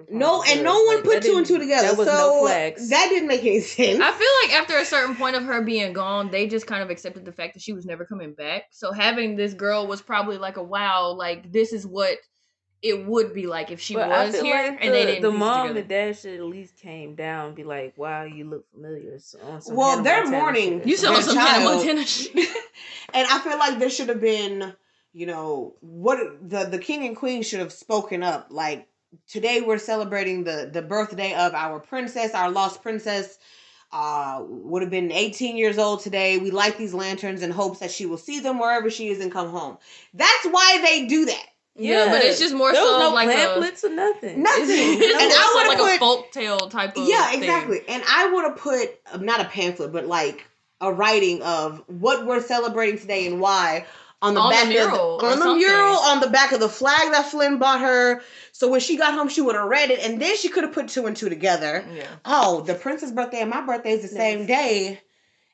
no, 0.09 0.43
and 0.47 0.63
no 0.63 0.81
one 0.83 1.03
does. 1.03 1.13
put 1.15 1.23
two 1.23 1.37
and 1.37 1.45
two 1.45 1.57
together. 1.59 1.87
That 1.89 1.97
was 1.97 2.07
so 2.07 2.13
no 2.13 2.41
flex. 2.41 2.89
that 2.89 3.07
didn't 3.09 3.27
make 3.27 3.41
any 3.41 3.59
sense. 3.61 3.99
I 4.01 4.11
feel 4.11 4.27
like 4.43 4.61
after 4.61 4.77
a 4.77 4.85
certain 4.85 5.15
point 5.15 5.35
of 5.35 5.43
her 5.43 5.61
being 5.61 5.93
gone, 5.93 6.29
they 6.31 6.47
just 6.47 6.67
kind 6.67 6.83
of 6.83 6.89
accepted 6.89 7.25
the 7.25 7.31
fact 7.31 7.53
that 7.55 7.63
she 7.63 7.73
was 7.73 7.85
never 7.85 8.05
coming 8.05 8.33
back. 8.33 8.63
So 8.71 8.91
having 8.91 9.35
this 9.35 9.53
girl 9.53 9.87
was 9.87 10.01
probably 10.01 10.37
like 10.37 10.57
a 10.57 10.63
wow, 10.63 11.11
like 11.11 11.51
this 11.51 11.73
is 11.73 11.85
what 11.85 12.17
it 12.83 13.07
would 13.07 13.33
be 13.33 13.47
like 13.47 13.71
if 13.71 13.81
she 13.81 13.95
But 13.95 14.07
was 14.09 14.39
here 14.39 14.53
like 14.71 14.83
and 14.85 14.93
they 14.93 15.05
the- 15.05 15.11
didn't. 15.13 15.21
The 15.23 15.29
piece 15.29 15.35
it 15.35 15.39
mom 15.39 15.67
together. 15.69 15.79
and 15.79 15.89
dad 15.89 16.17
should 16.17 16.35
at 16.39 16.45
least 16.45 16.77
came 16.77 17.15
down 17.15 17.47
and 17.47 17.55
be 17.55 17.63
like, 17.63 17.97
"Wow, 17.97 18.23
you 18.25 18.47
look 18.49 18.69
familiar." 18.71 19.17
So 19.19 19.39
on 19.41 19.61
some 19.61 19.75
Well, 19.75 19.89
Hannah 19.91 20.03
they're 20.03 20.23
Montana 20.25 20.41
mourning. 20.43 20.81
You 20.87 20.95
saw 20.95 21.13
Their 21.13 21.21
some 21.23 21.37
Hannah 21.37 21.65
child. 21.65 21.75
Montana 21.77 22.05
shit. 22.05 22.35
and 23.13 23.27
I 23.29 23.39
feel 23.39 23.57
like 23.57 23.79
there 23.79 23.89
should 23.89 24.09
have 24.09 24.21
been, 24.21 24.73
you 25.11 25.25
know, 25.25 25.73
what 25.81 26.19
the 26.47 26.65
the 26.65 26.77
king 26.77 27.05
and 27.07 27.15
queen 27.15 27.41
should 27.41 27.59
have 27.61 27.73
spoken 27.73 28.21
up. 28.21 28.47
Like 28.51 28.87
today, 29.27 29.61
we're 29.61 29.77
celebrating 29.77 30.43
the 30.43 30.69
the 30.71 30.81
birthday 30.81 31.33
of 31.33 31.53
our 31.53 31.79
princess, 31.79 32.33
our 32.33 32.51
lost 32.51 32.81
princess. 32.81 33.37
Uh, 33.89 34.43
would 34.49 34.81
have 34.81 34.91
been 34.91 35.13
18 35.13 35.55
years 35.55 35.77
old 35.77 36.01
today. 36.01 36.37
We 36.37 36.51
light 36.51 36.77
these 36.77 36.93
lanterns 36.93 37.41
in 37.41 37.51
hopes 37.51 37.79
that 37.79 37.89
she 37.89 38.05
will 38.05 38.17
see 38.17 38.41
them 38.41 38.59
wherever 38.59 38.89
she 38.89 39.07
is 39.07 39.21
and 39.21 39.31
come 39.31 39.49
home. 39.49 39.77
That's 40.13 40.45
why 40.51 40.81
they 40.83 41.07
do 41.07 41.23
that. 41.23 41.45
Yeah, 41.77 42.09
but 42.11 42.21
it's 42.21 42.37
just 42.37 42.53
more 42.53 42.73
there 42.73 42.81
was 42.81 42.91
so 42.91 42.99
no 42.99 43.07
of 43.07 43.13
like 43.13 43.29
a- 43.29 43.31
pamphlets 43.31 43.85
or 43.85 43.89
nothing. 43.91 44.43
Nothing. 44.43 44.65
It's, 44.67 45.01
it's 45.05 45.21
And 45.21 45.29
more 45.29 45.37
I 45.37 45.45
so 45.45 45.55
would've 45.55 45.69
like 45.69 45.77
put- 45.77 45.95
a 45.95 45.99
folk 45.99 46.31
tale 46.33 46.57
type 46.69 46.97
of 46.97 47.07
yeah 47.07 47.27
thing. 47.29 47.43
exactly 47.43 47.79
and 47.87 48.03
i 48.09 48.29
would 48.29 48.43
have 48.43 48.57
put 48.57 48.89
not 49.23 49.39
a 49.39 49.45
pamphlet 49.45 49.93
but 49.93 50.05
like 50.05 50.45
a 50.81 50.91
writing 50.91 51.41
of 51.43 51.81
what 51.87 52.25
we're 52.25 52.41
celebrating 52.41 52.99
today 52.99 53.25
and 53.27 53.39
why 53.39 53.85
on 54.21 54.33
the 54.33 54.39
On 54.39 54.49
the 54.49 54.55
back 54.55 54.67
mural 54.69 55.17
of 55.17 55.23
or 55.23 55.27
on 55.31 55.37
the 55.39 55.43
something. 55.45 55.57
mural 55.59 55.95
on 55.95 56.19
the 56.21 56.29
back 56.29 56.51
of 56.51 56.59
the 56.59 56.69
flag 56.69 57.11
that 57.11 57.25
flynn 57.27 57.59
bought 57.59 57.81
her 57.81 58.21
so 58.51 58.67
when 58.69 58.79
she 58.79 58.97
got 58.97 59.13
home 59.13 59.29
she 59.29 59.41
would 59.41 59.55
have 59.55 59.67
read 59.69 59.91
it 59.91 59.99
and 59.99 60.19
then 60.21 60.35
she 60.37 60.49
could 60.49 60.63
have 60.63 60.73
put 60.73 60.87
two 60.87 61.05
and 61.05 61.15
two 61.15 61.29
together 61.29 61.85
Yeah. 61.93 62.07
oh 62.25 62.61
the 62.61 62.73
princess 62.73 63.11
birthday 63.11 63.41
and 63.41 63.49
my 63.51 63.61
birthday 63.61 63.91
is 63.91 64.01
the 64.01 64.07
same 64.07 64.45
day 64.47 64.99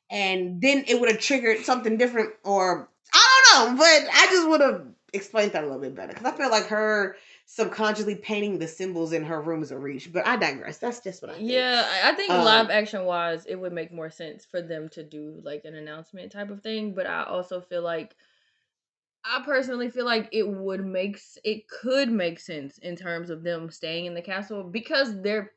and 0.09 0.61
then 0.61 0.85
it 0.87 0.99
would 0.99 1.09
have 1.11 1.19
triggered 1.19 1.65
something 1.65 1.97
different 1.97 2.33
or 2.43 2.87
i 3.13 3.41
don't 3.53 3.71
know 3.71 3.77
but 3.77 4.09
i 4.13 4.27
just 4.29 4.47
would 4.47 4.61
have 4.61 4.85
explained 5.13 5.51
that 5.51 5.63
a 5.63 5.67
little 5.67 5.81
bit 5.81 5.93
better 5.95 6.13
because 6.13 6.25
i 6.25 6.31
feel 6.31 6.49
like 6.49 6.67
her 6.67 7.15
subconsciously 7.45 8.15
painting 8.15 8.57
the 8.57 8.67
symbols 8.67 9.11
in 9.13 9.23
her 9.25 9.39
room 9.41 9.61
is 9.61 9.71
a 9.71 9.77
reach 9.77 10.11
but 10.11 10.25
i 10.25 10.35
digress 10.37 10.77
that's 10.77 11.01
just 11.01 11.21
what 11.21 11.29
i 11.31 11.35
think. 11.35 11.51
Yeah, 11.51 11.85
I 12.03 12.09
I 12.11 12.13
think 12.15 12.31
Um, 12.31 12.45
live 12.45 12.69
action 12.69 13.03
wise, 13.05 13.45
it 13.45 13.55
would 13.55 13.73
make 13.73 13.91
more 13.91 14.09
sense 14.09 14.45
for 14.45 14.61
them 14.61 14.89
to 14.89 15.03
do 15.03 15.41
like 15.43 15.65
an 15.65 15.75
announcement 15.75 16.31
type 16.31 16.49
of 16.49 16.61
thing. 16.61 16.93
But 16.93 17.05
I 17.05 17.23
also 17.23 17.59
feel 17.61 17.81
like, 17.83 18.15
I 19.25 19.41
personally 19.45 19.89
feel 19.89 20.05
like 20.05 20.29
it 20.31 20.47
would 20.47 20.85
make 20.85 21.19
it 21.43 21.67
could 21.67 22.11
make 22.11 22.39
sense 22.39 22.77
in 22.79 22.95
terms 22.95 23.29
of 23.29 23.43
them 23.43 23.69
staying 23.71 24.05
in 24.05 24.13
the 24.13 24.21
castle 24.21 24.63
because 24.63 25.21
their 25.21 25.51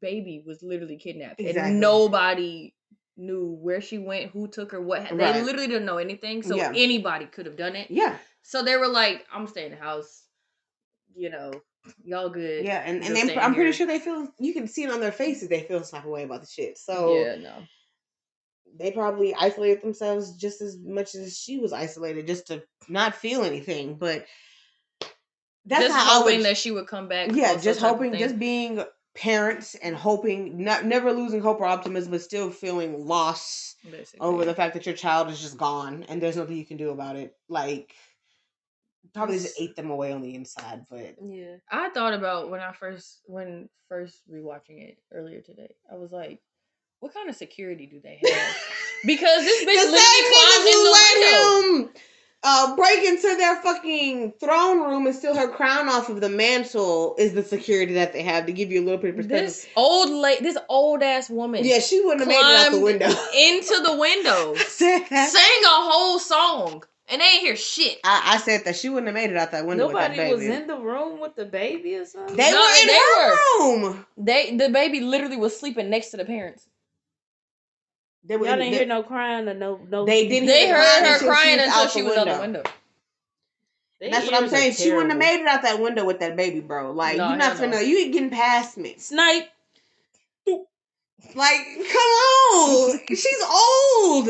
baby 0.00 0.42
was 0.46 0.62
literally 0.62 0.96
kidnapped 0.98 1.40
Exactly. 1.40 1.70
and 1.72 1.80
nobody 1.80 2.74
knew 3.16 3.56
where 3.60 3.80
she 3.80 3.98
went, 3.98 4.30
who 4.30 4.46
took 4.46 4.72
her, 4.72 4.80
what. 4.80 5.02
ha- 5.04 5.14
They 5.16 5.24
Right. 5.24 5.42
literally 5.42 5.66
didn't 5.66 5.86
know 5.86 5.98
anything, 5.98 6.42
so 6.42 6.56
Yeah. 6.56 6.72
anybody 6.74 7.26
could 7.26 7.46
have 7.46 7.56
done 7.56 7.74
it. 7.76 7.90
yeah 7.90 8.16
So 8.42 8.62
they 8.62 8.76
were 8.76 8.88
like, 8.88 9.26
"I'm 9.32 9.46
staying 9.46 9.72
in 9.72 9.78
the 9.78 9.84
house." 9.84 10.24
You 11.14 11.30
know, 11.30 11.52
y'all 12.04 12.28
good. 12.28 12.64
Yeah, 12.64 12.82
and, 12.84 13.02
and 13.02 13.16
they, 13.16 13.36
I'm 13.36 13.54
pretty 13.54 13.72
sure 13.72 13.86
they 13.86 13.98
feel 13.98 14.28
you 14.38 14.52
can 14.52 14.68
see 14.68 14.84
it 14.84 14.90
on 14.90 15.00
their 15.00 15.10
faces. 15.12 15.48
They 15.48 15.62
feel 15.62 15.82
some 15.82 15.98
type 15.98 16.06
of 16.06 16.12
way 16.12 16.22
about 16.22 16.42
the 16.42 16.46
shit. 16.46 16.78
So 16.78 17.14
yeah, 17.14 17.36
no. 17.36 17.54
They 18.78 18.90
probably 18.92 19.34
isolated 19.34 19.82
themselves 19.82 20.36
just 20.36 20.60
as 20.60 20.78
much 20.78 21.14
as 21.14 21.36
she 21.36 21.58
was 21.58 21.72
isolated, 21.72 22.26
just 22.26 22.46
to 22.48 22.62
not 22.88 23.14
feel 23.14 23.42
anything. 23.42 23.96
But 23.96 24.26
that's 25.66 25.84
just 25.86 25.96
how 25.96 26.02
I 26.02 26.18
hoping 26.20 26.36
would. 26.38 26.46
that 26.46 26.56
she 26.56 26.70
would 26.70 26.86
come 26.86 27.08
back. 27.08 27.30
yeah, 27.34 27.56
just 27.56 27.80
hoping, 27.80 28.14
just 28.16 28.38
being 28.38 28.82
parents 29.14 29.74
and 29.74 29.96
hoping, 29.96 30.62
not 30.62 30.84
never 30.84 31.12
losing 31.12 31.40
hope 31.40 31.60
or 31.60 31.66
optimism, 31.66 32.12
but 32.12 32.22
still 32.22 32.50
feeling 32.50 33.06
loss 33.06 33.74
Basically. 33.90 34.20
over 34.20 34.44
the 34.44 34.54
fact 34.54 34.74
that 34.74 34.86
your 34.86 34.94
child 34.94 35.28
is 35.28 35.40
just 35.40 35.58
gone 35.58 36.04
and 36.08 36.22
there's 36.22 36.36
nothing 36.36 36.56
you 36.56 36.64
can 36.64 36.76
do 36.76 36.90
about 36.90 37.16
it. 37.16 37.34
Like, 37.48 37.94
probably 39.12 39.38
just 39.38 39.60
ate 39.60 39.74
them 39.74 39.90
away 39.90 40.12
on 40.12 40.22
the 40.22 40.34
inside. 40.34 40.84
But 40.88 41.16
Yeah. 41.22 41.56
I 41.70 41.88
thought 41.90 42.14
about 42.14 42.50
when 42.50 42.60
I 42.60 42.72
first 42.72 43.20
when 43.24 43.68
first 43.88 44.22
rewatching 44.30 44.88
it 44.88 44.98
earlier 45.12 45.40
today. 45.40 45.74
I 45.90 45.96
was 45.96 46.12
like, 46.12 46.40
what 47.00 47.14
kind 47.14 47.28
of 47.28 47.36
security 47.36 47.86
do 47.86 48.00
they 48.00 48.18
have? 48.22 48.56
because 49.06 49.44
this 49.44 49.60
bitch 49.62 49.84
the 49.84 49.90
literally 49.90 49.98
same 49.98 50.32
climbed 50.32 50.66
niggas 50.66 50.72
in 50.72 50.84
the 50.84 50.90
let 50.90 51.14
window. 51.20 51.84
him 51.88 52.02
uh, 52.44 52.76
break 52.76 53.04
into 53.04 53.36
their 53.36 53.56
fucking 53.56 54.32
throne 54.40 54.80
room 54.82 55.06
and 55.06 55.14
steal 55.14 55.34
her 55.34 55.48
crown 55.48 55.88
off 55.88 56.08
of 56.08 56.20
the 56.20 56.28
mantle 56.28 57.14
is 57.18 57.32
the 57.34 57.42
security 57.42 57.94
that 57.94 58.12
they 58.12 58.22
have 58.22 58.46
to 58.46 58.52
give 58.52 58.70
you 58.70 58.80
a 58.80 58.84
little 58.84 59.00
bit 59.00 59.10
of 59.10 59.16
perspective. 59.16 59.46
This 59.46 59.66
old 59.76 60.10
lady, 60.10 60.42
this 60.44 60.56
old 60.68 61.02
ass 61.02 61.28
woman, 61.30 61.64
yeah, 61.64 61.80
she 61.80 62.00
wouldn't 62.00 62.20
have 62.20 62.28
made 62.28 62.36
it 62.38 62.66
out 62.66 62.72
the 62.72 62.80
window. 62.80 63.06
into 63.36 63.80
the 63.82 63.96
window, 63.96 64.54
I 64.56 64.62
sang 65.26 65.62
a 65.64 65.90
whole 65.90 66.18
song, 66.20 66.84
and 67.08 67.20
they 67.20 67.24
ain't 67.24 67.40
hear 67.42 67.56
shit. 67.56 67.98
I, 68.04 68.34
I 68.34 68.36
said 68.38 68.64
that 68.66 68.76
she 68.76 68.88
wouldn't 68.88 69.08
have 69.08 69.14
made 69.14 69.30
it 69.30 69.36
out 69.36 69.50
that 69.50 69.66
window. 69.66 69.88
Nobody 69.88 70.10
with 70.10 70.16
that 70.18 70.30
was 70.30 70.44
in 70.44 70.66
the 70.68 70.78
room 70.78 71.20
with 71.20 71.34
the 71.34 71.44
baby 71.44 71.96
or 71.96 72.04
something. 72.06 72.36
They 72.36 72.52
No, 72.52 72.56
were 72.60 72.80
in 72.82 72.86
they 72.86 72.94
her 72.94 73.30
were. 73.30 73.84
room. 73.86 74.06
They 74.16 74.56
the 74.56 74.68
baby 74.68 75.00
literally 75.00 75.36
was 75.38 75.58
sleeping 75.58 75.90
next 75.90 76.10
to 76.10 76.16
the 76.18 76.24
parents. 76.24 76.68
They 78.24 78.36
were 78.36 78.46
Y'all 78.46 78.56
didn't 78.56 78.72
they- 78.72 78.78
hear 78.78 78.86
no 78.86 79.02
crying 79.02 79.48
or 79.48 79.54
no 79.54 79.80
no. 79.88 80.04
They 80.04 80.28
didn't 80.28 80.46
They 80.46 80.66
hear 80.66 80.76
heard 80.76 80.82
crying 80.84 81.04
her 81.04 81.12
until 81.14 81.18
she 81.18 81.26
crying 81.26 81.58
was 81.58 81.66
until 81.66 81.88
she 81.88 82.02
was 82.02 82.16
out 82.16 82.24
the 82.24 82.30
window. 82.32 82.40
window. 82.40 82.62
They 84.00 84.10
That's 84.10 84.26
what 84.26 84.34
I'm 84.42 84.48
saying. 84.48 84.74
She 84.74 84.92
wouldn't 84.92 85.10
have 85.10 85.18
made 85.18 85.40
it 85.40 85.46
out 85.48 85.62
that 85.62 85.80
window 85.80 86.04
with 86.04 86.20
that 86.20 86.36
baby, 86.36 86.60
bro. 86.60 86.92
Like 86.92 87.16
No, 87.16 87.28
you're 87.30 87.36
not 87.36 87.56
hell 87.56 87.68
no. 87.68 87.76
finna. 87.78 87.86
You 87.86 87.98
ain't 87.98 88.12
getting 88.12 88.30
past 88.30 88.76
me. 88.76 88.94
Snipe. 88.98 89.48
Like, 91.34 91.60
come 91.76 92.12
on. 92.54 92.98
She's 93.08 93.42
old. 93.50 94.28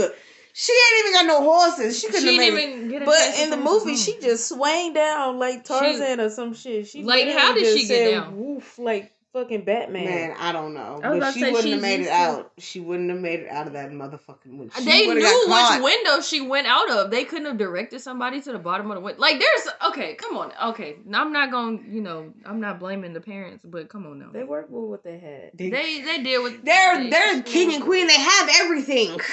She 0.54 0.72
ain't 0.72 0.98
even 1.00 1.12
got 1.12 1.26
no 1.26 1.42
horses. 1.42 2.00
She 2.00 2.06
She 2.06 2.12
couldn't 2.12 2.28
have 2.28 2.38
didn't 2.38 2.54
made 2.54 2.64
it. 2.64 2.68
even 2.76 2.88
get 2.88 3.02
a 3.02 3.04
But 3.04 3.38
in 3.38 3.50
the 3.50 3.56
movie, 3.58 3.94
she 3.94 4.18
just 4.20 4.48
swang 4.48 4.94
down 4.94 5.38
like 5.38 5.64
Tarzan 5.64 6.18
or 6.18 6.30
some 6.30 6.54
shit. 6.54 6.88
She 6.88 7.04
Like, 7.04 7.28
how 7.28 7.52
did 7.54 7.66
she 7.78 7.86
get 7.86 7.88
said 7.88 8.10
down? 8.12 8.36
Woof, 8.38 8.78
like 8.78 9.12
fucking 9.42 9.64
Batman. 9.64 10.04
Man, 10.04 10.36
I 10.38 10.52
don't 10.52 10.74
know. 10.74 11.00
I 11.02 11.18
But 11.18 11.32
she 11.34 11.40
say, 11.40 11.52
wouldn't 11.52 11.72
have 11.74 11.82
made 11.82 11.94
it 11.94 11.98
used 12.00 12.10
to- 12.10 12.16
out. 12.16 12.52
She 12.58 12.80
wouldn't 12.80 13.10
have 13.10 13.18
made 13.20 13.40
it 13.40 13.48
out 13.48 13.66
of 13.66 13.72
that 13.74 13.90
motherfucking 13.90 14.56
window. 14.58 14.74
She 14.78 14.84
they 14.84 15.06
knew 15.06 15.20
got 15.48 15.76
which 15.80 15.84
window 15.84 16.20
she 16.20 16.40
went 16.40 16.66
out 16.66 16.90
of. 16.90 17.10
They 17.10 17.24
couldn't 17.24 17.46
have 17.46 17.58
directed 17.58 18.00
somebody 18.00 18.40
to 18.42 18.52
the 18.52 18.58
bottom 18.58 18.90
of 18.90 18.96
the 18.96 19.00
window. 19.00 19.20
Like, 19.20 19.38
there's 19.38 19.68
okay, 19.88 20.14
come 20.14 20.36
on, 20.36 20.52
okay. 20.70 20.96
Now, 21.04 21.22
I'm 21.22 21.32
not 21.32 21.50
going, 21.50 21.84
to 21.84 21.90
you 21.90 22.00
know, 22.00 22.32
I'm 22.44 22.60
not 22.60 22.78
blaming 22.78 23.12
the 23.12 23.20
parents, 23.20 23.64
but 23.64 23.88
come 23.88 24.06
on 24.06 24.18
now. 24.18 24.30
They 24.32 24.44
worked 24.44 24.70
with 24.70 24.84
what 24.84 25.04
they 25.04 25.18
had. 25.18 25.50
They, 25.54 25.70
They 25.70 26.02
they 26.02 26.22
deal 26.22 26.42
with. 26.42 26.64
they're 26.64 27.04
they, 27.04 27.10
they're 27.10 27.42
king 27.42 27.74
and 27.74 27.82
queen. 27.84 28.06
They 28.06 28.18
have 28.18 28.48
everything. 28.60 29.18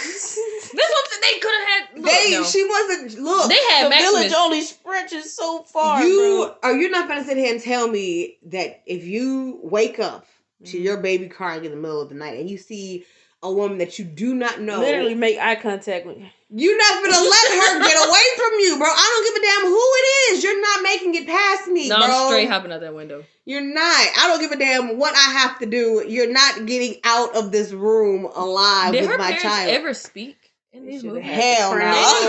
This 0.76 0.92
one 0.92 1.22
they 1.22 1.40
could 1.40 1.52
have 1.54 1.68
had. 1.68 1.98
Look, 2.02 2.12
they 2.12 2.32
no. 2.32 2.44
she 2.44 2.68
wasn't 2.68 3.20
look. 3.20 3.50
they 3.50 3.56
had 3.72 3.86
the 3.86 3.90
Maximus. 3.92 4.12
village 4.12 4.34
only 4.36 4.62
stretches 4.62 5.34
so 5.34 5.64
far. 5.64 6.04
you 6.04 6.18
bro. 6.48 6.56
are 6.70 6.76
you 6.76 6.90
not 6.90 7.08
gonna 7.08 7.24
sit 7.24 7.38
here 7.38 7.54
and 7.54 7.62
tell 7.62 7.88
me 7.88 8.38
that 8.48 8.82
if 8.86 9.06
you 9.06 9.60
wake 9.64 9.95
up 10.00 10.26
to 10.66 10.78
Mhm. 10.78 10.84
your 10.84 10.98
baby 10.98 11.28
crying 11.28 11.66
in 11.66 11.72
the 11.72 11.78
middle 11.78 12.02
of 12.02 12.10
the 12.10 12.16
night 12.16 12.40
and 12.40 12.50
you 12.50 12.58
see 12.58 13.06
a 13.44 13.52
woman 13.52 13.78
that 13.78 14.00
you 14.00 14.06
do 14.06 14.34
not 14.34 14.60
know 14.62 14.80
literally 14.80 15.14
make 15.14 15.38
eye 15.38 15.56
contact 15.56 16.06
with. 16.08 16.18
you're 16.50 16.78
not 16.78 17.04
gonna 17.04 17.30
let 17.30 17.48
her 17.52 17.80
get 17.80 18.08
away 18.08 18.22
from 18.38 18.60
you 18.62 18.78
bro 18.78 18.88
i 18.88 19.12
don't 19.14 19.36
give 19.36 19.44
a 19.44 19.46
damn 19.46 19.70
who 19.70 19.78
it 19.78 20.34
is 20.34 20.44
you're 20.44 20.62
not 20.62 20.82
making 20.82 21.14
it 21.16 21.28
past 21.28 21.68
me 21.68 21.90
no, 21.90 21.98
bro 21.98 22.06
I'm 22.08 22.28
straight 22.28 22.50
hopping 22.50 22.72
out 22.72 22.80
that 22.82 22.96
window. 22.96 23.24
you're 23.44 23.62
not 23.62 24.08
i 24.18 24.28
don't 24.28 24.40
give 24.40 24.52
a 24.52 24.58
damn 24.58 24.98
what 24.98 25.14
i 25.14 25.32
have 25.40 25.60
to 25.60 25.66
do 25.68 26.04
you're 26.08 26.32
not 26.32 26.66
getting 26.66 26.96
out 27.04 27.36
of 27.36 27.52
this 27.52 27.72
room 27.72 28.26
alive 28.34 28.94
Did 28.94 29.02
with 29.02 29.12
her 29.12 29.18
my 29.18 29.38
child 29.38 29.70
ever 29.72 29.94
speak 29.94 30.38
in 30.74 30.86
They 30.86 30.92
these 30.94 31.04
movies? 31.04 31.24
had 31.24 31.36
the 31.38 31.42
Hell 31.42 31.76
no. 31.78 31.80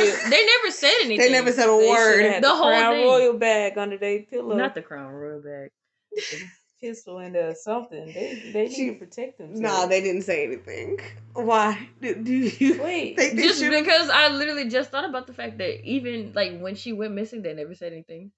They 0.01 0.07
never, 0.07 0.31
they 0.31 0.47
never 0.47 0.71
said 0.73 0.93
anything. 1.01 1.19
they 1.19 1.33
never 1.33 1.53
said 1.53 1.69
a 1.69 1.77
They 1.79 1.89
word 1.89 2.23
had 2.25 2.43
The 2.43 2.49
the, 2.49 2.55
whole 2.55 2.69
crown 2.69 2.93
thing. 2.93 3.07
royal 3.07 3.33
bag 3.35 3.79
under 3.79 3.97
their 3.97 4.21
pillow, 4.21 4.57
Not 4.57 4.75
the 4.75 4.83
crown 4.83 5.13
royal 5.13 5.41
bag. 5.41 5.71
pistol 6.81 7.19
in 7.21 7.33
there, 7.33 7.51
or 7.51 7.55
something. 7.55 8.07
They 8.13 8.51
they 8.53 8.69
She- 8.69 8.87
need 8.87 8.99
to 8.99 9.07
protect 9.07 9.39
themselves. 9.39 9.61
no 9.61 9.89
they 9.89 10.01
didn't 10.01 10.23
say 10.23 10.45
anything 10.45 10.99
why 11.35 11.89
do, 12.01 12.15
do 12.15 12.33
you 12.33 12.83
Wait, 12.83 13.17
think 13.17 13.37
they 13.37 13.43
just 13.43 13.61
should've- 13.61 13.85
because 13.85 14.09
I 14.09 14.29
literally 14.29 14.69
just 14.69 14.91
thought 14.91 15.05
about 15.09 15.27
the 15.27 15.35
fact 15.35 15.59
that 15.59 15.85
even 15.85 16.33
like 16.35 16.59
when 16.61 16.75
she 16.75 16.93
went 16.93 17.15
missing, 17.15 17.43
they 17.43 17.53
never 17.55 17.75
said 17.75 17.93
anything. 17.93 18.33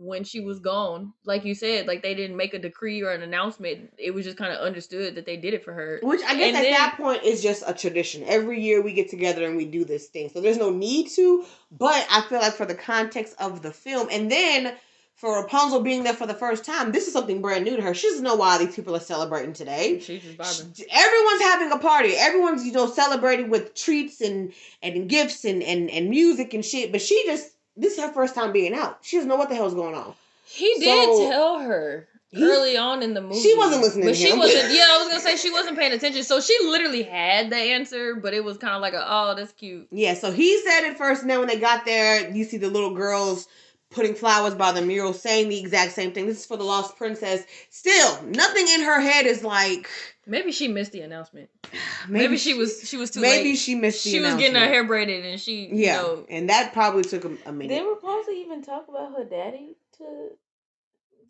When 0.00 0.22
she 0.22 0.38
was 0.38 0.60
gone, 0.60 1.12
like 1.24 1.44
you 1.44 1.56
said, 1.56 1.88
like 1.88 2.04
they 2.04 2.14
didn't 2.14 2.36
make 2.36 2.54
a 2.54 2.58
decree 2.60 3.02
or 3.02 3.10
an 3.10 3.22
announcement. 3.22 3.92
It 3.98 4.12
was 4.14 4.24
just 4.24 4.36
kind 4.38 4.52
of 4.52 4.60
understood 4.60 5.16
that 5.16 5.26
they 5.26 5.36
did 5.36 5.54
it 5.54 5.64
for 5.64 5.72
her. 5.72 5.98
Which 6.04 6.20
I 6.22 6.36
guess 6.36 6.46
And 6.46 6.56
at 6.56 6.62
then- 6.62 6.72
that 6.72 6.94
point 6.96 7.24
is 7.24 7.42
just 7.42 7.64
a 7.66 7.74
tradition. 7.74 8.22
Every 8.28 8.60
year 8.60 8.80
we 8.80 8.92
get 8.92 9.08
together 9.10 9.44
and 9.44 9.56
we 9.56 9.64
do 9.64 9.84
this 9.84 10.06
thing. 10.06 10.28
So 10.28 10.40
there's 10.40 10.56
no 10.56 10.70
need 10.70 11.08
to, 11.16 11.44
but 11.72 12.06
I 12.12 12.20
feel 12.28 12.38
like 12.38 12.52
for 12.52 12.64
the 12.66 12.76
context 12.76 13.34
of 13.40 13.60
the 13.62 13.72
film 13.72 14.06
and 14.12 14.30
then 14.30 14.76
for 15.18 15.42
Rapunzel 15.42 15.80
being 15.80 16.04
there 16.04 16.14
for 16.14 16.28
the 16.28 16.34
first 16.34 16.64
time, 16.64 16.92
this 16.92 17.08
is 17.08 17.12
something 17.12 17.42
brand 17.42 17.64
new 17.64 17.74
to 17.74 17.82
her. 17.82 17.92
She 17.92 18.08
doesn't 18.08 18.22
know 18.22 18.36
why 18.36 18.56
these 18.56 18.76
people 18.76 18.94
are 18.94 19.00
celebrating 19.00 19.52
today. 19.52 19.98
She's 19.98 20.22
just 20.22 20.38
vibing. 20.38 20.84
Everyone's 20.92 21.42
having 21.42 21.72
a 21.72 21.78
party. 21.78 22.14
Everyone's, 22.16 22.64
you 22.64 22.70
know, 22.70 22.86
celebrating 22.86 23.50
with 23.50 23.74
treats 23.74 24.20
and 24.20 24.52
and 24.80 25.08
gifts 25.08 25.44
and 25.44 25.60
and, 25.60 25.90
and 25.90 26.08
music 26.08 26.54
and 26.54 26.64
shit. 26.64 26.92
But 26.92 27.02
she 27.02 27.20
just 27.26 27.50
this 27.76 27.94
is 27.94 28.04
her 28.04 28.12
first 28.12 28.36
time 28.36 28.52
being 28.52 28.74
out. 28.74 28.98
She 29.02 29.16
doesn't 29.16 29.28
know 29.28 29.34
what 29.34 29.48
the 29.48 29.56
hell's 29.56 29.74
going 29.74 29.96
on. 29.96 30.14
He 30.46 30.72
did 30.78 31.30
tell 31.30 31.58
her 31.58 32.06
He- 32.30 32.40
early 32.40 32.76
on 32.76 33.02
in 33.02 33.14
the 33.14 33.20
movie. 33.20 33.40
She 33.40 33.56
wasn't 33.56 33.82
listening 33.82 34.06
but 34.06 34.14
to 34.14 34.16
she 34.16 34.32
wasn't. 34.32 34.72
Yeah, 34.72 34.86
I 34.88 34.98
was 34.98 35.08
gonna 35.08 35.20
say 35.20 35.36
she 35.36 35.50
wasn't 35.50 35.76
paying 35.76 35.92
attention. 35.92 36.22
So 36.22 36.40
she 36.40 36.56
literally 36.62 37.02
had 37.02 37.50
the 37.50 37.56
answer, 37.56 38.14
but 38.14 38.34
it 38.34 38.44
was 38.44 38.56
kind 38.56 38.74
of 38.74 38.82
like 38.82 38.94
a, 38.94 39.04
oh, 39.04 39.34
that's 39.36 39.50
cute. 39.50 39.88
Yeah, 39.90 40.14
so 40.14 40.30
he 40.30 40.62
said 40.62 40.88
it 40.88 40.96
first, 40.96 41.22
and 41.22 41.30
then 41.30 41.40
when 41.40 41.48
they 41.48 41.58
got 41.58 41.84
there, 41.84 42.30
you 42.30 42.44
see 42.44 42.56
the 42.56 42.70
little 42.70 42.94
girls 42.94 43.48
putting 43.90 44.14
flowers 44.14 44.54
by 44.54 44.72
the 44.72 44.82
mural, 44.82 45.12
saying 45.12 45.48
the 45.48 45.58
exact 45.58 45.92
same 45.92 46.12
thing. 46.12 46.26
This 46.26 46.40
is 46.40 46.46
for 46.46 46.56
the 46.56 46.64
lost 46.64 46.96
princess. 46.96 47.44
Still, 47.70 48.22
nothing 48.24 48.66
in 48.68 48.82
her 48.82 49.00
head 49.00 49.26
is 49.26 49.42
like 49.44 49.88
Maybe 50.26 50.52
she 50.52 50.68
missed 50.68 50.92
the 50.92 51.00
announcement. 51.00 51.48
maybe, 52.08 52.24
Maybe, 52.24 52.36
she 52.38 52.54
was 52.54 52.86
she 52.88 52.96
was 52.96 53.10
too 53.10 53.20
maybe 53.20 53.50
late. 53.50 53.58
she 53.58 53.74
missed. 53.74 54.04
The 54.04 54.10
She 54.10 54.20
was 54.20 54.34
getting 54.34 54.56
her 54.56 54.66
hair 54.66 54.84
braided, 54.84 55.24
and 55.24 55.40
she 55.40 55.68
Yeah, 55.72 55.96
you 56.00 56.02
know 56.06 56.26
and 56.28 56.50
that 56.50 56.72
probably 56.72 57.02
took 57.02 57.24
a, 57.24 57.36
a 57.46 57.52
minute. 57.52 57.74
Did 57.74 57.88
Rapunzel 57.88 58.34
even 58.34 58.62
talk 58.62 58.88
about 58.88 59.12
her 59.16 59.24
daddy 59.24 59.76
to 59.98 60.04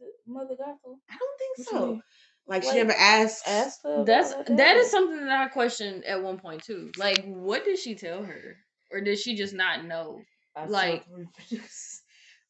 the 0.00 0.06
Mother 0.26 0.54
Gothel? 0.54 0.98
I 1.10 1.16
don't 1.18 1.38
think 1.38 1.68
so. 1.68 1.80
you 1.80 1.86
mean? 1.92 2.02
Like, 2.48 2.62
she 2.62 2.74
never 2.74 2.94
asked. 2.98 3.46
Asked 3.46 3.80
her. 3.84 3.94
about 3.94 4.06
That's 4.06 4.32
her 4.32 4.56
that 4.56 4.86
something 4.86 5.26
that 5.26 5.40
I 5.40 5.48
questioned 5.48 6.04
at 6.04 6.22
one 6.22 6.38
point 6.38 6.62
too. 6.64 6.90
Like, 6.96 7.22
what 7.26 7.64
did 7.64 7.78
she 7.78 7.94
tell 7.94 8.22
her, 8.24 8.56
or 8.90 9.00
did 9.02 9.18
she 9.18 9.36
just 9.36 9.54
not 9.54 9.84
know? 9.84 10.22
I 10.56 10.64
like- 10.66 11.04
self-reproduce. 11.04 11.97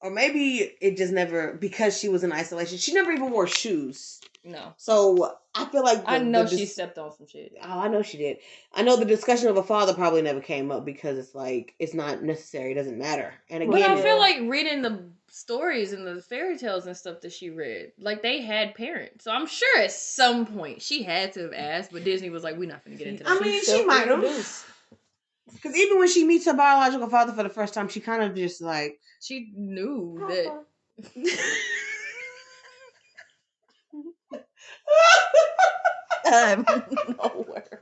Or 0.00 0.10
maybe 0.10 0.76
it 0.80 0.96
just 0.96 1.12
never 1.12 1.54
because 1.54 1.98
she 1.98 2.08
was 2.08 2.22
in 2.22 2.32
isolation. 2.32 2.78
She 2.78 2.92
never 2.92 3.10
even 3.10 3.30
wore 3.30 3.46
shoes. 3.46 4.20
No, 4.44 4.72
So 4.76 5.36
I 5.54 5.66
feel 5.66 5.82
like 5.82 6.04
I 6.06 6.18
know 6.18 6.44
the 6.44 6.56
she 6.56 6.64
stepped 6.64 6.96
on 6.96 7.12
some 7.12 7.26
shit. 7.26 7.52
Oh, 7.62 7.80
I 7.80 7.88
know 7.88 8.02
she 8.02 8.16
did. 8.16 8.38
I 8.72 8.82
know 8.82 8.96
the 8.96 9.04
discussion 9.04 9.48
of 9.48 9.56
a 9.56 9.62
father 9.62 9.92
probably 9.92 10.22
never 10.22 10.40
came 10.40 10.70
up 10.70 10.84
because 10.84 11.18
it's 11.18 11.34
like 11.34 11.74
it's 11.78 11.92
not 11.92 12.22
necessary. 12.22 12.72
It 12.72 12.76
doesn't 12.76 12.96
matter. 12.96 13.34
And 13.50 13.62
again, 13.64 13.72
But 13.72 13.82
I 13.82 14.00
feel 14.00 14.18
like 14.18 14.38
reading 14.42 14.82
the 14.82 15.02
stories 15.30 15.92
and 15.92 16.06
the 16.06 16.22
fairy 16.22 16.56
tales 16.56 16.86
and 16.86 16.96
stuff 16.96 17.20
that 17.22 17.32
she 17.32 17.50
read, 17.50 17.92
like 17.98 18.22
they 18.22 18.40
had 18.40 18.74
parents. 18.74 19.24
So 19.24 19.32
I'm 19.32 19.46
sure 19.46 19.82
at 19.82 19.92
some 19.92 20.46
point 20.46 20.80
she 20.80 21.02
had 21.02 21.32
to 21.34 21.42
have 21.42 21.52
asked, 21.52 21.92
but 21.92 22.04
Disney 22.04 22.30
was 22.30 22.44
like, 22.44 22.56
"We're 22.56 22.68
not 22.68 22.84
gonna 22.84 22.96
get 22.96 23.08
into 23.08 23.24
that." 23.24 23.32
I 23.32 23.40
mean, 23.40 23.62
she 23.64 23.84
might 23.84 24.08
have. 24.08 24.64
Self-reproduced. 25.48 25.62
Because 25.62 25.76
even 25.76 25.98
when 25.98 26.08
she 26.08 26.24
meets 26.24 26.46
her 26.46 26.54
biological 26.54 27.08
father 27.08 27.32
for 27.32 27.42
the 27.42 27.48
first 27.48 27.74
time, 27.74 27.88
she 27.88 28.00
kind 28.00 28.22
of 28.22 28.34
just 28.34 28.60
like. 28.62 28.98
she 29.20 29.50
knew 29.54 30.16
that. 30.28 30.64
Um, 36.26 36.64
no 37.08 37.44
word. 37.48 37.78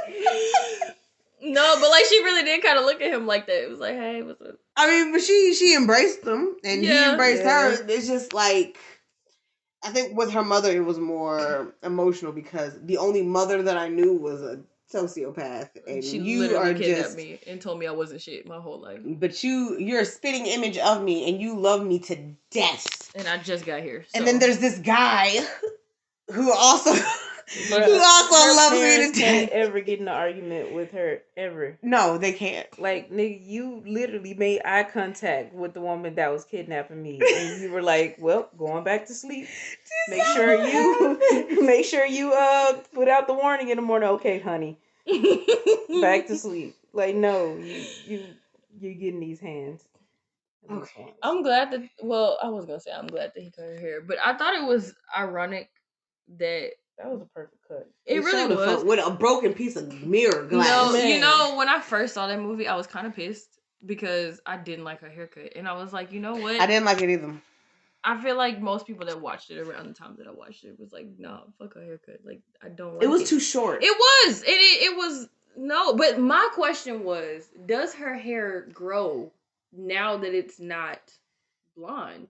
No, 1.42 1.76
but 1.82 1.90
like 1.90 2.06
she 2.06 2.24
really 2.24 2.44
did 2.44 2.64
kind 2.64 2.78
of 2.80 2.86
look 2.86 3.02
at 3.02 3.12
him 3.12 3.26
like 3.28 3.48
that. 3.48 3.64
It 3.64 3.70
was 3.70 3.80
like, 3.80 3.96
"Hey, 3.96 4.22
what's 4.22 4.42
up?" 4.42 4.56
I 4.78 4.88
mean, 4.88 5.12
but 5.12 5.22
she 5.22 5.54
she 5.54 5.76
embraced 5.76 6.24
them, 6.24 6.56
and 6.64 6.82
he 6.84 7.06
embraced 7.06 7.44
Yeah. 7.44 7.76
her. 7.78 7.86
It's 7.90 8.08
just 8.08 8.34
like. 8.34 8.78
I 9.84 9.90
think 9.90 10.16
with 10.18 10.32
her 10.32 10.44
mother, 10.44 10.72
it 10.72 10.86
was 10.86 11.00
more 11.00 11.74
emotional 11.84 12.32
because 12.32 12.74
the 12.84 12.98
only 12.98 13.22
mother 13.24 13.64
that 13.64 13.78
I 13.78 13.88
knew 13.88 14.14
was 14.14 14.42
a 14.42 14.60
sociopath, 14.94 15.70
and 15.88 16.04
she 16.04 16.20
you 16.20 16.40
literally 16.40 16.72
are 16.72 16.74
kidnapped 16.74 17.02
just. 17.04 17.18
me 17.18 17.40
and 17.48 17.62
told 17.62 17.80
me 17.80 17.88
I 17.88 17.92
wasn't 17.92 18.22
shit 18.22 18.48
my 18.48 18.60
whole 18.60 18.80
life, 18.80 19.00
But 19.04 19.44
you, 19.44 19.78
you're 19.80 20.02
a 20.02 20.06
spitting 20.06 20.46
image 20.46 20.78
of 20.78 21.02
me, 21.02 21.30
and 21.30 21.42
you 21.42 21.58
love 21.58 21.86
me 21.86 22.00
to 22.00 22.16
death. 22.52 23.12
and 23.16 23.28
I 23.28 23.38
just 23.38 23.66
got 23.66 23.82
here. 23.82 24.06
And 24.14 24.28
then 24.28 24.40
there's 24.40 24.60
this 24.60 24.78
guy 24.80 25.40
who 26.32 26.52
also 26.54 26.94
Bruh, 27.54 27.84
Who 27.86 27.94
also 28.02 28.56
loves 28.56 28.76
me 28.82 29.12
to 29.12 29.20
death. 29.20 29.50
ever 29.52 29.82
get 29.82 30.00
in 30.00 30.08
an 30.08 30.14
argument 30.14 30.74
with 30.74 30.92
her 30.92 31.22
ever. 31.36 31.78
No, 31.82 32.18
they 32.18 32.32
can't. 32.32 32.68
Like 32.80 33.12
nigga, 33.12 33.46
you 33.46 33.84
literally 33.86 34.34
made 34.34 34.62
eye 34.64 34.84
contact 34.84 35.54
with 35.54 35.74
the 35.74 35.82
woman 35.82 36.16
that 36.16 36.32
was 36.32 36.46
kidnapping 36.46 37.02
me, 37.04 37.20
and 37.22 37.62
you 37.62 37.72
were 37.72 37.82
like, 37.82 38.16
"Well, 38.20 38.50
going 38.58 38.84
back 38.86 39.08
to 39.08 39.14
sleep. 39.14 39.48
Make 40.08 40.24
sure 40.24 40.54
you 40.56 41.62
make 41.62 41.86
sure 41.86 42.06
you 42.06 42.32
uh 42.34 42.74
put 42.94 43.10
out 43.10 43.28
the 43.28 43.34
warning 43.34 43.70
in 43.70 43.76
the 43.76 43.82
morning. 43.82 44.10
Okay, 44.10 44.40
honey, 44.40 44.80
back 46.02 46.28
to 46.28 46.38
sleep. 46.38 46.76
Like 46.94 47.16
no, 47.16 47.56
you 47.58 47.86
you 48.08 48.26
you 48.80 48.94
getting 48.94 49.20
these 49.20 49.40
hands. 49.42 49.84
Okay. 50.70 51.14
I'm 51.24 51.44
glad 51.44 51.72
that. 51.72 51.82
Well, 52.02 52.38
I 52.42 52.50
was 52.50 52.66
gonna 52.66 52.80
say 52.80 52.92
I'm 52.92 53.08
glad 53.08 53.32
that 53.36 53.42
he 53.44 53.52
cut 53.52 53.66
her 53.66 53.80
hair, 53.80 54.02
but 54.02 54.18
I 54.24 54.38
thought 54.38 54.56
it 54.56 54.66
was 54.66 54.94
ironic 55.18 55.70
that 56.38 56.72
That 57.02 57.12
was 57.12 57.22
a 57.22 57.26
perfect 57.26 57.68
cut. 57.68 57.90
it 58.06 58.24
really 58.24 58.56
was. 58.56 58.84
with 58.84 59.00
a 59.06 59.12
broken 59.12 59.54
piece 59.54 59.76
of 59.76 60.06
mirror 60.06 60.46
glass. 60.46 60.68
No, 60.68 60.94
Man. 60.94 61.08
you 61.08 61.20
know, 61.20 61.56
when 61.58 61.68
I 61.68 61.80
first 61.80 62.14
saw 62.14 62.28
that 62.28 62.40
movie, 62.40 62.68
I 62.68 62.76
was 62.76 62.86
kind 62.86 63.08
of 63.08 63.16
pissed 63.16 63.60
because 63.86 64.40
I 64.46 64.58
didn't 64.58 64.86
like 64.86 65.02
her 65.02 65.10
haircut, 65.10 65.54
and 65.56 65.68
I 65.68 65.74
was 65.74 65.92
like, 65.92 66.12
you 66.12 66.20
know 66.20 66.36
what? 66.36 66.60
I 66.60 66.68
didn't 66.68 66.86
like 66.86 67.02
it 67.02 67.10
either. 67.10 67.34
I 68.04 68.22
feel 68.22 68.36
like 68.36 68.60
most 68.60 68.88
people 68.88 69.06
that 69.08 69.22
watched 69.22 69.52
it 69.52 69.60
around 69.60 69.88
the 69.88 69.94
time 69.94 70.16
that 70.18 70.28
I 70.28 70.32
watched 70.32 70.64
it 70.64 70.80
was 70.80 70.92
like, 70.92 71.08
no, 71.18 71.44
fuck 71.60 71.76
her 71.76 71.84
haircut. 71.84 72.20
Like, 72.26 72.42
I 72.64 72.70
don't. 72.70 72.96
Like 72.96 73.04
It 73.04 73.08
was 73.08 73.30
too 73.30 73.40
short. 73.40 73.84
It 73.84 73.96
was. 73.98 74.44
It, 74.44 74.50
it 74.50 74.92
it 74.92 74.98
was 74.98 75.28
no. 75.58 75.96
But 75.96 76.20
my 76.20 76.50
question 76.54 77.04
was, 77.04 77.48
does 77.66 77.94
her 77.96 78.16
hair 78.16 78.68
grow 78.74 79.32
now 79.72 80.18
that 80.18 80.34
it's 80.34 80.60
not 80.60 81.00
blonde? 81.76 82.28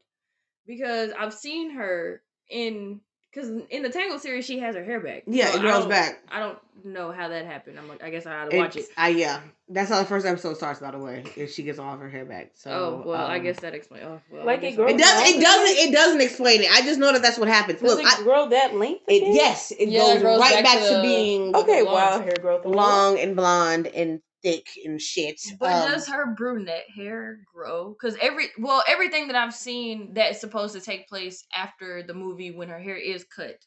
Because 0.65 1.11
I've 1.17 1.33
seen 1.33 1.71
her 1.71 2.21
in 2.49 3.01
because 3.33 3.49
in 3.69 3.81
the 3.83 3.89
Tangle 3.89 4.19
series 4.19 4.45
she 4.45 4.59
has 4.59 4.75
her 4.75 4.83
hair 4.83 4.99
back. 4.99 5.23
yeah, 5.27 5.51
So 5.51 5.57
it 5.57 5.61
grows 5.61 5.79
don't- 5.81 5.89
back. 5.89 6.19
I 6.29 6.39
don't 6.39 6.57
know 6.83 7.11
how 7.11 7.27
that 7.29 7.45
happened. 7.45 7.77
I'm 7.79 7.87
like, 7.87 8.03
I 8.03 8.09
guess 8.09 8.25
I 8.25 8.31
had 8.31 8.51
to 8.51 8.57
watch 8.57 8.75
it. 8.75 8.79
It's- 8.79 8.93
I 8.97 9.09
yeah. 9.09 9.39
That's 9.69 9.89
how 9.89 9.99
the 9.99 10.05
first 10.05 10.25
episode 10.25 10.57
starts. 10.57 10.81
By 10.81 10.91
the 10.91 10.97
way, 10.99 11.23
if 11.37 11.51
she 11.53 11.63
gets 11.63 11.79
all 11.79 11.93
of 11.93 11.99
her 12.01 12.09
hair 12.09 12.25
back. 12.25 12.51
So 12.55 12.71
oh 12.71 13.03
well, 13.07 13.25
I 13.27 13.37
um, 13.37 13.43
guess 13.43 13.59
that 13.61 13.73
explains. 13.73 14.03
Oh 14.05 14.19
well, 14.31 14.41
I 14.41 14.45
Like 14.45 14.61
guess 14.61 14.73
it 14.73 14.73
I- 14.73 14.75
grows 14.83 14.91
it 14.91 14.97
doesn't. 14.97 15.27
It 15.27 15.41
doesn't. 15.41 15.77
It 15.77 15.91
doesn't 15.93 16.21
explain 16.21 16.61
it. 16.61 16.71
I 16.71 16.81
just 16.81 16.99
know 16.99 17.13
that 17.13 17.21
that's 17.21 17.37
what 17.39 17.47
happens. 17.47 17.79
Does 17.79 17.89
Look, 17.95 17.99
it 18.01 18.19
I, 18.19 18.23
grow 18.23 18.49
that 18.49 18.75
length? 18.75 19.03
it 19.07 19.23
yes, 19.33 19.71
it 19.71 19.87
Yeah, 19.89 20.01
it 20.01 20.13
goes 20.15 20.21
grows 20.23 20.39
right 20.41 20.55
back 20.55 20.63
back, 20.65 20.79
to 20.79 20.95
to 20.97 21.01
being 21.01 21.55
Okay, 21.55 21.83
long. 21.83 21.93
wild 21.93 22.23
hair 22.23 22.33
growth. 22.41 22.65
long 22.65 23.17
and 23.19 23.35
blonde 23.35 23.87
and 23.87 24.19
thick 24.43 24.67
and 24.85 24.99
shit. 25.01 25.39
But 25.59 25.71
Um, 25.73 25.91
does 25.91 26.07
her 26.07 26.33
brunette 26.35 26.89
hair 26.95 27.39
grow? 27.53 27.89
Because 27.89 28.17
every 28.21 28.47
well, 28.57 28.83
everything 28.87 29.27
that 29.27 29.35
I've 29.35 29.53
seen 29.53 30.13
that's 30.13 30.39
supposed 30.41 30.73
to 30.75 30.81
take 30.81 31.07
place 31.07 31.45
after 31.55 32.03
the 32.03 32.13
movie 32.13 32.51
when 32.51 32.69
her 32.69 32.79
hair 32.79 32.95
is 32.95 33.23
cut, 33.23 33.57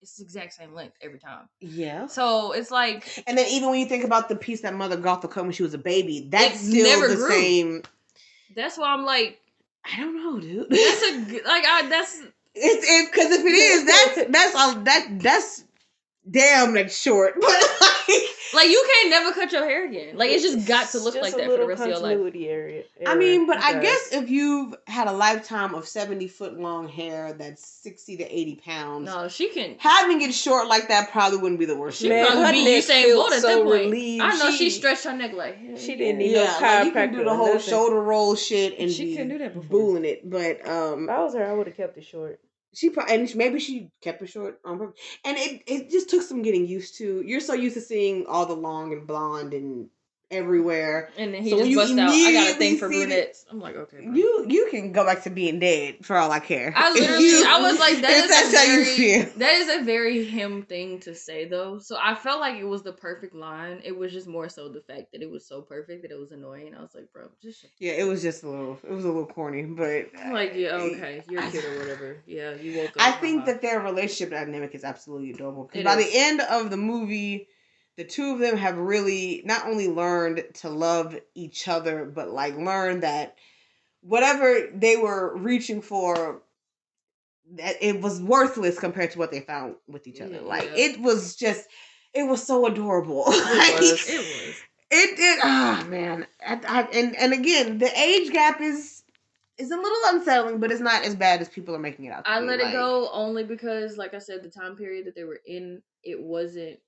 it's 0.00 0.16
the 0.16 0.24
exact 0.24 0.52
same 0.54 0.74
length 0.74 0.96
every 1.02 1.18
time. 1.18 1.48
yeah. 1.60 2.06
So 2.06 2.52
it's 2.52 2.70
like 2.70 3.22
And 3.26 3.36
then 3.36 3.46
even 3.48 3.70
when 3.70 3.80
you 3.80 3.86
think 3.86 4.04
about 4.04 4.28
the 4.28 4.36
piece 4.36 4.60
that 4.62 4.74
Mother 4.74 4.96
Gothel 4.96 5.30
cut 5.30 5.44
when 5.44 5.52
she 5.52 5.62
was 5.62 5.74
a 5.74 5.78
baby, 5.78 6.28
that's 6.30 6.60
still 6.60 6.84
never 6.84 7.08
the 7.08 7.16
grew. 7.16 7.30
same. 7.30 7.82
that's 8.54 8.78
why 8.78 8.88
I'm 8.92 9.04
like 9.04 9.40
I 9.90 9.96
don't 10.00 10.16
know, 10.16 10.38
dude. 10.38 10.68
that's 10.70 11.02
a 11.02 11.14
like 11.46 11.64
I 11.66 11.86
that's 11.88 12.20
It's 12.60 12.86
it 12.88 13.12
because 13.12 13.30
if 13.30 13.44
it 13.44 13.48
is, 13.48 13.86
that's 13.86 14.30
that's 14.32 14.54
all 14.54 14.74
that 14.84 15.06
that's 15.20 15.64
damn 16.30 16.74
that's 16.74 16.98
short. 17.00 17.34
But 18.08 18.14
like, 18.54 18.64
like 18.64 18.68
you 18.70 18.82
can't 18.90 19.10
never 19.10 19.32
cut 19.34 19.52
your 19.52 19.62
hair 19.68 19.84
again. 19.86 20.16
Like 20.16 20.30
it's 20.30 20.42
just 20.42 20.66
got 20.66 20.88
to 20.92 20.98
look 20.98 21.14
like 21.16 21.36
that 21.36 21.44
for 21.44 21.58
the 21.58 21.66
rest 21.66 21.82
of 21.82 21.88
your 21.88 21.98
life. 21.98 22.12
continuity 22.16 22.48
area. 22.48 22.84
I 23.06 23.14
mean, 23.14 23.46
but 23.46 23.58
I 23.58 23.72
error, 23.72 23.82
guess 23.82 24.10
guys. 24.10 24.22
if 24.22 24.30
you've 24.30 24.74
had 24.86 25.06
a 25.06 25.12
lifetime 25.12 25.74
of 25.74 25.86
seventy 25.86 26.26
foot 26.28 26.58
long 26.58 26.88
hair 26.88 27.34
that's 27.34 27.66
sixty 27.68 28.16
to 28.16 28.24
eighty 28.24 28.56
pounds, 28.56 29.04
No, 29.04 29.28
she 29.28 29.50
can. 29.50 29.76
having 29.78 30.22
it 30.22 30.32
short 30.32 30.66
like 30.68 30.88
that 30.88 31.10
probably 31.12 31.38
wouldn't 31.38 31.58
be 31.60 31.66
the 31.66 31.76
worst. 31.76 31.98
She 31.98 32.04
shit. 32.08 32.10
Man, 32.22 32.26
probably 32.32 32.52
be 32.52 32.64
neck 32.64 32.84
Usain 32.84 33.02
felt 33.02 33.14
Bolt 33.16 33.32
at 33.34 33.40
so 33.42 33.48
that 33.48 33.64
point. 33.64 33.84
relieved. 33.84 34.22
I 34.24 34.36
know 34.38 34.50
she, 34.52 34.56
She- 34.56 34.70
stretched 34.70 35.04
her 35.04 35.12
neck 35.12 35.34
like 35.34 35.58
hell 35.58 35.76
she 35.76 35.96
didn't 35.96 36.18
need 36.18 36.32
yeah, 36.32 36.44
no 36.58 36.66
like 36.66 36.84
you 36.86 36.92
can 36.92 37.12
do 37.12 37.24
the 37.24 37.34
whole 37.34 37.54
nothing. 37.54 37.60
shoulder 37.70 38.00
roll 38.02 38.34
shit 38.34 38.78
and 38.78 38.90
She 38.90 39.12
couldn't 39.12 39.28
do 39.28 39.38
that 39.38 39.52
before. 39.54 39.68
booing 39.68 40.06
it, 40.06 40.28
but 40.28 40.66
um, 40.66 41.04
If 41.04 41.10
I 41.10 41.22
was 41.22 41.34
her, 41.34 41.44
I 41.46 41.52
would 41.52 41.66
have 41.66 41.76
kept 41.76 41.98
it 41.98 42.04
short. 42.06 42.40
She 42.74 42.90
probably 42.90 43.14
and 43.14 43.36
maybe 43.36 43.58
she 43.58 43.90
kept 44.02 44.22
it 44.22 44.28
short 44.28 44.60
on 44.64 44.78
purpose, 44.78 45.00
and 45.24 45.36
it 45.38 45.62
it 45.66 45.90
just 45.90 46.10
took 46.10 46.22
some 46.22 46.42
getting 46.42 46.66
used 46.66 46.98
to. 46.98 47.22
You're 47.26 47.40
so 47.40 47.54
used 47.54 47.76
to 47.76 47.80
seeing 47.80 48.26
all 48.26 48.46
the 48.46 48.54
long 48.54 48.92
and 48.92 49.06
blonde 49.06 49.54
and 49.54 49.88
everywhere. 50.30 51.10
And 51.16 51.32
then 51.32 51.42
he 51.42 51.50
So 51.50 51.58
just 51.58 51.70
you 51.70 51.76
bust 51.76 51.98
out. 51.98 52.10
I 52.10 52.32
got 52.32 52.50
a 52.50 52.54
thing 52.54 52.78
for 52.78 52.88
brunettes. 52.88 53.46
I'm 53.50 53.60
like, 53.60 53.76
okay. 53.76 54.04
bro. 54.04 54.14
You 54.14 54.46
you 54.48 54.68
can 54.70 54.92
go 54.92 55.04
back 55.04 55.22
to 55.24 55.30
being 55.30 55.58
dead 55.58 56.04
for 56.04 56.16
all 56.16 56.30
I 56.30 56.40
care. 56.40 56.72
I 56.76 56.92
literally, 56.92 57.24
you- 57.24 57.46
I 57.46 57.60
was 57.60 57.78
like, 57.78 58.00
that 58.02 58.10
is 58.10 58.28
that's 58.28 58.48
a 58.48 58.52
very, 58.52 59.22
that 59.38 59.52
is 59.54 59.80
a 59.80 59.84
very 59.84 60.24
him 60.24 60.62
thing 60.62 61.00
to 61.00 61.14
say 61.14 61.46
though. 61.46 61.78
So 61.78 61.96
I 62.00 62.14
felt 62.14 62.40
like 62.40 62.56
it 62.56 62.64
was 62.64 62.82
the 62.82 62.92
perfect 62.92 63.34
line. 63.34 63.80
It 63.84 63.96
was 63.96 64.12
just 64.12 64.26
more 64.26 64.48
so 64.48 64.68
the 64.68 64.80
fact 64.80 65.12
that 65.12 65.22
it 65.22 65.30
was 65.30 65.46
so 65.46 65.62
perfect 65.62 66.02
that 66.02 66.10
it 66.10 66.18
was 66.18 66.32
annoying. 66.32 66.74
I 66.74 66.82
was 66.82 66.94
like, 66.94 67.12
bro, 67.12 67.28
just 67.42 67.64
Yeah, 67.78 67.92
it 67.92 68.04
was 68.04 68.22
just 68.22 68.42
a 68.42 68.48
little. 68.48 68.78
It 68.82 68.90
was 68.90 69.04
a 69.04 69.08
little 69.08 69.26
corny, 69.26 69.64
but 69.64 70.06
I'm 70.18 70.32
like, 70.32 70.52
yeah, 70.54 70.74
okay, 70.74 71.22
you're 71.28 71.42
a 71.42 71.50
kid 71.50 71.64
or 71.64 71.78
whatever. 71.78 72.22
Yeah, 72.26 72.54
you 72.54 72.78
woke 72.78 72.90
up. 72.90 72.96
I 72.98 73.12
think 73.12 73.42
uh-huh. 73.42 73.52
that 73.52 73.62
their 73.62 73.80
relationship 73.80 74.30
dynamic 74.30 74.74
is 74.74 74.84
absolutely 74.84 75.30
adorable. 75.30 75.64
Because 75.64 75.84
by 75.84 75.96
is. 75.96 76.10
the 76.10 76.18
end 76.18 76.40
of 76.40 76.70
the 76.70 76.76
movie, 76.76 77.48
the 77.98 78.04
two 78.04 78.32
of 78.32 78.38
them 78.38 78.56
have 78.56 78.78
really 78.78 79.42
not 79.44 79.66
only 79.66 79.88
learned 79.88 80.44
to 80.54 80.70
love 80.70 81.18
each 81.34 81.66
other, 81.66 82.04
but 82.04 82.30
like 82.30 82.56
learned 82.56 83.02
that 83.02 83.34
whatever 84.02 84.68
they 84.72 84.96
were 84.96 85.36
reaching 85.36 85.82
for, 85.82 86.40
that 87.56 87.74
it 87.80 88.00
was 88.00 88.22
worthless 88.22 88.78
compared 88.78 89.10
to 89.10 89.18
what 89.18 89.32
they 89.32 89.40
found 89.40 89.74
with 89.88 90.06
each 90.06 90.20
other. 90.20 90.38
Mm, 90.38 90.46
Like 90.46 90.70
it 90.76 91.00
was 91.00 91.34
just, 91.34 91.66
it 92.14 92.22
was 92.22 92.40
so 92.46 92.66
adorable. 92.66 93.24
it 93.26 93.30
was. 93.80 93.90
Like, 94.08 94.14
It 94.14 94.20
was. 94.20 94.62
it 94.92 95.16
did. 95.16 95.40
Ah, 95.42 95.84
man. 95.88 96.24
I, 96.46 96.60
I, 96.68 96.82
and 96.96 97.16
and 97.16 97.32
again, 97.32 97.78
the 97.78 97.98
age 98.00 98.30
gap 98.30 98.60
is 98.60 99.02
is 99.56 99.72
a 99.72 99.76
little 99.76 99.98
unsettling, 100.04 100.60
but 100.60 100.70
it's 100.70 100.80
not 100.80 101.04
as 101.04 101.16
bad 101.16 101.40
as 101.40 101.48
people 101.48 101.74
are 101.74 101.80
making 101.80 102.04
it 102.04 102.12
out. 102.12 102.26
To 102.26 102.30
I 102.30 102.38
let 102.38 102.60
Like, 102.60 102.68
it 102.68 102.72
go 102.76 103.10
only 103.12 103.42
because, 103.42 103.96
like 103.96 104.14
I 104.14 104.18
said, 104.18 104.44
the 104.44 104.50
time 104.50 104.76
period 104.76 105.06
that 105.06 105.16
they 105.16 105.24
were 105.24 105.40
in, 105.44 105.82
it 106.04 106.22
wasn't 106.22 106.78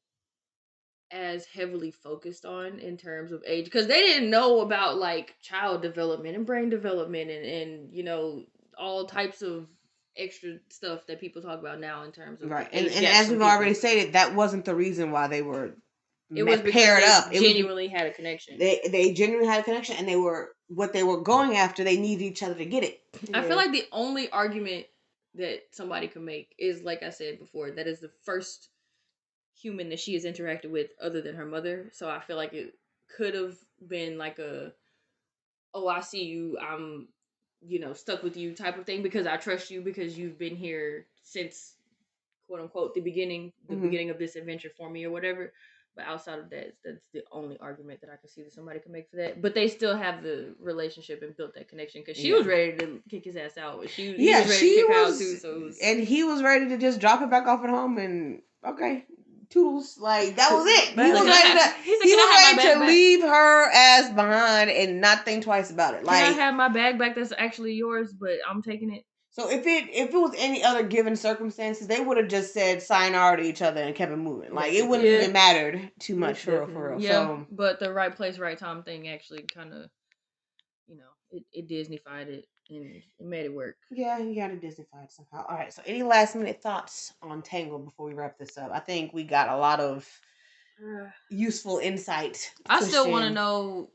as 1.10 1.44
heavily 1.46 1.90
focused 1.90 2.44
on 2.44 2.78
in 2.78 2.96
terms 2.96 3.32
of 3.32 3.42
age 3.46 3.64
because 3.64 3.86
they 3.86 4.00
didn't 4.00 4.30
know 4.30 4.60
about 4.60 4.98
like 4.98 5.34
child 5.42 5.82
development 5.82 6.36
and 6.36 6.46
brain 6.46 6.68
development 6.70 7.30
and 7.30 7.44
and 7.44 7.92
you 7.92 8.02
know 8.02 8.44
all 8.78 9.06
types 9.06 9.42
of 9.42 9.66
extra 10.16 10.56
stuff 10.68 11.06
that 11.06 11.20
people 11.20 11.42
talk 11.42 11.58
about 11.58 11.80
now 11.80 12.02
in 12.04 12.12
terms 12.12 12.42
of 12.42 12.50
Right, 12.50 12.68
and, 12.72 12.86
and 12.86 13.06
as 13.06 13.28
we've 13.28 13.42
already 13.42 13.74
stated, 13.74 14.12
that 14.14 14.34
wasn't 14.34 14.64
the 14.64 14.74
reason 14.74 15.10
why 15.10 15.28
they 15.28 15.42
were 15.42 15.72
it 16.34 16.44
was 16.44 16.60
paired 16.60 17.02
up. 17.02 17.32
It 17.32 17.40
was 17.40 17.48
genuinely 17.48 17.88
had 17.88 18.06
a 18.06 18.12
connection. 18.12 18.58
they 18.58 18.80
they 18.90 19.12
genuinely 19.12 19.48
had 19.48 19.60
a 19.60 19.64
connection, 19.64 19.96
and 19.96 20.08
they 20.08 20.16
were 20.16 20.52
what 20.68 20.92
they 20.92 21.02
were 21.02 21.20
going 21.20 21.56
after. 21.56 21.82
They 21.82 21.96
needed 21.96 22.24
each 22.24 22.42
other 22.42 22.54
to 22.54 22.64
get 22.64 22.84
it. 22.84 23.00
I 23.34 23.40
Yeah. 23.40 23.42
feel 23.42 23.56
like 23.56 23.72
the 23.72 23.86
only 23.90 24.30
argument 24.30 24.86
that 25.34 25.62
somebody 25.72 26.08
can 26.08 26.24
make 26.24 26.54
is, 26.58 26.82
like 26.82 27.02
I 27.02 27.10
said 27.10 27.38
before, 27.38 27.70
that 27.72 27.86
is 27.86 28.00
the 28.00 28.10
first 28.24 28.68
human 29.60 29.88
that 29.90 30.00
she 30.00 30.14
has 30.14 30.24
interacted 30.24 30.70
with 30.70 30.90
other 31.00 31.20
than 31.20 31.36
her 31.36 31.46
mother. 31.46 31.90
So 31.92 32.08
I 32.08 32.20
feel 32.20 32.36
like 32.36 32.52
it 32.54 32.74
could 33.16 33.34
have 33.34 33.56
been 33.86 34.18
like 34.18 34.38
a, 34.38 34.72
oh, 35.74 35.88
I 35.88 36.00
see 36.00 36.24
you, 36.24 36.58
I'm, 36.58 37.08
you 37.60 37.78
know, 37.78 37.92
stuck 37.92 38.22
with 38.22 38.36
you 38.36 38.54
type 38.54 38.78
of 38.78 38.86
thing 38.86 39.02
because 39.02 39.26
I 39.26 39.36
trust 39.36 39.70
you 39.70 39.82
because 39.82 40.18
you've 40.18 40.38
been 40.38 40.56
here 40.56 41.06
since, 41.22 41.74
quote 42.46 42.60
unquote, 42.60 42.94
the 42.94 43.00
beginning, 43.00 43.52
the 43.68 43.76
Mhm. 43.76 43.82
beginning 43.82 44.10
of 44.10 44.18
this 44.18 44.36
adventure 44.36 44.70
for 44.76 44.90
me 44.90 45.04
or 45.04 45.10
whatever. 45.10 45.52
But 45.96 46.04
outside 46.06 46.38
of 46.38 46.50
that, 46.50 46.76
that's 46.84 47.04
the 47.12 47.22
only 47.32 47.58
argument 47.58 48.00
that 48.00 48.10
I 48.10 48.16
could 48.16 48.30
see 48.30 48.42
that 48.42 48.52
somebody 48.52 48.78
could 48.78 48.92
make 48.92 49.10
for 49.10 49.16
that. 49.16 49.42
But 49.42 49.54
they 49.54 49.66
still 49.68 49.96
have 49.96 50.22
the 50.22 50.54
relationship 50.60 51.22
and 51.22 51.36
built 51.36 51.54
that 51.54 51.68
connection 51.68 52.02
because 52.02 52.16
she 52.16 52.30
Yeah. 52.30 52.38
was 52.38 52.46
ready 52.46 52.76
to 52.78 53.02
kick 53.10 53.24
his 53.24 53.36
ass 53.36 53.58
out. 53.58 53.88
She, 53.90 54.12
he 54.12 54.16
yeah, 54.16 54.40
was 54.40 54.48
ready 54.48 54.60
she 54.60 54.68
to 54.68 54.74
kick 54.74 54.86
her 54.86 54.94
out 54.94 55.08
was, 55.08 55.18
too. 55.18 55.36
So 55.36 55.60
was, 55.60 55.78
and 55.82 56.00
he 56.00 56.22
was 56.22 56.42
ready 56.42 56.68
to 56.68 56.78
just 56.78 57.00
drop 57.00 57.22
it 57.22 57.30
back 57.30 57.46
off 57.46 57.64
at 57.64 57.70
home 57.70 57.98
and 57.98 58.40
okay, 58.64 59.04
toodles. 59.50 59.98
Like 59.98 60.36
that 60.36 60.50
was 60.52 60.64
it. 60.66 60.88
He 60.90 61.00
was 61.12 61.12
like, 61.14 61.26
ready 61.26 61.42
"Can 61.42 61.56
to. 61.56 61.62
have- 61.62 61.76
he's 61.84 61.98
like, 62.00 62.08
He 62.08 62.14
was 62.14 62.56
ready 62.56 62.68
to 62.74 62.78
back?" 62.80 62.88
leave 62.88 63.20
her 63.22 63.70
ass 63.72 64.10
behind 64.10 64.70
and 64.70 65.00
not 65.00 65.24
think 65.24 65.44
twice 65.44 65.70
about 65.70 65.94
it. 65.94 65.98
Can 65.98 66.06
Like 66.06 66.24
I 66.24 66.30
have 66.32 66.54
my 66.54 66.68
bag 66.68 66.98
back? 66.98 67.14
That's 67.16 67.32
actually 67.36 67.74
yours, 67.74 68.12
but 68.12 68.38
I'm 68.48 68.62
taking 68.62 68.92
it. 68.92 69.04
So 69.32 69.48
if 69.48 69.64
it 69.66 69.84
if 69.92 70.10
it 70.12 70.18
was 70.18 70.34
any 70.36 70.64
other 70.64 70.82
given 70.82 71.14
circumstances, 71.14 71.86
they 71.86 72.00
would 72.00 72.16
have 72.16 72.28
just 72.28 72.52
said 72.52 72.82
sayonara 72.82 73.36
to 73.36 73.42
each 73.44 73.62
other 73.62 73.80
and 73.80 73.94
kept 73.94 74.10
it 74.12 74.16
moving. 74.16 74.52
Like 74.54 74.72
it 74.72 74.86
wouldn't 74.86 75.08
Yeah. 75.08 75.22
have 75.22 75.32
mattered 75.32 75.90
too 76.00 76.16
much 76.16 76.40
for 76.40 76.52
real, 76.64 76.66
for 76.66 76.90
real. 76.90 77.00
Yeah, 77.00 77.10
So 77.10 77.46
but 77.50 77.78
the 77.78 77.92
right 77.92 78.14
place, 78.14 78.38
right 78.38 78.58
time 78.58 78.82
thing 78.82 79.08
actually 79.08 79.44
kind 79.54 79.72
of, 79.72 79.88
you 80.88 80.96
know, 80.96 81.04
it, 81.30 81.44
it 81.52 81.68
Disneyfied 81.68 82.26
it 82.26 82.46
and 82.70 82.96
it 82.96 83.04
made 83.20 83.44
it 83.44 83.52
work. 83.52 83.76
yeah, 83.90 84.18
you 84.18 84.34
got 84.34 84.50
it 84.50 84.62
somehow. 85.08 85.46
All 85.48 85.56
right. 85.56 85.72
So 85.72 85.82
any 85.86 86.02
last 86.02 86.36
minute 86.36 86.62
thoughts 86.62 87.12
on 87.22 87.42
Tangle 87.42 87.78
before 87.78 88.06
we 88.06 88.14
wrap 88.14 88.38
this 88.38 88.56
up? 88.56 88.70
I 88.72 88.80
think 88.80 89.12
we 89.12 89.24
got 89.24 89.48
a 89.48 89.56
lot 89.56 89.80
of 89.80 90.08
useful 91.28 91.78
insight. 91.78 92.52
I 92.66 92.80
still 92.80 93.10
want 93.10 93.24
to 93.24 93.30
know 93.30 93.90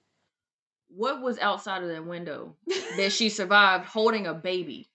what 0.88 1.22
was 1.22 1.40
outside 1.40 1.84
of 1.84 1.90
that 1.90 2.06
window 2.06 2.56
that 2.98 3.12
she 3.12 3.30
survived 3.30 3.86
holding 3.86 4.28
a 4.28 4.34
baby. 4.34 4.90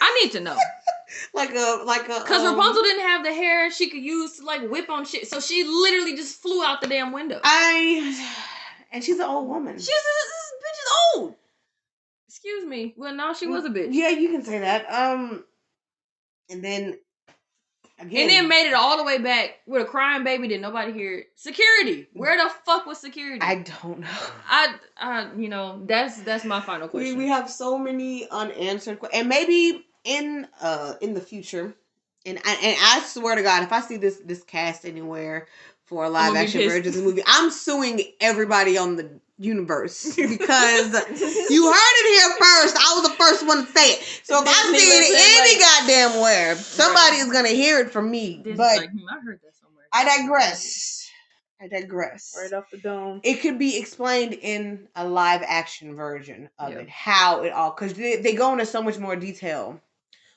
I 0.00 0.20
need 0.22 0.32
to 0.32 0.40
know. 0.40 0.56
like 1.34 1.50
a 1.50 1.82
like 1.84 2.08
a 2.08 2.20
Because 2.20 2.42
um, 2.42 2.56
Rapunzel 2.56 2.82
didn't 2.82 3.06
have 3.06 3.24
the 3.24 3.32
hair 3.32 3.70
she 3.70 3.88
could 3.90 4.02
use 4.02 4.38
to 4.38 4.44
like 4.44 4.68
whip 4.68 4.90
on 4.90 5.04
shit. 5.04 5.28
So 5.28 5.40
she 5.40 5.64
literally 5.64 6.16
just 6.16 6.40
flew 6.40 6.64
out 6.64 6.80
the 6.80 6.88
damn 6.88 7.12
window. 7.12 7.40
I 7.44 8.34
and 8.92 9.04
she's 9.04 9.18
an 9.18 9.26
old 9.26 9.48
woman. 9.48 9.74
She's 9.74 9.86
this, 9.86 9.96
this 9.96 10.52
bitch 10.64 10.82
is 10.82 10.92
old. 11.16 11.34
Excuse 12.44 12.66
me. 12.66 12.92
Well, 12.96 13.14
no, 13.14 13.34
she 13.34 13.46
was 13.46 13.64
a 13.64 13.70
bitch. 13.70 13.90
Yeah, 13.92 14.08
you 14.08 14.30
can 14.30 14.42
say 14.42 14.58
that. 14.58 14.90
Um, 14.92 15.44
and 16.50 16.62
then 16.64 16.98
again, 18.00 18.22
And 18.22 18.30
then 18.30 18.48
made 18.48 18.66
it 18.66 18.74
all 18.74 18.96
the 18.96 19.04
way 19.04 19.18
back 19.18 19.60
with 19.64 19.82
a 19.82 19.84
crying 19.84 20.24
baby. 20.24 20.48
Did 20.48 20.60
nobody 20.60 20.92
hear 20.92 21.18
it? 21.18 21.26
Security. 21.36 22.08
Where 22.14 22.36
the 22.36 22.50
fuck 22.64 22.84
was 22.84 22.98
security? 22.98 23.38
I 23.40 23.64
don't 23.82 24.00
know. 24.00 24.08
I, 24.48 24.74
I, 24.96 25.28
you 25.36 25.48
know, 25.48 25.82
that's 25.86 26.20
that's 26.22 26.44
my 26.44 26.60
final 26.60 26.88
question. 26.88 27.16
we 27.16 27.24
we 27.26 27.28
have 27.28 27.48
so 27.48 27.78
many 27.78 28.28
unanswered 28.28 28.98
que- 28.98 29.10
and 29.14 29.28
maybe 29.28 29.86
in 30.04 30.48
uh 30.60 30.94
in 31.00 31.14
the 31.14 31.20
future 31.20 31.72
and 32.26 32.38
I, 32.44 32.58
and 32.60 32.76
I 32.80 33.00
swear 33.06 33.36
to 33.36 33.42
God 33.42 33.62
if 33.62 33.72
I 33.72 33.80
see 33.80 33.98
this 33.98 34.16
this 34.24 34.42
cast 34.42 34.84
anywhere 34.84 35.46
for 35.84 36.04
a 36.04 36.10
live 36.10 36.34
action 36.34 36.62
version 36.62 36.88
of 36.88 36.94
the 36.94 37.02
movie 37.02 37.22
I'm 37.24 37.50
suing 37.52 38.00
everybody 38.20 38.76
on 38.76 38.96
the 38.96 39.20
universe 39.42 40.04
because 40.16 40.92
you 41.50 41.72
heard 41.72 41.94
it 41.96 42.20
here 42.20 42.30
first 42.38 42.76
I 42.76 42.94
was 43.00 43.08
the 43.08 43.14
first 43.16 43.46
one 43.46 43.66
to 43.66 43.72
say 43.72 43.92
it 43.94 44.20
so 44.22 44.42
if 44.42 44.48
I 44.48 44.62
Disney 44.72 44.78
see 44.78 44.90
it 44.90 45.10
listen, 45.10 45.40
any 45.40 45.52
like- 45.58 46.10
goddamn 46.12 46.20
where 46.22 46.56
somebody 46.56 47.16
is 47.16 47.32
gonna 47.32 47.48
hear 47.48 47.80
it 47.80 47.90
from 47.90 48.10
me 48.10 48.42
This 48.44 48.56
but 48.56 48.76
like, 48.78 48.90
hmm, 48.90 48.98
I 49.10 49.20
heard 49.24 49.40
that 49.42 49.54
somewhere. 49.60 49.84
I 49.92 50.18
digress 50.22 51.08
I 51.60 51.68
digress 51.68 52.34
right 52.36 52.52
off 52.52 52.70
the 52.70 52.78
dome. 52.78 53.20
it 53.22 53.34
could 53.40 53.58
be 53.58 53.78
explained 53.78 54.32
in 54.34 54.88
a 54.96 55.06
live 55.06 55.42
action 55.46 55.94
version 55.94 56.48
of 56.58 56.72
Yeah. 56.72 56.78
it 56.80 56.88
how 56.88 57.42
it 57.44 57.52
all 57.52 57.70
because 57.70 57.94
they, 57.94 58.16
they 58.16 58.34
go 58.34 58.52
into 58.52 58.66
so 58.66 58.82
much 58.82 58.98
more 58.98 59.14
detail 59.16 59.80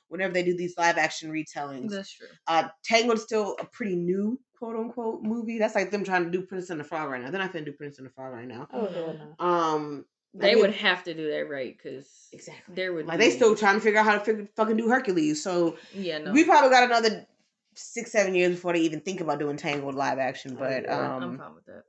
whenever 0.09 0.33
they 0.33 0.43
do 0.43 0.55
these 0.55 0.75
live 0.77 0.97
action 0.97 1.31
retellings 1.31 1.91
That's 1.91 2.11
true. 2.11 2.27
uh 2.47 2.67
tangled 2.83 3.17
is 3.17 3.23
still 3.23 3.55
a 3.59 3.65
pretty 3.65 3.95
new 3.95 4.39
quote 4.57 4.75
unquote 4.75 5.21
movie 5.23 5.57
that's 5.59 5.75
like 5.75 5.91
them 5.91 6.03
trying 6.03 6.23
to 6.25 6.29
do 6.31 6.41
prince 6.41 6.69
and 6.69 6.79
the 6.79 6.83
frog 6.83 7.09
right 7.09 7.21
now 7.21 7.29
they're 7.31 7.41
not 7.41 7.51
gonna 7.53 7.65
do 7.65 7.73
prince 7.73 7.97
and 7.97 8.07
the 8.07 8.11
frog 8.11 8.33
right 8.33 8.47
now 8.47 8.67
Oh 8.73 8.87
hell 8.87 9.17
no. 9.39 9.45
um 9.45 10.05
They 10.33 10.55
like, 10.55 10.61
would 10.63 10.73
have 10.75 11.03
to 11.05 11.13
do 11.13 11.29
that 11.31 11.49
right 11.49 11.75
because 11.77 12.29
exactly 12.31 12.75
there 12.75 12.93
would 12.93 13.07
like 13.07 13.19
be- 13.19 13.25
they 13.25 13.31
still 13.31 13.55
trying 13.55 13.75
to 13.75 13.81
figure 13.81 13.99
out 13.99 14.05
how 14.05 14.13
to 14.17 14.19
figure, 14.23 14.47
fucking 14.55 14.77
do 14.77 14.87
hercules 14.89 15.43
so 15.43 15.77
yeah 15.93 16.17
no 16.19 16.31
we 16.31 16.43
probably 16.43 16.69
got 16.69 16.83
another 16.83 17.25
six 17.73 18.11
seven 18.11 18.33
years 18.33 18.51
before 18.55 18.71
they 18.73 18.79
even 18.79 19.01
think 19.01 19.19
about 19.21 19.39
doing 19.39 19.57
tangled 19.57 19.95
live 19.95 20.17
action 20.17 20.55
but 20.55 20.83
yeah, 20.83 20.97
I'm 21.17 21.21
um 21.21 21.37
fine 21.37 21.55
with 21.55 21.65
that. 21.65 21.83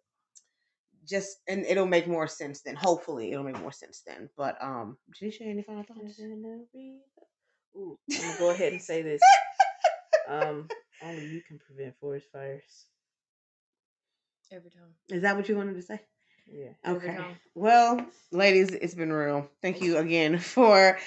just 1.07 1.39
and 1.47 1.65
it'll 1.67 1.87
make 1.87 2.09
more 2.09 2.27
sense 2.27 2.63
then. 2.63 2.75
Hopefully, 2.75 3.31
it'll 3.31 3.45
make 3.45 3.61
more 3.61 3.71
sense 3.71 4.03
then. 4.05 4.29
But 4.37 4.57
um, 4.61 4.99
Janesha, 5.15 5.43
any 5.43 5.63
final 5.63 5.85
thoughts? 5.85 6.21
Ooh, 7.77 7.99
I'm 8.11 8.21
gonna 8.21 8.39
go 8.39 8.51
ahead 8.51 8.73
and 8.73 8.83
say 8.83 9.03
this. 9.03 9.21
Um, 10.29 10.67
only 11.05 11.25
you 11.27 11.41
can 11.41 11.61
prevent 11.61 11.97
forest 12.01 12.27
fires. 12.33 12.87
Every 14.51 14.71
time. 14.71 14.95
Is 15.09 15.23
that 15.23 15.37
what 15.37 15.49
you 15.49 15.57
wanted 15.57 15.75
to 15.75 15.83
say? 15.83 16.01
Yeah. 16.51 16.71
Okay. 16.87 17.19
Well, 17.55 18.05
ladies, 18.33 18.71
it's 18.71 18.95
been 18.95 19.13
real. 19.13 19.49
Thank 19.63 19.81
you 19.83 19.99
again 20.05 20.39
for 20.39 20.99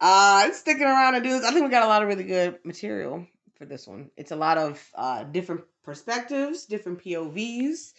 uh 0.00 0.50
sticking 0.52 0.84
around 0.84 1.14
and 1.14 1.24
doing 1.24 1.40
this. 1.40 1.48
I 1.48 1.52
think 1.52 1.64
we 1.64 1.70
got 1.70 1.84
a 1.84 1.88
lot 1.88 2.02
of 2.02 2.08
really 2.08 2.24
good 2.24 2.58
material 2.64 3.26
for 3.56 3.64
this 3.64 3.86
one. 3.86 4.10
It's 4.16 4.30
a 4.32 4.36
lot 4.36 4.58
of 4.58 4.82
uh 4.94 5.24
different 5.24 5.62
perspectives, 5.82 6.66
different 6.66 7.02
POVs, 7.02 7.92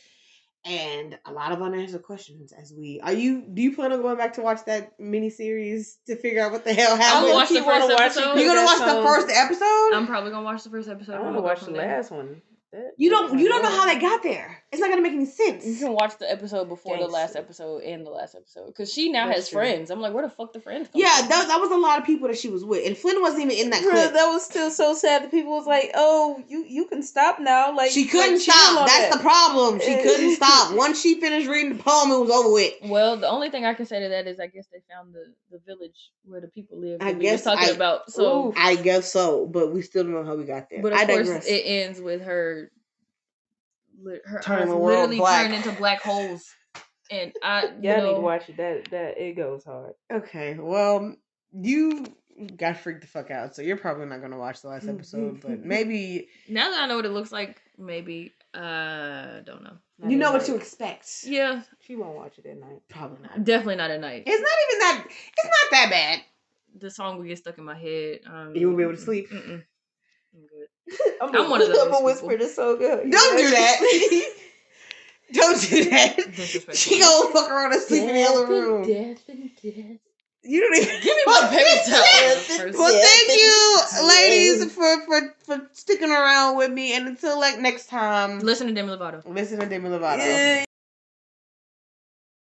and 0.67 1.17
a 1.25 1.31
lot 1.31 1.51
of 1.51 1.61
unanswered 1.61 2.03
questions 2.03 2.51
as 2.51 2.73
we 2.77 2.99
are 3.01 3.13
you 3.13 3.43
do 3.53 3.61
you 3.61 3.73
plan 3.75 3.91
on 3.93 4.01
going 4.01 4.17
back 4.17 4.33
to 4.33 4.41
watch 4.41 4.59
that 4.65 4.91
mini 4.99 5.29
series 5.29 5.97
to 6.07 6.15
figure 6.15 6.43
out 6.43 6.51
what 6.51 6.65
the 6.65 6.73
hell 6.73 6.93
I'm 6.93 6.99
happened? 6.99 7.25
gonna 7.27 7.33
watch 7.35 7.49
the 7.49 7.55
keep 7.55 7.65
wanna 7.65 7.79
first 7.87 7.93
watch 7.93 8.01
episode. 8.17 8.39
You're 8.39 8.53
gonna 8.53 8.65
watch 8.65 8.79
the 8.79 9.01
first 9.03 9.29
episode? 9.31 9.93
I'm 9.93 10.07
probably 10.07 10.31
gonna 10.31 10.43
watch 10.45 10.63
the 10.63 10.69
first 10.69 10.89
episode. 10.89 11.13
I 11.13 11.15
and 11.15 11.23
want 11.25 11.35
to 11.37 11.41
we'll 11.41 11.49
go 11.49 11.53
watch 11.55 11.61
the 11.65 11.71
last 11.71 12.11
one. 12.11 12.41
That, 12.73 12.91
You 12.97 13.09
don't 13.09 13.39
you 13.39 13.47
don't 13.47 13.63
know 13.63 13.69
how 13.69 13.85
they 13.85 13.97
got 13.99 14.23
there. 14.23 14.63
It's 14.69 14.81
not 14.81 14.89
gonna 14.89 15.01
make 15.01 15.13
any 15.13 15.25
sense. 15.25 15.65
You 15.65 15.75
can 15.77 15.93
watch 15.93 16.17
the 16.19 16.29
episode 16.29 16.67
before 16.67 16.97
the 16.97 17.07
last 17.07 17.37
episode 17.37 17.83
and 17.83 18.05
the 18.05 18.09
last 18.09 18.35
episode 18.35 18.67
because 18.67 18.91
she 18.91 19.09
now 19.09 19.27
That's 19.27 19.37
has 19.39 19.49
true. 19.49 19.59
friends. 19.61 19.89
I'm 19.89 20.01
like, 20.01 20.13
where 20.13 20.23
the 20.25 20.29
fuck 20.29 20.51
the 20.51 20.59
friends? 20.59 20.89
Come 20.91 20.99
Yeah, 21.01 21.15
from? 21.19 21.29
that, 21.29 21.47
that 21.47 21.61
was 21.61 21.71
a 21.71 21.77
lot 21.77 21.99
of 21.99 22.05
people 22.05 22.27
that 22.27 22.37
she 22.37 22.49
was 22.49 22.65
with, 22.65 22.85
and 22.85 22.97
Flynn 22.97 23.21
wasn't 23.21 23.43
even 23.43 23.57
in 23.57 23.69
that 23.69 23.81
Bruh, 23.81 23.91
clip. 23.91 24.13
that 24.13 24.25
was 24.27 24.43
still 24.43 24.69
so 24.69 24.93
sad. 24.93 25.23
The 25.23 25.29
people 25.29 25.53
was 25.53 25.67
like, 25.67 25.91
"Oh, 25.95 26.43
you 26.49 26.65
you 26.67 26.83
can 26.85 27.01
stop 27.01 27.39
now." 27.39 27.73
Like 27.73 27.91
she 27.91 28.07
couldn't 28.07 28.33
like, 28.33 28.41
stop. 28.41 28.87
That's 28.87 29.09
that. 29.09 29.13
the 29.13 29.19
problem. 29.19 29.79
She 29.79 29.95
couldn't 30.03 30.35
stop. 30.35 30.75
Once 30.75 30.99
she 31.01 31.19
finished 31.21 31.47
reading 31.47 31.77
the 31.77 31.81
poem, 31.83 32.11
it 32.11 32.19
was 32.19 32.29
over 32.29 32.51
with. 32.51 32.73
Well, 32.83 33.15
the 33.15 33.29
only 33.29 33.49
thing 33.49 33.63
I 33.63 33.73
can 33.73 33.85
say 33.85 34.01
to 34.01 34.09
that 34.09 34.27
is 34.27 34.37
I 34.37 34.47
guess 34.47 34.67
they 34.67 34.79
found 34.93 35.13
the, 35.13 35.33
the 35.49 35.59
village 35.65 36.11
where 36.25 36.41
the 36.41 36.49
people 36.49 36.77
live. 36.81 37.01
I 37.01 37.13
that 37.13 37.19
we 37.19 37.23
was 37.23 37.31
guess 37.31 37.43
talking 37.45 37.69
I- 37.69 37.71
about. 37.71 38.11
So, 38.11 38.47
Ooh. 38.49 38.53
I 38.57 38.75
guess 38.75 39.13
so, 39.13 39.45
but 39.45 39.71
we 39.71 39.81
still 39.81 40.03
don't 40.03 40.11
know 40.11 40.25
how 40.25 40.35
we 40.35 40.43
got 40.43 40.69
there. 40.69 40.81
but 40.81 40.91
of 40.91 40.99
I 40.99 41.05
course, 41.05 41.27
digress. 41.27 41.45
it 41.47 41.61
ends 41.65 42.01
with 42.01 42.21
her. 42.23 42.69
Li- 44.01 44.19
Her 44.25 44.39
Turning 44.41 44.69
eyes 44.69 44.75
literally 44.79 45.17
black. 45.17 45.45
turn 45.47 45.53
into 45.55 45.71
black 45.73 46.01
holes, 46.01 46.45
and 47.11 47.31
I. 47.43 47.65
You 47.81 47.89
Y'all 47.91 48.03
need 48.07 48.15
to 48.15 48.21
watch 48.21 48.49
it. 48.49 48.57
That 48.57 48.89
that 48.91 49.17
it 49.17 49.35
goes 49.35 49.63
hard. 49.63 49.93
okay, 50.11 50.55
well, 50.59 51.15
you 51.51 52.05
got 52.55 52.77
freaked 52.77 53.01
the 53.01 53.07
fuck 53.07 53.31
out, 53.31 53.55
so 53.55 53.61
you're 53.61 53.77
probably 53.77 54.05
not 54.05 54.21
gonna 54.21 54.37
watch 54.37 54.61
the 54.61 54.67
last 54.69 54.87
episode, 54.87 55.41
but 55.41 55.59
maybe 55.63 56.27
Now 56.49 56.69
that 56.69 56.81
I 56.81 56.87
know 56.87 56.95
what 56.97 57.05
it 57.05 57.11
looks 57.11 57.31
like, 57.31 57.59
maybe 57.77 58.33
uh, 58.53 59.39
don't 59.41 59.63
know. 59.63 59.77
Not 59.99 60.11
you 60.11 60.17
know 60.17 60.27
at 60.27 60.33
what 60.33 60.41
night. 60.41 60.47
to 60.47 60.55
expect. 60.55 61.09
Yeah, 61.23 61.63
She 61.79 61.95
won't 61.95 62.15
watch 62.15 62.37
it 62.37 62.45
at 62.45 62.59
night. 62.59 62.81
Probably 62.89 63.17
not. 63.23 63.43
definitely 63.43 63.77
not 63.77 63.89
at 63.89 63.99
night. 63.99 64.23
It's 64.27 64.39
not 64.39 64.59
even 64.69 64.79
that. 64.79 65.05
It's 65.09 65.45
not 65.45 65.71
that 65.71 65.89
bad. 65.89 66.19
the 66.79 66.91
song 66.91 67.17
will 67.17 67.25
get 67.25 67.39
stuck 67.39 67.57
in 67.57 67.63
my 67.63 67.75
head. 67.75 68.19
Um, 68.27 68.55
You 68.55 68.67
won't 68.67 68.77
be 68.77 68.83
able 68.83 68.93
to 68.95 69.01
sleep? 69.01 69.29
Mm-mm. 69.31 69.63
I'm 70.35 70.41
good. 70.41 70.67
I'm, 71.21 71.35
I'm 71.35 71.49
one 71.49 71.61
of 71.61 71.67
those 71.67 71.77
I'm 71.81 71.87
a 71.87 71.91
people. 71.91 72.03
whisper 72.05 72.37
that's 72.37 72.55
so 72.55 72.77
good. 72.77 73.09
Don't 73.11 73.37
do 73.37 73.49
that. 73.51 73.79
Don't 75.33 75.61
do 75.61 75.83
that. 75.89 76.75
She 76.75 76.99
gonna 76.99 77.33
fuck 77.33 77.49
around 77.51 77.73
and 77.73 77.81
sleep 77.81 78.03
in 78.03 78.15
the 78.15 78.23
other 78.23 78.45
room. 78.47 78.87
Death 78.87 79.27
and 79.27 79.49
death. 79.61 79.99
You 80.43 80.61
don't 80.61 80.77
even 80.77 81.01
Give 81.01 81.13
me 81.17 81.23
my 81.25 81.47
paper 81.51 81.89
towel. 81.89 82.35
first. 82.35 82.77
Well, 82.77 83.01
thank 83.01 83.37
you, 83.37 84.07
ladies, 84.07 84.73
for, 84.73 85.05
for 85.05 85.35
for 85.43 85.67
sticking 85.73 86.09
around 86.09 86.55
with 86.55 86.71
me. 86.71 86.95
And 86.95 87.05
until 87.05 87.37
like 87.37 87.59
next 87.59 87.87
time, 87.89 88.39
Listen 88.39 88.67
to 88.67 88.73
Demi 88.73 88.93
Lovato. 88.93 89.23
listen 89.27 89.59
to 89.59 89.65
Demi 89.65 89.89
Lovato. 89.89 90.19
Yeah. 90.19 90.63